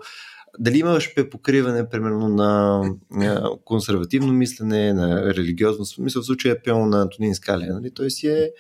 дали 0.59 0.79
имаш 0.79 1.15
покриване, 1.31 1.89
примерно, 1.89 2.29
на, 2.29 2.83
на 3.11 3.51
консервативно 3.65 4.33
мислене, 4.33 4.93
на 4.93 5.35
религиозно 5.35 5.85
мисъл, 5.99 6.23
в 6.23 6.27
случая 6.27 6.53
е 6.53 6.63
пион 6.63 6.91
на 6.91 7.03
Антонин 7.03 7.35
Скалия, 7.35 7.75
нали? 7.75 7.91
той 7.95 8.11
си 8.11 8.27
е 8.27 8.51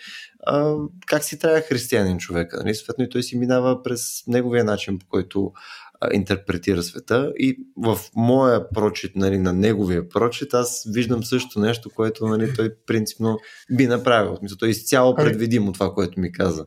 а, 0.47 0.74
как 1.06 1.24
си 1.24 1.39
трябва 1.39 1.60
християнин 1.60 2.19
човека, 2.19 2.56
нали? 2.56 2.74
съответно 2.74 3.05
и 3.05 3.09
той 3.09 3.23
си 3.23 3.39
минава 3.39 3.82
през 3.82 4.27
неговия 4.27 4.64
начин, 4.64 4.98
по 4.98 5.06
който 5.06 5.52
а, 6.01 6.14
интерпретира 6.14 6.82
света 6.82 7.32
и 7.39 7.59
в 7.77 7.98
моя 8.16 8.69
прочит, 8.70 9.16
нали, 9.16 9.39
на 9.39 9.52
неговия 9.52 10.09
прочит, 10.09 10.55
аз 10.55 10.85
виждам 10.93 11.24
също 11.24 11.60
нещо, 11.60 11.90
което 11.90 12.27
нали, 12.27 12.55
той 12.55 12.74
принципно 12.86 13.39
би 13.70 13.86
направил. 13.86 14.36
Смисъл, 14.36 14.59
той 14.59 14.69
е 14.69 14.70
изцяло 14.70 15.14
ами- 15.19 15.28
предвидимо 15.28 15.73
това, 15.73 15.94
което 15.94 16.20
ми 16.20 16.32
каза. 16.32 16.66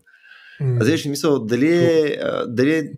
Аз 0.82 0.88
ще 1.00 1.10
мисъл, 1.10 1.46
дали 1.46 1.76
е, 1.76 2.18
дали 2.48 2.76
е 2.76 2.92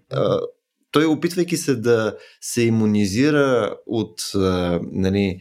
той 0.91 1.05
опитвайки 1.05 1.57
се 1.57 1.75
да 1.75 2.15
се 2.41 2.61
иммунизира 2.61 3.75
от 3.85 4.21
а, 4.35 4.79
нали, 4.91 5.39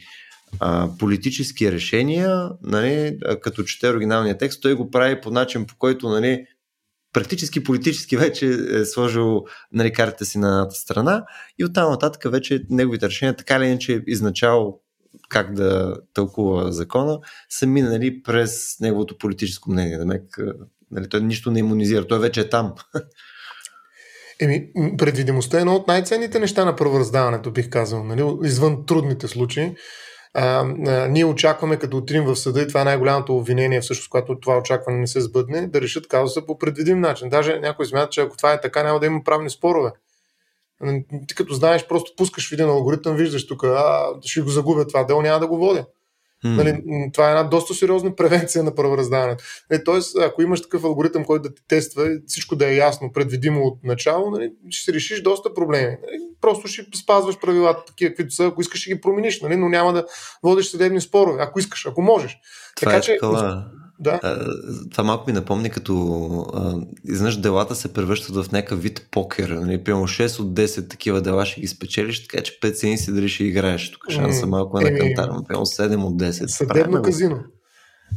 а, 0.60 0.88
политически 0.98 1.72
решения, 1.72 2.50
нали, 2.62 3.18
като 3.40 3.62
чете 3.62 3.88
оригиналния 3.88 4.38
текст, 4.38 4.62
той 4.62 4.74
го 4.74 4.90
прави 4.90 5.20
по 5.20 5.30
начин, 5.30 5.66
по 5.66 5.74
който 5.78 6.08
нали, 6.08 6.46
практически 7.12 7.64
политически 7.64 8.16
вече 8.16 8.46
е 8.70 8.84
сложил 8.84 9.44
нали, 9.72 9.92
картата 9.92 10.24
си 10.24 10.38
на 10.38 10.48
едната 10.48 10.74
страна 10.74 11.24
и 11.58 11.64
оттам 11.64 11.90
нататък 11.90 12.32
вече 12.32 12.64
неговите 12.70 13.08
решения, 13.08 13.36
така 13.36 13.60
ли 13.60 13.66
иначе 13.66 14.02
изначало 14.06 14.80
как 15.28 15.54
да 15.54 15.96
тълкува 16.14 16.72
закона, 16.72 17.18
са 17.48 17.66
минали 17.66 18.22
през 18.22 18.80
неговото 18.80 19.18
политическо 19.18 19.70
мнение. 19.70 19.98
Нали, 20.90 21.08
той 21.08 21.20
нищо 21.20 21.50
не 21.50 21.58
иммунизира, 21.58 22.06
той 22.06 22.18
вече 22.18 22.40
е 22.40 22.48
там. 22.48 22.74
Еми, 24.40 24.68
предвидимостта 24.98 25.56
е 25.56 25.60
едно 25.60 25.74
от 25.74 25.88
най-ценните 25.88 26.38
неща 26.38 26.64
на 26.64 26.76
правораздаването, 26.76 27.50
бих 27.50 27.70
казал, 27.70 28.04
нали? 28.04 28.36
извън 28.44 28.86
трудните 28.86 29.28
случаи. 29.28 29.74
А, 30.34 30.66
а, 30.86 31.08
ние 31.08 31.24
очакваме, 31.24 31.76
като 31.76 31.96
отидем 31.96 32.24
в 32.24 32.36
съда, 32.36 32.62
и 32.62 32.68
това 32.68 32.80
е 32.80 32.84
най-голямото 32.84 33.36
обвинение, 33.36 33.80
всъщност, 33.80 34.10
когато 34.10 34.40
това 34.40 34.58
очакване 34.58 34.98
не 34.98 35.06
се 35.06 35.20
сбъдне, 35.20 35.66
да 35.66 35.80
решат 35.80 36.08
казуса 36.08 36.46
по 36.46 36.58
предвидим 36.58 37.00
начин. 37.00 37.28
Даже 37.28 37.60
някой 37.60 37.86
смята, 37.86 38.10
че 38.10 38.20
ако 38.20 38.36
това 38.36 38.52
е 38.52 38.60
така, 38.60 38.82
няма 38.82 39.00
да 39.00 39.06
има 39.06 39.24
правни 39.24 39.50
спорове. 39.50 39.90
Ти 41.28 41.34
като 41.34 41.54
знаеш, 41.54 41.86
просто 41.86 42.12
пускаш 42.16 42.48
в 42.48 42.52
един 42.52 42.68
алгоритъм, 42.68 43.16
виждаш 43.16 43.46
тук, 43.46 43.64
а, 43.64 44.06
ще 44.24 44.40
го 44.40 44.48
загубя 44.48 44.86
това 44.86 45.04
дело, 45.04 45.22
няма 45.22 45.40
да 45.40 45.46
го 45.46 45.58
водя. 45.58 45.86
Mm. 46.44 46.56
Нали, 46.56 46.82
това 47.12 47.28
е 47.28 47.30
една 47.30 47.42
доста 47.42 47.74
сериозна 47.74 48.16
превенция 48.16 48.64
на 48.64 48.74
правораздаването. 48.74 49.44
Нали, 49.70 49.84
тоест, 49.84 50.18
ако 50.18 50.42
имаш 50.42 50.62
такъв 50.62 50.84
алгоритъм, 50.84 51.24
който 51.24 51.42
да 51.42 51.54
те 51.54 51.62
тества, 51.68 52.08
всичко 52.26 52.56
да 52.56 52.68
е 52.68 52.76
ясно, 52.76 53.12
предвидимо 53.12 53.64
от 53.64 53.84
начало, 53.84 54.30
нали, 54.30 54.52
ще 54.70 54.84
си 54.84 54.92
решиш 54.92 55.22
доста 55.22 55.54
проблеми. 55.54 55.86
Нали, 56.06 56.18
просто 56.40 56.68
ще 56.68 56.98
спазваш 56.98 57.38
правилата, 57.38 57.84
такива, 57.84 58.10
каквито 58.10 58.34
са, 58.34 58.46
ако 58.46 58.60
искаш, 58.60 58.80
ще 58.80 58.94
ги 58.94 59.00
промениш, 59.00 59.40
нали, 59.40 59.56
но 59.56 59.68
няма 59.68 59.92
да 59.92 60.06
водиш 60.42 60.66
съдебни 60.66 61.00
спорове, 61.00 61.42
ако 61.42 61.58
искаш, 61.58 61.86
ако 61.86 62.02
можеш. 62.02 62.38
Това 62.76 62.90
така 62.90 62.98
е 62.98 63.00
че. 63.00 63.18
Да. 64.00 64.20
А, 64.22 64.46
това 64.90 65.04
малко 65.04 65.24
ми 65.26 65.32
напомни, 65.32 65.70
като 65.70 66.46
изнъж 67.04 67.36
делата 67.36 67.74
се 67.74 67.92
превръщат 67.92 68.36
в 68.36 68.52
някакъв 68.52 68.82
вид 68.82 69.06
покер. 69.10 69.48
Нали? 69.48 69.84
Примерно 69.84 70.06
6 70.06 70.40
от 70.40 70.54
10 70.54 70.90
такива 70.90 71.22
дела 71.22 71.46
ще 71.46 71.60
ги 71.60 71.66
спечелиш, 71.66 72.28
така 72.28 72.42
че 72.42 72.60
5 72.60 72.74
цени 72.74 72.98
си 72.98 73.12
дали 73.12 73.28
ще 73.28 73.44
играеш. 73.44 73.90
Тук 73.90 74.10
шанса 74.10 74.46
малко 74.46 74.80
е 74.80 74.90
на 74.90 74.98
кантарно. 74.98 75.44
Примерно 75.48 75.66
7 75.66 76.04
от 76.04 76.22
10. 76.22 76.46
Съдебно 76.46 77.02
казино 77.02 77.38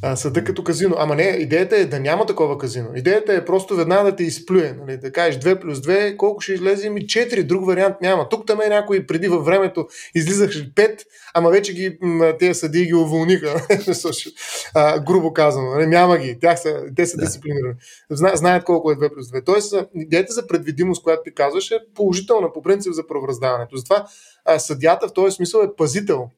а, 0.01 0.15
съда 0.15 0.43
като 0.43 0.63
казино. 0.63 0.95
Ама 0.99 1.15
не, 1.15 1.23
идеята 1.23 1.75
е 1.75 1.85
да 1.85 1.99
няма 1.99 2.25
такова 2.25 2.57
казино. 2.57 2.89
Идеята 2.95 3.33
е 3.33 3.45
просто 3.45 3.75
веднага 3.75 4.11
да 4.11 4.15
те 4.15 4.23
изплюе. 4.23 4.75
Нали? 4.79 4.97
Да 4.97 5.11
кажеш 5.11 5.41
2 5.41 5.61
плюс 5.61 5.79
2, 5.79 6.17
колко 6.17 6.41
ще 6.41 6.53
излезе? 6.53 6.89
Ми 6.89 7.01
4, 7.01 7.43
друг 7.43 7.65
вариант 7.65 7.95
няма. 8.01 8.29
Тук 8.29 8.47
там 8.47 8.61
е 8.61 8.69
някой 8.69 9.05
преди 9.05 9.27
във 9.27 9.45
времето 9.45 9.87
излизаше 10.15 10.73
5, 10.73 11.03
ама 11.33 11.49
вече 11.49 11.73
ги, 11.73 11.97
тези 12.39 12.59
съдии 12.59 12.85
ги 12.85 12.93
уволниха. 12.93 13.65
а, 14.75 14.99
грубо 14.99 15.33
казано. 15.33 15.69
Нали? 15.69 15.87
Няма 15.87 16.17
ги. 16.17 16.39
Тях 16.39 16.59
са, 16.59 16.81
те 16.95 17.05
са 17.05 17.17
да. 17.17 17.25
дисциплинирани. 17.25 17.73
Зна, 18.09 18.31
знаят 18.35 18.63
колко 18.63 18.91
е 18.91 18.95
2 18.95 19.13
плюс 19.13 19.27
2. 19.27 19.45
Тоест, 19.45 19.75
идеята 19.95 20.33
за 20.33 20.47
предвидимост, 20.47 21.03
която 21.03 21.21
ти 21.23 21.33
казваш, 21.33 21.71
е 21.71 21.79
положителна 21.95 22.53
по 22.53 22.61
принцип 22.61 22.93
за 22.93 23.07
правораздаването. 23.07 23.77
Затова 23.77 24.05
а, 24.45 24.59
съдята 24.59 25.07
в 25.07 25.13
този 25.13 25.35
смисъл 25.35 25.61
е 25.61 25.75
пазител 25.77 26.29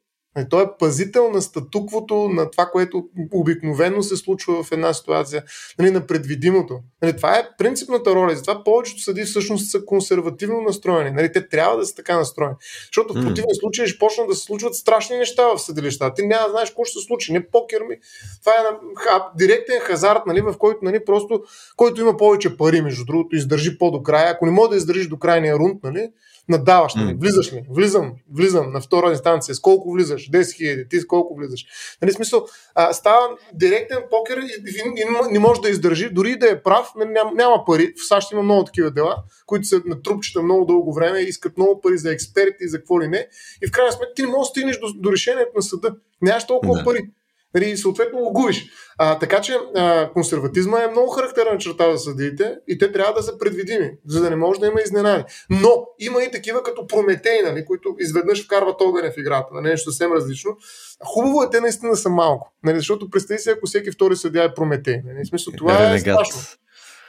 той 0.49 0.63
е 0.63 0.67
пазител 0.79 1.31
на 1.31 1.41
статуквото, 1.41 2.29
на 2.29 2.51
това, 2.51 2.65
което 2.65 3.03
обикновено 3.31 4.03
се 4.03 4.17
случва 4.17 4.63
в 4.63 4.71
една 4.71 4.93
ситуация, 4.93 5.43
нали, 5.79 5.91
на 5.91 6.07
предвидимото. 6.07 6.79
Нали, 7.01 7.15
това 7.15 7.35
е 7.37 7.49
принципната 7.57 8.15
роля. 8.15 8.35
Затова 8.35 8.63
повечето 8.63 9.01
съди 9.01 9.23
всъщност 9.23 9.71
са 9.71 9.85
консервативно 9.85 10.61
настроени. 10.61 11.11
Нали, 11.11 11.31
те 11.31 11.49
трябва 11.49 11.77
да 11.77 11.85
са 11.85 11.95
така 11.95 12.17
настроени. 12.17 12.55
Защото 12.85 13.13
в 13.13 13.21
противен 13.21 13.49
случай 13.53 13.87
ще 13.87 13.99
почнат 13.99 14.27
да 14.27 14.35
се 14.35 14.43
случват 14.43 14.75
страшни 14.75 15.17
неща 15.17 15.47
в 15.47 15.59
съдилищата. 15.59 16.15
Ти 16.15 16.27
няма 16.27 16.45
да 16.45 16.51
знаеш 16.51 16.69
какво 16.69 16.83
ще 16.83 16.99
се 16.99 17.05
случи. 17.05 17.33
Не 17.33 17.47
покер 17.47 17.81
ми. 17.89 17.95
Това 18.39 18.51
е 18.51 18.63
ха, 18.95 19.31
директен 19.37 19.79
хазарт, 19.79 20.21
нали, 20.27 20.41
в 20.41 20.55
който 20.57 20.79
нали, 20.81 21.05
просто, 21.05 21.43
който 21.75 22.01
има 22.01 22.17
повече 22.17 22.57
пари, 22.57 22.81
между 22.81 23.05
другото, 23.05 23.35
издържи 23.35 23.77
по-до 23.77 24.03
края. 24.03 24.31
Ако 24.31 24.45
не 24.45 24.51
може 24.51 24.69
да 24.69 24.75
издържиш 24.75 25.07
до 25.07 25.19
крайния 25.19 25.55
рунд, 25.55 25.83
нали, 25.83 26.09
надаваш, 26.51 26.95
нали? 26.95 27.17
влизаш 27.19 27.53
ли? 27.53 27.65
Влизам, 27.69 28.13
влизам 28.33 28.71
на 28.71 28.81
втора 28.81 29.11
инстанция. 29.11 29.55
С 29.55 29.59
колко 29.59 29.91
влизаш? 29.91 30.29
10 30.29 30.55
хиляди. 30.55 30.89
Ти 30.89 30.99
с 30.99 31.07
колко 31.07 31.35
влизаш? 31.35 31.65
Нали, 32.01 32.11
смисъл, 32.11 32.45
а, 32.75 32.93
става 32.93 33.27
директен 33.53 33.97
покер 34.09 34.37
и, 34.37 34.45
и, 34.67 35.01
и 35.01 35.31
не 35.31 35.39
може 35.39 35.61
да 35.61 35.69
издържи, 35.69 36.09
дори 36.09 36.35
да 36.35 36.49
е 36.49 36.63
прав, 36.63 36.87
нали, 36.95 37.09
няма, 37.09 37.31
няма 37.31 37.65
пари. 37.65 37.93
В 37.97 38.07
САЩ 38.07 38.31
има 38.31 38.43
много 38.43 38.63
такива 38.63 38.91
дела, 38.91 39.15
които 39.45 39.67
са 39.67 39.81
на 39.85 40.01
трупчета 40.01 40.41
много 40.41 40.65
дълго 40.65 40.93
време, 40.93 41.19
искат 41.19 41.57
много 41.57 41.81
пари 41.81 41.97
за 41.97 42.11
експерти 42.11 42.57
и 42.61 42.69
за 42.69 42.77
какво 42.77 43.01
ли 43.01 43.07
не. 43.07 43.27
И 43.63 43.67
в 43.67 43.71
крайна 43.71 43.91
сметка 43.91 44.13
ти 44.15 44.21
не 44.21 44.27
можеш 44.27 44.41
да 44.41 44.51
стигнеш 44.51 44.79
до, 44.79 44.87
до 44.95 45.11
решението 45.11 45.51
на 45.55 45.61
съда. 45.61 45.95
Нямаш 46.21 46.47
толкова 46.47 46.77
да. 46.77 46.83
пари. 46.83 47.09
Нали, 47.53 47.77
съответно 47.77 48.19
го 48.19 48.33
губиш. 48.33 48.65
А, 48.97 49.19
така 49.19 49.41
че 49.41 49.57
а, 49.75 50.09
консерватизма 50.13 50.79
е 50.83 50.87
много 50.87 51.09
характерна 51.09 51.57
черта 51.57 51.91
за 51.91 51.97
съдиите 51.97 52.55
и 52.67 52.77
те 52.77 52.91
трябва 52.91 53.13
да 53.13 53.23
са 53.23 53.37
предвидими, 53.37 53.91
за 54.07 54.21
да 54.21 54.29
не 54.29 54.35
може 54.35 54.59
да 54.59 54.67
има 54.67 54.81
изненади. 54.81 55.23
Но 55.49 55.87
има 55.99 56.23
и 56.23 56.31
такива 56.31 56.63
като 56.63 56.87
Прометей, 56.87 57.41
нали, 57.43 57.65
които 57.65 57.95
изведнъж 57.99 58.45
вкарват 58.45 58.81
огъня 58.81 59.11
в 59.11 59.17
играта, 59.17 59.47
нали, 59.53 59.67
нещо 59.67 59.91
съвсем 59.91 60.13
различно. 60.13 60.57
Хубаво 61.05 61.43
е 61.43 61.49
те 61.49 61.61
наистина 61.61 61.95
са 61.95 62.09
малко, 62.09 62.53
нали, 62.63 62.77
защото 62.77 63.09
представи 63.09 63.39
си, 63.39 63.49
ако 63.49 63.65
всеки 63.65 63.91
втори 63.91 64.15
съдия 64.15 64.43
е 64.43 64.53
Прометей. 64.53 65.01
Нали, 65.05 65.25
смисъл, 65.25 65.53
това 65.57 65.91
е, 65.91 65.95
е 65.95 65.99
страшно. 65.99 66.41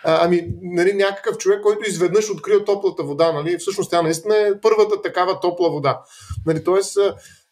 А, 0.05 0.25
ами, 0.25 0.49
нали, 0.63 0.93
някакъв 0.93 1.39
човек, 1.39 1.61
който 1.63 1.89
изведнъж 1.89 2.31
открил 2.31 2.65
топлата 2.65 3.03
вода, 3.03 3.33
нали, 3.33 3.59
всъщност 3.59 3.91
тя 3.91 4.03
наистина 4.03 4.37
е 4.37 4.61
първата 4.63 5.03
такава 5.03 5.41
топла 5.41 5.71
вода. 5.71 6.03
Нали, 6.47 6.65
тоест, 6.65 6.99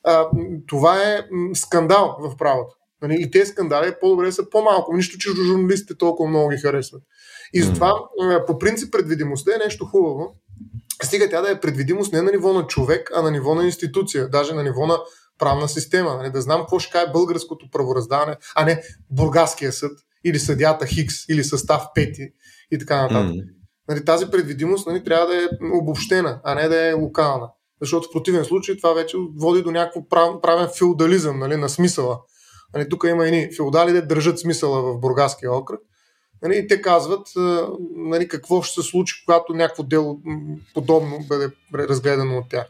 а, 0.05 0.29
това 0.67 1.03
е 1.03 1.27
скандал 1.55 2.17
в 2.21 2.37
правото. 2.37 2.80
Нали, 3.03 3.17
и 3.21 3.31
тези 3.31 3.51
скандали 3.51 3.95
по-добре 4.01 4.33
са 4.33 4.51
по-малко. 4.51 4.97
Нищо, 4.97 5.19
че 5.19 5.31
журналистите 5.47 5.95
толкова 5.99 6.29
много 6.29 6.49
ги 6.49 6.57
харесват. 6.57 7.03
И 7.53 7.63
затова, 7.63 7.95
по 8.47 8.59
принцип, 8.59 8.93
предвидимостта 8.93 9.53
е 9.55 9.65
нещо 9.65 9.85
хубаво. 9.85 10.37
Стига 11.03 11.31
тя 11.31 11.41
да 11.41 11.51
е 11.51 11.61
предвидимост 11.61 12.13
не 12.13 12.23
на 12.23 12.31
ниво 12.31 12.53
на 12.53 12.67
човек, 12.67 13.11
а 13.15 13.23
на 13.23 13.31
ниво 13.31 13.55
на 13.55 13.65
институция, 13.65 14.29
даже 14.29 14.55
на 14.55 14.63
ниво 14.63 14.87
на 14.87 14.99
правна 15.39 15.69
система. 15.69 16.17
Нали, 16.17 16.31
да 16.31 16.41
знам 16.41 16.61
какво 16.61 16.79
ще 16.79 16.93
каже 16.93 17.13
българското 17.13 17.71
правораздаване, 17.73 18.37
а 18.55 18.65
не 18.65 18.83
бургаския 19.11 19.73
съд 19.73 19.93
или 20.25 20.39
съдята 20.39 20.87
Хикс 20.87 21.29
или 21.29 21.45
състав 21.45 21.83
Пети 21.95 22.29
и 22.71 22.79
така 22.79 23.03
нататък. 23.03 23.35
Mm. 23.35 23.45
Нали, 23.89 24.05
тази 24.05 24.27
предвидимост 24.27 24.87
нали, 24.87 25.05
трябва 25.05 25.27
да 25.27 25.37
е 25.37 25.49
обобщена, 25.73 26.41
а 26.45 26.55
не 26.55 26.69
да 26.69 26.87
е 26.89 26.93
локална. 26.93 27.49
Защото 27.81 28.09
в 28.09 28.13
противен 28.13 28.45
случай 28.45 28.77
това 28.77 28.93
вече 28.93 29.17
води 29.37 29.63
до 29.63 29.71
някакво 29.71 30.09
прав, 30.09 30.41
правен 30.43 30.69
феодализъм 30.79 31.39
нали, 31.39 31.57
на 31.57 31.69
смисъла. 31.69 32.21
Нали, 32.75 32.89
тук 32.89 33.05
има 33.09 33.27
едни 33.27 33.49
феодали, 33.57 33.93
да 33.93 34.07
държат 34.07 34.39
смисъла 34.39 34.83
в 34.83 34.99
Бургаския 34.99 35.53
окръг. 35.53 35.81
Нали, 36.43 36.59
и 36.59 36.67
те 36.67 36.83
казват 36.83 37.27
нали, 37.97 38.29
какво 38.29 38.63
ще 38.63 38.83
се 38.83 38.89
случи, 38.89 39.23
когато 39.27 39.55
някакво 39.55 39.83
дело 39.83 40.21
подобно 40.75 41.19
бъде 41.29 41.51
разгледано 41.75 42.39
от 42.39 42.49
тях. 42.51 42.67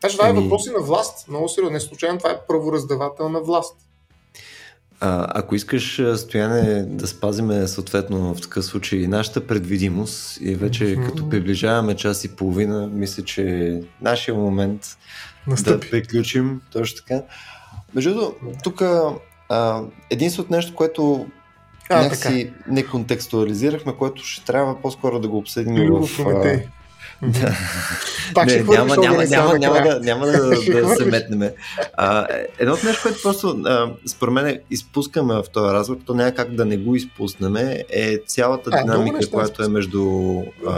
Значи 0.00 0.16
това 0.16 0.28
е 0.28 0.30
ами- 0.30 0.42
въпроси 0.42 0.70
на 0.70 0.80
власт. 0.80 1.28
Много 1.28 1.48
сериозно. 1.48 1.74
Не 1.74 1.80
случайно 1.80 2.18
това 2.18 2.30
е 2.30 2.46
правораздавателна 2.48 3.40
власт. 3.40 3.76
А, 5.02 5.26
ако 5.34 5.54
искаш, 5.54 6.02
Стояне, 6.16 6.82
да 6.82 7.06
спазиме 7.06 7.68
съответно 7.68 8.34
в 8.34 8.40
такъв 8.40 8.64
случай 8.64 8.98
нашата 8.98 9.46
предвидимост 9.46 10.40
и 10.40 10.54
вече 10.54 10.84
mm-hmm. 10.84 11.06
като 11.06 11.28
приближаваме 11.28 11.96
час 11.96 12.24
и 12.24 12.36
половина, 12.36 12.86
мисля, 12.86 13.24
че 13.24 13.42
е 13.42 13.82
нашия 14.00 14.34
момент 14.34 14.82
Настъпи. 15.46 15.86
да 15.86 15.90
приключим 15.90 16.60
точно 16.72 16.96
така. 16.96 17.22
Между 17.94 18.14
другото, 18.14 18.36
тук 18.64 18.82
единственото 20.10 20.52
нещо, 20.52 20.74
което 20.74 21.26
някакси 21.90 22.52
не 22.68 22.86
контекстуализирахме, 22.86 23.92
което 23.96 24.24
ще 24.24 24.44
трябва 24.44 24.82
по-скоро 24.82 25.20
да 25.20 25.28
го 25.28 25.38
обсъдим 25.38 25.88
в, 25.90 26.08
Да. 27.22 27.56
Пак 28.34 28.46
не, 28.46 28.62
няма, 28.62 28.96
няма, 28.96 29.24
няма, 29.24 29.58
няма, 29.58 29.80
да, 29.80 30.00
няма 30.00 30.26
да, 30.26 30.48
да 30.82 30.96
се 30.96 31.04
метнеме. 31.04 31.54
А, 31.96 32.26
едно 32.58 32.74
от 32.74 32.84
нещо, 32.84 33.02
което 33.02 33.22
просто 33.22 33.62
а, 33.66 33.90
според 34.06 34.34
мен 34.34 34.60
изпускаме 34.70 35.34
в 35.34 35.44
този 35.52 35.72
разговор, 35.72 36.00
то 36.06 36.14
няма 36.14 36.32
как 36.32 36.54
да 36.54 36.64
не 36.64 36.76
го 36.76 36.96
изпуснем, 36.96 37.56
е 37.90 38.18
цялата 38.26 38.70
А, 38.72 38.82
динамика, 38.82 39.16
неща 39.16 39.32
която 39.32 39.62
е 39.62 39.68
между... 39.68 40.02
А, 40.66 40.72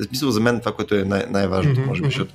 в 0.00 0.04
смисъл 0.06 0.30
за 0.30 0.40
мен 0.40 0.60
това, 0.60 0.72
което 0.72 0.94
е 0.94 1.04
най- 1.04 1.26
най-важното, 1.30 1.80
може 1.80 2.02
би, 2.02 2.06
защото 2.06 2.34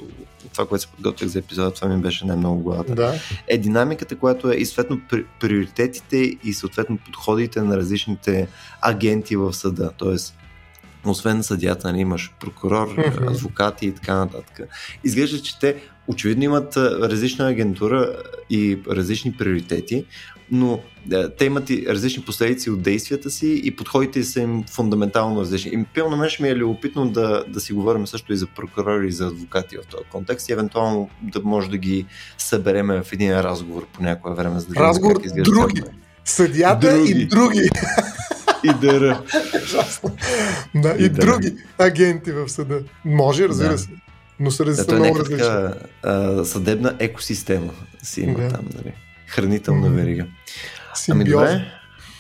това, 0.56 0.68
което 0.68 0.82
се 0.82 0.88
подготвих 0.88 1.30
за 1.30 1.40
епизода, 1.40 1.72
това 1.72 1.88
ми 1.88 2.02
беше 2.02 2.26
най-много 2.26 2.60
главата. 2.60 2.96
Да. 2.96 3.14
Е 3.48 3.58
динамиката, 3.58 4.16
която 4.16 4.52
е 4.52 4.56
и 4.56 4.66
съответно 4.66 5.02
при- 5.10 5.26
приоритетите 5.40 6.18
и 6.44 6.54
съответно 6.54 6.98
подходите 6.98 7.62
на 7.62 7.78
различните 7.78 8.48
агенти 8.82 9.36
в 9.36 9.54
съда. 9.54 9.92
Тоест, 9.98 10.36
освен 11.06 11.44
съдята, 11.44 11.88
нали, 11.88 12.02
имаш 12.02 12.34
прокурор, 12.40 12.88
Мгм. 12.88 13.28
адвокати 13.30 13.86
и 13.86 13.92
така 13.92 14.16
нататък. 14.16 14.62
Изглежда, 15.04 15.42
че 15.42 15.60
те 15.60 15.76
очевидно 16.08 16.44
имат 16.44 16.78
различна 16.78 17.48
агентура 17.48 18.16
и 18.50 18.80
различни 18.90 19.34
приоритети, 19.34 20.06
но 20.52 20.80
а, 21.14 21.30
те 21.30 21.46
имат 21.46 21.70
и 21.70 21.86
различни 21.90 22.24
последици 22.24 22.70
от 22.70 22.82
действията 22.82 23.30
си 23.30 23.62
и 23.64 23.76
подходите 23.76 24.24
са 24.24 24.42
им 24.42 24.64
фундаментално 24.72 25.42
различни. 25.42 25.72
И 25.74 25.84
пилно 25.94 26.12
на 26.12 26.18
мен 26.18 26.30
ще 26.30 26.44
ми 26.44 26.50
е 26.50 26.56
любопитно 26.56 27.10
да, 27.10 27.44
да 27.48 27.60
си 27.60 27.74
говорим 27.74 28.08
също 28.08 28.34
и 28.34 28.38
за 28.38 28.48
прокурори 28.48 29.08
и 29.08 29.12
за 29.12 29.28
адвокати 29.28 29.78
в 29.78 29.88
този 29.88 30.04
контекст 30.12 30.50
и 30.50 30.54
евентуално 30.54 31.10
да 31.22 31.42
може 31.44 31.70
да 31.70 31.78
ги 31.78 32.06
събереме 32.38 33.04
в 33.04 33.14
един 33.14 33.40
разговор 33.40 33.86
по 33.94 34.04
някое 34.04 34.34
време. 34.36 34.60
За 34.60 34.68
да 34.68 34.76
Разговор 34.76 35.22
изглежда 35.24 35.52
други. 35.52 35.82
Съдята 36.26 36.98
Други. 36.98 37.12
и 37.12 37.26
други. 37.26 37.70
И 38.64 38.74
дъра. 38.82 39.22
Да, 40.76 40.96
и, 41.00 41.04
И 41.06 41.10
да. 41.10 41.22
други 41.22 41.56
агенти 41.78 42.32
в 42.32 42.50
съда. 42.50 42.80
Може, 43.06 43.48
разбира 43.50 43.72
Да. 43.72 43.78
се. 43.78 43.90
Но 44.40 44.52
са, 44.52 44.66
Да, 44.66 44.96
е 44.96 45.00
много 45.00 45.20
различни. 45.20 46.46
съдебна 46.46 46.96
екосистема 47.00 47.72
си 48.04 48.22
има 48.22 48.40
Да. 48.40 48.50
там, 48.50 48.66
нали? 48.76 48.94
Хранителна 49.28 49.90
верига. 49.90 50.24
Ами 50.24 51.24
Симбиоза. 51.24 51.46
добре, 51.46 51.66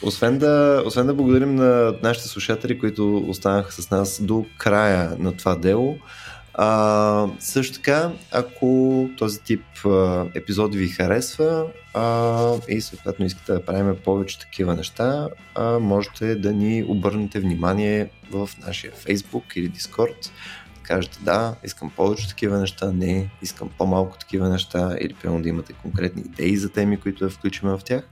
освен 0.03 0.37
да, 0.37 0.83
освен 0.85 1.07
да 1.07 1.13
благодарим 1.13 1.55
на 1.55 1.93
нашите 2.03 2.27
слушатели, 2.27 2.79
които 2.79 3.17
останаха 3.17 3.71
с 3.71 3.91
нас 3.91 4.21
до 4.21 4.45
края 4.57 5.15
на 5.19 5.37
това 5.37 5.55
дело, 5.55 5.97
а, 6.57 7.27
също 7.39 7.73
така, 7.73 8.11
ако 8.31 9.09
този 9.17 9.39
тип 9.41 9.63
а, 9.85 10.25
епизоди 10.35 10.77
ви 10.77 10.87
харесва 10.87 11.65
а, 11.93 12.53
и 12.69 12.81
съответно 12.81 13.25
искате 13.25 13.53
да 13.53 13.65
правим 13.65 13.95
повече 14.05 14.39
такива 14.39 14.75
неща, 14.75 15.29
а, 15.55 15.79
можете 15.79 16.35
да 16.35 16.53
ни 16.53 16.85
обърнете 16.87 17.39
внимание 17.39 18.09
в 18.31 18.49
нашия 18.65 18.91
Facebook 18.93 19.43
или 19.55 19.71
Discord. 19.71 20.29
Кажете 20.87 21.19
да, 21.21 21.55
искам 21.63 21.89
повече 21.89 22.27
такива 22.27 22.59
неща, 22.59 22.91
не, 22.91 23.29
искам 23.41 23.69
по-малко 23.77 24.17
такива 24.17 24.49
неща 24.49 24.95
или 25.01 25.13
примерно 25.13 25.43
да 25.43 25.49
имате 25.49 25.73
конкретни 25.73 26.21
идеи 26.21 26.57
за 26.57 26.69
теми, 26.69 26.99
които 26.99 27.23
да 27.23 27.29
включим 27.29 27.69
в 27.69 27.81
тях. 27.85 28.03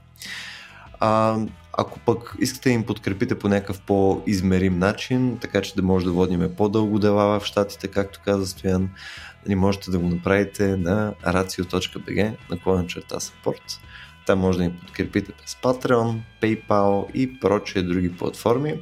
А, 1.00 1.38
ако 1.72 1.98
пък 1.98 2.36
искате 2.38 2.68
да 2.68 2.72
им 2.72 2.86
подкрепите 2.86 3.38
по 3.38 3.48
някакъв 3.48 3.80
по-измерим 3.80 4.78
начин, 4.78 5.38
така 5.40 5.62
че 5.62 5.74
да 5.74 5.82
може 5.82 6.04
да 6.04 6.12
водим 6.12 6.50
по-дълго 6.56 6.98
дела 6.98 7.40
в 7.40 7.44
щатите, 7.44 7.88
както 7.88 8.20
каза 8.24 8.46
Стоян, 8.46 8.90
нали, 9.46 9.54
можете 9.54 9.90
да 9.90 9.98
го 9.98 10.08
направите 10.08 10.76
на 10.76 11.14
racio.bg 11.26 12.36
наклонен 12.50 12.86
черта 12.86 13.16
support. 13.16 13.78
Там 14.26 14.38
може 14.38 14.58
да 14.58 14.64
ни 14.64 14.72
подкрепите 14.72 15.32
през 15.32 15.54
Patreon, 15.54 16.18
PayPal 16.42 17.12
и 17.12 17.40
прочие 17.40 17.82
други 17.82 18.16
платформи. 18.16 18.74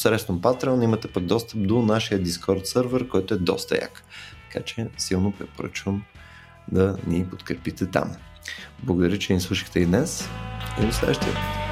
Посредством 0.00 0.40
Patreon 0.40 0.84
имате 0.84 1.08
пък 1.08 1.24
достъп 1.24 1.66
до 1.66 1.82
нашия 1.82 2.20
Discord 2.22 2.64
сервер, 2.64 3.08
който 3.08 3.34
е 3.34 3.38
доста 3.38 3.74
як. 3.74 4.02
Така 4.52 4.64
че 4.64 4.86
силно 4.98 5.32
препоръчвам 5.32 6.04
да 6.72 6.96
ни 7.06 7.26
подкрепите 7.30 7.86
там. 7.86 8.16
Благодаря, 8.82 9.18
че 9.18 9.34
ни 9.34 9.40
слушахте 9.40 9.80
и 9.80 9.86
днес 9.86 10.28
и 10.82 10.86
до 10.86 10.92
следващия. 10.92 11.69